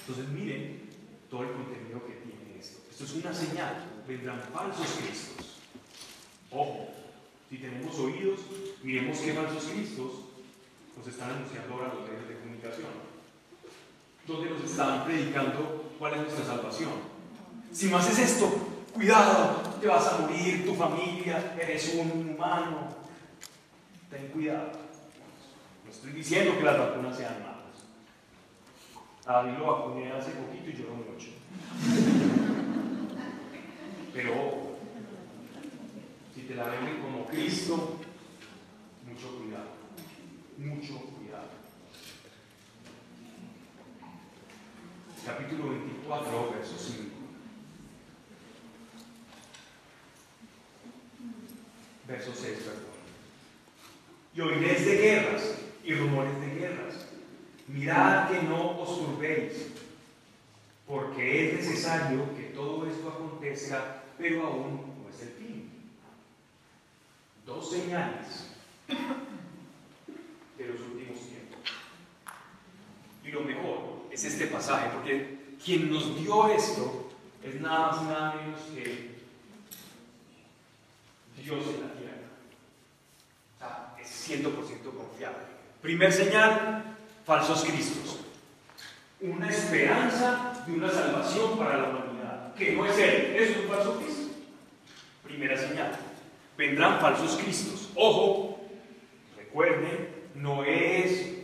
Entonces 0.00 0.28
miren 0.28 0.88
todo 1.30 1.42
el 1.42 1.52
contenido 1.52 2.04
que 2.06 2.14
tiene 2.14 2.58
esto. 2.58 2.80
Esto 2.90 3.04
es 3.04 3.12
una 3.12 3.34
señal. 3.34 3.84
Vendrán 4.06 4.42
falsos 4.52 4.86
cristos. 5.02 5.60
Ojo, 6.50 6.88
si 7.50 7.58
tenemos 7.58 7.98
oídos, 7.98 8.40
miremos 8.82 9.18
qué 9.18 9.34
falsos 9.34 9.64
cristos 9.64 10.12
nos 10.96 11.06
están 11.06 11.30
anunciando 11.30 11.74
ahora 11.74 11.94
los 11.94 12.08
medios 12.08 12.28
de 12.28 12.38
comunicación. 12.38 12.88
Donde 14.26 14.50
nos 14.50 14.64
están 14.64 15.04
predicando 15.04 15.92
cuál 15.98 16.14
es 16.14 16.20
nuestra 16.22 16.44
salvación. 16.44 16.92
Si 17.72 17.88
no 17.88 17.98
haces 17.98 18.18
esto, 18.18 18.50
cuidado, 18.94 19.62
te 19.80 19.86
vas 19.86 20.06
a 20.06 20.18
morir, 20.18 20.64
tu 20.66 20.74
familia, 20.74 21.54
eres 21.60 21.94
un 21.94 22.30
humano. 22.30 22.88
Ten 24.10 24.28
cuidado. 24.28 24.87
No 25.88 25.94
estoy 25.94 26.12
diciendo 26.12 26.54
que 26.58 26.64
las 26.64 26.78
vacunas 26.78 27.16
sean 27.16 27.42
malas. 27.42 27.86
A 29.24 29.32
David 29.32 29.58
lo 29.58 29.72
vacuné 29.72 30.12
hace 30.12 30.32
poquito 30.32 30.68
y 30.68 30.72
lloró 30.74 30.96
mucho. 30.96 31.28
Pero 34.12 34.76
si 36.34 36.42
te 36.42 36.54
la 36.56 36.68
venden 36.68 37.00
como 37.00 37.24
Cristo, 37.24 37.96
mucho 39.06 39.38
cuidado. 39.38 39.70
Mucho 40.58 41.00
cuidado. 41.16 41.48
Capítulo 45.24 45.70
24, 45.70 46.50
verso 46.50 46.74
5. 46.76 47.02
Verso 52.06 52.32
6, 52.34 52.58
perdón. 52.58 52.82
Y 54.34 54.40
oiréis 54.42 54.84
de 54.84 54.96
guerras 54.98 55.67
y 55.88 55.94
rumores 55.94 56.38
de 56.38 56.54
guerras. 56.54 57.06
Mirad 57.66 58.30
que 58.30 58.42
no 58.42 58.78
os 58.78 58.98
turbéis, 58.98 59.68
porque 60.86 61.48
es 61.48 61.54
necesario 61.54 62.36
que 62.36 62.42
todo 62.54 62.86
esto 62.86 63.08
acontezca, 63.08 64.02
pero 64.18 64.46
aún 64.46 65.02
no 65.02 65.08
es 65.08 65.22
el 65.22 65.30
fin. 65.30 65.70
Dos 67.46 67.70
señales 67.70 68.50
de 70.58 70.66
los 70.66 70.80
últimos 70.80 71.20
tiempos. 71.20 71.60
Y 73.24 73.30
lo 73.30 73.40
mejor 73.40 74.08
es 74.10 74.24
este 74.24 74.48
pasaje, 74.48 74.90
porque 74.92 75.56
quien 75.64 75.90
nos 75.90 76.20
dio 76.20 76.48
esto 76.48 77.12
es 77.42 77.58
nada 77.62 77.92
más 77.92 78.02
y 78.02 78.04
nada 78.04 78.34
menos 78.34 78.60
que 78.74 79.08
Dios 81.42 81.64
en 81.66 81.80
la 81.80 81.94
tierra. 81.94 82.28
O 83.56 83.58
sea, 83.58 83.96
es 83.98 84.30
100% 84.30 84.82
confiable. 84.94 85.57
Primer 85.82 86.12
señal, 86.12 86.82
falsos 87.24 87.64
cristos. 87.64 88.20
Una 89.20 89.48
esperanza 89.48 90.64
de 90.66 90.72
una 90.72 90.90
salvación 90.90 91.58
para 91.58 91.78
la 91.78 91.88
humanidad, 91.88 92.54
que 92.54 92.72
no 92.72 92.86
es 92.86 92.98
Él, 92.98 93.36
es 93.36 93.56
un 93.56 93.68
falso 93.68 93.96
Cristo. 94.00 94.34
Primera 95.22 95.56
señal. 95.56 95.92
Vendrán 96.56 97.00
falsos 97.00 97.36
cristos. 97.36 97.90
Ojo, 97.94 98.60
recuerden, 99.36 100.08
no 100.34 100.64
es 100.64 101.34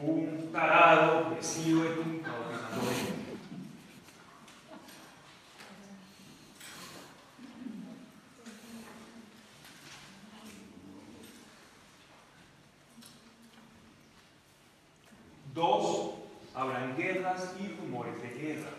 un 0.00 0.50
tarado 0.52 1.30
vestido 1.34 1.84
de 1.84 1.90
túnica 1.90 2.32
Dos, 15.58 16.10
habrán 16.54 16.96
guerras 16.96 17.52
y 17.58 17.66
rumores 17.80 18.14
de 18.22 18.28
guerra. 18.28 18.70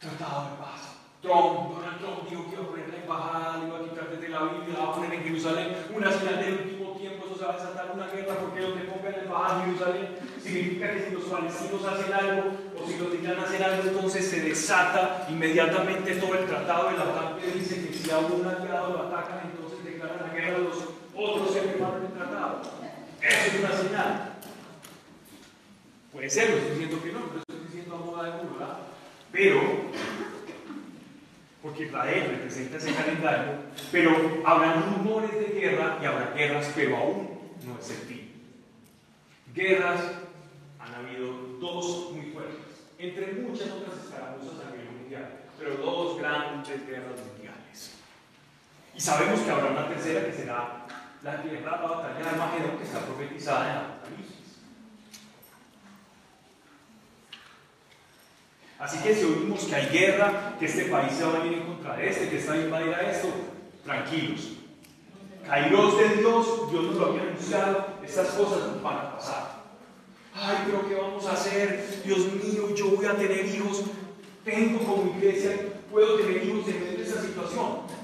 Tratado 0.00 0.48
de 0.48 0.56
paz. 0.56 0.96
Trump, 1.20 1.76
Donald 1.76 1.98
Trump 2.00 2.30
dijo 2.30 2.48
que 2.48 2.56
iba 2.56 2.64
a 2.64 2.68
poner 2.68 2.88
la 2.88 2.96
embajada, 2.96 3.66
iba 3.66 3.76
a 3.76 3.82
quitar 3.82 4.08
desde 4.08 4.28
la 4.30 4.44
Biblia, 4.44 4.80
va 4.80 4.84
a 4.84 4.94
poner 4.94 5.12
en 5.12 5.22
Jerusalén. 5.24 5.76
Una 5.94 6.10
señal 6.10 6.40
del 6.40 6.54
último 6.54 6.92
tiempo, 6.96 7.26
eso 7.26 7.36
se 7.36 7.44
va 7.44 7.52
a 7.52 7.56
desatar 7.56 7.90
una 7.92 8.06
guerra 8.06 8.34
porque 8.40 8.60
donde 8.62 8.84
pongan 8.84 9.12
la 9.12 9.18
embajada 9.18 9.54
en 9.60 9.64
Jerusalén 9.66 10.08
significa 10.42 10.94
que 10.94 11.04
si 11.04 11.10
los 11.12 11.24
palestinos 11.24 11.84
hacen 11.84 12.12
algo 12.14 12.42
o 12.48 12.88
si 12.88 12.96
los 12.96 13.12
israelíes 13.12 13.44
hacen 13.44 13.62
algo, 13.62 13.82
entonces 13.90 14.30
se 14.30 14.40
desata 14.40 15.26
inmediatamente 15.28 16.16
todo 16.16 16.32
el 16.32 16.46
tratado 16.46 16.88
de 16.88 16.96
la 16.96 17.04
OTAN 17.04 17.38
que 17.38 17.52
dice 17.52 17.86
que 17.86 17.92
si 17.92 18.10
a 18.10 18.18
un 18.20 18.46
aliado 18.46 18.88
lo 18.88 19.02
atacan, 19.02 19.52
entonces 19.52 19.84
declaran 19.84 20.28
la 20.28 20.32
guerra 20.32 20.56
a 20.56 20.60
los 20.60 20.76
otros 21.14 21.50
que 21.52 21.60
firmaron 21.60 22.06
el 22.06 22.12
tratado. 22.12 22.73
Eso 23.24 23.56
es 23.56 23.60
una 23.60 23.72
señal. 23.72 24.32
Puede 26.12 26.28
ser, 26.28 26.50
no 26.50 26.56
estoy 26.56 26.70
diciendo 26.72 27.02
que 27.02 27.12
no, 27.12 27.20
pero 27.26 27.40
estoy 27.40 27.66
diciendo 27.66 27.94
a 27.94 27.98
moda 27.98 28.24
de 28.24 28.42
burla. 28.42 28.78
Pero, 29.32 29.60
porque 31.62 31.84
Israel 31.84 32.26
representa 32.32 32.76
ese 32.76 32.94
calendario, 32.94 33.52
pero 33.90 34.42
habrán 34.44 34.94
rumores 34.94 35.32
de 35.32 35.58
guerra 35.58 35.98
y 36.02 36.04
habrá 36.04 36.34
guerras, 36.34 36.70
pero 36.74 36.96
aún 36.98 37.40
no 37.66 37.78
es 37.80 37.90
el 37.90 37.96
fin. 37.96 38.30
Guerras 39.54 40.00
han 40.78 40.94
habido 40.94 41.32
dos 41.60 42.12
muy 42.12 42.26
fuertes, 42.30 42.84
entre 42.98 43.32
muchas 43.32 43.70
otras 43.70 44.04
escaramuzas 44.04 44.66
a 44.66 44.70
nivel 44.70 45.00
mundial, 45.00 45.40
pero 45.58 45.76
dos 45.76 46.18
grandes 46.18 46.86
guerras 46.86 47.20
mundiales. 47.26 47.94
Y 48.94 49.00
sabemos 49.00 49.40
que 49.40 49.50
habrá 49.50 49.70
una 49.70 49.88
tercera 49.88 50.26
que 50.26 50.32
será 50.32 50.83
la 51.24 51.38
guerra, 51.38 51.80
la 51.80 51.88
batalla 51.88 52.20
de 52.20 52.28
Armagedón 52.28 52.76
que 52.76 52.84
está 52.84 53.00
profetizada 53.00 53.70
en 53.70 53.78
Apocalipsis. 53.78 54.34
Así 58.78 58.98
que 58.98 59.14
si 59.14 59.24
oímos 59.24 59.64
que 59.64 59.74
hay 59.74 59.88
guerra, 59.88 60.56
que 60.58 60.66
este 60.66 60.84
país 60.84 61.12
se 61.12 61.24
va 61.24 61.36
a 61.36 61.38
venir 61.38 61.58
en 61.58 61.66
contra 61.66 61.96
de 61.96 62.10
este, 62.10 62.28
que 62.28 62.38
esta 62.38 62.52
va 62.52 62.58
a 62.58 62.62
invadir 62.62 62.94
a 62.94 63.10
esto, 63.10 63.28
tranquilos. 63.82 64.50
Kairos 65.48 65.98
de 65.98 66.08
Dios, 66.16 66.70
Dios 66.70 66.84
nos 66.84 66.94
lo 66.96 67.06
había 67.06 67.22
anunciado, 67.22 67.86
estas 68.04 68.28
cosas 68.28 68.82
van 68.82 68.96
a 68.98 69.16
pasar. 69.16 69.64
Ay, 70.34 70.56
pero 70.66 70.86
¿qué 70.86 70.94
vamos 70.94 71.24
a 71.26 71.32
hacer? 71.32 72.02
Dios 72.04 72.18
mío, 72.34 72.74
yo 72.74 72.90
voy 72.90 73.06
a 73.06 73.16
tener 73.16 73.46
hijos. 73.46 73.84
Tengo 74.44 74.78
como 74.80 75.16
iglesia, 75.16 75.56
puedo 75.90 76.18
tener 76.18 76.44
hijos 76.44 76.68
en 76.68 76.80
medio 76.80 76.98
de 76.98 77.04
esta 77.04 77.22
situación. 77.22 78.03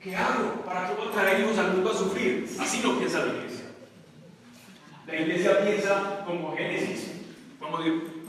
¿Qué 0.00 0.16
hago? 0.16 0.62
¿Para 0.64 0.88
qué 0.88 0.94
voy 0.94 1.08
a 1.08 1.12
traer 1.12 1.40
hijos 1.40 1.58
al 1.58 1.72
mundo 1.72 1.90
a 1.90 1.94
sufrir? 1.94 2.48
Así 2.60 2.80
no 2.84 2.98
piensa 2.98 3.24
la 3.24 3.34
iglesia. 3.34 3.64
La 5.06 5.20
iglesia 5.20 5.64
piensa 5.64 6.24
como 6.24 6.54
Génesis, 6.56 7.12
como 7.58 7.78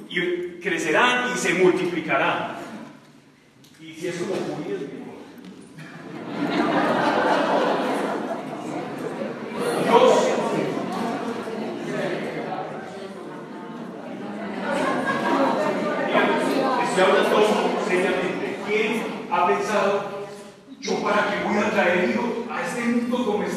y 0.09 0.59
crecerán 0.61 1.31
y 1.33 1.37
se 1.37 1.53
multiplicarán. 1.53 2.57
Y 3.79 3.93
si 3.93 4.07
es 4.07 4.15
como 4.17 4.33
judíos, 4.33 4.81
mejor. 4.81 6.58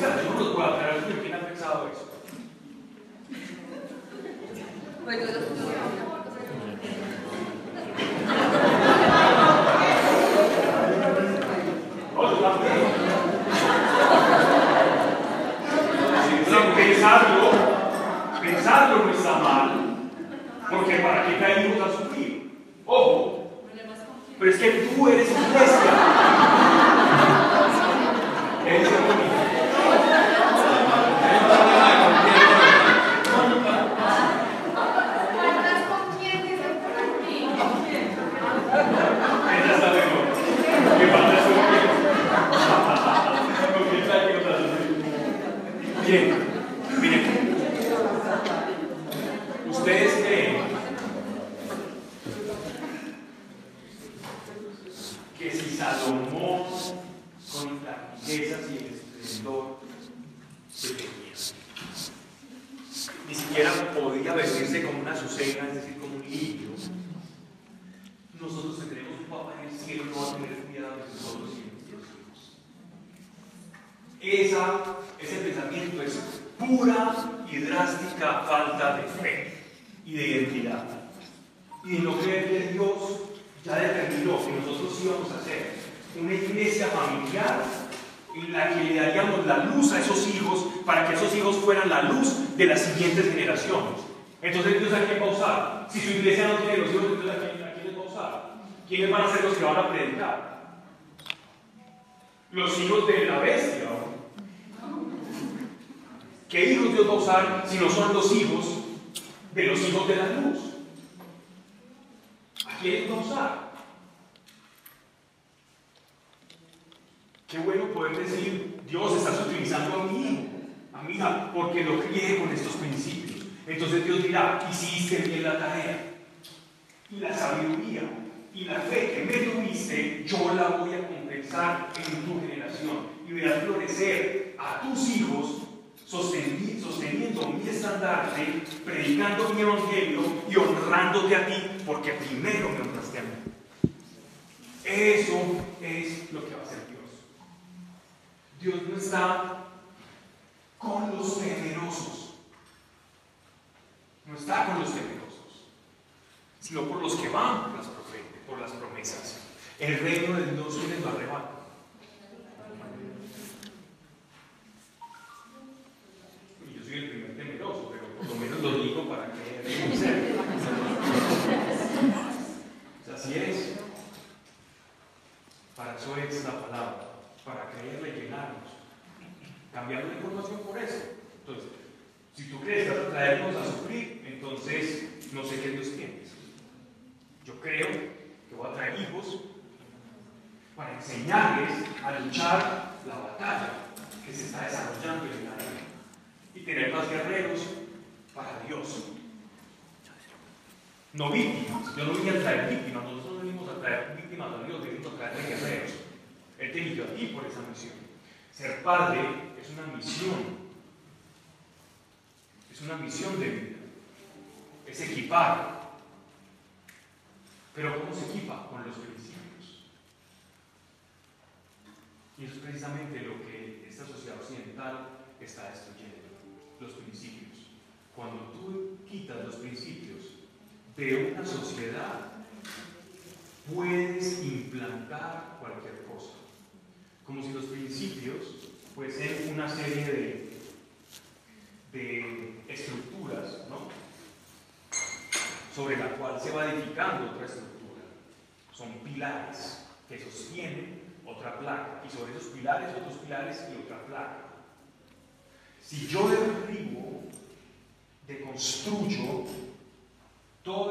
expertos 0.02 0.26
son 0.26 0.38
los 0.38 0.54
cuadrados, 0.54 1.04
pero 1.06 1.22
¿quién 1.22 1.34
ha 1.34 1.46
pensado 1.46 1.88
eso? 1.92 2.08
Bueno, 5.04 5.26
pensarlo, 16.74 17.50
pensarlo 18.40 19.04
no 19.04 19.12
está 19.12 19.38
mal, 19.38 19.70
porque 20.68 20.96
para 20.96 21.26
qué 21.26 21.38
caímos 21.38 21.80
a 21.80 21.92
sufrir. 21.92 22.50
Ojo, 22.86 23.52
pero 24.38 24.50
es 24.50 24.58
que 24.58 24.81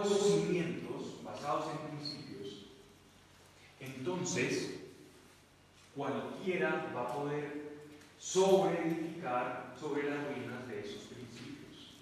cimientos 0.08 1.24
basados 1.24 1.66
en 1.72 1.90
principios, 1.90 2.66
entonces 3.80 4.76
cualquiera 5.96 6.92
va 6.96 7.02
a 7.02 7.14
poder 7.14 7.62
sobreedificar 8.20 9.74
sobre 9.80 10.10
las 10.10 10.24
ruinas 10.28 10.68
de 10.68 10.80
esos 10.80 11.04
principios. 11.04 11.96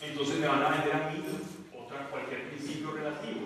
Entonces 0.00 0.38
me 0.38 0.46
van 0.46 0.62
a 0.62 0.68
vender 0.70 0.92
a 0.94 1.10
mí 1.10 1.24
otra, 1.76 2.08
cualquier 2.08 2.48
principio 2.50 2.92
relativo. 2.92 3.40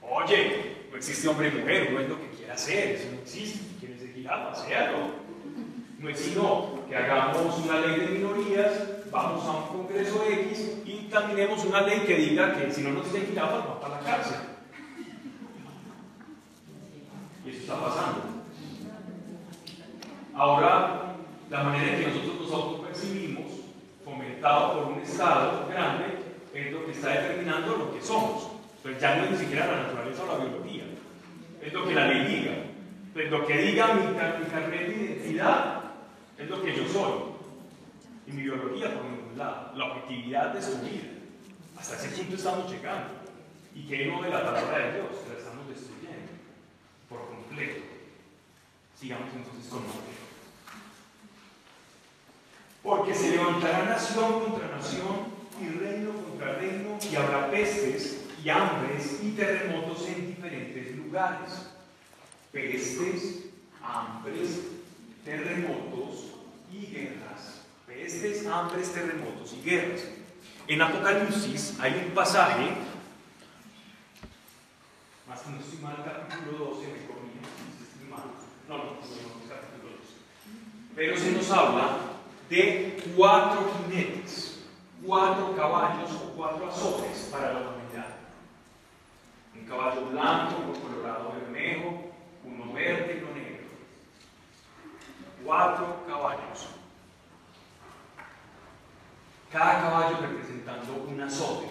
Oye, 0.00 0.86
no 0.90 0.96
existe 0.96 1.28
hombre 1.28 1.48
y 1.48 1.58
mujer, 1.58 1.92
no 1.92 2.00
es 2.00 2.08
lo 2.08 2.20
que 2.20 2.36
quiera 2.36 2.54
hacer, 2.54 2.96
eso 2.96 3.10
no 3.12 3.20
existe. 3.20 3.78
¿Quieres 3.80 4.00
seguir 4.00 4.28
a 4.28 4.50
pasearlo? 4.50 5.22
No 5.98 6.08
es 6.08 6.18
sino 6.18 6.86
que 6.88 6.96
hagamos 6.96 7.58
una 7.58 7.80
ley 7.80 8.00
de 8.00 8.06
minorías 8.08 9.01
vamos 9.12 9.44
a 9.44 9.50
un 9.52 9.68
congreso 9.68 10.24
X 10.26 10.78
y 10.86 11.08
terminemos 11.10 11.62
una 11.66 11.82
ley 11.82 12.00
que 12.00 12.16
diga 12.16 12.54
que 12.54 12.72
si 12.72 12.80
no 12.80 12.92
nos 12.92 13.12
dicen 13.12 13.28
jirafas, 13.28 13.68
va 13.68 13.80
para 13.80 14.00
la 14.00 14.00
cárcel. 14.00 14.38
Y 17.44 17.50
eso 17.50 17.60
está 17.60 17.74
pasando. 17.78 18.22
Ahora, 20.34 21.14
la 21.50 21.62
manera 21.62 21.92
en 21.92 22.00
que 22.00 22.06
nosotros 22.08 22.40
nos 22.40 22.52
autopercibimos, 22.52 23.52
fomentado 24.02 24.72
por 24.72 24.92
un 24.92 25.00
Estado 25.00 25.68
grande, 25.68 26.04
es 26.54 26.72
lo 26.72 26.86
que 26.86 26.92
está 26.92 27.10
determinando 27.10 27.76
lo 27.76 27.94
que 27.94 28.00
somos. 28.00 28.48
Entonces 28.78 29.02
ya 29.02 29.16
no 29.16 29.24
es 29.24 29.30
ni 29.32 29.36
siquiera 29.36 29.66
la 29.66 29.82
naturaleza 29.82 30.22
o 30.24 30.26
la 30.26 30.44
biología, 30.44 30.84
es 31.60 31.72
lo 31.72 31.84
que 31.86 31.94
la 31.94 32.06
ley 32.06 32.24
diga. 32.24 32.54
Entonces 33.08 33.30
lo 33.30 33.46
que 33.46 33.58
diga 33.58 33.94
mi 33.94 34.16
carnet 34.50 34.88
de 34.88 35.04
identidad 35.04 35.80
es 36.38 36.48
lo 36.48 36.62
que 36.62 36.74
yo 36.74 36.88
soy. 36.88 37.31
Y 38.32 38.36
mi 38.36 38.42
biología 38.42 38.94
por 38.94 39.04
ningún 39.04 39.36
lado. 39.36 39.72
La 39.76 39.84
objetividad 39.92 40.54
de 40.54 40.62
su 40.62 40.78
vida. 40.78 41.08
Hasta 41.78 41.96
ese 41.96 42.16
punto 42.16 42.36
estamos 42.36 42.70
llegando. 42.70 43.10
Y 43.74 43.86
que 43.86 44.06
no 44.06 44.22
de 44.22 44.30
la 44.30 44.44
palabra 44.44 44.78
de 44.78 44.92
Dios, 44.94 45.08
la 45.28 45.38
estamos 45.38 45.68
destruyendo 45.68 46.32
por 47.08 47.26
completo. 47.28 47.82
Sigamos 48.98 49.28
entonces 49.34 49.70
con 49.70 49.80
Mateo. 49.80 50.22
Porque 52.82 53.14
se 53.14 53.36
levantará 53.36 53.84
nación 53.84 54.40
contra 54.40 54.68
nación 54.68 55.32
y 55.60 55.68
reino 55.78 56.10
contra 56.12 56.54
reino 56.54 56.98
y 57.10 57.16
habrá 57.16 57.50
pestes 57.50 58.24
y 58.42 58.48
hambres 58.48 59.20
y 59.22 59.32
terremotos 59.32 60.08
en 60.08 60.26
diferentes 60.26 60.96
lugares. 60.96 61.68
Pestes, 62.50 63.46
hambres, 63.82 64.60
terremotos 65.24 66.34
y 66.72 66.86
guerras. 66.86 67.61
Pestes, 67.94 68.46
hambres, 68.46 68.92
terremotos 68.92 69.52
y 69.52 69.62
guerras. 69.62 70.02
En 70.66 70.80
Apocalipsis 70.80 71.78
hay 71.80 72.04
un 72.06 72.14
pasaje, 72.14 72.70
más 75.28 75.40
que 75.40 75.50
no 75.50 75.60
estoy 75.60 75.78
mal, 75.78 75.96
capítulo 76.04 76.66
12, 76.66 76.86
me 76.86 77.06
corrijo, 77.06 77.42
no, 78.68 78.76
no, 78.76 78.84
no, 78.84 78.90
capítulo 79.48 79.96
12. 79.96 80.14
Pero 80.96 81.16
se 81.16 81.32
nos 81.32 81.50
habla 81.50 81.98
de 82.48 83.02
cuatro 83.16 83.72
jinetes, 83.90 84.64
cuatro 85.04 85.54
caballos 85.56 86.10
o 86.12 86.32
cuatro 86.36 86.68
azotes 86.68 87.28
para 87.30 87.52
la 87.52 87.60
humanidad. 87.60 88.16
Un 89.54 89.66
caballo 89.66 90.06
blanco, 90.06 90.56
uno 90.64 90.80
colorado 90.80 91.34
bermejo, 91.34 92.12
uno 92.44 92.72
verde 92.72 93.18
y 93.20 93.22
uno 93.22 93.34
negro 93.34 93.52
cuatro 95.44 96.04
caballos. 96.06 96.68
Cada 99.52 99.82
caballo 99.82 100.16
representando 100.18 101.04
un 101.06 101.20
azote, 101.20 101.66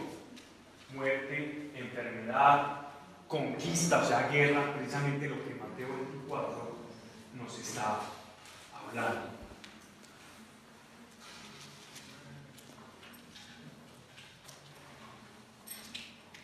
muerte, 0.93 1.71
enfermedad, 1.73 2.89
conquista, 3.27 4.03
o 4.03 4.05
sea, 4.05 4.27
guerra, 4.27 4.73
precisamente 4.75 5.27
lo 5.27 5.43
que 5.43 5.55
Mateo 5.55 5.87
24 5.87 6.77
nos 7.33 7.57
está 7.57 8.01
hablando. 8.71 9.31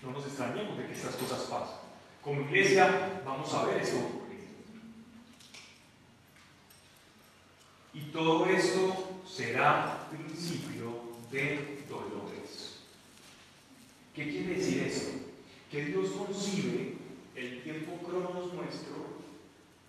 No 0.01 0.11
nos 0.11 0.25
extrañemos 0.25 0.75
de 0.75 0.87
que 0.87 0.93
estas 0.93 1.15
cosas 1.15 1.41
pasen. 1.41 1.75
Como 2.23 2.41
iglesia 2.41 3.21
vamos 3.23 3.53
a 3.53 3.65
ver 3.65 3.81
eso 3.81 4.23
Y 7.93 8.11
todo 8.11 8.45
esto 8.45 9.21
será 9.27 10.07
principio 10.11 11.06
de 11.31 11.83
dolores. 11.89 12.79
¿Qué 14.15 14.29
quiere 14.29 14.55
decir 14.55 14.83
eso? 14.83 15.11
Que 15.69 15.85
Dios 15.85 16.09
concibe 16.11 16.93
el 17.35 17.61
tiempo 17.63 17.97
cronos 17.97 18.53
nuestro 18.53 18.95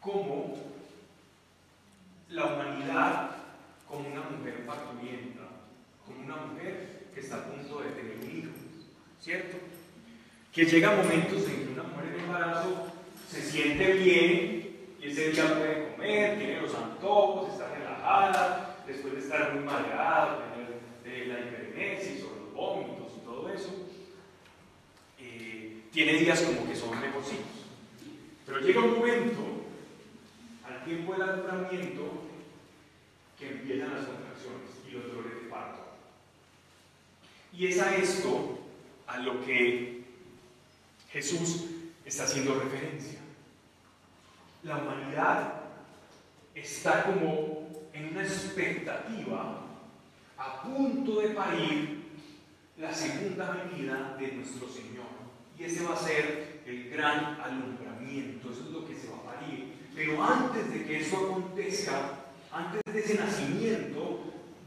como 0.00 0.58
la 2.30 2.44
humanidad 2.44 3.30
como 3.86 4.08
una 4.08 4.22
mujer 4.22 4.66
parturienta, 4.66 5.42
como 6.04 6.24
una 6.24 6.36
mujer 6.36 7.06
que 7.14 7.20
está 7.20 7.36
a 7.36 7.44
punto 7.44 7.80
de 7.80 7.90
tener 7.90 8.16
un 8.22 8.52
¿cierto? 9.20 9.56
Que 10.52 10.64
llega 10.64 10.96
momentos 10.96 11.44
en 11.48 11.66
que 11.66 11.72
una 11.72 11.84
mujer 11.84 12.14
en 12.14 12.20
embarazo 12.20 12.92
se 13.30 13.42
siente 13.42 13.92
bien 13.94 14.76
y 15.00 15.06
ese 15.06 15.30
día 15.30 15.58
puede 15.58 15.92
comer, 15.92 16.38
tiene 16.38 16.60
los 16.60 16.74
antojos, 16.74 17.52
está 17.52 17.68
después 18.88 19.12
de 19.14 19.20
estar 19.20 19.54
muy 19.54 19.64
mareado, 19.64 20.38
tener 20.38 20.57
la 21.28 21.40
hipermesis 21.40 22.24
o 22.24 22.34
los 22.34 22.54
vómitos 22.54 23.12
y 23.16 23.24
todo 23.24 23.48
eso, 23.52 23.70
eh, 25.18 25.82
tiene 25.92 26.14
días 26.14 26.40
como 26.42 26.66
que 26.66 26.76
son 26.76 27.00
mejorcitos. 27.00 27.66
Pero 28.46 28.60
llega 28.60 28.80
un 28.80 28.98
momento, 28.98 29.40
al 30.66 30.84
tiempo 30.84 31.12
del 31.12 31.22
alumbramiento, 31.22 32.24
que 33.38 33.50
empiezan 33.50 33.94
las 33.94 34.06
contracciones 34.06 34.70
y 34.88 34.90
los 34.92 35.06
dolores 35.06 35.42
de 35.42 35.48
parto. 35.48 35.80
Y 37.52 37.66
es 37.66 37.78
a 37.80 37.94
esto 37.94 38.58
a 39.06 39.18
lo 39.18 39.44
que 39.44 40.02
Jesús 41.12 41.66
está 42.04 42.24
haciendo 42.24 42.58
referencia. 42.58 43.18
La 44.64 44.78
humanidad 44.78 45.54
está 46.54 47.04
como 47.04 47.88
en 47.92 48.08
una 48.10 48.22
expectativa 48.22 49.67
a 50.38 50.62
punto 50.62 51.20
de 51.20 51.30
parir 51.30 51.98
la 52.78 52.94
segunda 52.94 53.50
venida 53.50 54.16
de 54.18 54.32
nuestro 54.32 54.68
Señor. 54.68 55.06
Y 55.58 55.64
ese 55.64 55.84
va 55.84 55.94
a 55.94 55.96
ser 55.96 56.62
el 56.64 56.90
gran 56.90 57.40
alumbramiento, 57.40 58.50
eso 58.50 58.62
es 58.62 58.70
lo 58.70 58.86
que 58.86 58.94
se 58.94 59.08
va 59.08 59.16
a 59.16 59.34
parir. 59.34 59.74
Pero 59.94 60.22
antes 60.22 60.72
de 60.72 60.84
que 60.84 61.00
eso 61.00 61.16
acontezca, 61.16 62.12
antes 62.52 62.80
de 62.92 63.00
ese 63.00 63.16
nacimiento 63.16 64.20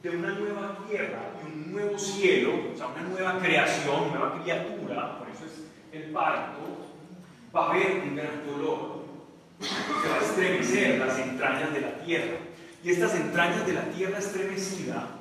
de 0.03 0.09
una 0.09 0.33
nueva 0.33 0.77
tierra 0.89 1.31
y 1.41 1.51
un 1.53 1.71
nuevo 1.71 1.97
cielo, 1.97 2.51
o 2.73 2.77
sea, 2.77 2.87
una 2.87 3.03
nueva 3.03 3.39
creación, 3.39 4.09
nueva 4.09 4.41
criatura, 4.41 5.19
por 5.19 5.29
eso 5.29 5.45
es 5.45 5.63
el 5.93 6.11
parto, 6.11 6.59
va 7.55 7.67
a 7.67 7.69
haber 7.69 8.01
un 8.03 8.15
gran 8.17 8.45
dolor. 8.45 9.05
Se 9.61 10.09
va 10.09 10.15
a 10.15 10.21
estremecer 10.21 10.99
las 10.99 11.17
entrañas 11.17 11.73
de 11.73 11.81
la 11.81 11.95
tierra. 12.03 12.37
Y 12.83 12.89
estas 12.89 13.15
entrañas 13.15 13.65
de 13.65 13.73
la 13.73 13.83
tierra 13.91 14.17
estremecida 14.17 15.20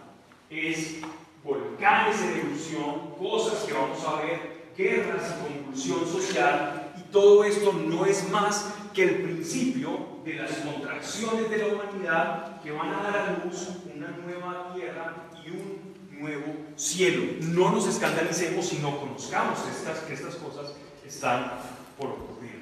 es 0.50 0.96
volcanes 1.44 2.20
en 2.20 2.40
erupción, 2.40 3.14
cosas 3.18 3.64
que 3.64 3.72
vamos 3.72 4.04
a 4.04 4.22
ver, 4.22 4.70
guerras 4.76 5.34
y 5.36 5.54
convulsión 5.54 6.06
social, 6.06 6.92
y 6.98 7.02
todo 7.12 7.44
esto 7.44 7.72
no 7.72 8.04
es 8.04 8.28
más 8.30 8.74
que 8.92 9.04
el 9.04 9.22
principio 9.22 10.20
de 10.24 10.34
las 10.34 10.50
contracciones 10.58 11.48
de 11.48 11.58
la 11.58 11.66
humanidad 11.68 12.60
que 12.60 12.72
van 12.72 12.92
a 12.92 13.02
dar 13.02 13.16
a 13.16 13.44
luz 13.44 13.68
una 13.94 14.08
nueva 14.08 14.74
tierra 14.74 15.30
y 15.44 15.50
un 15.50 16.20
nuevo 16.20 16.54
cielo. 16.76 17.22
No 17.40 17.70
nos 17.70 17.86
escandalicemos 17.86 18.66
si 18.66 18.78
no 18.78 18.98
conozcamos 18.98 19.58
estas, 19.68 20.00
que 20.00 20.14
estas 20.14 20.34
cosas 20.34 20.74
están 21.06 21.52
por 21.96 22.10
ocurrir 22.10 22.60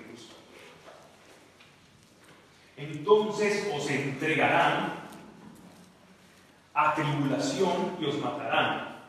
entonces 2.79 3.67
os 3.75 3.91
entregarán 3.91 4.98
a 6.79 6.95
tribulación 6.95 7.97
y 8.01 8.05
os 8.05 8.21
matarán, 8.21 9.01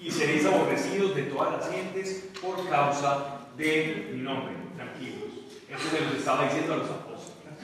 y 0.00 0.10
seréis 0.10 0.44
aborrecidos 0.44 1.14
de 1.14 1.22
todas 1.22 1.52
las 1.52 1.70
gentes 1.70 2.30
por 2.42 2.68
causa 2.68 3.46
de 3.56 4.10
mi 4.12 4.22
nombre. 4.22 4.54
Tranquilos. 4.74 5.30
Eso 5.70 5.88
se 5.88 6.00
lo 6.00 6.18
estaba 6.18 6.44
diciendo 6.46 6.74
a 6.74 6.76
los 6.78 6.90
apóstoles. 6.90 7.54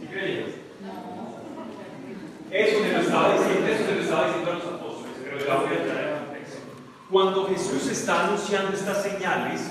¿Sí 0.00 0.06
creías? 0.08 0.48
Eso 2.50 2.82
se 2.82 2.92
lo 2.92 3.00
estaba 3.00 3.32
diciendo, 3.34 3.66
eso 3.68 3.84
se 3.86 3.94
lo 3.94 4.02
estaba 4.02 4.26
diciendo 4.26 4.50
a 4.50 4.54
los 4.54 4.66
apóstoles, 4.66 5.16
pero 5.22 5.36
le 5.36 5.44
voy 5.44 5.54
a 5.54 5.92
traer 5.92 6.18
contexto. 6.18 6.58
Cuando 7.08 7.46
Jesús 7.46 7.86
está 7.86 8.24
anunciando 8.24 8.76
estas 8.76 9.04
señales, 9.04 9.70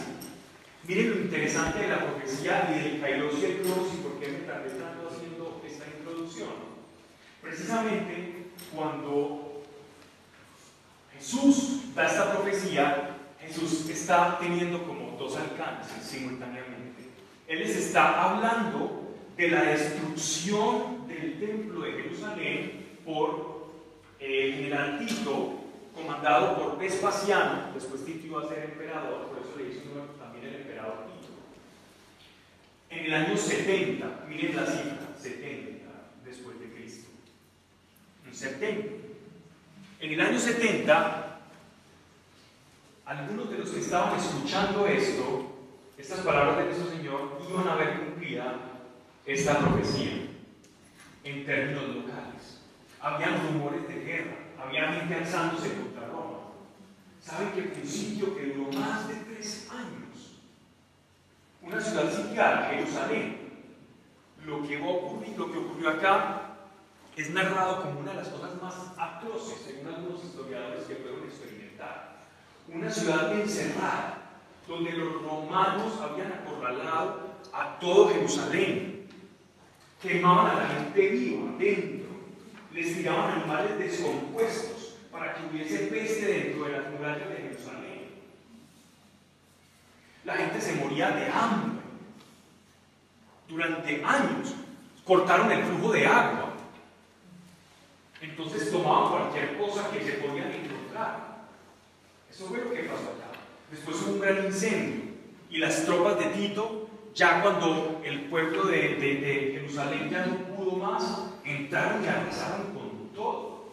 Miren 0.88 1.10
lo 1.12 1.16
interesante 1.18 1.80
de 1.80 1.88
la 1.90 2.00
profecía 2.00 2.68
y 2.76 2.84
del 2.84 3.02
Kairos 3.02 3.36
y 3.40 3.46
el 3.46 3.52
y 3.52 3.98
por 4.02 4.20
qué 4.20 4.30
me 4.30 4.40
tardé 4.40 4.70
tanto. 4.72 5.01
Precisamente 7.42 8.52
cuando 8.74 9.64
Jesús 11.18 11.94
da 11.96 12.08
esta 12.08 12.32
profecía, 12.34 13.18
Jesús 13.40 13.90
está 13.90 14.38
teniendo 14.40 14.84
como 14.84 15.18
dos 15.18 15.36
alcances 15.36 16.04
simultáneamente. 16.04 17.10
Él 17.48 17.60
les 17.60 17.76
está 17.76 18.24
hablando 18.24 19.16
de 19.36 19.50
la 19.50 19.64
destrucción 19.64 21.08
del 21.08 21.40
templo 21.40 21.82
de 21.82 21.92
Jerusalén 21.94 22.98
por 23.04 23.72
el 24.20 24.54
general 24.54 25.00
Tito 25.00 25.62
comandado 25.96 26.56
por 26.58 26.80
Vespasiano, 26.80 27.74
después 27.74 28.06
Tito 28.06 28.28
iba 28.28 28.44
a 28.44 28.48
ser 28.48 28.64
emperador, 28.64 29.28
por 29.28 29.40
eso 29.40 29.58
le 29.58 29.70
hizo 29.70 29.82
también 30.18 30.46
el 30.46 30.62
emperador 30.62 31.06
Tito. 31.08 31.34
En 32.90 33.06
el 33.06 33.14
año 33.14 33.36
70, 33.36 34.26
miren 34.30 34.56
la 34.56 34.66
cifra, 34.66 35.16
70 35.20 35.88
después 36.24 36.60
de 36.60 36.72
Cristo. 36.74 37.10
En 38.24 38.30
70. 38.42 38.94
En 40.00 40.14
el 40.14 40.20
año 40.20 40.40
70, 40.40 41.40
algunos 43.06 43.52
de 43.52 43.58
los 43.60 43.70
que 43.70 43.80
estaban 43.82 44.20
escuchando 44.20 44.88
esto, 44.88 45.52
estas 45.96 46.22
palabras 46.22 46.58
de 46.58 46.66
nuestro 46.66 46.90
Señor, 46.90 47.40
iban 47.48 47.68
a 47.68 47.76
ver 47.76 48.00
cumplida 48.00 48.56
esta 49.28 49.60
profecía 49.60 50.26
en 51.24 51.46
términos 51.46 51.84
locales. 51.96 52.62
Habían 53.00 53.48
rumores 53.48 53.88
de 53.88 54.04
guerra, 54.04 54.38
había 54.60 54.92
gente 54.92 55.14
alzándose 55.14 55.76
contra 55.76 56.08
Roma. 56.08 56.40
¿Saben 57.22 57.52
que 57.52 57.62
fue 57.62 57.84
un 57.84 58.36
que 58.36 58.46
duró 58.48 58.72
más 58.80 59.08
de 59.08 59.16
tres 59.16 59.68
años? 59.70 60.40
Una 61.62 61.80
ciudad 61.80 62.12
sitiada, 62.12 62.72
Jerusalén. 62.72 63.38
Lo 64.44 64.68
que, 64.68 64.82
ocurrir, 64.82 65.38
lo 65.38 65.52
que 65.52 65.58
ocurrió 65.60 65.90
acá 65.92 66.51
es 67.16 67.30
narrado 67.32 67.82
como 67.82 68.00
una 68.00 68.12
de 68.12 68.18
las 68.18 68.30
cosas 68.30 68.62
más 68.62 68.76
atroces, 68.98 69.62
según 69.66 69.94
algunos 69.94 70.24
historiadores 70.24 70.84
que 70.86 70.96
fueron 70.96 71.24
experimentar. 71.24 72.22
Una 72.68 72.90
ciudad 72.90 73.40
encerrada, 73.40 74.18
donde 74.68 74.92
los 74.94 75.22
romanos 75.22 76.00
habían 76.02 76.32
acorralado 76.32 77.32
a 77.54 77.80
todo 77.80 78.10
Jerusalén, 78.10 79.10
quemaban 80.02 80.58
a 80.58 80.62
la 80.62 80.68
gente 80.68 81.10
viva 81.10 81.52
dentro, 81.58 82.08
les 82.74 82.96
tiraban 82.96 83.42
animales 83.42 83.78
descompuestos 83.78 84.96
para 85.12 85.34
que 85.34 85.46
hubiese 85.48 85.88
peste 85.88 86.26
dentro 86.26 86.66
de 86.66 86.72
las 86.72 86.90
murallas 86.92 87.30
de 87.30 87.36
Jerusalén. 87.36 87.82
La 90.24 90.36
gente 90.36 90.62
se 90.62 90.76
moría 90.76 91.12
de 91.12 91.30
hambre. 91.30 91.82
Durante 93.50 94.06
años 94.06 94.56
cortaron 95.04 95.52
el 95.52 95.64
flujo 95.64 95.92
de 95.92 96.08
agua. 96.08 96.51
Entonces 98.22 98.72
tomaban 98.72 99.10
cualquier 99.10 99.58
cosa 99.58 99.90
que 99.90 100.04
se 100.04 100.12
podían 100.14 100.52
encontrar. 100.52 101.48
Eso 102.30 102.46
fue 102.46 102.60
lo 102.60 102.72
que 102.72 102.84
pasó 102.84 103.10
acá. 103.18 103.40
Después 103.72 103.98
hubo 104.04 104.14
un 104.14 104.20
gran 104.20 104.46
incendio 104.46 105.12
y 105.50 105.58
las 105.58 105.86
tropas 105.86 106.20
de 106.20 106.26
Tito, 106.26 106.88
ya 107.16 107.42
cuando 107.42 108.00
el 108.06 108.22
pueblo 108.26 108.66
de, 108.66 108.96
de, 108.96 109.16
de 109.16 109.52
Jerusalén 109.54 110.10
ya 110.10 110.28
no 110.28 110.38
pudo 110.56 110.78
más, 110.78 111.32
entraron 111.44 112.04
y 112.04 112.08
arrasaron 112.08 112.74
con 112.74 113.10
todo. 113.14 113.72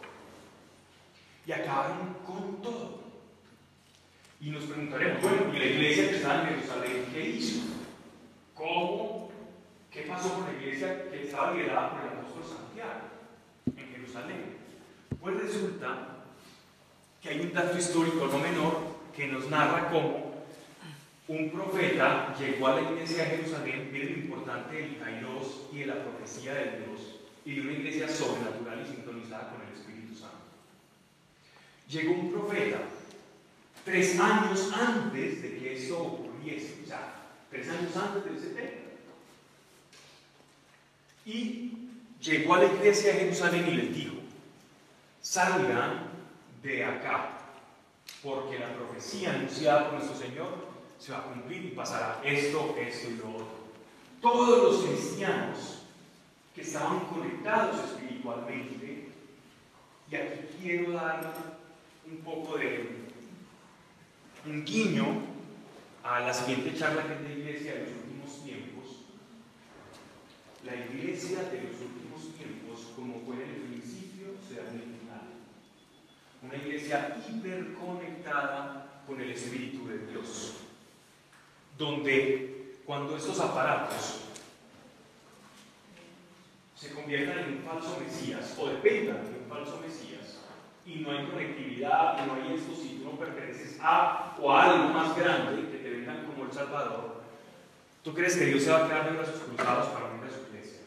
Y 1.45 1.51
acabaron 1.51 2.15
con 2.25 2.61
todo. 2.61 2.99
Y 4.41 4.49
nos 4.49 4.63
preguntaremos, 4.63 5.21
bueno, 5.21 5.53
¿y 5.53 5.59
la 5.59 5.65
iglesia 5.65 6.09
que 6.09 6.15
estaba 6.15 6.41
en 6.41 6.55
Jerusalén 6.55 7.05
qué 7.13 7.29
hizo? 7.29 7.61
¿Cómo? 8.55 9.29
¿Qué 9.91 10.01
pasó 10.01 10.33
con 10.33 10.45
la 10.45 10.59
iglesia 10.59 11.09
que 11.09 11.23
estaba 11.23 11.53
liderada 11.53 11.91
por 11.91 12.01
el 12.01 12.17
apóstol 12.17 12.43
Santiago 12.57 13.08
Pues 15.21 15.35
resulta 15.39 16.07
que 17.21 17.29
hay 17.29 17.41
un 17.41 17.53
dato 17.53 17.77
histórico 17.77 18.27
no 18.27 18.39
menor 18.39 18.77
que 19.15 19.27
nos 19.27 19.49
narra 19.49 19.89
cómo 19.89 20.29
un 21.27 21.51
profeta 21.51 22.35
llegó 22.39 22.67
a 22.67 22.81
la 22.81 22.91
iglesia 22.91 23.23
de 23.23 23.29
Jerusalén, 23.37 23.89
miren 23.91 24.13
lo 24.13 24.19
importante 24.19 24.75
del 24.77 24.97
Kairos 24.97 25.67
y 25.71 25.79
de 25.79 25.85
la 25.85 26.03
profecía 26.03 26.55
de 26.55 26.79
Dios, 26.79 27.19
y 27.45 27.55
de 27.55 27.61
una 27.61 27.73
iglesia 27.73 28.09
sobrenatural 28.09 28.81
y 28.81 28.91
sintonizada 28.91 29.51
con 29.51 29.61
el 29.61 29.73
Espíritu 29.73 30.15
Santo. 30.15 30.37
Llegó 31.87 32.13
un 32.13 32.31
profeta 32.31 32.79
tres 33.85 34.19
años 34.19 34.71
antes 34.73 35.41
de 35.43 35.57
que 35.59 35.75
esto 35.75 35.99
ocurriese, 35.99 36.79
o 36.83 36.87
sea, 36.87 37.13
tres 37.51 37.69
años 37.69 37.95
antes 37.95 38.25
del 38.25 38.39
70. 38.39 38.89
Y 41.25 41.78
llegó 42.21 42.55
a 42.55 42.59
la 42.59 42.65
iglesia 42.65 43.13
de 43.13 43.19
Jerusalén 43.19 43.67
y 43.67 43.71
les 43.71 43.95
dijo, 43.95 44.15
salgan 45.21 46.09
de 46.61 46.85
acá, 46.85 47.37
porque 48.23 48.59
la 48.59 48.73
profecía 48.73 49.33
anunciada 49.33 49.89
por 49.89 49.99
nuestro 49.99 50.17
Señor 50.17 50.69
se 50.97 51.11
va 51.11 51.19
a 51.19 51.23
cumplir 51.23 51.65
y 51.65 51.69
pasará 51.69 52.19
esto, 52.23 52.75
esto 52.77 53.09
y 53.09 53.15
lo 53.15 53.29
otro. 53.35 53.59
Todos 54.21 54.63
los 54.63 54.85
cristianos 54.85 55.83
que 56.53 56.61
estaban 56.61 56.99
conectados 57.05 57.91
espiritualmente, 57.91 59.09
y 60.11 60.15
aquí 60.15 60.39
quiero 60.61 60.91
dar 60.93 61.33
un 62.09 62.17
poco 62.17 62.57
de 62.57 63.07
un 64.45 64.65
guiño 64.65 65.05
a 66.03 66.21
la 66.21 66.33
siguiente 66.33 66.77
charla 66.77 67.05
que 67.05 67.13
es 67.13 67.21
de 67.21 67.33
iglesia 67.33 67.73
de 67.73 67.79
los 67.81 67.89
últimos 67.89 68.43
tiempos. 68.43 68.85
La 70.65 70.75
iglesia 70.75 71.43
de 71.43 71.61
los 71.61 71.79
últimos 71.79 71.98
como 72.99 73.21
fue 73.25 73.35
en 73.35 73.49
el 73.49 73.61
principio, 73.61 74.27
será 74.47 74.69
en 74.69 74.75
el 74.75 74.81
final. 74.81 75.27
Una 76.43 76.55
iglesia 76.55 77.17
hiperconectada 77.27 79.03
con 79.07 79.19
el 79.21 79.31
Espíritu 79.31 79.87
de 79.87 80.05
Dios, 80.07 80.57
donde 81.77 82.79
cuando 82.85 83.15
estos 83.15 83.39
aparatos 83.39 84.21
se 86.75 86.93
conviertan 86.93 87.39
en 87.39 87.53
un 87.57 87.63
falso 87.63 87.99
Mesías 87.99 88.55
o 88.57 88.67
dependan 88.67 89.25
de 89.25 89.39
un 89.39 89.49
falso 89.49 89.81
Mesías 89.81 90.39
y 90.85 91.01
no 91.01 91.11
hay 91.11 91.25
conectividad 91.27 92.23
y 92.23 92.27
no 92.27 92.33
hay 92.35 92.55
esto 92.55 92.73
si 92.73 92.99
tú 92.99 93.05
no 93.05 93.19
perteneces 93.19 93.77
a 93.81 94.35
o 94.41 94.51
a 94.51 94.63
algo 94.63 94.93
más 94.93 95.15
grande 95.17 95.69
que 95.69 95.77
te 95.77 95.89
vengan 95.89 96.25
como 96.25 96.45
el 96.45 96.51
Salvador, 96.51 97.21
¿tú 98.01 98.13
crees 98.13 98.37
que 98.37 98.45
Dios 98.45 98.63
se 98.63 98.71
va 98.71 98.85
a 98.85 98.87
quedar 98.87 99.11
de 99.11 99.17
brazos 99.17 99.41
cruzados 99.41 99.87
para 99.89 100.05
unir 100.05 100.23
a 100.25 100.29
su 100.29 100.47
iglesia? 100.49 100.81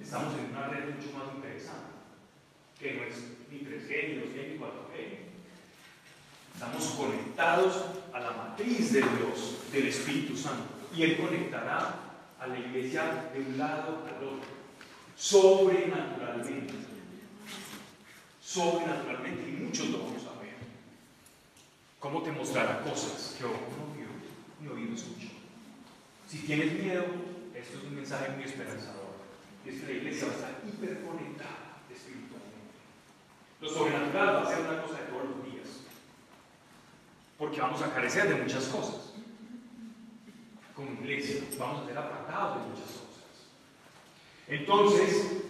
Estamos 0.00 0.34
en 0.34 0.56
una 0.56 0.68
red 0.68 0.94
mucho 0.94 1.16
más 1.16 1.33
que 2.78 2.94
no 2.94 3.04
es 3.04 3.16
ni 3.50 3.58
3G, 3.60 4.08
ni 4.08 4.14
2G, 4.20 4.48
ni 4.48 4.58
4G. 4.58 4.94
Estamos 6.54 6.84
conectados 6.96 7.84
a 8.12 8.20
la 8.20 8.30
matriz 8.32 8.92
de 8.92 9.00
Dios, 9.00 9.58
del 9.72 9.88
Espíritu 9.88 10.36
Santo, 10.36 10.68
y 10.94 11.02
Él 11.02 11.16
conectará 11.16 11.94
a 12.38 12.46
la 12.46 12.58
iglesia 12.58 13.30
de 13.32 13.40
un 13.40 13.58
lado 13.58 14.04
al 14.06 14.24
otro 14.24 14.54
sobrenaturalmente. 15.16 16.74
Sobrenaturalmente, 18.42 19.48
y 19.48 19.52
muchos 19.52 19.88
lo 19.88 19.98
vamos 19.98 20.22
a 20.26 20.40
ver. 20.40 20.54
¿Cómo 21.98 22.22
te 22.22 22.32
mostrará 22.32 22.82
cosas 22.82 23.34
que 23.38 23.44
ojo 23.44 23.68
no 23.78 23.94
vio 23.94 24.06
ni 24.60 24.68
oído 24.68 24.94
escuchó? 24.94 25.28
Si 26.28 26.38
tienes 26.38 26.72
miedo, 26.72 27.04
esto 27.54 27.78
es 27.78 27.84
un 27.84 27.96
mensaje 27.96 28.30
muy 28.32 28.44
esperanzador. 28.44 29.14
Y 29.64 29.70
es 29.70 29.80
que 29.80 29.86
la 29.86 29.92
iglesia 29.92 30.26
va 30.26 30.32
a 30.32 30.36
estar 30.36 30.62
hiperconectada 30.66 31.80
espiritualmente. 31.90 32.33
Lo 33.64 33.70
sobrenatural 33.70 34.36
va 34.36 34.42
a 34.42 34.46
ser 34.46 34.60
una 34.60 34.82
cosa 34.82 34.98
de 34.98 35.06
todos 35.06 35.24
los 35.24 35.50
días. 35.50 35.68
Porque 37.38 37.62
vamos 37.62 37.80
a 37.80 37.94
carecer 37.94 38.28
de 38.28 38.34
muchas 38.34 38.66
cosas. 38.66 39.14
Como 40.76 40.92
iglesia, 41.00 41.44
vamos 41.58 41.82
a 41.82 41.86
ser 41.86 41.96
apartados 41.96 42.60
de 42.60 42.68
muchas 42.68 42.84
cosas. 42.84 43.24
Entonces, 44.48 45.44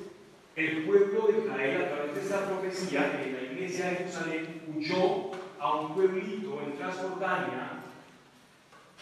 el 0.54 0.84
pueblo 0.84 1.26
de 1.26 1.38
Israel, 1.40 1.82
a 1.82 1.88
través 1.88 2.14
de 2.14 2.20
esta 2.20 2.46
profecía, 2.46 3.20
en 3.20 3.32
la 3.32 3.42
iglesia 3.42 3.86
de 3.86 3.96
Jerusalén 3.96 4.62
huyó 4.76 5.32
a 5.58 5.80
un 5.80 5.94
pueblito 5.94 6.60
en 6.62 6.76
Transjordania 6.76 7.82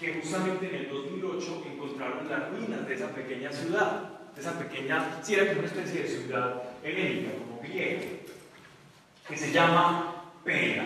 que 0.01 0.15
justamente 0.23 0.71
en 0.71 0.75
el 0.87 0.89
2008 0.89 1.65
encontraron 1.71 2.31
las 2.31 2.51
ruinas 2.51 2.89
de 2.89 2.95
esa 2.95 3.09
pequeña 3.09 3.53
ciudad, 3.53 4.09
de 4.35 4.41
esa 4.41 4.59
pequeña, 4.59 5.23
sí 5.23 5.35
era 5.35 5.49
como 5.49 5.59
una 5.59 5.69
especie 5.69 6.03
de 6.03 6.09
ciudad 6.09 6.63
helénica, 6.83 7.33
como 7.39 7.61
griega, 7.61 8.22
que 9.29 9.37
se 9.37 9.53
llama 9.53 10.25
Pela, 10.45 10.85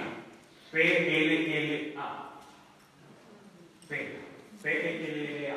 P-L-L-A, 0.71 2.31
Pela, 3.89 4.19
P-L-L-A. 4.63 5.57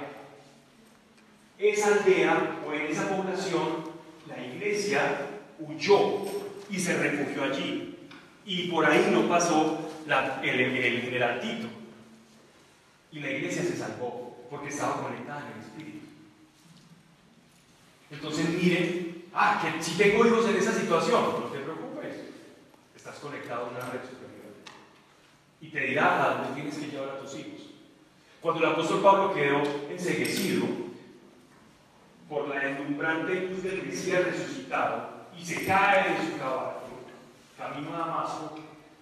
Esa 1.57 1.87
aldea 1.87 2.59
o 2.65 2.73
en 2.73 2.85
esa 2.87 3.09
población, 3.09 3.89
la 4.27 4.41
iglesia 4.41 5.27
huyó 5.59 6.25
y 6.69 6.79
se 6.79 6.97
refugió 6.97 7.43
allí. 7.43 7.97
Y 8.45 8.69
por 8.69 8.85
ahí 8.85 9.09
no 9.11 9.27
pasó 9.27 9.91
la, 10.07 10.41
el, 10.41 10.59
el 10.59 11.01
general 11.01 11.39
Tito. 11.41 11.67
Y 13.11 13.19
la 13.19 13.31
iglesia 13.31 13.63
se 13.63 13.75
salvó 13.75 14.37
porque 14.49 14.69
estaba 14.69 15.03
conectada 15.03 15.41
en 15.41 15.53
el 15.53 15.67
Espíritu. 15.67 16.05
Entonces 18.11 18.49
miren, 18.49 19.25
ah, 19.33 19.61
que 19.61 19.83
si 19.83 19.97
tengo 19.97 20.25
hijos 20.25 20.47
en 20.47 20.55
esa 20.55 20.73
situación, 20.73 21.23
no 21.39 21.45
te 21.47 21.59
estás 23.09 23.23
conectado 23.23 23.65
a 23.65 23.69
una 23.69 23.79
red 23.79 24.01
superior. 24.01 24.53
Y 25.61 25.69
te 25.69 25.79
dirá 25.79 26.23
a 26.23 26.33
dónde 26.35 26.61
tienes 26.61 26.77
que 26.77 26.91
llevar 26.91 27.09
a 27.09 27.19
tus 27.19 27.35
hijos. 27.35 27.61
Cuando 28.39 28.63
el 28.63 28.71
apóstol 28.71 29.01
Pablo 29.01 29.33
quedó 29.33 29.63
enseguecido 29.89 30.67
por 32.29 32.47
la 32.47 32.59
deslumbrante 32.59 33.47
luz 33.47 33.63
del 33.63 33.83
Mesías 33.83 34.23
resucitado 34.23 35.09
y 35.37 35.43
se 35.43 35.65
cae 35.65 36.13
de 36.13 36.31
su 36.31 36.37
caballo, 36.37 36.79
camino 37.57 37.95
a 37.95 37.99
Damasco, 37.99 38.59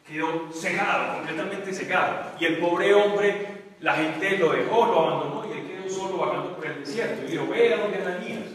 quedó 0.08 0.50
cegado, 0.54 1.18
completamente 1.18 1.74
cegado. 1.74 2.32
Y 2.40 2.46
el 2.46 2.58
pobre 2.60 2.94
hombre, 2.94 3.48
la 3.82 3.96
gente 3.96 4.38
lo 4.38 4.54
dejó, 4.54 4.86
lo 4.86 5.00
abandonó 5.00 5.54
y 5.54 5.58
él 5.58 5.68
quedó 5.68 5.90
solo 5.90 6.18
vagando 6.18 6.56
por 6.56 6.66
el 6.66 6.80
desierto. 6.80 7.26
Y 7.26 7.32
dijo, 7.32 7.48
ve 7.48 7.74
a 7.74 7.78
donde 7.78 8.02
Ananías. 8.02 8.46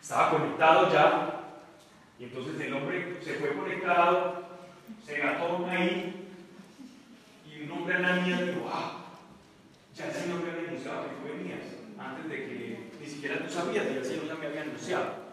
Estaba 0.00 0.30
conectado 0.30 0.92
ya. 0.92 1.33
Entonces 2.24 2.58
el 2.58 2.72
hombre 2.72 3.18
se 3.22 3.34
fue 3.34 3.54
conectado, 3.54 4.44
se 5.04 5.18
gató 5.18 5.66
ahí. 5.66 6.30
Y 7.46 7.62
un 7.64 7.70
hombre 7.70 7.96
Ananías 7.96 8.46
dijo, 8.46 8.66
ah, 8.72 9.04
ya 9.94 10.06
el 10.06 10.12
Señor 10.12 10.42
me 10.42 10.50
había 10.50 10.68
anunciado 10.68 11.04
que 11.04 11.16
tú 11.16 11.36
venías, 11.36 11.60
antes 11.98 12.28
de 12.28 12.36
que 12.36 12.90
ni 12.98 13.06
siquiera 13.06 13.46
tú 13.46 13.52
sabías, 13.52 13.84
ya 13.84 13.98
el 13.98 14.04
Señor 14.04 14.26
ya 14.26 14.34
me 14.36 14.46
había 14.46 14.62
anunciado. 14.62 15.24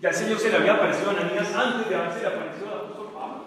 Ya 0.00 0.08
el 0.08 0.14
Señor 0.14 0.38
se 0.38 0.50
le 0.50 0.56
había 0.56 0.74
aparecido 0.74 1.10
a 1.10 1.12
Ananías 1.12 1.54
antes 1.54 1.88
de 1.88 1.94
haberse 1.94 2.20
le 2.22 2.26
aparecido 2.26 2.68
al 2.68 2.78
apóstol 2.78 3.10
Pablo. 3.14 3.44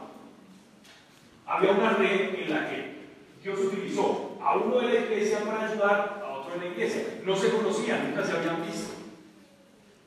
Había 1.47 1.71
una 1.71 1.89
red 1.93 2.35
en 2.35 2.49
la 2.53 2.69
que 2.69 2.95
Dios 3.43 3.59
utilizó 3.59 4.37
a 4.41 4.55
uno 4.57 4.79
de 4.79 4.87
la 4.87 4.99
iglesia 4.99 5.39
para 5.39 5.67
ayudar 5.67 6.23
a 6.23 6.31
otro 6.31 6.53
de 6.53 6.59
la 6.59 6.71
iglesia. 6.71 7.03
No 7.25 7.35
se 7.35 7.49
conocían, 7.49 8.09
nunca 8.09 8.23
se 8.23 8.37
habían 8.37 8.63
visto. 8.65 8.93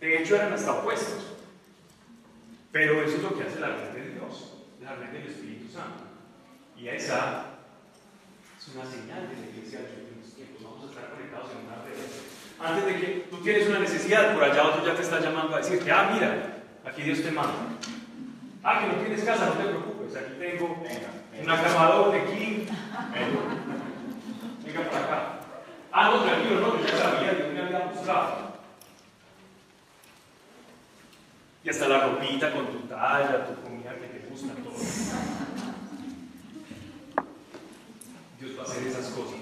De 0.01 0.23
hecho, 0.23 0.37
eran 0.37 0.53
hasta 0.53 0.73
opuestos. 0.73 1.38
Pero 2.73 3.03
eso 3.03 3.17
es 3.17 3.23
lo 3.23 3.37
que 3.37 3.45
hace 3.45 3.61
la 3.61 3.69
red 3.69 3.91
de 3.95 4.13
Dios, 4.13 4.55
la 4.83 4.95
red 4.95 5.09
del 5.09 5.27
Espíritu 5.27 5.73
Santo. 5.73 6.05
Y 6.77 6.89
esa 6.89 7.45
es 8.61 8.75
una 8.75 8.85
señal 8.85 9.29
de 9.29 9.35
la 9.41 9.47
iglesia 9.49 9.81
de 9.81 9.89
los 9.89 9.99
últimos 10.05 10.35
tiempos. 10.35 10.63
Vamos 10.63 10.85
a 10.85 10.89
estar 10.91 11.11
conectados 11.11 11.51
en 11.53 11.67
una 11.67 11.83
red. 11.83 11.97
Antes 12.61 12.85
de 12.87 13.01
que 13.01 13.27
tú 13.31 13.37
tienes 13.39 13.69
una 13.69 13.79
necesidad, 13.79 14.35
por 14.35 14.45
allá 14.45 14.67
otro 14.67 14.85
ya 14.85 14.95
te 14.95 15.03
está 15.03 15.21
llamando 15.21 15.57
a 15.57 15.59
decirte, 15.59 15.91
ah, 15.91 16.11
mira, 16.13 16.63
aquí 16.85 17.03
Dios 17.03 17.23
te 17.23 17.31
manda. 17.31 17.79
Ah, 18.63 18.81
que 18.81 18.87
no 18.89 19.01
tienes 19.01 19.25
casa, 19.25 19.47
no 19.47 19.53
te 19.53 19.65
preocupes, 19.65 20.17
aquí 20.17 20.33
tengo 20.39 20.85
un 21.41 21.51
acabador 21.51 22.13
de 22.13 22.25
King. 22.25 22.67
Venga 24.65 24.91
para 24.91 25.05
acá. 25.05 25.41
Ah, 25.91 26.11
no, 26.11 26.23
tranquilo, 26.23 26.61
no, 26.61 26.79
yo 26.79 26.87
ya 26.87 26.97
sabía, 26.99 27.33
Dios 27.33 27.53
me 27.55 27.63
había 27.63 27.87
mostrado. 27.87 28.48
Hasta 31.69 31.87
la 31.87 32.01
ropita 32.01 32.51
con 32.53 32.67
tu 32.69 32.79
talla, 32.89 33.47
tu 33.47 33.63
comida 33.63 33.95
que 33.95 34.07
te 34.07 34.27
gusta, 34.27 34.55
todo. 34.55 34.75
Dios 38.41 38.59
va 38.59 38.63
a 38.63 38.65
hacer 38.65 38.87
esas 38.87 39.07
cosas. 39.09 39.39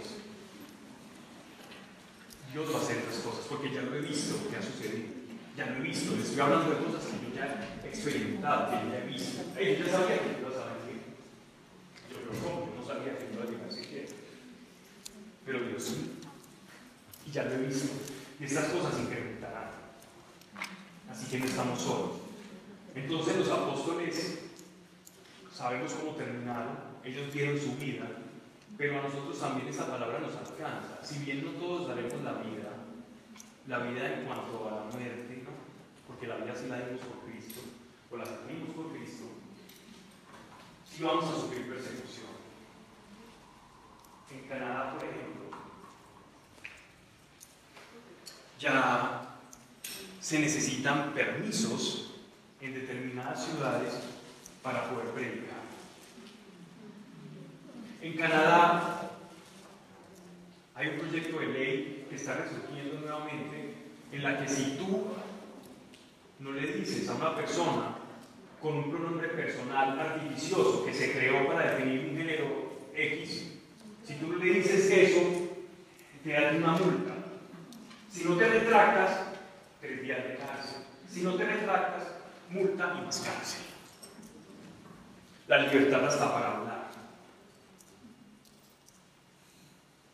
Dios 2.53 2.75
va 2.75 2.79
a 2.79 2.83
hacer 2.83 2.97
esas 2.99 3.23
cosas, 3.23 3.47
porque 3.49 3.73
ya 3.73 3.83
lo 3.83 3.95
he 3.95 4.01
visto 4.01 4.49
que 4.51 4.57
ha 4.57 4.63
sucedido. 4.63 5.09
Ya 5.57 5.67
lo 5.67 5.77
he 5.77 5.81
visto, 5.81 6.17
le 6.17 6.23
estoy 6.23 6.41
hablando 6.41 6.71
de 6.71 6.85
cosas 6.85 7.05
que 7.05 7.29
yo 7.29 7.35
ya 7.35 7.81
he 7.85 7.89
experimentado, 7.89 8.71
que 8.71 8.77
yo 8.85 8.93
ya 8.93 8.99
he 8.99 9.07
visto. 9.07 9.43
Yo 9.55 9.85
ya 9.85 9.93
sabía 9.93 10.19
que 10.19 10.41
ibas 10.41 10.57
a 10.57 10.75
venir. 10.83 11.03
Yo 12.11 12.17
creo 12.17 12.33
que 12.33 12.39
yo 12.41 12.75
no 12.77 12.87
sabía 12.87 13.19
que 13.19 13.33
iba 13.33 13.43
a 13.45 13.47
llegar 13.47 13.73
siquiera. 13.73 14.09
Pero 15.45 15.61
Dios 15.61 15.83
sí. 15.83 16.19
Y 17.27 17.31
ya 17.31 17.45
lo 17.45 17.55
he 17.55 17.59
visto. 17.59 17.89
Y 18.41 18.45
estas 18.45 18.65
cosas 18.67 18.99
incrementarán. 18.99 19.36
Así 21.17 21.31
que 21.31 21.39
no 21.39 21.47
estamos 21.47 21.81
solos. 21.81 22.11
Entonces 22.95 23.37
los 23.39 23.49
apóstoles, 23.49 24.39
sabemos 25.53 25.93
cómo 25.95 26.13
terminaron. 26.13 26.77
Ellos 27.03 27.33
dieron 27.33 27.59
su 27.59 27.75
vida 27.77 28.07
pero 28.77 28.99
a 28.99 29.03
nosotros 29.03 29.41
también 29.41 29.69
esa 29.69 29.87
palabra 29.87 30.19
nos 30.19 30.37
alcanza. 30.37 31.03
Si 31.03 31.21
bien 31.21 31.45
no 31.45 31.53
todos 31.53 31.89
daremos 31.89 32.21
la 32.23 32.33
vida, 32.35 32.73
la 33.67 33.79
vida 33.79 34.13
en 34.13 34.27
cuanto 34.27 34.69
a 34.69 34.71
la 34.77 34.83
muerte, 34.85 35.43
¿no? 35.45 35.51
porque 36.07 36.27
la 36.27 36.37
vida 36.37 36.55
sí 36.55 36.67
la 36.69 36.81
dimos 36.81 37.01
por 37.01 37.21
Cristo, 37.25 37.61
o 38.11 38.17
la 38.17 38.25
tenemos 38.25 38.71
por 38.77 38.93
Cristo, 38.93 39.25
sí 40.85 41.03
vamos 41.03 41.25
a 41.25 41.41
sufrir 41.41 41.69
persecución. 41.69 42.27
En 44.31 44.47
Canadá, 44.47 44.93
por 44.93 45.05
ejemplo, 45.05 45.47
ya 48.59 49.26
se 50.27 50.41
necesitan 50.41 51.15
permisos 51.15 52.11
en 52.61 52.75
determinadas 52.75 53.47
ciudades 53.47 53.93
para 54.61 54.91
poder 54.91 55.11
predicar. 55.11 55.61
En 58.03 58.17
Canadá 58.17 59.09
hay 60.75 60.89
un 60.89 60.99
proyecto 60.99 61.39
de 61.39 61.47
ley 61.47 62.07
que 62.11 62.17
está 62.17 62.39
resurgiendo 62.39 62.99
nuevamente 63.03 63.75
en 64.11 64.23
la 64.25 64.43
que 64.43 64.49
si 64.49 64.77
tú 64.77 65.07
no 66.41 66.51
le 66.51 66.73
dices 66.73 67.09
a 67.09 67.15
una 67.15 67.37
persona 67.37 67.97
con 68.61 68.79
un 68.79 68.91
pronombre 68.91 69.29
personal 69.29 69.97
artificioso 69.97 70.85
que 70.85 70.93
se 70.93 71.13
creó 71.13 71.47
para 71.47 71.77
definir 71.77 72.11
un 72.11 72.17
género 72.17 72.81
X, 72.97 73.53
si 74.05 74.15
tú 74.15 74.27
no 74.27 74.39
le 74.39 74.55
dices 74.55 74.91
eso, 74.91 75.21
te 76.25 76.33
dan 76.33 76.57
una 76.57 76.73
multa. 76.73 77.15
Si 78.11 78.25
no 78.25 78.37
te 78.37 78.49
retractas, 78.49 79.26
de 80.15 80.37
cárcel. 80.37 80.83
Si 81.11 81.23
no 81.23 81.35
te 81.35 81.45
retractas, 81.45 82.09
multa 82.51 82.97
y 82.99 83.05
más 83.05 83.21
cárcel. 83.21 83.63
La 85.49 85.59
libertad 85.59 86.07
está 86.07 86.33
para 86.33 86.57
hablar. 86.57 86.87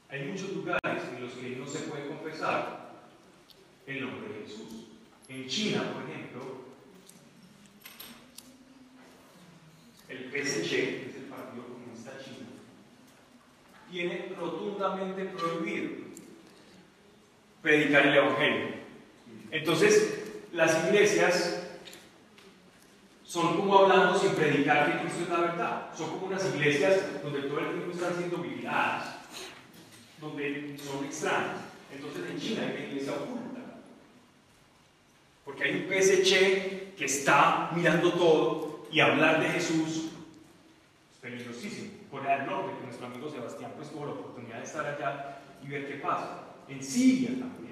Hay 0.09 0.25
muchos 0.25 0.53
lugares 0.53 1.03
en 1.17 1.25
los 1.25 1.33
que 1.35 1.57
no 1.57 1.67
se 1.67 1.81
puede 1.81 2.07
confesar 2.09 2.93
el 3.87 4.01
nombre 4.03 4.29
de 4.29 4.45
Jesús. 4.45 4.87
En 5.29 5.49
China, 5.49 5.93
por 5.95 6.03
ejemplo, 6.03 6.63
el 10.09 10.31
PSC, 10.31 10.69
que 10.69 11.07
es 11.09 11.17
el 11.17 11.25
Partido 11.25 11.65
Comunista 11.65 12.13
Chino, 12.23 12.49
tiene 13.91 14.35
rotundamente 14.39 15.25
prohibido 15.27 16.03
predicar 17.63 18.07
el 18.07 18.17
Evangelio. 18.17 18.82
Entonces, 19.53 20.25
las 20.53 20.85
iglesias 20.87 21.63
son 23.23 23.57
como 23.57 23.79
hablando 23.79 24.19
sin 24.19 24.33
predicar 24.33 24.91
que 24.91 25.03
Cristo 25.05 25.23
es 25.23 25.29
la 25.29 25.41
verdad. 25.41 25.91
Son 25.97 26.11
como 26.11 26.27
unas 26.27 26.45
iglesias 26.55 27.23
donde 27.23 27.43
todo 27.43 27.61
el 27.61 27.69
tiempo 27.69 27.93
están 27.93 28.17
siendo 28.17 28.39
vigiladas 28.39 29.23
donde 30.21 30.77
son 30.79 31.05
extraños. 31.05 31.61
Entonces 31.93 32.31
en 32.31 32.39
China 32.39 32.63
hay 32.63 32.77
una 32.77 32.85
iglesia 32.87 33.13
oculta. 33.13 33.61
Porque 35.45 35.65
hay 35.65 35.77
un 35.77 35.89
PSC 35.89 36.95
que 36.97 37.05
está 37.05 37.71
mirando 37.75 38.13
todo 38.13 38.87
y 38.91 39.01
hablar 39.01 39.41
de 39.41 39.49
Jesús 39.49 40.13
es 41.13 41.19
peligrosísimo. 41.21 41.91
Corea 42.11 42.39
del 42.39 42.47
Norte, 42.47 42.77
que 42.79 42.85
nuestro 42.85 43.07
amigo 43.07 43.31
Sebastián 43.31 43.73
pues 43.77 43.91
tuvo 43.91 44.07
la 44.07 44.13
oportunidad 44.13 44.59
de 44.59 44.65
estar 44.65 44.87
allá 44.87 45.39
y 45.63 45.69
ver 45.69 45.89
qué 45.89 45.95
pasa. 45.95 46.43
En 46.69 46.83
Siria 46.83 47.31
también. 47.31 47.72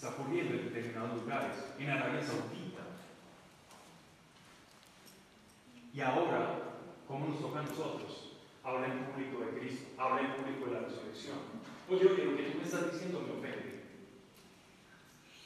Está 0.00 0.16
ocurriendo 0.16 0.54
en 0.54 0.72
determinados 0.72 1.20
lugares. 1.20 1.52
En 1.78 1.90
Arabia 1.90 2.22
Saudita. 2.22 2.80
Y 5.92 6.00
ahora, 6.00 6.56
¿cómo 7.06 7.28
nos 7.28 7.38
toca 7.38 7.60
a 7.60 7.62
nosotros? 7.64 8.32
habla 8.64 8.86
en 8.86 9.04
público 9.04 9.44
de 9.44 9.60
Cristo, 9.60 9.88
habla 9.98 10.22
en 10.22 10.32
público 10.32 10.64
de 10.64 10.72
la 10.72 10.88
resurrección. 10.88 11.36
Oye, 11.90 12.06
oye, 12.06 12.24
lo 12.24 12.34
que 12.34 12.44
tú 12.44 12.58
me 12.58 12.64
estás 12.64 12.90
diciendo 12.94 13.20
me 13.20 13.38
ofende. 13.38 13.84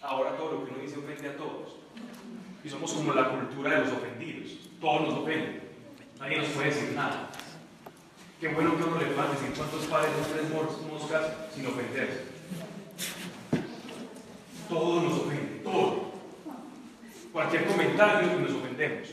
Ahora 0.00 0.36
todo 0.36 0.52
lo 0.52 0.64
que 0.64 0.70
uno 0.70 0.82
dice 0.82 1.00
ofende 1.00 1.30
a 1.30 1.36
todos. 1.36 1.74
Y 2.62 2.68
somos 2.68 2.92
como 2.92 3.12
la 3.12 3.30
cultura 3.30 3.72
de 3.72 3.80
los 3.80 3.92
ofendidos. 3.92 4.70
Todos 4.80 5.08
nos 5.08 5.18
ofenden. 5.18 5.62
Nadie 6.20 6.38
nos 6.38 6.48
puede 6.50 6.68
decir 6.68 6.92
nada. 6.94 7.28
Qué 8.40 8.54
bueno 8.54 8.76
que 8.76 8.84
uno 8.84 9.00
le 9.00 9.06
pueda 9.06 9.32
decir 9.32 9.52
cuántos 9.56 9.86
padres 9.86 10.12
son 10.14 10.32
tres 10.32 10.48
moscas 10.88 11.34
sin 11.52 11.66
ofenderse. 11.66 12.33
Todo 14.68 15.02
nos 15.02 15.20
ofende, 15.20 15.60
todo. 15.62 16.12
Cualquier 17.32 17.66
comentario 17.66 18.38
nos 18.40 18.52
ofendemos. 18.52 19.08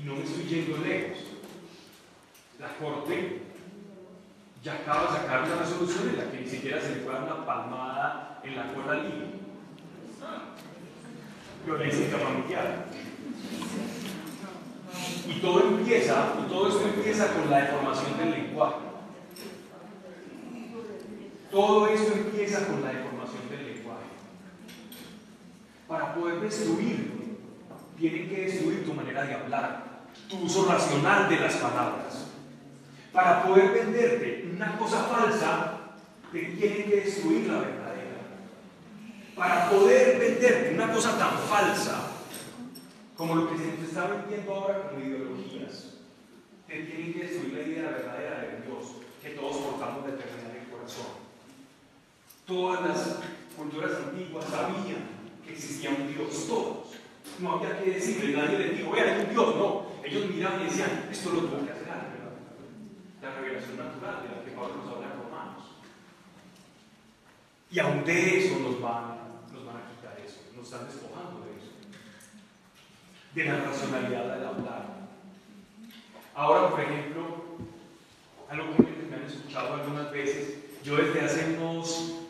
y 0.00 0.06
no 0.06 0.14
me 0.14 0.22
estoy 0.22 0.44
yendo 0.44 0.78
lejos. 0.78 1.18
La 2.58 2.74
Corte 2.74 3.42
ya 4.62 4.74
acaba 4.74 5.12
de 5.12 5.18
sacar 5.18 5.44
una 5.44 5.56
resolución 5.56 6.08
en 6.10 6.18
la 6.18 6.30
que 6.30 6.40
ni 6.40 6.48
siquiera 6.48 6.80
se 6.80 6.90
le 6.90 6.96
puede 7.02 7.18
dar 7.18 7.24
una 7.24 7.46
palmada 7.46 8.40
en 8.42 8.56
la 8.56 8.72
cola 8.72 8.94
libre. 8.94 9.26
Violencia 11.64 12.18
familiar. 12.18 12.86
Y 15.26 15.40
todo 15.40 15.60
empieza, 15.60 16.32
todo 16.48 16.68
esto 16.68 16.88
empieza 16.88 17.32
con 17.34 17.50
la 17.50 17.60
deformación 17.60 18.18
del 18.18 18.30
lenguaje. 18.30 18.87
Todo 21.50 21.88
esto 21.88 22.12
empieza 22.12 22.66
con 22.66 22.82
la 22.82 22.92
deformación 22.92 23.48
del 23.48 23.74
lenguaje. 23.74 24.04
Para 25.86 26.14
poder 26.14 26.40
destruirlo, 26.40 27.14
tienen 27.98 28.28
que 28.28 28.44
destruir 28.44 28.84
tu 28.84 28.92
manera 28.92 29.24
de 29.24 29.34
hablar, 29.34 30.02
tu 30.28 30.40
uso 30.40 30.66
racional 30.66 31.28
de 31.28 31.40
las 31.40 31.54
palabras. 31.56 32.26
Para 33.12 33.42
poder 33.44 33.72
venderte 33.72 34.50
una 34.54 34.76
cosa 34.76 35.04
falsa, 35.04 35.78
te 36.30 36.40
tienen 36.40 36.90
que 36.90 37.00
destruir 37.04 37.46
la 37.48 37.60
verdadera. 37.60 37.88
para 39.34 39.70
poder 39.70 40.18
venderte 40.18 40.74
una 40.74 40.92
cosa 40.92 41.16
tan 41.16 41.38
falsa 41.38 42.10
como 43.16 43.36
lo 43.36 43.50
que 43.50 43.56
se 43.56 43.66
nos 43.66 43.88
está 43.88 44.06
vendiendo 44.06 44.52
ahora 44.52 44.88
como 44.88 45.04
ideologías, 45.04 45.94
te 46.66 46.82
tienen 46.82 47.12
que 47.12 47.20
destruir 47.20 47.54
la 47.54 47.62
idea 47.62 47.90
verdadera 47.90 48.40
de 48.40 48.66
Dios 48.66 48.86
que 49.22 49.30
todos 49.30 49.56
portamos 49.56 50.04
de 50.04 50.12
eternidad 50.12 50.50
en 50.50 50.62
el 50.62 50.68
corazón. 50.68 51.28
Todas 52.48 52.80
las 52.80 53.18
culturas 53.54 53.92
antiguas 54.06 54.46
sabían 54.46 55.04
que 55.44 55.52
existía 55.52 55.90
un 55.90 56.08
Dios, 56.08 56.48
todos. 56.48 56.88
No 57.40 57.52
había 57.52 57.78
que 57.78 57.90
decirle, 57.90 58.34
nadie 58.34 58.58
les 58.58 58.78
dijo, 58.78 58.90
vea, 58.90 59.04
hay 59.04 59.26
un 59.26 59.30
Dios, 59.30 59.56
no. 59.56 59.86
Ellos 60.02 60.30
miraban 60.30 60.62
y 60.62 60.64
decían, 60.64 61.08
esto 61.12 61.30
lo 61.30 61.40
tuvo 61.40 61.66
que 61.66 61.72
hacer 61.72 61.90
alguien. 61.90 62.24
La 63.20 63.34
revelación 63.34 63.76
natural 63.76 64.22
de 64.22 64.34
la 64.34 64.42
que 64.42 64.50
Pablo 64.52 64.76
nos 64.76 64.94
habla 64.94 65.12
en 65.12 65.22
Romanos. 65.22 65.64
Y 67.70 67.78
aún 67.80 68.02
de 68.06 68.38
eso 68.38 68.58
nos 68.60 68.80
van, 68.80 69.18
nos 69.52 69.66
van 69.66 69.76
a 69.76 69.90
quitar 69.90 70.18
eso, 70.24 70.40
nos 70.56 70.64
están 70.64 70.86
despojando 70.86 71.44
de 71.44 71.50
eso. 71.60 71.72
De 73.34 73.44
la 73.44 73.60
racionalidad 73.62 74.34
del 74.34 74.46
hablar. 74.46 74.86
Ahora, 76.34 76.70
por 76.70 76.80
ejemplo, 76.80 77.44
algo 78.48 78.74
que 78.74 79.06
me 79.10 79.16
han 79.16 79.24
escuchado 79.24 79.74
algunas 79.74 80.10
veces, 80.10 80.60
yo 80.82 80.96
desde 80.96 81.20
hace 81.20 81.58
unos 81.58 82.27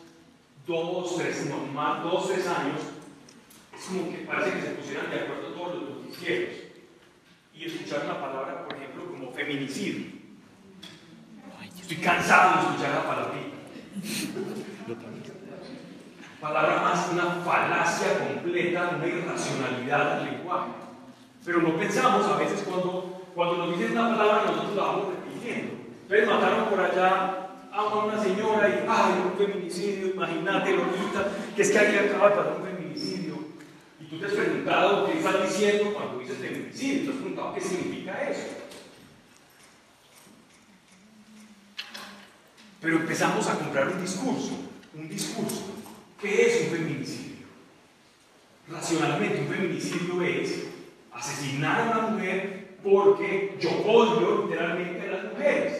dos, 0.69 1.17
tres, 1.17 1.47
no, 1.49 1.65
más, 1.73 2.03
dos, 2.03 2.27
tres 2.27 2.47
años, 2.47 2.79
es 3.75 3.85
como 3.85 4.11
que 4.11 4.17
parece 4.19 4.53
que 4.53 4.61
se 4.61 4.69
pusieran 4.71 5.09
de 5.09 5.19
acuerdo 5.21 5.47
todos 5.47 5.75
los 5.75 5.89
noticieros 5.89 6.55
y 7.53 7.65
escuchar 7.65 8.05
una 8.05 8.21
palabra, 8.21 8.67
por 8.67 8.77
ejemplo, 8.77 9.09
como 9.09 9.31
feminicidio. 9.31 10.19
Estoy 11.81 11.97
cansado 11.97 12.53
de 12.53 12.67
escuchar 12.67 12.91
la 12.91 13.07
palabrita. 13.07 13.57
Palabra 16.39 16.81
más 16.81 17.09
una 17.11 17.25
falacia 17.43 18.19
completa, 18.19 18.91
una 18.95 19.07
irracionalidad 19.07 20.21
del 20.21 20.33
lenguaje. 20.33 20.71
Pero 21.43 21.61
no 21.63 21.77
pensamos 21.77 22.27
a 22.27 22.37
veces 22.37 22.61
cuando, 22.61 23.23
cuando 23.33 23.57
nos 23.57 23.77
dicen 23.77 23.97
una 23.97 24.15
palabra 24.15 24.43
nosotros 24.45 24.75
la 24.75 24.83
vamos 24.83 25.05
repitiendo. 25.15 25.73
Entonces 26.03 26.27
mataron 26.27 26.69
por 26.69 26.79
allá 26.79 27.48
a 27.71 28.05
una 28.05 28.21
señora 28.21 28.67
y, 28.69 28.85
ay, 28.87 29.23
un 29.25 29.37
feminicidio, 29.37 30.07
imagínate, 30.07 30.71
Lolita, 30.71 31.31
que 31.55 31.61
es 31.61 31.71
que 31.71 31.79
aquí 31.79 31.97
acaba 31.97 32.29
de 32.29 32.35
pasar 32.35 32.57
un 32.57 32.65
feminicidio. 32.65 33.39
Y 33.99 34.05
tú 34.05 34.19
te 34.19 34.25
has 34.25 34.33
preguntado 34.33 35.05
qué 35.05 35.17
estás 35.17 35.43
diciendo 35.43 35.93
cuando 35.93 36.19
dices 36.19 36.37
feminicidio, 36.37 37.03
te 37.03 37.09
has 37.09 37.15
preguntado 37.15 37.53
qué 37.53 37.61
significa 37.61 38.29
eso. 38.29 38.47
Pero 42.81 42.95
empezamos 42.95 43.47
a 43.47 43.59
comprar 43.59 43.89
un 43.89 44.01
discurso, 44.01 44.51
un 44.93 45.09
discurso. 45.09 45.65
¿Qué 46.21 46.47
es 46.47 46.63
un 46.63 46.77
feminicidio? 46.77 47.45
Racionalmente, 48.69 49.41
un 49.41 49.47
feminicidio 49.47 50.21
es 50.21 50.67
asesinar 51.11 51.81
a 51.81 51.97
una 51.99 52.07
mujer 52.09 52.77
porque 52.83 53.57
yo 53.59 53.69
odio 53.85 54.45
literalmente 54.45 55.01
a 55.07 55.11
las 55.11 55.23
mujeres. 55.33 55.78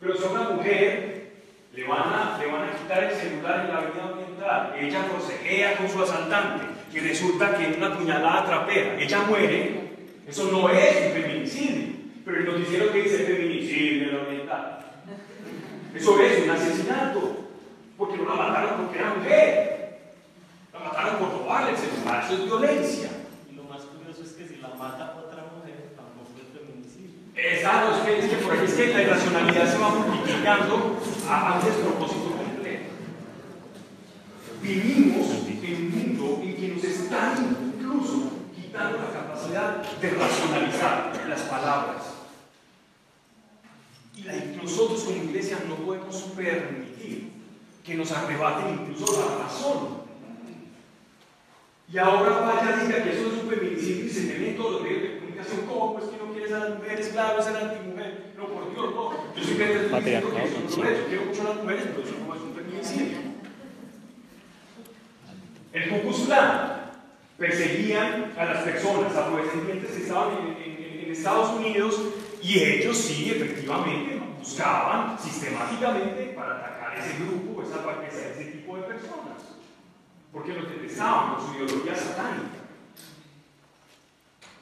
Pero 0.00 0.16
si 0.16 0.24
a 0.24 0.30
una 0.30 0.50
mujer 0.50 1.32
le 1.74 1.84
van, 1.86 2.00
a, 2.00 2.38
le 2.40 2.46
van 2.46 2.64
a 2.64 2.72
quitar 2.72 3.04
el 3.04 3.14
celular 3.14 3.60
en 3.60 3.68
la 3.68 3.78
avenida 3.78 4.04
ambiental, 4.10 4.74
ella 4.80 5.02
forcejea 5.04 5.76
con 5.76 5.90
su 5.90 6.02
asaltante 6.02 6.64
y 6.92 6.98
resulta 7.00 7.54
que 7.56 7.74
una 7.76 7.96
puñalada 7.96 8.46
trapera, 8.46 8.98
ella 8.98 9.22
muere, 9.28 9.90
eso 10.26 10.50
no 10.50 10.70
es 10.70 11.06
un 11.06 11.22
feminicidio. 11.22 12.00
Pero 12.24 12.38
el 12.38 12.46
noticiero 12.46 12.92
que 12.92 13.02
dice 13.02 13.24
feminicidio 13.24 14.04
en 14.04 14.14
la 14.14 14.22
oriental. 14.22 14.78
Eso 15.94 16.20
es 16.20 16.44
un 16.44 16.50
asesinato, 16.50 17.36
porque 17.98 18.16
no 18.16 18.24
la 18.24 18.34
mataron 18.34 18.86
porque 18.86 18.98
era 18.98 19.14
mujer. 19.14 20.00
La 20.72 20.80
mataron 20.80 21.18
por 21.18 21.32
robarle 21.32 21.72
el 21.72 21.76
celular, 21.76 22.24
eso 22.24 22.34
es 22.34 22.44
violencia. 22.44 23.10
Y 23.50 23.54
lo 23.54 23.64
más 23.64 23.82
curioso 23.82 24.22
es 24.22 24.32
que 24.32 24.46
si 24.48 24.56
la 24.56 24.68
mata 24.68 25.14
otra 25.18 25.44
mujer, 25.54 25.92
tampoco 25.94 26.30
es 26.40 26.48
es 27.42 28.02
que, 28.04 28.18
es 28.18 28.30
que 28.30 28.36
por 28.36 28.54
es 28.54 28.74
que 28.74 28.86
la 28.88 29.02
irracionalidad 29.02 29.72
se 29.72 29.78
va 29.78 29.88
multiplicando 29.90 31.00
a, 31.28 31.48
a 31.48 31.58
un 31.58 31.64
despropósito 31.64 32.36
completo. 32.36 32.90
Vivimos 34.62 35.26
en 35.62 35.76
un 35.76 35.90
mundo 35.90 36.40
en 36.42 36.56
que 36.56 36.68
nos 36.68 36.84
están 36.84 37.74
incluso 37.78 38.30
quitando 38.54 38.98
la 38.98 39.12
capacidad 39.12 39.82
de 39.82 40.10
racionalizar 40.10 41.12
las 41.28 41.40
palabras. 41.42 42.04
Y 44.16 44.56
nosotros 44.62 45.02
como 45.04 45.24
iglesia 45.24 45.58
no 45.66 45.76
podemos 45.76 46.16
permitir 46.36 47.30
que 47.84 47.94
nos 47.94 48.12
arrebaten 48.12 48.80
incluso 48.80 49.18
la 49.18 49.44
razón. 49.44 50.00
Y 51.90 51.98
ahora 51.98 52.40
vaya 52.40 52.84
diga 52.84 53.02
que 53.02 53.12
eso 53.12 53.28
es 53.28 53.42
un 53.42 53.50
feminicidio 53.50 54.04
y 54.04 54.10
se 54.10 54.48
en 54.50 54.56
todos 54.56 54.72
los 54.72 54.82
medios 54.82 55.19
de 55.40 55.46
comunicación. 55.48 55.66
¿Cómo 55.66 55.98
es 55.98 56.04
que 56.04 56.16
no 56.16 56.32
quieres 56.32 56.52
a 56.52 56.58
las 56.60 56.78
mujeres? 56.78 57.08
Claro, 57.08 57.40
es 57.40 57.46
el 57.46 57.56
antimujer. 57.56 58.32
No, 58.36 58.46
por 58.46 58.70
Dios, 58.72 58.94
no. 58.94 59.10
Yo 59.34 60.70
no 60.82 60.84
es. 60.90 60.98
Yo 61.00 61.06
quiero 61.06 61.24
mucho 61.26 61.40
a 61.42 61.44
las 61.44 61.56
mujeres, 61.56 61.82
pero 61.88 62.02
eso 62.06 62.14
no 62.26 62.34
es 62.34 62.40
un 62.42 62.54
feminicidio. 62.54 63.18
El 65.72 65.88
Klan 66.26 66.90
perseguían 67.38 68.32
a 68.36 68.44
las 68.44 68.62
personas 68.64 69.14
afrodescendientes 69.16 69.90
que 69.92 70.02
estaban 70.02 70.30
en, 70.38 70.62
en- 70.62 71.00
en 71.04 71.12
Estados 71.12 71.50
Unidos 71.58 72.00
y 72.42 72.58
ellos 72.58 72.96
sí, 72.96 73.30
efectivamente, 73.30 74.20
buscaban 74.38 75.18
sistemáticamente 75.18 76.32
para 76.36 76.56
atacar 76.58 76.98
ese 76.98 77.18
grupo, 77.24 77.62
esa, 77.62 77.84
ese 78.06 78.44
tipo 78.50 78.76
de 78.76 78.82
personas, 78.82 79.56
porque 80.32 80.54
los 80.54 80.68
detestaban 80.70 81.34
por 81.36 81.46
su 81.46 81.54
ideología 81.54 81.94
satánica. 81.94 82.59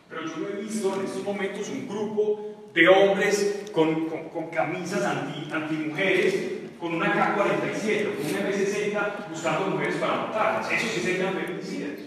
Pero 0.08 0.24
yo 0.24 0.36
no 0.38 0.48
he 0.48 0.62
visto 0.62 0.94
en 0.94 1.04
estos 1.04 1.22
momentos 1.24 1.68
un 1.68 1.88
grupo 1.88 2.70
de 2.72 2.88
hombres 2.88 3.64
con, 3.72 4.08
camisas 4.50 5.04
anti, 5.04 5.50
antimujeres, 5.52 6.34
con 6.80 6.94
una 6.94 7.12
K-47, 7.12 8.16
con 8.16 8.26
una 8.26 8.50
M60, 8.50 9.28
buscando 9.30 9.66
mujeres 9.70 9.96
para 9.96 10.16
matarlas. 10.16 10.72
Eso 10.72 10.86
sí 10.94 11.00
serían 11.00 11.34
feminicidas. 11.34 12.00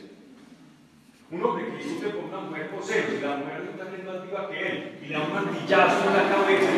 Un 1.29 1.43
hombre 1.43 1.65
que 1.65 1.83
discute 1.83 2.11
con 2.11 2.25
una 2.25 2.39
mujer 2.41 2.69
por 2.71 2.83
celos 2.83 3.11
y 3.17 3.21
la 3.21 3.37
mujer 3.37 3.61
resulta 3.61 3.89
que 3.89 4.01
es 4.01 4.05
más 4.05 4.23
viva 4.25 4.49
que 4.49 4.67
él 4.67 4.99
y 5.01 5.05
le 5.07 5.13
da 5.13 5.23
un 5.23 5.33
martillazo 5.33 6.09
en 6.09 6.17
la 6.17 6.35
cabeza 6.35 6.69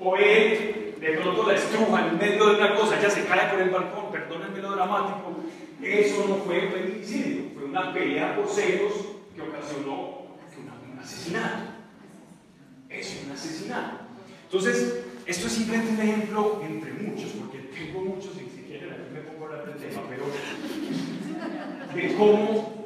o 0.00 0.16
él 0.16 0.94
de 1.00 1.12
pronto 1.18 1.46
la 1.46 1.54
estruja 1.54 2.08
en 2.08 2.18
medio 2.18 2.46
de 2.46 2.56
una 2.56 2.74
cosa, 2.76 2.98
ella 2.98 3.10
se 3.10 3.24
cae 3.24 3.48
por 3.48 3.60
el 3.60 3.70
balcón, 3.70 4.12
perdónenme 4.12 4.60
lo 4.60 4.72
dramático, 4.72 5.34
eso 5.82 6.26
no 6.28 6.36
fue 6.36 6.66
un 6.66 6.72
feminicidio, 6.72 7.42
fue 7.54 7.64
una 7.64 7.92
pelea 7.92 8.36
por 8.36 8.48
celos 8.48 8.92
que 9.34 9.42
ocasionó 9.42 10.20
un 10.92 10.98
asesinato. 10.98 11.72
Es 12.88 13.22
un 13.24 13.32
asesinato. 13.32 13.98
Entonces, 14.44 15.04
esto 15.26 15.46
es 15.46 15.52
simplemente 15.52 15.92
un 15.92 16.00
ejemplo 16.00 16.60
entre 16.64 16.92
muchos, 16.92 17.30
porque 17.32 17.58
tengo 17.58 18.00
muchos 18.00 18.34
y 18.36 18.50
si 18.50 18.64
quieren 18.66 18.92
aquí 18.92 19.12
me 19.12 19.20
pongo 19.20 19.44
a 19.44 19.48
hablar 19.48 19.66
del 19.66 19.76
tema, 19.76 20.02
pero 20.08 20.24
de 21.94 22.14
cómo 22.16 22.80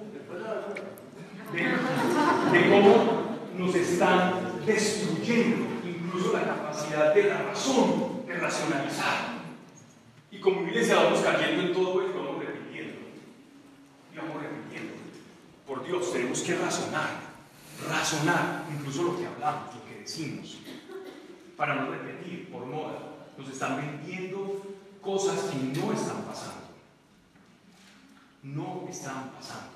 de, 1.52 2.58
de 2.58 2.70
cómo 2.70 3.24
nos 3.56 3.74
están 3.74 4.64
destruyendo 4.66 5.66
incluso 5.84 6.32
la 6.32 6.44
capacidad 6.44 7.14
de 7.14 7.24
la 7.24 7.42
razón, 7.42 8.26
de 8.26 8.34
racionalizar. 8.34 9.34
Y 10.30 10.38
como 10.38 10.62
iglesia 10.62 10.96
vamos 10.96 11.20
cayendo 11.20 11.62
en 11.62 11.72
todo 11.72 12.02
esto, 12.04 12.24
vamos 12.24 12.44
repitiendo. 12.44 12.94
Y 14.12 14.16
vamos 14.16 14.42
repitiendo. 14.42 14.63
Por 15.66 15.84
Dios, 15.84 16.12
tenemos 16.12 16.40
que 16.40 16.54
razonar, 16.56 17.20
razonar 17.88 18.66
incluso 18.72 19.02
lo 19.04 19.18
que 19.18 19.26
hablamos, 19.26 19.74
lo 19.74 19.84
que 19.86 20.00
decimos, 20.00 20.58
para 21.56 21.74
no 21.74 21.90
repetir 21.90 22.50
por 22.50 22.66
moda. 22.66 22.98
Nos 23.38 23.48
están 23.48 23.76
vendiendo 23.76 24.62
cosas 25.00 25.40
que 25.40 25.56
no 25.58 25.92
están 25.92 26.22
pasando. 26.22 26.64
No 28.42 28.86
están 28.88 29.30
pasando. 29.30 29.74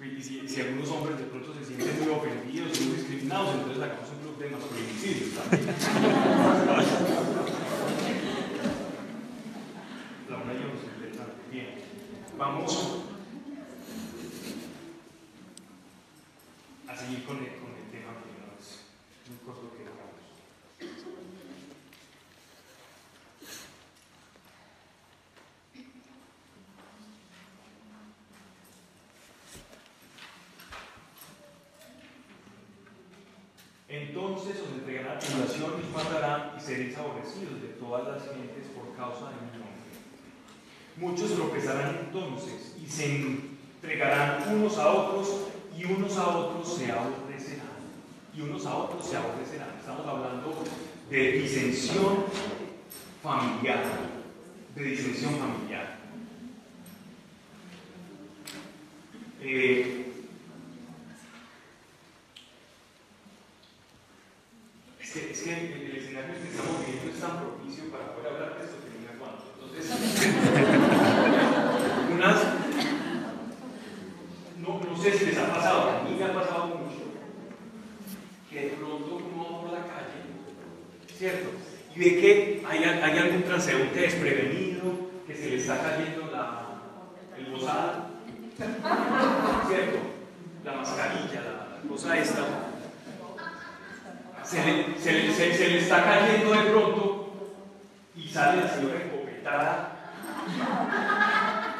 Y 0.00 0.22
si, 0.22 0.60
algunos 0.60 0.88
hombres 0.90 1.18
de 1.18 1.24
pronto 1.24 1.52
se 1.54 1.64
sienten 1.64 1.98
muy 1.98 2.10
ofendidos 2.14 2.80
muy 2.82 2.94
discriminados, 2.94 3.52
entonces 3.56 3.78
sacamos 3.78 4.08
un 4.10 4.18
club 4.20 4.38
de 4.38 4.50
masculinicidios 4.50 5.34
también. 5.34 5.74
La 10.30 10.36
una 10.36 10.54
y 10.54 10.62
yo 10.62 10.70
completamente 10.70 11.50
bien. 11.50 11.74
Vamos 12.38 13.02
a 16.86 16.96
seguir 16.96 17.24
con 17.24 17.38
el, 17.38 17.46
tema 17.90 18.12
que 18.14 18.30
no 18.38 18.54
es 18.56 18.84
muy 19.28 19.38
corto 19.44 19.72
que 19.72 19.82
dejamos. 19.82 19.98
Entonces 33.88 34.62
os 34.62 34.68
entregarán 34.78 35.16
a 35.16 35.18
tribulación 35.18 35.72
y 35.72 35.86
os 35.86 35.92
matarán 35.92 36.52
y 36.56 36.60
seréis 36.60 36.96
aborrecidos 36.96 37.60
de 37.60 37.68
todas 37.80 38.06
las 38.06 38.32
gentes 38.32 38.68
por 38.68 38.94
causa 38.96 39.30
de 39.30 39.36
nombre. 39.40 39.57
Muchos 40.98 41.34
tropezarán 41.34 41.96
entonces 42.06 42.74
y 42.82 42.86
se 42.86 43.26
entregarán 43.76 44.42
unos 44.52 44.78
a 44.78 44.88
otros 44.88 45.46
y 45.76 45.84
unos 45.84 46.16
a 46.16 46.28
otros 46.28 46.76
se 46.76 46.90
aborrecerán. 46.90 47.68
Y 48.34 48.40
unos 48.40 48.66
a 48.66 48.74
otros 48.76 49.06
se 49.06 49.16
aborrecerán. 49.16 49.70
Estamos 49.78 50.06
hablando 50.06 50.64
de 51.10 51.32
disensión 51.32 52.24
familiar. 53.22 53.82
De 54.74 54.82
disensión 54.82 55.36
familiar. 55.36 55.98
Eh, 59.40 60.12
es, 65.00 65.10
que, 65.12 65.30
es 65.30 65.40
que 65.42 65.52
el, 65.52 65.72
el 65.90 65.96
escenario 65.96 66.34
que 66.34 66.48
estamos 66.50 66.84
viviendo 66.84 67.12
es 67.12 67.20
tan 67.20 67.38
propicio 67.38 67.84
para 67.90 68.14
poder 68.14 68.32
hablar 68.32 68.58
de 68.58 68.64
esto 68.64 68.76
que 68.82 68.90
ni 68.98 69.06
me 69.06 69.10
aguanto. 69.14 69.44
Entonces, 69.54 69.84
unas, 72.12 72.38
no, 74.58 74.80
no 74.80 75.02
sé 75.02 75.18
si 75.18 75.26
les 75.26 75.38
ha 75.38 75.54
pasado, 75.54 75.90
a 75.90 76.02
mí 76.02 76.16
me 76.18 76.24
ha 76.24 76.34
pasado 76.34 76.66
mucho, 76.66 77.04
que 78.50 78.60
de 78.60 78.68
pronto 78.70 79.16
uno 79.16 79.44
va 79.44 79.60
por 79.62 79.70
la 79.72 79.86
calle, 79.86 80.18
¿cierto? 81.16 81.50
Y 81.94 81.98
ve 82.00 82.20
que 82.20 82.66
hay, 82.68 82.82
hay 82.82 83.18
algún 83.18 83.44
transeúnte 83.44 84.00
desprevenido, 84.00 85.10
que 85.26 85.34
se 85.34 85.50
le 85.50 85.56
está 85.58 85.80
cayendo 85.80 86.30
la, 86.32 86.80
el 87.38 87.46
bozal, 87.52 88.06
¿cierto? 89.68 89.98
La 90.64 90.72
mascarilla, 90.72 91.40
la, 91.42 91.52
la 91.76 91.88
cosa 91.88 92.18
esta. 92.18 92.44
Se 94.44 94.64
le, 94.64 94.98
se, 94.98 95.12
le, 95.12 95.32
se, 95.32 95.54
se 95.54 95.68
le 95.68 95.78
está 95.78 96.04
cayendo 96.04 96.50
de 96.50 96.70
pronto 96.70 97.04
y 98.16 98.28
sale 98.28 98.62
la 98.62 98.68
señora 98.68 98.98
escopetada 98.98 100.12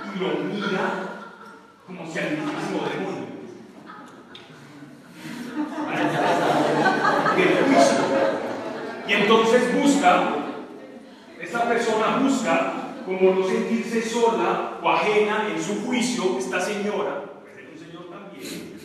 y 0.05 0.19
lo 0.19 0.29
mira 0.45 0.87
como 1.87 2.07
si 2.07 2.19
al 2.19 2.31
mismísimo 2.33 2.87
demonio. 2.87 3.29
Del 7.37 7.65
juicio. 7.65 8.05
Y 9.09 9.13
entonces 9.15 9.75
busca, 9.75 10.13
esta 11.41 11.69
persona 11.69 12.19
busca 12.19 12.75
como 13.07 13.35
no 13.35 13.49
sentirse 13.49 14.03
sola 14.03 14.79
o 14.83 14.89
ajena 14.91 15.49
en 15.51 15.63
su 15.63 15.87
juicio, 15.87 16.39
esta 16.39 16.61
señora, 16.61 17.25
pues 17.41 17.57
es 17.57 17.73
un 17.73 17.79
señor 17.87 18.11
también. 18.11 18.77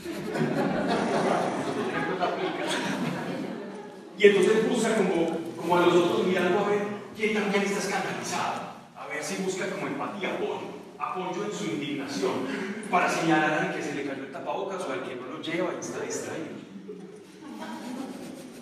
Y 4.17 4.27
entonces 4.27 4.69
busca 4.69 4.95
como, 4.95 5.37
como 5.57 5.77
a 5.77 5.81
los 5.81 5.93
otros 5.95 6.25
mirando 6.25 6.59
a 6.59 6.69
ver 6.69 6.79
quién 7.13 7.33
también 7.33 7.63
está 7.63 7.79
escandalizado, 7.79 8.61
a 8.95 9.07
ver 9.07 9.21
si 9.21 9.43
busca 9.43 9.69
como 9.69 9.87
empatía, 9.87 10.35
apoyo, 10.35 10.61
apoyo 10.97 11.43
en 11.43 11.51
su 11.51 11.65
indignación, 11.65 12.47
para 12.89 13.09
señalar 13.09 13.53
al 13.53 13.75
que 13.75 13.83
se 13.83 13.93
le 13.93 14.05
cayó 14.05 14.23
el 14.23 14.31
tapabocas 14.31 14.81
o 14.87 14.93
al 14.93 15.03
que 15.03 15.15
no 15.17 15.27
lo 15.27 15.41
lleva 15.41 15.73
y 15.75 15.79
está 15.81 15.99
distraído. 15.99 16.63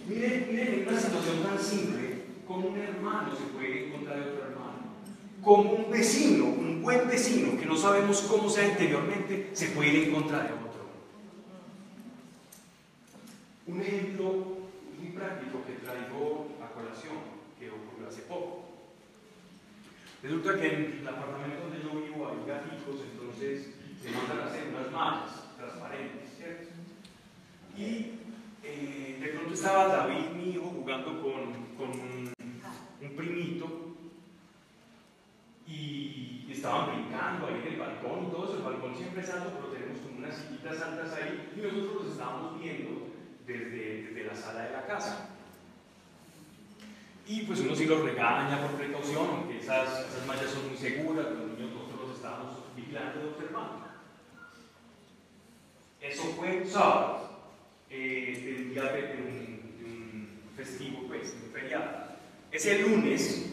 Miren, 0.07 0.47
miren, 0.49 0.73
en 0.73 0.87
una 0.87 0.99
situación 0.99 1.43
tan 1.43 1.59
simple, 1.59 2.23
como 2.47 2.67
un 2.69 2.77
hermano 2.79 3.29
se 3.35 3.43
puede 3.55 3.87
encontrar 3.87 4.17
de 4.17 4.31
otro 4.31 4.45
hermano, 4.45 4.81
como 5.43 5.71
un 5.71 5.91
vecino, 5.91 6.45
un 6.45 6.81
buen 6.81 7.07
vecino, 7.07 7.57
que 7.59 7.65
no 7.65 7.77
cómo 8.41 8.49
sea 8.51 8.69
interiormente, 8.69 9.51
se 9.53 9.67
puede 9.67 9.89
ir 9.89 10.03
en 10.07 10.15
contra 10.15 10.39
de 10.39 10.53
otro. 10.53 10.81
Un 13.67 13.81
ejemplo 13.81 14.31
muy 14.99 15.09
práctico 15.11 15.63
que 15.63 15.73
traigo 15.73 16.47
a 16.59 16.73
colación, 16.73 17.17
que 17.59 17.69
ocurrió 17.69 18.07
hace 18.07 18.23
poco. 18.23 18.65
Resulta 20.23 20.59
que 20.59 20.73
en 20.73 20.99
el 21.01 21.07
apartamento 21.07 21.65
donde 21.65 21.83
yo 21.83 22.01
vivo 22.01 22.29
hay 22.29 22.47
gaticos, 22.47 23.01
entonces 23.11 23.75
se 24.01 24.09
mandan 24.09 24.39
a 24.39 24.45
hacer 24.47 24.69
unas 24.73 24.91
mallas 24.91 25.55
transparentes, 25.55 26.29
¿cierto? 26.35 26.69
Y 27.77 28.17
eh, 28.63 29.19
de 29.21 29.27
pronto 29.27 29.53
estaba 29.53 29.85
David, 29.85 30.31
mi 30.35 30.49
hijo, 30.49 30.65
jugando 30.65 31.21
con, 31.21 31.91
un, 31.91 32.33
primito 33.15 33.80
y 36.47 36.51
estaban 36.51 36.91
brincando 36.91 37.47
ahí 37.47 37.61
en 37.65 37.73
el 37.73 37.79
balcón 37.79 38.27
y 38.27 38.31
todo 38.31 38.45
eso. 38.45 38.57
El 38.57 38.63
balcón 38.63 38.95
siempre 38.95 39.21
es 39.21 39.29
alto, 39.29 39.51
pero 39.55 39.73
tenemos 39.73 39.99
como 40.01 40.17
unas 40.19 40.35
sillitas 40.35 40.81
altas 40.81 41.13
ahí 41.13 41.51
y 41.55 41.61
nosotros 41.61 42.03
los 42.03 42.11
estábamos 42.11 42.61
viendo 42.61 43.07
desde, 43.45 44.03
desde 44.03 44.23
la 44.23 44.35
sala 44.35 44.63
de 44.63 44.71
la 44.71 44.85
casa. 44.85 45.29
Y 47.27 47.43
pues 47.43 47.59
uno 47.61 47.75
sí 47.75 47.85
los 47.85 48.03
regaña 48.03 48.61
por 48.61 48.71
precaución, 48.71 49.27
aunque 49.29 49.59
esas, 49.59 50.07
esas 50.07 50.25
mallas 50.27 50.51
son 50.51 50.67
muy 50.67 50.77
seguras, 50.77 51.27
los 51.31 51.47
niños 51.51 51.71
nosotros 51.71 52.09
los 52.09 52.17
estábamos 52.17 52.57
vigilando 52.75 53.21
y 53.21 53.27
observando. 53.29 53.81
Eso 56.01 56.23
fue 56.35 56.65
sábado, 56.65 57.29
eh, 57.89 58.41
del 58.43 58.73
día 58.73 58.83
de, 58.83 59.01
un, 59.21 59.77
de, 59.77 59.85
un, 59.85 60.39
festivo, 60.55 61.03
pues, 61.07 61.35
un 61.45 61.51
feriado. 61.51 62.17
Ese 62.51 62.79
lunes, 62.79 63.50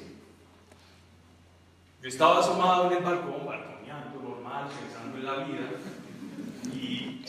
yo 2.03 2.09
estaba 2.09 2.39
asomado 2.39 2.91
en 2.91 2.99
el 2.99 3.03
balcón, 3.05 3.47
balconeando, 3.47 4.21
normal, 4.23 4.69
pensando 4.69 5.19
en 5.19 5.27
la 5.27 5.45
vida, 5.45 5.69
y 6.73 7.25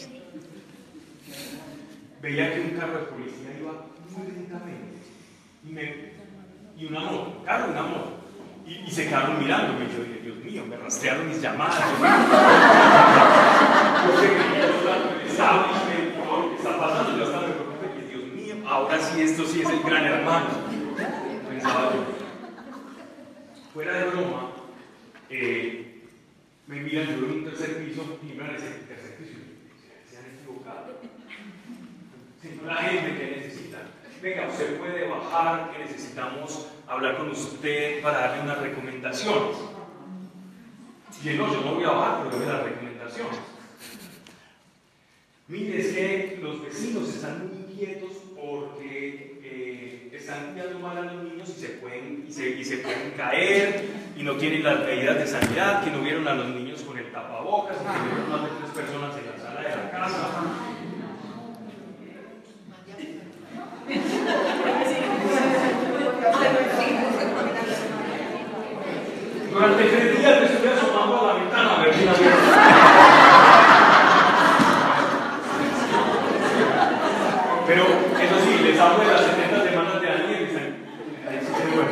veía 2.22 2.54
que 2.54 2.62
un 2.62 2.70
carro 2.78 3.00
de 3.00 3.06
policía 3.06 3.58
iba 3.60 3.72
muy 4.16 4.28
lentamente. 4.32 4.98
Y 5.66 5.72
me 5.72 6.20
y 6.78 6.86
una 6.86 7.00
moto, 7.02 7.42
claro, 7.44 7.72
una 7.72 7.82
moto. 7.82 8.20
Y, 8.66 8.76
y 8.88 8.92
se 8.92 9.08
quedaron 9.08 9.40
mirándome. 9.40 9.86
Yo 9.88 10.04
dije, 10.04 10.22
Dios 10.24 10.38
mío, 10.38 10.64
me 10.66 10.78
rastrearon 10.78 11.28
mis 11.28 11.42
llamadas. 11.42 11.84
Y 18.36 18.66
ahora 18.68 19.00
sí, 19.00 19.22
esto 19.22 19.46
sí 19.46 19.62
es 19.62 19.70
el 19.70 19.82
gran 19.82 20.06
hermano. 20.06 20.48
Pensaba 21.50 21.92
yo. 21.94 22.06
Fuera 23.74 23.94
de 23.94 24.06
broma, 24.06 24.50
eh, 25.30 26.02
me 26.68 26.82
miran, 26.82 27.08
yo 27.08 27.26
en 27.26 27.32
un 27.32 27.46
tercer 27.46 27.86
piso, 27.86 28.20
y 28.24 28.34
me 28.34 28.56
ese 28.56 28.70
tercer 28.88 29.18
piso. 29.18 29.40
Se 30.10 30.18
han 30.18 30.26
equivocado. 30.36 31.00
Siempre 32.42 32.68
la 32.68 32.76
gente 32.76 33.18
que 33.18 33.38
necesita 33.38 33.90
venga, 34.22 34.48
usted 34.48 34.78
puede 34.78 35.08
bajar, 35.08 35.72
que 35.72 35.80
necesitamos 35.80 36.68
hablar 36.88 37.18
con 37.18 37.30
usted 37.30 38.02
para 38.02 38.20
darle 38.20 38.44
unas 38.44 38.62
recomendaciones. 38.62 39.58
Y 41.24 41.30
no, 41.30 41.54
yo 41.54 41.62
no 41.62 41.76
voy 41.76 41.84
a 41.84 41.92
bajar, 41.92 42.24
pero 42.24 42.38
doy 42.38 42.48
las 42.48 42.64
recomendaciones. 42.64 43.40
Mire, 45.48 45.80
es 45.80 45.94
que 45.94 46.40
los 46.42 46.62
vecinos 46.62 47.10
están 47.10 47.48
muy 47.48 47.58
inquietos 47.58 48.12
porque 48.36 49.29
están 50.20 50.52
cuidando 50.52 50.80
mal 50.80 50.98
a 50.98 51.02
los 51.02 51.24
niños 51.24 51.50
y 51.50 51.60
se, 51.60 51.70
pueden, 51.70 52.26
y, 52.28 52.32
se, 52.32 52.78
pueden 52.78 53.12
caer 53.16 53.86
y 54.18 54.24
no 54.24 54.34
tienen 54.36 54.64
las 54.64 54.80
medidas 54.82 55.18
de 55.18 55.28
sanidad, 55.28 55.84
que 55.84 55.92
no 55.92 56.02
vieron 56.02 56.28
a 56.28 56.34
los 56.36 56.48
niños 56.50 56.82
con 56.82 56.98
el 56.98 57.12
tapabocas, 57.12 57.78
que 57.78 57.84
vieron 57.84 58.30
más 58.30 58.44
de 58.44 58.50
tres 58.60 58.72
personas 58.72 59.16
en 59.18 59.26
la 59.32 59.38
sala 59.38 59.62
de 59.62 59.70
la 59.70 59.92
casa. 59.92 60.30
Durante 69.52 69.84
tres 69.84 70.20
días 70.20 70.40
me 70.40 70.46
estuve 70.46 70.70
asomando 70.74 71.22
a 71.22 71.28
la 71.28 71.34
ventana 71.40 71.76
a 71.76 71.84
ver 71.84 71.94
si 71.94 72.06
la 72.06 72.14
Pero 77.70 77.84
eso 77.84 78.40
sí, 78.44 78.64
les 78.64 78.80
hablo 78.80 79.06
de 79.06 79.12
las 79.14 79.22
70 79.22 79.64
semanas 79.64 80.02
de 80.02 80.08
Daniel 80.08 80.42
y 80.42 80.46
dicen, 80.46 80.76
ahí 81.30 81.40
sí 81.40 81.54
que 81.54 81.76
bueno. 81.76 81.92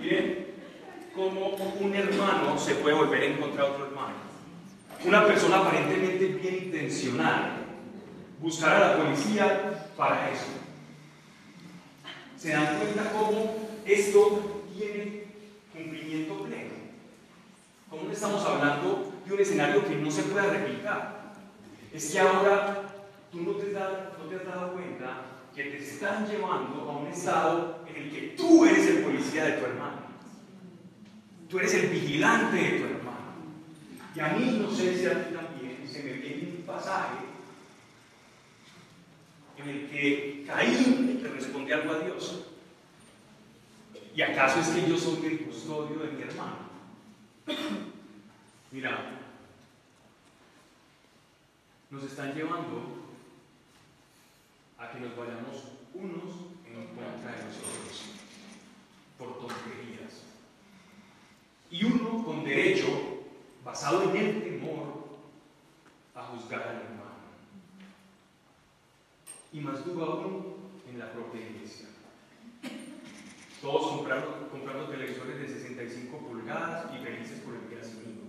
Miren 0.00 0.46
cómo 1.14 1.54
un 1.80 1.94
hermano 1.94 2.57
se 2.68 2.74
puede 2.74 2.96
volver 2.96 3.22
a 3.22 3.26
encontrar 3.26 3.70
otro 3.70 3.86
hermano. 3.86 4.14
Una 5.02 5.24
persona 5.26 5.60
aparentemente 5.60 6.26
bien 6.26 6.64
intencionada 6.64 7.60
buscar 8.40 8.74
a 8.74 8.88
la 8.88 8.96
policía 8.98 9.88
para 9.96 10.30
eso. 10.30 10.44
¿Se 12.36 12.50
dan 12.50 12.76
cuenta 12.76 13.10
cómo 13.10 13.56
esto 13.86 14.64
tiene 14.76 15.24
cumplimiento 15.72 16.42
pleno? 16.42 16.74
¿Cómo 17.88 18.10
estamos 18.10 18.44
hablando 18.44 19.12
de 19.24 19.32
un 19.32 19.40
escenario 19.40 19.88
que 19.88 19.96
no 19.96 20.10
se 20.10 20.24
puede 20.24 20.50
replicar? 20.50 21.32
Es 21.94 22.12
que 22.12 22.20
ahora 22.20 22.82
tú 23.32 23.40
no 23.40 23.52
te 23.52 23.68
has 23.68 24.46
dado 24.46 24.72
cuenta 24.74 25.22
que 25.54 25.62
te 25.64 25.78
están 25.78 26.28
llevando 26.28 26.82
a 26.82 26.98
un 26.98 27.06
estado 27.06 27.78
en 27.88 27.96
el 27.96 28.10
que 28.10 28.20
tú 28.36 28.66
eres 28.66 28.86
el 28.88 29.04
policía 29.04 29.46
de 29.46 29.52
tu 29.52 29.64
hermano. 29.64 30.07
Tú 31.48 31.58
eres 31.58 31.74
el 31.74 31.88
vigilante 31.88 32.56
de 32.56 32.78
tu 32.78 32.84
hermano. 32.84 33.18
Y 34.14 34.20
a 34.20 34.28
mí, 34.28 34.58
no 34.60 34.70
sé 34.70 34.96
si 34.96 35.06
a 35.06 35.28
ti 35.28 35.34
también, 35.34 35.88
se 35.90 36.02
me 36.02 36.12
viene 36.12 36.56
un 36.58 36.62
pasaje 36.66 37.24
en 39.56 39.68
el 39.68 39.88
que 39.88 40.44
Caín 40.46 41.20
le 41.22 41.28
responde 41.28 41.74
algo 41.74 41.92
a 41.92 41.98
Dios. 42.00 42.44
¿Y 44.14 44.22
acaso 44.22 44.60
es 44.60 44.68
que 44.68 44.88
yo 44.88 44.98
soy 44.98 45.24
el 45.26 45.40
custodio 45.40 45.98
de 46.00 46.12
mi 46.12 46.22
hermano? 46.22 46.68
Mira, 48.72 49.18
nos 51.90 52.04
están 52.04 52.34
llevando 52.34 53.06
a 54.76 54.90
que 54.90 55.00
nos 55.00 55.16
vayamos 55.16 55.64
unos 55.94 56.34
en 56.66 56.86
contra 56.88 57.32
de 57.32 57.44
nosotros 57.44 58.02
por 59.16 59.38
tonterías. 59.38 60.27
Y 61.70 61.84
uno 61.84 62.24
con 62.24 62.44
derecho, 62.44 62.86
basado 63.64 64.10
en 64.10 64.16
el 64.16 64.42
temor, 64.42 65.08
a 66.14 66.22
juzgar 66.24 66.62
al 66.62 66.76
hermano. 66.76 66.98
Y 69.52 69.60
más 69.60 69.84
duro 69.84 70.04
aún 70.04 70.56
en 70.90 70.98
la 70.98 71.12
propia 71.12 71.40
iglesia. 71.40 71.88
Todos 73.60 73.96
comprando, 73.96 74.48
comprando 74.50 74.88
televisores 74.88 75.40
de 75.40 75.48
65 75.48 76.18
pulgadas 76.18 76.94
y 76.94 77.04
felices 77.04 77.40
por 77.40 77.54
el 77.54 77.62
crecimiento 77.62 78.22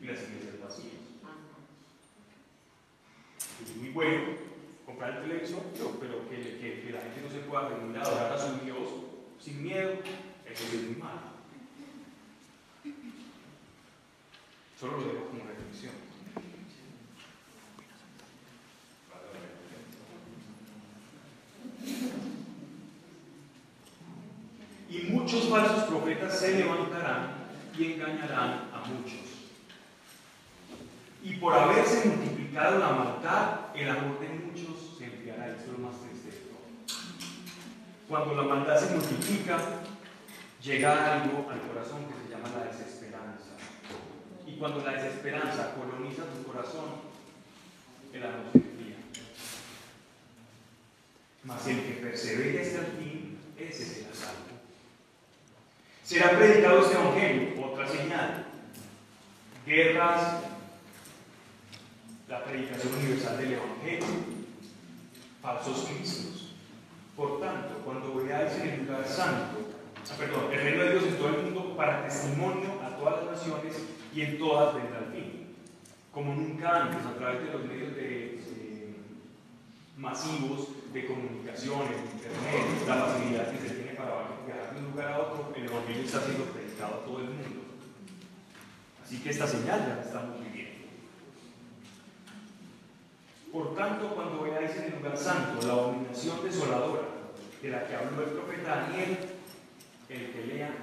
y 0.00 0.06
las 0.06 0.22
iglesias 0.22 0.60
vacías. 0.60 0.92
Es 3.62 3.76
muy 3.76 3.90
bueno 3.90 4.22
comprar 4.84 5.18
el 5.18 5.22
televisor, 5.22 5.62
pero, 6.00 6.28
que 6.28 6.90
la 6.92 7.00
gente 7.00 7.20
no 7.22 7.30
se 7.30 7.48
pueda 7.48 7.68
reunir 7.68 7.98
a 7.98 8.02
adorar 8.02 8.32
a 8.32 8.38
su 8.38 8.64
Dios 8.64 8.88
sin 9.38 9.62
miedo, 9.62 9.92
eso 10.44 10.64
es 10.64 10.82
muy 10.82 10.96
malo. 10.96 11.31
Solo 14.82 14.96
lo 14.96 15.04
dejo 15.12 15.26
como 15.26 15.44
reflexión. 15.44 15.92
Y 24.90 25.12
muchos 25.12 25.48
falsos 25.48 25.84
profetas 25.84 26.36
se 26.36 26.58
levantarán 26.58 27.34
y 27.78 27.92
engañarán 27.92 28.70
a 28.74 28.82
muchos. 28.88 29.20
Y 31.22 31.36
por 31.36 31.54
haberse 31.54 32.08
multiplicado 32.08 32.80
la 32.80 32.88
maldad, 32.88 33.76
el 33.76 33.88
amor 33.88 34.18
de 34.18 34.30
muchos 34.30 34.96
se 34.98 35.04
enfriará. 35.04 35.46
Esto 35.46 35.70
es 35.70 35.78
lo 35.78 35.86
más 35.86 35.94
triste. 36.00 36.42
Cuando 38.08 38.34
la 38.34 38.42
maldad 38.42 38.80
se 38.80 38.96
multiplica, 38.96 39.60
llega 40.60 41.22
algo 41.22 41.48
al 41.48 41.60
corazón 41.68 42.00
que 42.06 42.14
se 42.14 42.34
llama 42.34 42.48
la 42.58 42.64
desesperanza. 42.64 43.01
Cuando 44.62 44.84
la 44.84 44.92
desesperanza 44.92 45.74
coloniza 45.74 46.22
tu 46.22 46.44
corazón, 46.44 46.84
el 48.12 48.22
amor 48.22 48.44
se 48.52 48.58
enfría. 48.58 48.94
Mas 51.42 51.66
el 51.66 51.82
que 51.82 51.92
persevere 51.94 52.60
hasta 52.60 52.78
el 52.78 52.92
fin, 52.92 53.38
ese 53.58 53.84
será 53.84 54.14
salvo. 54.14 54.54
Será 56.04 56.38
predicado 56.38 56.78
este 56.78 56.94
evangelio, 56.94 57.66
otra 57.66 57.88
señal. 57.88 58.46
Guerras, 59.66 60.42
la 62.28 62.44
predicación 62.44 62.94
universal 62.94 63.38
del 63.38 63.54
evangelio, 63.54 64.06
falsos 65.42 65.88
cristos. 65.88 66.54
Por 67.16 67.40
tanto, 67.40 67.80
cuando 67.84 68.14
veáis 68.14 68.52
en 68.60 68.68
el 68.68 68.86
lugar 68.86 69.08
santo, 69.08 69.72
ah, 70.08 70.14
perdón, 70.16 70.52
el 70.52 70.60
reino 70.60 70.84
de 70.84 70.90
Dios 70.92 71.02
en 71.02 71.16
todo 71.16 71.28
el 71.30 71.42
mundo 71.42 71.76
para 71.76 72.04
testimonio 72.04 72.80
a 72.80 72.96
todas 72.96 73.24
las 73.24 73.38
naciones 73.38 73.91
y 74.14 74.20
en 74.20 74.38
todas 74.38 74.74
vendrá 74.74 74.98
el 74.98 75.12
fin. 75.12 75.56
Como 76.12 76.34
nunca 76.34 76.82
antes, 76.82 77.06
a 77.06 77.14
través 77.14 77.42
de 77.42 77.52
los 77.52 77.64
medios 77.64 77.92
eh, 77.96 78.40
masivos 79.96 80.68
de 80.92 81.06
comunicación, 81.06 81.80
el 81.82 82.04
internet, 82.12 82.86
la 82.86 83.06
facilidad 83.06 83.50
que 83.50 83.68
se 83.68 83.74
tiene 83.74 83.92
para 83.92 84.28
viajar 84.46 84.74
de 84.74 84.80
un 84.80 84.90
lugar 84.90 85.12
a 85.12 85.20
otro, 85.20 85.52
el 85.56 85.64
evangelio 85.64 86.02
está 86.02 86.20
siendo 86.20 86.44
predicado 86.44 86.94
a 86.94 87.04
todo 87.04 87.18
el 87.20 87.24
mundo. 87.26 87.62
Así 89.02 89.18
que 89.18 89.30
esta 89.30 89.46
señal 89.46 89.80
ya 89.80 89.96
la 89.96 90.02
estamos 90.02 90.40
viviendo. 90.40 90.72
Por 93.50 93.74
tanto, 93.74 94.14
cuando 94.14 94.42
veáis 94.42 94.76
en 94.76 94.84
el 94.84 94.98
lugar 94.98 95.16
santo 95.16 95.66
la 95.66 95.72
abominación 95.74 96.42
desoladora 96.42 97.02
de 97.62 97.68
la 97.68 97.86
que 97.86 97.94
habló 97.94 98.22
el 98.22 98.30
profeta 98.30 98.76
Daniel, 98.76 99.18
el 100.08 100.32
que 100.32 100.46
lea. 100.46 100.74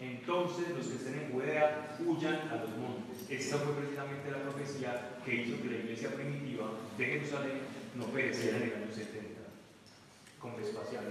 Entonces 0.00 0.68
los 0.76 0.86
que 0.86 0.96
estén 0.96 1.14
en 1.14 1.32
Judea 1.32 1.96
huyan 2.06 2.48
a 2.48 2.56
los 2.56 2.70
montes. 2.76 3.28
Esta 3.28 3.56
fue 3.58 3.74
precisamente 3.74 4.30
la 4.30 4.42
profecía 4.42 5.18
que 5.24 5.34
hizo 5.34 5.60
que 5.60 5.70
la 5.70 5.76
iglesia 5.78 6.10
primitiva 6.10 6.70
de 6.96 7.04
Jerusalén 7.04 7.58
no 7.96 8.04
pereciera 8.06 8.58
en 8.58 8.62
el 8.62 8.74
año 8.74 8.94
70 8.94 9.40
con 10.40 10.56
Vespasiano. 10.56 11.08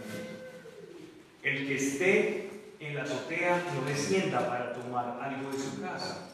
El 1.43 1.67
que 1.67 1.75
esté 1.75 2.49
en 2.79 2.95
la 2.95 3.03
azotea 3.03 3.63
no 3.75 3.85
descienda 3.85 4.47
para 4.47 4.73
tomar 4.73 5.19
algo 5.21 5.51
de 5.51 5.59
su 5.59 5.81
casa, 5.81 6.29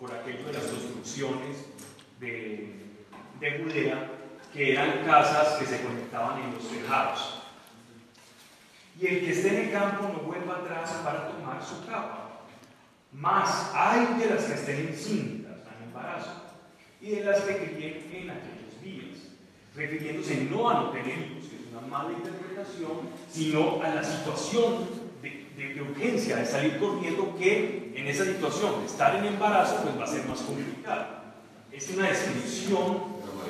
por, 0.00 0.12
aquello 0.12 0.46
de 0.46 0.52
las 0.54 0.64
construcciones 0.64 1.56
de, 2.18 2.74
de 3.38 3.58
Judea, 3.58 4.10
que 4.52 4.72
eran 4.72 5.04
casas 5.04 5.58
que 5.58 5.66
se 5.66 5.82
conectaban 5.82 6.42
en 6.42 6.54
los 6.54 6.68
tejados. 6.68 7.39
Y 9.00 9.06
el 9.06 9.20
que 9.20 9.32
esté 9.32 9.48
en 9.48 9.66
el 9.66 9.72
campo 9.72 10.08
no 10.12 10.20
vuelva 10.20 10.56
atrás 10.56 10.90
para 11.02 11.28
tomar 11.28 11.64
su 11.64 11.86
capa. 11.86 12.42
Más 13.12 13.70
hay 13.74 14.18
de 14.18 14.26
las 14.26 14.44
que 14.44 14.54
estén 14.54 14.88
encintas, 14.88 15.56
en 15.78 15.86
embarazo, 15.86 16.30
y 17.00 17.10
de 17.12 17.24
las 17.24 17.40
que 17.40 17.56
críen 17.56 18.10
en 18.12 18.30
aquellos 18.30 18.82
días, 18.82 19.32
refiriéndose 19.74 20.44
no 20.50 20.68
a 20.68 20.74
no 20.74 20.90
tener 20.90 21.18
hijos, 21.18 21.48
que 21.48 21.56
es 21.56 21.72
una 21.72 21.86
mala 21.86 22.12
interpretación, 22.12 23.08
sino 23.30 23.82
a 23.82 23.88
la 23.88 24.04
situación 24.04 24.86
de, 25.22 25.82
urgencia, 25.82 26.36
de 26.36 26.46
salir 26.46 26.78
corriendo, 26.78 27.34
que 27.38 27.92
en 27.96 28.06
esa 28.06 28.26
situación 28.26 28.80
de 28.80 28.86
estar 28.86 29.16
en 29.16 29.24
embarazo, 29.24 29.82
pues 29.82 29.98
va 29.98 30.04
a 30.04 30.06
ser 30.06 30.26
más 30.26 30.40
complicado. 30.40 31.06
Es 31.72 31.88
una 31.90 32.06
descripción 32.06 32.98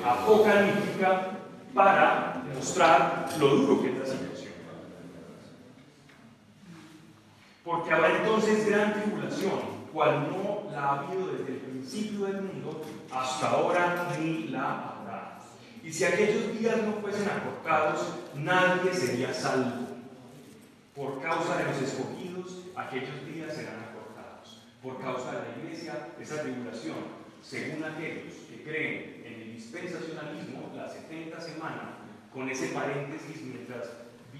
apocalíptica 0.05 1.31
para 1.73 2.41
mostrar 2.55 3.29
lo 3.37 3.47
duro 3.49 3.81
que 3.81 3.89
es 3.89 3.97
la. 3.97 4.30
Porque 7.63 7.93
habrá 7.93 8.17
entonces 8.17 8.67
gran 8.67 8.93
tribulación, 8.93 9.59
cual 9.93 10.29
no 10.31 10.71
la 10.71 10.83
ha 10.83 10.99
habido 10.99 11.27
desde 11.27 11.53
el 11.53 11.59
principio 11.59 12.25
del 12.25 12.41
mundo 12.41 12.81
hasta 13.11 13.49
ahora 13.51 14.07
ni 14.19 14.47
la 14.47 14.71
habrá. 14.71 15.37
Y 15.83 15.91
si 15.91 16.05
aquellos 16.05 16.59
días 16.59 16.77
no 16.83 16.93
fuesen 16.93 17.29
acortados, 17.29 18.15
nadie 18.35 18.93
sería 18.93 19.33
salvo. 19.33 19.87
Por 20.95 21.21
causa 21.21 21.57
de 21.57 21.65
los 21.65 21.81
escogidos, 21.81 22.65
aquellos 22.75 23.25
días 23.25 23.53
serán 23.53 23.79
acortados. 23.89 24.63
Por 24.81 24.99
causa 24.99 25.31
de 25.31 25.39
la 25.39 25.57
iglesia, 25.63 26.07
esa 26.19 26.41
tribulación, 26.41 26.97
según 27.41 27.83
aquellos 27.83 28.33
que 28.49 28.63
creen 28.63 29.23
en 29.25 29.41
el 29.41 29.53
dispensacionalismo, 29.55 30.71
las 30.75 30.93
70 30.93 31.39
semanas, 31.39 31.89
con 32.33 32.49
ese 32.49 32.67
paréntesis 32.67 33.41
mientras 33.41 33.89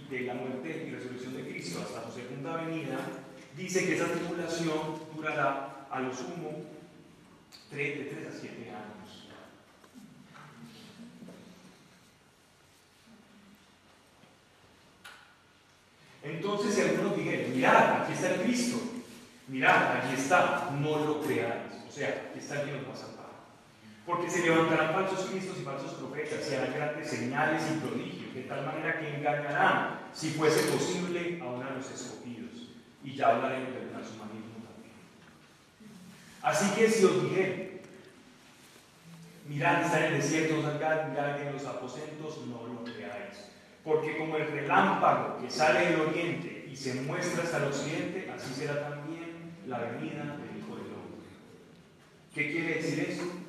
de 0.09 0.21
la 0.21 0.33
muerte 0.33 0.85
y 0.87 0.91
resurrección 0.91 1.35
de 1.37 1.49
Cristo 1.49 1.81
hasta 1.81 2.05
su 2.09 2.19
segunda 2.19 2.57
venida, 2.57 2.97
dice 3.55 3.85
que 3.85 3.95
esa 3.95 4.11
tribulación 4.11 4.99
durará 5.15 5.87
a 5.89 5.99
lo 6.01 6.13
sumo 6.13 6.65
de 7.71 8.09
3 8.13 8.27
a 8.27 8.39
7 8.39 8.69
años. 8.69 9.27
Entonces, 16.23 16.75
si 16.75 16.81
algunos 16.81 17.17
dijeron, 17.17 17.55
mirad, 17.55 18.01
aquí 18.01 18.13
está 18.13 18.35
el 18.35 18.41
Cristo, 18.41 18.79
mirad, 19.47 19.97
aquí 19.97 20.13
está, 20.13 20.69
no 20.79 21.05
lo 21.05 21.21
creáis. 21.21 21.73
O 21.87 21.91
sea, 21.91 22.29
aquí 22.29 22.39
está 22.39 22.61
el 22.61 22.67
que 22.67 22.71
nos 22.73 22.87
va 22.87 22.93
a. 22.93 23.20
Porque 24.05 24.29
se 24.29 24.41
levantarán 24.41 24.93
falsos 24.93 25.29
cristos 25.29 25.59
y 25.59 25.63
falsos 25.63 25.93
profetas, 25.93 26.49
y 26.49 26.55
harán 26.55 26.73
grandes 26.73 27.09
señales 27.09 27.61
y 27.71 27.85
prodigios, 27.85 28.33
de 28.33 28.41
tal 28.43 28.65
manera 28.65 28.99
que 28.99 29.15
engañarán, 29.15 29.99
si 30.13 30.31
fuese 30.31 30.71
posible, 30.71 31.39
aún 31.41 31.63
a 31.63 31.71
los 31.71 31.89
escogidos. 31.89 32.69
Y 33.03 33.15
ya 33.15 33.29
hablaremos 33.29 33.73
del 33.73 33.89
transhumanismo 33.89 34.65
también. 34.65 34.95
Así 36.41 36.71
que 36.75 36.89
si 36.89 37.05
os 37.05 37.23
dijere, 37.23 37.81
mirad, 39.47 39.83
está 39.83 40.07
en 40.07 40.13
el 40.13 40.21
desierto, 40.21 40.61
salgan, 40.61 41.15
en 41.39 41.53
los 41.53 41.65
aposentos, 41.65 42.45
no 42.47 42.67
lo 42.67 42.83
creáis. 42.83 43.51
Porque 43.83 44.17
como 44.17 44.37
el 44.37 44.51
relámpago 44.51 45.41
que 45.41 45.49
sale 45.49 45.91
del 45.91 46.01
oriente 46.01 46.67
y 46.71 46.75
se 46.75 46.95
muestra 47.01 47.43
hasta 47.43 47.57
el 47.57 47.63
occidente, 47.65 48.31
así 48.35 48.53
será 48.53 48.89
también 48.89 49.53
la 49.67 49.79
venida 49.79 50.37
del 50.37 50.57
Hijo 50.57 50.75
del 50.75 50.93
Hombre. 50.93 51.27
¿Qué 52.33 52.51
quiere 52.51 52.75
decir 52.75 53.07
eso? 53.09 53.40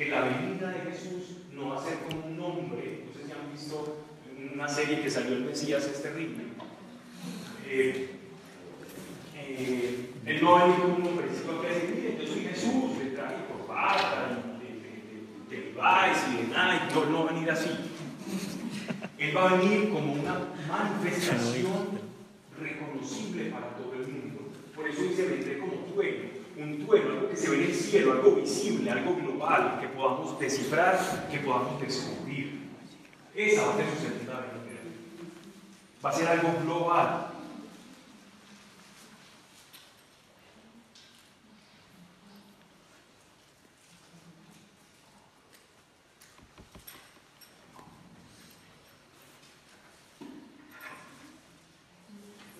Que 0.00 0.08
la 0.08 0.22
venida 0.22 0.70
de 0.70 0.90
Jesús 0.90 1.44
no 1.52 1.68
va 1.68 1.78
a 1.78 1.84
ser 1.84 1.98
como 2.08 2.24
un 2.24 2.40
hombre, 2.40 3.04
no 3.04 3.12
sé 3.12 3.26
si 3.26 3.32
han 3.32 3.52
visto 3.52 3.98
una 4.54 4.66
serie 4.66 5.02
que 5.02 5.10
salió 5.10 5.36
el 5.36 5.44
Mesías, 5.44 5.84
es 5.84 6.02
terrible. 6.02 6.44
Eh, 7.68 8.08
eh, 9.36 10.10
él 10.24 10.38
no 10.40 10.52
va 10.52 10.60
a 10.60 10.64
venir 10.64 10.80
como 10.80 10.96
un 10.96 11.06
hombrecito 11.06 11.60
que 11.60 11.68
dice, 11.68 11.92
mire, 11.94 12.18
yo 12.18 12.32
soy 12.32 12.40
Jesús, 12.44 12.98
de 12.98 13.10
traje 13.10 13.34
y 13.44 13.52
corbata, 13.52 14.38
y 14.62 15.52
de, 15.52 15.56
de, 15.56 15.60
y 15.60 15.64
de 15.66 16.42
mecánico, 16.48 17.02
Él 17.02 17.12
no 17.12 17.24
va 17.24 17.30
a 17.30 17.32
venir 17.34 17.50
así. 17.50 17.68
Él 19.18 19.36
va 19.36 19.50
a 19.50 19.54
venir 19.56 19.90
como 19.90 20.14
una 20.14 20.48
manifestación 20.66 22.00
reconocible 22.58 23.50
para 23.50 23.76
todo 23.76 23.92
el 23.92 24.08
mundo. 24.08 24.48
Por 24.74 24.88
eso 24.88 25.02
dice, 25.02 25.26
vendré 25.26 25.58
como 25.58 25.72
trueno, 25.92 26.39
un 26.62 26.86
trueno, 26.86 27.10
algo 27.10 27.30
que 27.30 27.36
se 27.36 27.50
ve 27.50 27.56
en 27.56 27.70
el 27.70 27.74
cielo, 27.74 28.12
algo 28.12 28.32
visible, 28.32 28.90
algo 28.90 29.16
global, 29.16 29.78
que 29.80 29.88
podamos 29.88 30.38
descifrar, 30.38 31.28
que 31.30 31.38
podamos 31.38 31.80
descubrir. 31.80 32.60
Esa 33.34 33.66
va 33.66 33.74
a 33.74 33.76
ser 33.76 33.86
su 33.86 34.02
segunda 34.02 34.40
venida. 34.40 34.80
Va 36.04 36.10
a 36.10 36.12
ser 36.12 36.28
algo 36.28 36.48
global. 36.64 37.29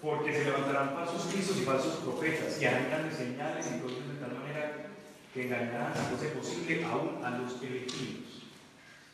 Porque 0.02 0.32
se 0.32 0.44
levantarán 0.44 0.94
falsos 0.94 1.26
cristos 1.32 1.58
y 1.58 1.64
falsos 1.64 1.96
profetas 1.96 2.60
y 2.60 2.64
harán 2.64 2.88
grandes 2.88 3.16
señales 3.16 3.66
y 3.66 3.80
cosas 3.80 4.08
de 4.08 4.14
tal 4.14 4.34
manera 4.34 4.86
que 5.34 5.44
engañarán 5.44 5.92
a 5.92 6.10
cosa 6.10 6.32
posible 6.34 6.84
aún 6.84 7.24
a 7.24 7.38
los 7.38 7.62
elegidos. 7.62 8.42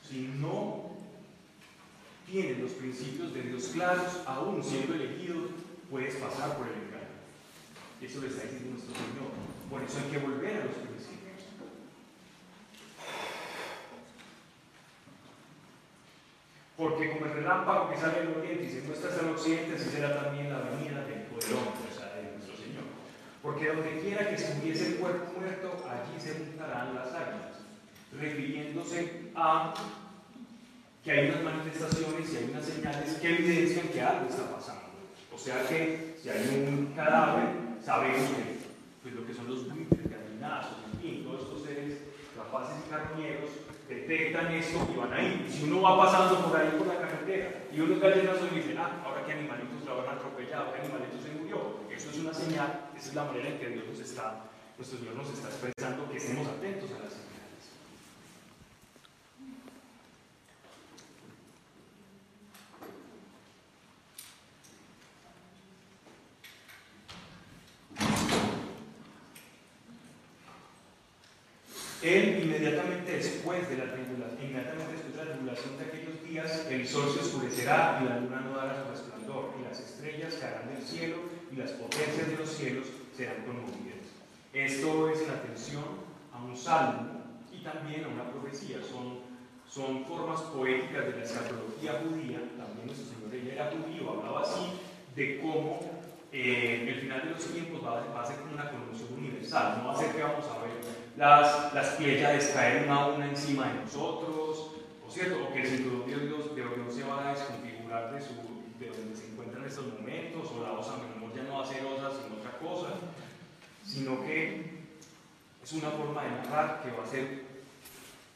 Si 0.08 0.30
no 0.40 0.90
tienes 2.30 2.58
los 2.58 2.72
principios 2.72 3.34
de 3.34 3.42
Dios 3.42 3.70
claros, 3.72 4.20
aún 4.26 4.62
siendo 4.62 4.94
elegido, 4.94 5.48
puedes 5.90 6.14
pasar 6.16 6.56
por 6.56 6.68
el 6.68 6.74
engaño. 6.74 6.96
Eso 8.00 8.20
le 8.20 8.28
está 8.28 8.42
diciendo 8.42 8.70
nuestro 8.70 8.94
Señor. 8.94 9.30
Por 9.68 9.82
eso 9.82 9.98
hay 9.98 10.10
que 10.10 10.18
volver 10.18 10.62
a 10.62 10.64
los 10.66 10.74
principios. 10.74 11.15
Porque 16.76 17.10
como 17.10 17.24
el 17.26 17.32
relámpago 17.32 17.88
que 17.88 17.96
sale 17.96 18.20
del 18.20 18.36
oriente 18.36 18.64
y 18.64 18.70
se 18.70 18.82
muestra 18.82 19.10
hacia 19.10 19.22
el 19.22 19.34
occidente, 19.34 19.76
así 19.76 19.88
será 19.88 20.22
también 20.22 20.52
la 20.52 20.60
venida 20.60 21.04
del 21.04 21.24
Hombre, 21.32 21.88
o 21.88 21.94
sea, 21.96 22.12
de 22.16 22.36
nuestro 22.36 22.56
Señor. 22.56 22.84
Porque 23.42 23.68
donde 23.68 24.00
quiera 24.00 24.28
que 24.28 24.36
se 24.36 24.58
hubiese 24.58 24.86
el 24.88 24.96
cuerpo 24.96 25.38
muerto, 25.38 25.72
allí 25.88 26.20
se 26.20 26.34
juntarán 26.34 26.94
las 26.94 27.08
águilas, 27.08 27.64
refiriéndose 28.12 29.30
a 29.34 29.72
que 31.02 31.10
hay 31.12 31.28
unas 31.30 31.44
manifestaciones 31.44 32.32
y 32.32 32.36
hay 32.36 32.50
unas 32.50 32.64
señales 32.64 33.14
que 33.14 33.28
evidencian 33.28 33.88
que 33.88 34.02
algo 34.02 34.28
está 34.28 34.50
pasando. 34.50 34.86
O 35.32 35.38
sea 35.38 35.66
que 35.68 36.16
si 36.20 36.28
hay 36.28 36.66
un 36.66 36.92
cadáver, 36.94 37.48
sabemos 37.82 38.30
que 38.30 38.58
pues, 39.02 39.14
lo 39.14 39.26
que 39.26 39.32
son 39.32 39.48
los 39.48 39.72
buitres, 39.72 40.10
gallinazos, 40.10 40.78
en 40.92 41.00
fin, 41.00 41.24
todos 41.24 41.42
estos 41.42 41.62
seres 41.62 41.94
rapaces 42.36 42.76
y 42.84 42.90
carroñeros 42.90 43.50
detectan 43.88 44.52
esto 44.52 44.88
y 44.92 44.96
van 44.96 45.12
ahí. 45.12 45.46
Si 45.50 45.64
uno 45.64 45.82
va 45.82 45.96
pasando 45.96 46.44
por 46.44 46.58
ahí 46.58 46.70
por 46.76 46.86
la 46.86 47.00
carretera 47.00 47.64
y 47.72 47.80
unos 47.80 48.00
gallinazos 48.00 48.50
y 48.52 48.56
dicen, 48.56 48.78
ah, 48.78 49.02
ahora 49.04 49.24
qué 49.24 49.32
animalitos 49.32 49.84
lo 49.84 50.02
han 50.02 50.16
atropellado, 50.16 50.72
qué 50.74 50.80
animalito 50.80 51.18
se 51.22 51.30
murió. 51.38 51.80
Eso 51.90 52.10
es 52.10 52.18
una 52.18 52.34
señal, 52.34 52.90
esa 52.96 53.08
es 53.08 53.14
la 53.14 53.24
manera 53.24 53.48
en 53.48 53.58
que 53.58 53.68
Dios 53.68 53.86
nos 53.86 54.00
está, 54.00 54.44
nuestro 54.76 54.98
Dios 54.98 55.14
nos 55.14 55.30
está 55.30 55.48
expresando 55.48 56.10
que 56.10 56.18
estemos 56.18 56.46
atentos 56.48 56.90
a 56.90 57.04
las 57.04 57.12
señales. 57.12 57.36
Él 72.02 72.35
después 73.26 73.68
de 73.68 73.76
la 73.76 73.92
tribulación, 73.92 74.38
inmediatamente 74.42 74.92
después 74.92 75.16
de 75.16 75.24
la 75.24 75.32
tribulación 75.32 75.78
de 75.78 75.84
aquellos 75.84 76.16
días, 76.22 76.66
el 76.70 76.86
sol 76.86 77.10
se 77.12 77.20
oscurecerá 77.20 77.98
y 78.00 78.04
la 78.08 78.20
luna 78.20 78.40
no 78.40 78.56
dará 78.56 78.82
su 78.82 78.90
resplandor, 78.90 79.54
y 79.58 79.64
las 79.68 79.80
estrellas 79.80 80.34
caerán 80.40 80.74
del 80.74 80.82
cielo 80.82 81.16
y 81.50 81.56
las 81.56 81.70
potencias 81.72 82.28
de 82.28 82.36
los 82.36 82.48
cielos 82.48 82.86
serán 83.16 83.44
conmovidas. 83.44 84.06
Esto 84.52 85.10
es 85.10 85.22
en 85.22 85.30
atención 85.30 85.84
a 86.32 86.42
un 86.42 86.56
salmo 86.56 87.24
y 87.52 87.62
también 87.62 88.04
a 88.04 88.08
una 88.08 88.30
profecía. 88.30 88.78
Son, 88.80 89.20
son 89.68 90.04
formas 90.06 90.40
poéticas 90.54 91.06
de 91.06 91.18
la 91.18 91.24
escatología 91.24 92.00
judía. 92.00 92.38
También 92.56 92.86
nuestro 92.86 93.06
Señor 93.06 93.34
ella 93.34 93.52
era 93.52 93.70
judío, 93.70 94.10
hablaba 94.10 94.42
así 94.42 94.72
de 95.14 95.40
cómo 95.40 95.80
eh, 96.32 96.86
el 96.88 97.00
final 97.00 97.24
de 97.24 97.30
los 97.30 97.44
tiempos 97.44 97.84
va 97.84 98.00
a, 98.00 98.06
va 98.14 98.22
a 98.22 98.26
ser 98.26 98.36
como 98.36 98.54
una 98.54 98.70
conmoción 98.70 99.12
universal. 99.18 99.82
No 99.82 99.88
va 99.88 99.94
a 99.94 99.98
ser 99.98 100.14
que 100.14 100.22
vamos 100.22 100.46
a 100.46 100.62
ver 100.62 100.95
las, 101.16 101.72
las 101.74 101.88
pléyades 101.90 102.48
caer 102.48 102.84
una 102.84 102.96
a 102.96 103.06
una 103.08 103.28
encima 103.28 103.68
de 103.68 103.80
nosotros, 103.80 104.70
¿o 105.06 105.10
cierto? 105.10 105.44
O 105.44 105.52
que 105.52 105.62
el 105.62 105.68
cinturón 105.68 106.06
de 106.06 106.26
Dios, 106.26 106.54
de 106.54 106.62
Dios 106.62 106.94
se 106.94 107.04
va 107.04 107.28
a 107.28 107.32
desconfigurar 107.32 108.14
de, 108.14 108.20
su, 108.20 108.34
de 108.78 108.88
donde 108.88 109.16
se 109.16 109.28
encuentra 109.28 109.60
en 109.60 109.66
estos 109.66 109.86
momentos, 109.86 110.50
o 110.50 110.62
la 110.62 110.72
osa 110.72 110.96
menor 110.96 111.34
ya 111.34 111.42
no 111.42 111.58
va 111.58 111.64
a 111.64 111.66
ser 111.66 111.84
osa, 111.84 112.10
sino 112.10 112.36
otra 112.36 112.58
cosa, 112.58 112.88
sino 113.84 114.22
que 114.22 114.86
es 115.62 115.72
una 115.72 115.90
forma 115.90 116.22
de 116.22 116.30
narrar 116.30 116.82
que 116.82 116.90
va 116.90 117.04
a 117.04 117.06
ser 117.06 117.44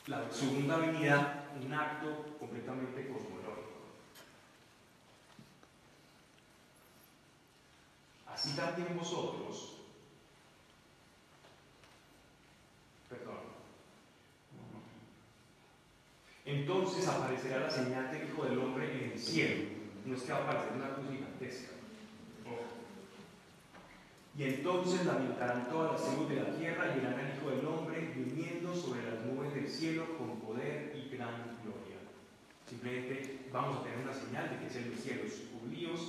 la 0.06 0.30
segunda 0.32 0.76
venida 0.78 1.40
un 1.64 1.72
acto 1.72 2.36
completamente 2.38 3.08
cosmológico. 3.08 3.70
Así 8.26 8.56
también 8.56 8.96
vosotros, 8.96 9.76
perdón, 13.08 13.40
entonces 16.50 17.06
aparecerá 17.06 17.60
la 17.60 17.70
señal 17.70 18.10
del 18.10 18.28
Hijo 18.28 18.44
del 18.44 18.58
Hombre 18.58 18.90
en 18.92 19.12
el 19.12 19.18
cielo. 19.18 19.64
No 20.04 20.16
es 20.16 20.22
que 20.22 20.32
va 20.32 20.38
a 20.38 20.42
aparecer 20.42 20.72
una 20.74 20.94
cruz 20.94 21.10
gigantesca. 21.10 21.70
Y 24.36 24.44
entonces 24.44 25.04
lamentarán 25.04 25.68
todas 25.68 25.92
las 25.92 26.08
tribus 26.08 26.28
de 26.30 26.36
la 26.36 26.56
tierra 26.56 26.86
y 26.90 27.00
verán 27.00 27.20
al 27.20 27.36
Hijo 27.36 27.50
del 27.50 27.66
Hombre 27.66 28.12
viniendo 28.14 28.74
sobre 28.74 29.02
las 29.02 29.24
nubes 29.26 29.54
del 29.54 29.68
cielo 29.68 30.16
con 30.16 30.40
poder 30.40 30.96
y 30.96 31.14
gran 31.14 31.58
gloria. 31.62 31.98
Simplemente 32.68 33.46
vamos 33.52 33.78
a 33.78 33.82
tener 33.82 33.98
una 33.98 34.14
señal 34.14 34.48
de 34.50 34.58
que 34.58 34.66
es 34.66 34.76
el 34.76 34.96
cielo. 34.96 35.22
Los 35.24 35.60
judíos 35.60 36.00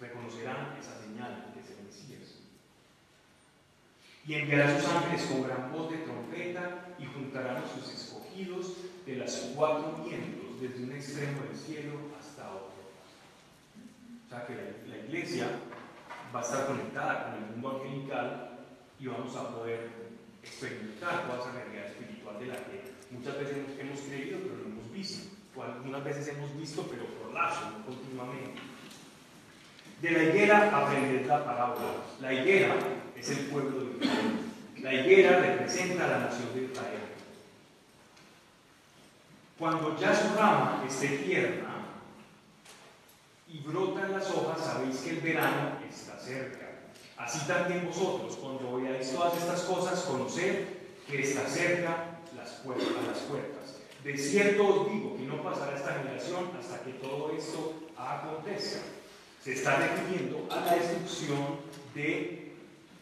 reconocerán 0.00 0.76
esa 0.80 1.00
señal 1.00 1.46
de 1.46 1.52
que 1.54 1.60
es 1.60 1.78
el 1.78 1.84
Mesías. 1.84 2.40
Y 4.26 4.34
enviará 4.34 4.80
sus 4.80 4.90
ángeles 4.90 5.26
con 5.26 5.44
gran 5.44 5.72
voz 5.72 5.90
de 5.90 5.98
trompeta 5.98 6.88
y 6.98 7.06
juntarán 7.06 7.56
a 7.56 7.68
sus 7.68 7.92
escogidos 7.92 8.72
de 9.06 9.16
las 9.16 9.52
cuatro 9.56 10.04
vientos, 10.04 10.60
desde 10.60 10.84
un 10.84 10.92
extremo 10.92 11.42
del 11.42 11.56
cielo 11.56 11.92
hasta 12.18 12.50
otro. 12.50 12.72
O 14.26 14.28
sea 14.28 14.46
que 14.46 14.54
la, 14.88 14.96
iglesia 14.96 15.46
va 16.34 16.40
a 16.40 16.42
estar 16.42 16.66
conectada 16.66 17.24
con 17.24 17.42
el 17.42 17.50
mundo 17.50 17.82
angelical 17.82 18.58
y 18.98 19.06
vamos 19.06 19.36
a 19.36 19.50
poder 19.50 19.90
experimentar 20.42 21.26
toda 21.26 21.40
esa 21.40 21.52
realidad 21.52 21.86
espiritual 21.86 22.38
de 22.38 22.46
la 22.46 22.56
que 22.56 22.92
muchas 23.10 23.38
veces 23.38 23.58
hemos 23.78 24.00
creído 24.00 24.38
pero 24.42 24.56
no 24.56 24.74
hemos 24.74 24.92
visto, 24.92 25.28
o 25.54 25.62
algunas 25.62 26.04
veces 26.04 26.28
hemos 26.28 26.56
visto 26.56 26.86
pero 26.88 27.04
por 27.06 27.34
lazo, 27.34 27.70
no 27.70 27.84
continuamente. 27.84 28.60
De 30.00 30.10
la 30.10 30.24
higuera 30.24 30.70
aprended 30.76 31.26
la 31.26 31.44
parábola. 31.44 31.94
La 32.20 32.34
higuera 32.34 32.74
es 33.16 33.30
el 33.30 33.46
pueblo 33.46 33.84
de 33.84 34.04
Israel. 34.04 34.40
La 34.82 34.94
higuera 34.94 35.38
representa 35.38 36.04
a 36.04 36.08
la 36.08 36.18
nación 36.24 36.54
de 36.54 36.64
Israel. 36.64 37.11
Cuando 39.62 39.96
ya 39.96 40.12
su 40.12 40.36
rama 40.36 40.82
esté 40.88 41.18
tierna, 41.18 41.86
y 43.46 43.60
brotan 43.60 44.10
las 44.10 44.28
hojas, 44.32 44.58
sabéis 44.58 44.96
que 45.02 45.10
el 45.10 45.20
verano 45.20 45.78
está 45.88 46.18
cerca. 46.18 46.68
Así 47.16 47.46
también 47.46 47.86
vosotros, 47.86 48.34
cuando 48.42 48.78
veáis 48.78 49.12
todas 49.12 49.36
estas 49.36 49.60
cosas, 49.60 50.00
conoced 50.00 50.64
que 51.08 51.22
está 51.22 51.46
cerca 51.46 52.18
las 52.36 52.50
puertas, 52.64 52.88
las 53.06 53.18
puertas. 53.18 53.78
De 54.02 54.18
cierto 54.18 54.66
os 54.66 54.90
digo 54.90 55.16
que 55.16 55.22
no 55.26 55.40
pasará 55.44 55.76
esta 55.76 55.94
generación 55.94 56.50
hasta 56.58 56.80
que 56.80 56.94
todo 56.94 57.30
esto 57.30 57.84
acontezca. 57.96 58.80
Se 59.44 59.52
está 59.52 59.76
refiriendo 59.76 60.44
a 60.50 60.56
la 60.56 60.74
destrucción 60.74 61.58
de, 61.94 62.56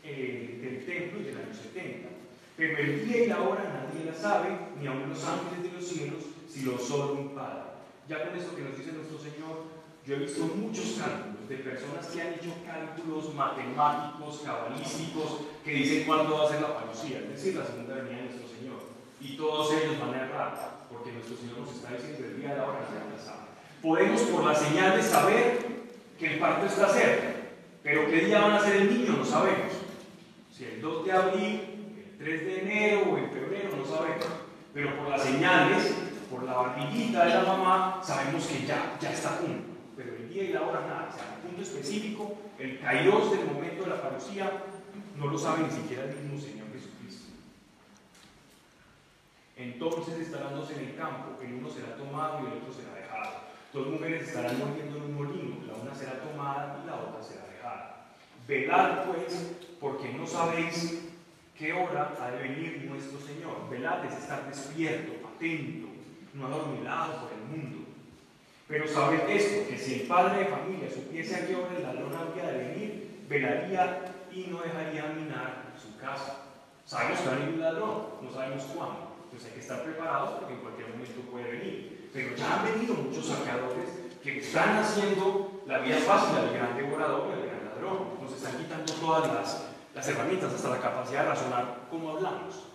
eh, 0.05 0.59
del 0.61 0.85
templo 0.85 1.21
y 1.21 1.25
del 1.25 1.39
año 1.39 1.55
70. 1.55 2.11
Pero 2.59 2.77
el 2.77 3.09
día 3.09 3.25
y 3.25 3.27
la 3.29 3.41
hora 3.41 3.65
nadie 3.65 4.05
la 4.05 4.15
sabe, 4.15 4.51
ni 4.79 4.87
aun 4.87 5.09
los 5.09 5.25
ángeles 5.25 5.63
de 5.63 5.73
los 5.73 5.89
cielos, 5.89 6.25
sino 6.53 6.79
solo 6.79 7.15
un 7.15 7.29
Padre. 7.31 7.71
Ya 8.09 8.27
con 8.27 8.37
esto 8.37 8.57
que 8.57 8.63
nos 8.63 8.77
dice 8.77 8.93
nuestro 8.93 9.19
Señor, 9.19 9.71
yo 10.05 10.17
he 10.17 10.19
visto 10.19 10.43
muchos 10.43 10.99
cálculos 10.99 11.49
de 11.49 11.57
personas 11.57 12.07
que 12.07 12.21
han 12.21 12.35
hecho 12.35 12.55
cálculos 12.67 13.35
matemáticos, 13.35 14.41
cabalísticos, 14.45 15.47
que 15.65 15.71
dicen 15.71 16.05
cuándo 16.07 16.39
va 16.39 16.47
a 16.47 16.49
ser 16.49 16.63
la 16.63 16.75
parucía, 16.75 17.21
es 17.21 17.29
decir, 17.29 17.55
la 17.55 17.67
segunda 17.67 17.95
venida 17.95 18.17
de 18.17 18.23
nuestro 18.25 18.49
Señor. 18.49 18.81
Y 19.21 19.37
todos 19.37 19.73
ellos 19.73 20.01
van 20.01 20.15
a 20.15 20.25
errar, 20.25 20.87
porque 20.91 21.13
nuestro 21.13 21.37
Señor 21.37 21.59
nos 21.59 21.75
está 21.75 21.93
diciendo 21.95 22.27
el 22.27 22.41
día 22.41 22.51
de 22.51 22.57
la 22.57 22.67
hora 22.67 22.81
ya 22.81 23.23
sabe. 23.23 23.51
Podemos 23.83 24.23
por 24.23 24.45
la 24.45 24.55
señal 24.55 24.97
de 24.97 25.03
saber 25.03 25.59
que 26.19 26.35
el 26.35 26.39
parto 26.39 26.67
está 26.67 26.89
cerca, 26.89 27.35
pero 27.83 28.11
qué 28.11 28.25
día 28.27 28.41
van 28.41 28.53
a 28.53 28.61
ser 28.61 28.77
el 28.77 28.91
niño 28.91 29.17
no 29.19 29.25
sabemos. 29.25 29.73
Si 30.53 30.65
el 30.65 30.83
2 30.83 31.05
de 31.07 31.13
abril, 31.13 31.61
el 32.19 32.25
3 32.25 32.45
de 32.45 32.61
enero 32.61 33.13
o 33.13 33.19
en 33.19 33.31
febrero 33.31 33.77
no 33.77 33.85
sabemos. 33.87 34.27
Pero 34.75 34.97
por 34.97 35.09
las 35.09 35.23
señales 35.23 35.95
por 36.31 36.45
la 36.45 36.55
barbillita 36.55 37.25
de 37.25 37.35
la 37.35 37.43
mamá 37.43 38.01
sabemos 38.03 38.47
que 38.47 38.65
ya, 38.65 38.97
ya 39.01 39.13
está 39.13 39.35
a 39.35 39.39
punto. 39.39 39.71
Pero 39.97 40.15
el 40.15 40.31
día 40.31 40.45
y 40.45 40.53
la 40.53 40.63
hora 40.63 40.81
nada, 40.87 41.09
o 41.13 41.13
sea, 41.13 41.35
el 41.35 41.49
punto 41.49 41.63
específico, 41.63 42.39
el 42.59 42.79
kairos 42.79 43.33
del 43.33 43.47
momento 43.47 43.83
de 43.83 43.91
la 43.91 44.01
parucía, 44.01 44.51
no 45.17 45.27
lo 45.27 45.37
sabe 45.37 45.65
ni 45.65 45.71
siquiera 45.71 46.05
el 46.05 46.17
mismo 46.17 46.41
Señor 46.41 46.69
Jesucristo. 46.73 47.33
Entonces 49.57 50.21
estarán 50.21 50.53
dándose 50.53 50.75
en 50.75 50.89
el 50.89 50.97
campo, 50.97 51.37
el 51.43 51.55
uno 51.55 51.69
será 51.69 51.97
tomado 51.97 52.41
y 52.41 52.47
el 52.47 52.63
otro 52.63 52.73
será 52.73 52.95
dejado. 52.95 53.41
Dos 53.75 53.89
mujeres 53.89 54.29
estarán 54.29 54.59
muriendo 54.59 54.97
en 54.97 55.03
un 55.03 55.15
molino, 55.15 55.57
la 55.67 55.75
una 55.75 55.95
será 55.95 56.21
tomada 56.21 56.81
y 56.83 56.87
la 56.87 56.95
otra 56.95 57.23
será 57.23 57.47
dejada. 57.47 58.07
Velad 58.49 59.05
pues, 59.05 59.53
porque 59.79 60.13
no 60.15 60.27
sabéis 60.27 61.03
qué 61.59 61.73
hora 61.73 62.17
ha 62.21 62.31
de 62.31 62.49
venir 62.49 62.87
nuestro 62.89 63.21
Señor. 63.21 63.69
Velad 63.69 64.05
es 64.07 64.15
estar 64.15 64.49
despierto, 64.49 65.13
atento, 65.29 65.90
no 66.35 66.47
adormilado 66.47 67.23
por 67.23 67.33
el 67.33 67.45
mundo. 67.45 67.87
Pero 68.69 68.87
sabed 68.87 69.29
esto, 69.29 69.69
que 69.69 69.77
si 69.77 69.95
el 69.95 70.07
padre 70.07 70.45
de 70.45 70.47
familia 70.47 70.89
supiese 70.89 71.35
a 71.35 71.47
qué 71.47 71.57
hora 71.57 71.77
el 71.77 71.83
ladrón 71.83 72.15
había 72.15 72.53
de 72.53 72.59
venir, 72.59 73.25
velaría 73.29 74.13
y 74.33 74.47
no 74.47 74.63
dejaría 74.63 75.07
minar 75.07 75.75
su 75.81 75.97
casa. 75.99 76.47
Sabemos 76.87 77.21
que 77.21 77.29
va 77.29 77.35
a 77.35 77.49
un 77.49 77.61
ladrón, 77.61 78.07
no 78.23 78.33
sabemos 78.33 78.65
cuándo. 78.75 79.11
Pues 79.31 79.45
hay 79.45 79.53
que 79.53 79.61
estar 79.61 79.83
preparados 79.83 80.39
porque 80.39 80.55
en 80.55 80.61
cualquier 80.61 80.89
momento 80.91 81.21
puede 81.31 81.51
venir. 81.51 82.11
Pero 82.13 82.37
ya 82.37 82.59
han 82.59 82.65
venido 82.65 82.95
muchos 82.95 83.27
saqueadores 83.27 83.91
que 84.23 84.39
están 84.39 84.79
haciendo 84.79 85.63
la 85.67 85.79
vida 85.79 85.97
fácil 85.99 86.37
al 86.37 86.53
gran 86.53 86.77
devorador 86.77 87.29
y 87.29 87.33
al 87.33 87.47
gran 87.47 87.65
ladrón. 87.67 88.23
Nos 88.23 88.33
están 88.33 88.57
quitando 88.57 88.93
todas 88.93 89.33
las, 89.33 89.69
las 89.95 90.09
herramientas, 90.09 90.53
hasta 90.53 90.69
la 90.69 90.81
capacidad 90.81 91.23
de 91.23 91.29
razonar 91.29 91.87
cómo 91.91 92.11
hablamos. 92.11 92.70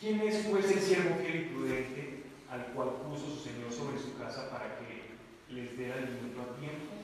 ¿Quién 0.00 0.18
es 0.22 0.46
pues 0.46 0.64
el 0.70 0.80
siervo 0.80 1.16
fiel 1.16 1.42
y 1.42 1.44
prudente 1.50 2.22
al 2.50 2.72
cual 2.72 2.88
puso 3.06 3.26
su 3.26 3.44
Señor 3.44 3.70
sobre 3.70 3.98
su 3.98 4.16
casa 4.16 4.50
para 4.50 4.78
que 4.78 5.10
les 5.52 5.76
dé 5.76 5.92
alimento 5.92 6.40
a 6.40 6.58
tiempo? 6.58 6.94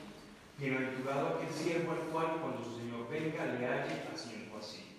Bienaventurado 0.57 1.35
aquel 1.37 1.53
siervo 1.53 1.91
al 1.91 1.99
cual 2.09 2.39
cuando 2.41 2.63
su 2.63 2.79
Señor 2.79 3.07
venga 3.07 3.45
le 3.45 3.67
halle 3.67 4.01
haciendo 4.11 4.57
así. 4.57 4.97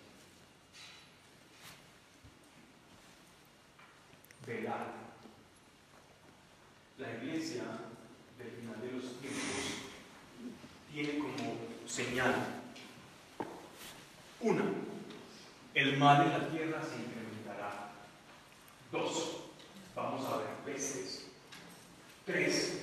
Velad. 4.47 4.87
La 6.99 7.13
iglesia 7.15 7.65
del 8.39 8.51
final 8.53 8.81
de 8.81 8.93
los 8.93 9.21
tiempos 9.21 9.43
tiene 10.93 11.19
como 11.19 11.57
señal 11.85 12.35
una, 14.41 14.63
el 15.75 15.97
mal 15.97 16.27
en 16.27 16.31
la 16.31 16.49
tierra 16.49 16.79
incrementará. 16.79 17.18
Dos, 18.91 19.41
vamos 19.95 20.25
a 20.27 20.39
ver 20.39 20.47
peces. 20.65 21.27
Tres, 22.25 22.83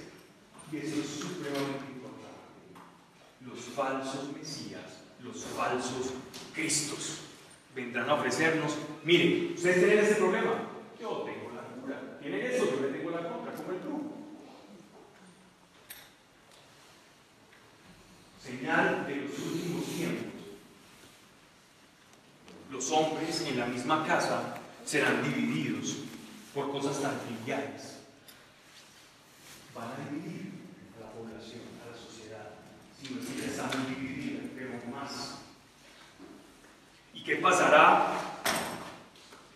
y 0.71 0.77
eso 0.77 0.99
es 0.99 1.07
supremamente 1.07 1.85
importante, 1.93 2.75
los 3.41 3.59
falsos 3.59 4.33
mesías, 4.33 4.81
los 5.21 5.43
falsos 5.45 6.13
cristos 6.53 7.19
vendrán 7.75 8.09
a 8.09 8.15
ofrecernos, 8.15 8.75
miren, 9.03 9.53
ustedes 9.55 9.85
tienen 9.85 9.99
ese 9.99 10.15
problema, 10.15 10.69
yo 10.99 11.09
tengo 11.25 11.51
la 11.53 11.61
cura, 11.81 12.17
tienen 12.19 12.45
eso, 12.45 12.65
yo 12.71 12.81
le 12.81 12.97
tengo 12.97 13.11
la 13.11 13.29
contra, 13.29 13.53
como 13.53 13.71
el 13.71 13.79
truco. 13.79 14.15
Señal 18.43 19.07
de 19.07 19.15
los 19.15 19.39
últimos 19.39 19.85
tiempos. 19.85 20.33
Los 22.71 22.91
hombres 22.91 23.41
en 23.41 23.59
la 23.59 23.65
misma 23.65 24.05
casa 24.05 24.54
serán 24.85 25.23
divididos 25.23 25.97
por 26.53 26.71
cosas 26.71 27.01
tan 27.01 27.19
triviales. 27.19 27.97
Van 29.73 29.89
a 29.89 30.09
dividir 30.09 30.53
a 30.95 31.05
la 31.05 31.11
población, 31.11 31.61
a 31.83 31.91
la 31.91 31.97
sociedad, 31.97 32.51
si 33.01 33.13
no 33.13 33.19
están 33.19 33.71
divididas, 33.89 34.45
pero 34.55 34.69
más. 34.93 35.39
¿Y 37.13 37.23
qué 37.23 37.37
pasará 37.37 38.13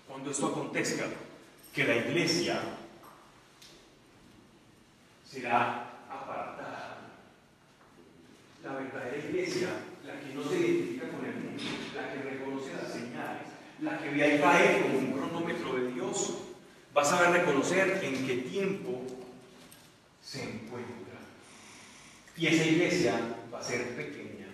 cuando 0.08 0.32
esto 0.32 0.48
acontezca? 0.48 1.06
Que 1.74 1.84
la 1.84 1.96
iglesia 1.96 2.60
será 5.30 5.90
apartada. 6.10 6.98
La 8.64 8.74
verdadera 8.74 9.18
iglesia, 9.18 9.70
la 10.06 10.20
que 10.20 10.34
no 10.34 10.44
se 10.44 10.58
identifica 10.58 11.10
con 11.10 11.24
el 11.24 11.36
mundo, 11.36 11.64
la 11.96 12.12
que 12.12 12.30
reconoce 12.30 12.74
las 12.74 12.92
señales, 12.92 13.48
la 13.82 13.98
que 14.00 14.10
ve 14.10 14.24
a 14.24 14.36
Israel 14.36 14.82
como 14.82 14.98
un 14.98 15.12
cronómetro 15.14 15.74
de 15.76 15.92
Dios, 15.94 16.34
va 17.00 17.06
a 17.06 17.10
saber 17.10 17.32
reconocer 17.32 18.04
en 18.04 18.28
qué 18.28 18.36
tiempo 18.50 19.02
se 20.22 20.44
encuentra. 20.44 21.16
Y 22.36 22.48
esa 22.48 22.66
iglesia 22.66 23.14
va 23.54 23.60
a 23.60 23.64
ser 23.64 23.96
pequeña, 23.96 24.48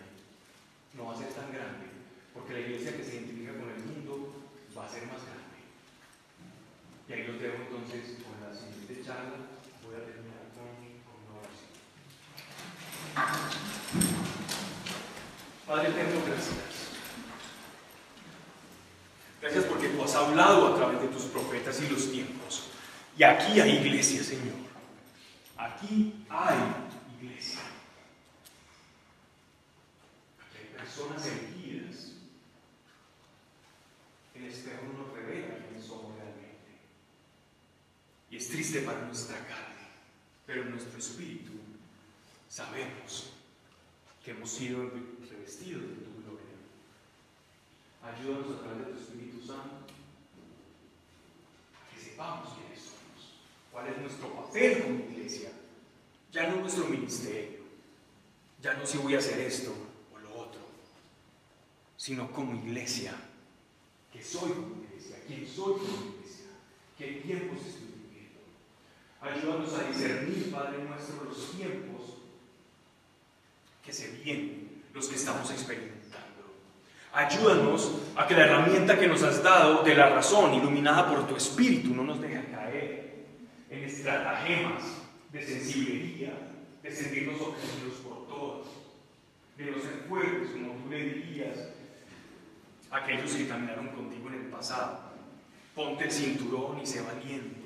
no 0.94 1.06
va 1.06 1.14
a 1.14 1.18
ser 1.18 1.30
tan 1.30 1.52
grande, 1.52 1.88
porque 2.36 2.54
la 2.54 2.60
iglesia 2.60 2.96
que 2.96 3.04
se 3.04 3.16
identifica 3.16 3.54
con 3.54 3.72
el 3.72 3.84
mundo 3.84 4.36
va 4.78 4.86
a 4.86 4.90
ser 4.90 5.08
más 5.08 5.26
grande. 5.26 5.58
Y 7.10 7.14
ahí 7.14 7.26
los 7.26 7.42
dejo 7.42 7.56
entonces 7.66 8.18
con 8.22 8.38
la 8.48 8.54
siguiente 8.56 9.04
charla. 9.04 9.50
Voy 9.84 9.96
a 9.96 10.06
terminar 10.06 10.46
con, 10.54 10.70
con 11.02 11.18
una 11.26 11.42
oración. 11.42 11.74
Padre 15.66 15.90
eterno, 15.90 16.22
gracias. 16.28 16.75
Gracias 19.46 19.66
porque 19.66 19.90
tú 19.90 20.04
has 20.04 20.16
hablado 20.16 20.74
a 20.74 20.76
través 20.76 21.00
de 21.00 21.08
tus 21.10 21.26
profetas 21.26 21.80
y 21.80 21.88
los 21.88 22.12
tiempos. 22.12 22.64
Y 23.16 23.22
aquí 23.22 23.60
hay 23.62 23.78
iglesia, 23.78 24.24
Señor. 24.24 24.56
Aquí 25.56 26.26
hay 26.28 26.58
iglesia. 27.22 27.60
Hay 30.52 30.76
personas 30.76 31.24
elegidas. 31.28 32.14
El 34.34 34.46
espejo 34.46 34.82
no 34.92 35.04
nos 35.04 35.14
revela 35.14 35.58
quiénes 35.60 35.86
somos 35.86 36.16
realmente. 36.16 36.80
Y 38.32 38.38
es 38.38 38.50
triste 38.50 38.82
para 38.82 39.02
nuestra 39.02 39.38
carne, 39.42 39.86
pero 40.48 40.64
en 40.64 40.72
nuestro 40.72 40.98
espíritu 40.98 41.52
sabemos 42.50 43.30
que 44.24 44.32
hemos 44.32 44.50
sido 44.50 44.90
revestidos 45.30 45.84
de 45.84 45.88
tu. 45.98 46.15
Ayúdanos 48.06 48.60
a 48.60 48.62
través 48.62 48.86
de 48.86 48.94
tu 48.94 49.00
Espíritu 49.00 49.48
Santo 49.48 49.82
a 51.74 51.90
que 51.90 52.00
sepamos 52.00 52.54
quiénes 52.54 52.80
somos, 52.80 53.42
cuál 53.72 53.88
es 53.88 53.98
nuestro 53.98 54.30
papel 54.36 54.84
como 54.84 55.00
iglesia, 55.12 55.50
ya 56.32 56.50
no 56.50 56.58
nuestro 56.58 56.86
ministerio, 56.86 57.62
ya 58.62 58.76
no 58.76 58.86
si 58.86 59.00
voy 59.00 59.16
a 59.16 59.18
hacer 59.18 59.40
esto 59.40 59.74
o 60.14 60.20
lo 60.20 60.36
otro, 60.36 60.62
sino 61.98 62.32
como 62.32 62.54
iglesia, 62.54 63.16
que 64.14 64.24
soy 64.24 64.52
como 64.52 64.84
iglesia, 64.84 65.18
quién 65.26 65.48
soy 65.48 65.74
como 65.80 66.14
iglesia, 66.14 66.46
qué 66.98 67.22
tiempos 67.26 67.58
estoy 67.66 67.90
viviendo. 68.06 68.40
Ayúdanos 69.20 69.74
a 69.74 69.88
discernir, 69.88 70.52
Padre 70.52 70.84
nuestro, 70.84 71.24
los 71.24 71.52
tiempos 71.54 72.02
que 73.84 73.92
se 73.92 74.12
vienen, 74.12 74.84
los 74.94 75.08
que 75.08 75.16
estamos 75.16 75.50
experimentando. 75.50 75.95
Ayúdanos 77.16 77.94
a 78.18 78.28
que 78.28 78.34
la 78.34 78.44
herramienta 78.44 79.00
que 79.00 79.08
nos 79.08 79.24
has 79.24 79.42
dado 79.42 79.84
de 79.84 79.96
la 79.96 80.10
razón, 80.10 80.54
iluminada 80.54 81.08
por 81.08 81.26
tu 81.26 81.38
espíritu, 81.38 81.96
no 81.96 82.04
nos 82.04 82.20
deje 82.20 82.44
caer 82.52 83.24
en 83.70 83.84
estratagemas 83.86 84.84
de 85.32 85.42
sensibilidad, 85.42 86.34
de 86.84 86.92
sentirnos 86.92 87.40
ofendidos 87.40 88.00
por 88.04 88.28
todos, 88.28 88.68
de 89.56 89.72
no 89.72 89.80
ser 89.80 90.04
fuertes, 90.10 90.50
como 90.52 90.74
tú 90.74 90.90
le 90.90 91.04
dirías 91.06 91.58
aquellos 92.92 93.32
que 93.32 93.48
caminaron 93.48 93.88
contigo 93.90 94.28
en 94.28 94.34
el 94.34 94.46
pasado. 94.48 95.00
Ponte 95.74 96.04
el 96.04 96.12
cinturón 96.12 96.82
y 96.82 96.86
sé 96.86 97.02
valiente. 97.02 97.62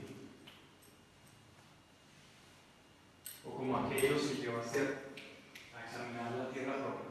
O 3.44 3.56
como 3.56 3.78
aquellos 3.78 4.22
que 4.22 4.42
llevaste 4.44 4.80
a 4.80 5.86
examinar 5.88 6.34
la 6.38 6.50
tierra 6.52 6.76
prometida 6.76 7.09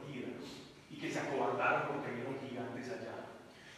que 0.99 1.11
se 1.11 1.19
acobardaron 1.19 1.87
porque 1.87 2.11
vieron 2.11 2.37
gigantes 2.47 2.89
allá. 2.89 3.15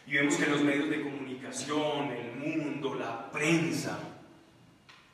Y 0.06 0.14
vemos 0.14 0.34
que 0.34 0.46
los 0.46 0.62
medios 0.62 0.90
de 0.90 1.02
comunicación, 1.02 2.10
el 2.10 2.36
mundo, 2.36 2.94
la 2.94 3.30
prensa, 3.30 3.98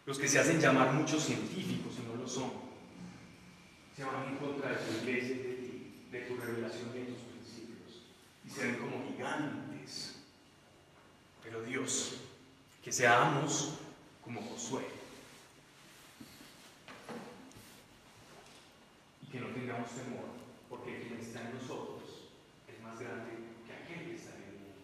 los 0.06 0.18
que 0.18 0.28
se 0.28 0.38
hacen 0.38 0.60
llamar 0.60 0.92
muchos 0.92 1.22
científicos 1.22 1.94
y 1.98 2.08
no 2.08 2.14
lo 2.14 2.26
son, 2.26 2.50
se 3.94 4.04
van 4.04 4.28
en 4.28 4.36
contra 4.36 4.70
de 4.70 4.76
tu 4.76 5.04
iglesia 5.04 5.34
y 5.34 5.38
de 5.38 5.54
ti, 5.54 6.04
de 6.10 6.20
tu 6.22 6.36
revelación 6.36 6.90
y 6.94 6.98
de 6.98 7.04
tus 7.06 7.18
principios, 7.18 8.02
y 8.46 8.50
se 8.50 8.62
ven 8.64 8.76
como 8.76 9.04
gigantes. 9.06 10.20
Pero 11.42 11.62
Dios, 11.62 12.20
que 12.82 12.90
seamos 12.90 13.74
como 14.24 14.40
Josué, 14.40 14.84
y 19.22 19.30
que 19.30 19.40
no 19.40 19.48
tengamos 19.48 19.90
temor, 19.90 20.24
porque 20.70 21.02
quien 21.02 21.20
está 21.20 21.40
en 21.42 21.54
nosotros 21.54 21.97
grande 22.98 23.30
que 23.66 23.72
aquel 23.72 24.08
que 24.08 24.16
está 24.16 24.34
en 24.36 24.42
el 24.42 24.52
mundo. 24.58 24.74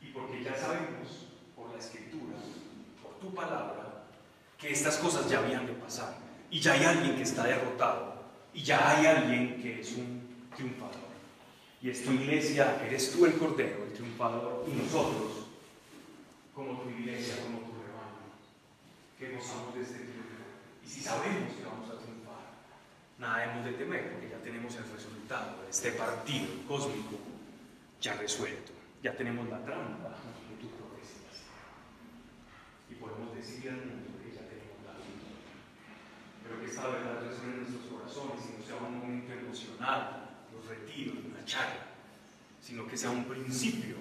Y 0.00 0.06
porque 0.06 0.42
ya 0.42 0.56
sabemos, 0.56 1.26
por 1.56 1.72
la 1.72 1.78
escritura, 1.78 2.36
por 3.02 3.18
tu 3.18 3.34
palabra, 3.34 4.04
que 4.56 4.72
estas 4.72 4.96
cosas 4.98 5.28
ya 5.28 5.38
habían 5.38 5.66
de 5.66 5.72
pasar. 5.72 6.16
Y 6.50 6.60
ya 6.60 6.72
hay 6.72 6.84
alguien 6.84 7.16
que 7.16 7.22
está 7.22 7.44
derrotado. 7.44 8.22
Y 8.54 8.62
ya 8.62 8.90
hay 8.90 9.06
alguien 9.06 9.60
que 9.60 9.80
es 9.80 9.92
un 9.92 10.46
triunfador. 10.54 11.08
Y 11.80 11.90
es 11.90 12.04
tu 12.04 12.10
iglesia, 12.12 12.82
eres 12.84 13.12
tú 13.12 13.26
el 13.26 13.34
cordero, 13.34 13.84
el 13.84 13.92
triunfador, 13.92 14.64
y 14.66 14.72
nosotros, 14.72 15.46
como 16.52 16.80
tu 16.80 16.90
iglesia, 16.90 17.36
como 17.44 17.58
tu 17.60 17.72
rebaño, 17.78 18.34
que 19.16 19.36
gozamos 19.36 19.74
de 19.74 19.82
este 19.82 19.98
triunfo. 19.98 20.18
Y 20.84 20.88
si 20.88 21.00
sabemos 21.00 21.52
que 21.54 21.64
vamos 21.64 21.88
a 21.88 22.02
triunfar, 22.02 22.50
nada 23.18 23.44
hemos 23.44 23.64
de 23.64 23.72
temer, 23.72 24.12
porque 24.12 24.30
ya 24.30 24.42
tenemos 24.42 24.74
el 24.74 24.90
resultado 24.90 25.62
de 25.62 25.70
este 25.70 25.92
partido 25.92 26.48
cósmico 26.66 27.27
ya 28.00 28.14
resuelto. 28.14 28.72
Ya 29.02 29.16
tenemos 29.16 29.48
la 29.48 29.64
trampa 29.64 30.16
que 30.48 30.56
tú 30.60 30.70
profecías. 30.76 31.46
Y 32.90 32.94
podemos 32.94 33.34
decirle 33.34 33.70
al 33.70 33.86
mundo 33.86 34.18
que 34.22 34.34
ya 34.34 34.42
tenemos 34.48 34.78
la 34.84 34.94
vida. 34.94 35.28
Pero 36.42 36.60
que 36.60 36.66
esta 36.66 36.86
verdad 36.88 37.22
resuene 37.22 37.54
en 37.54 37.58
nuestros 37.62 37.84
corazones 37.86 38.44
y 38.46 38.58
no 38.58 38.66
sea 38.66 38.76
un 38.76 38.98
momento 38.98 39.32
emocional, 39.32 40.30
los 40.52 40.66
retiros, 40.66 41.16
una 41.24 41.44
charla, 41.44 41.86
sino 42.60 42.86
que 42.86 42.96
sea 42.96 43.10
un 43.10 43.24
principio 43.24 43.96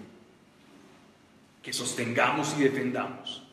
que 1.61 1.73
sostengamos 1.73 2.55
y 2.57 2.63
defendamos. 2.63 3.43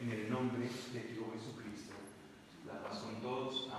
En 0.00 0.10
el 0.10 0.30
nombre 0.30 0.60
de 0.60 1.02
Dios 1.12 1.26
Jesucristo. 1.34 1.94
La 2.66 2.82
paz 2.82 3.00
con 3.00 3.20
todos. 3.20 3.69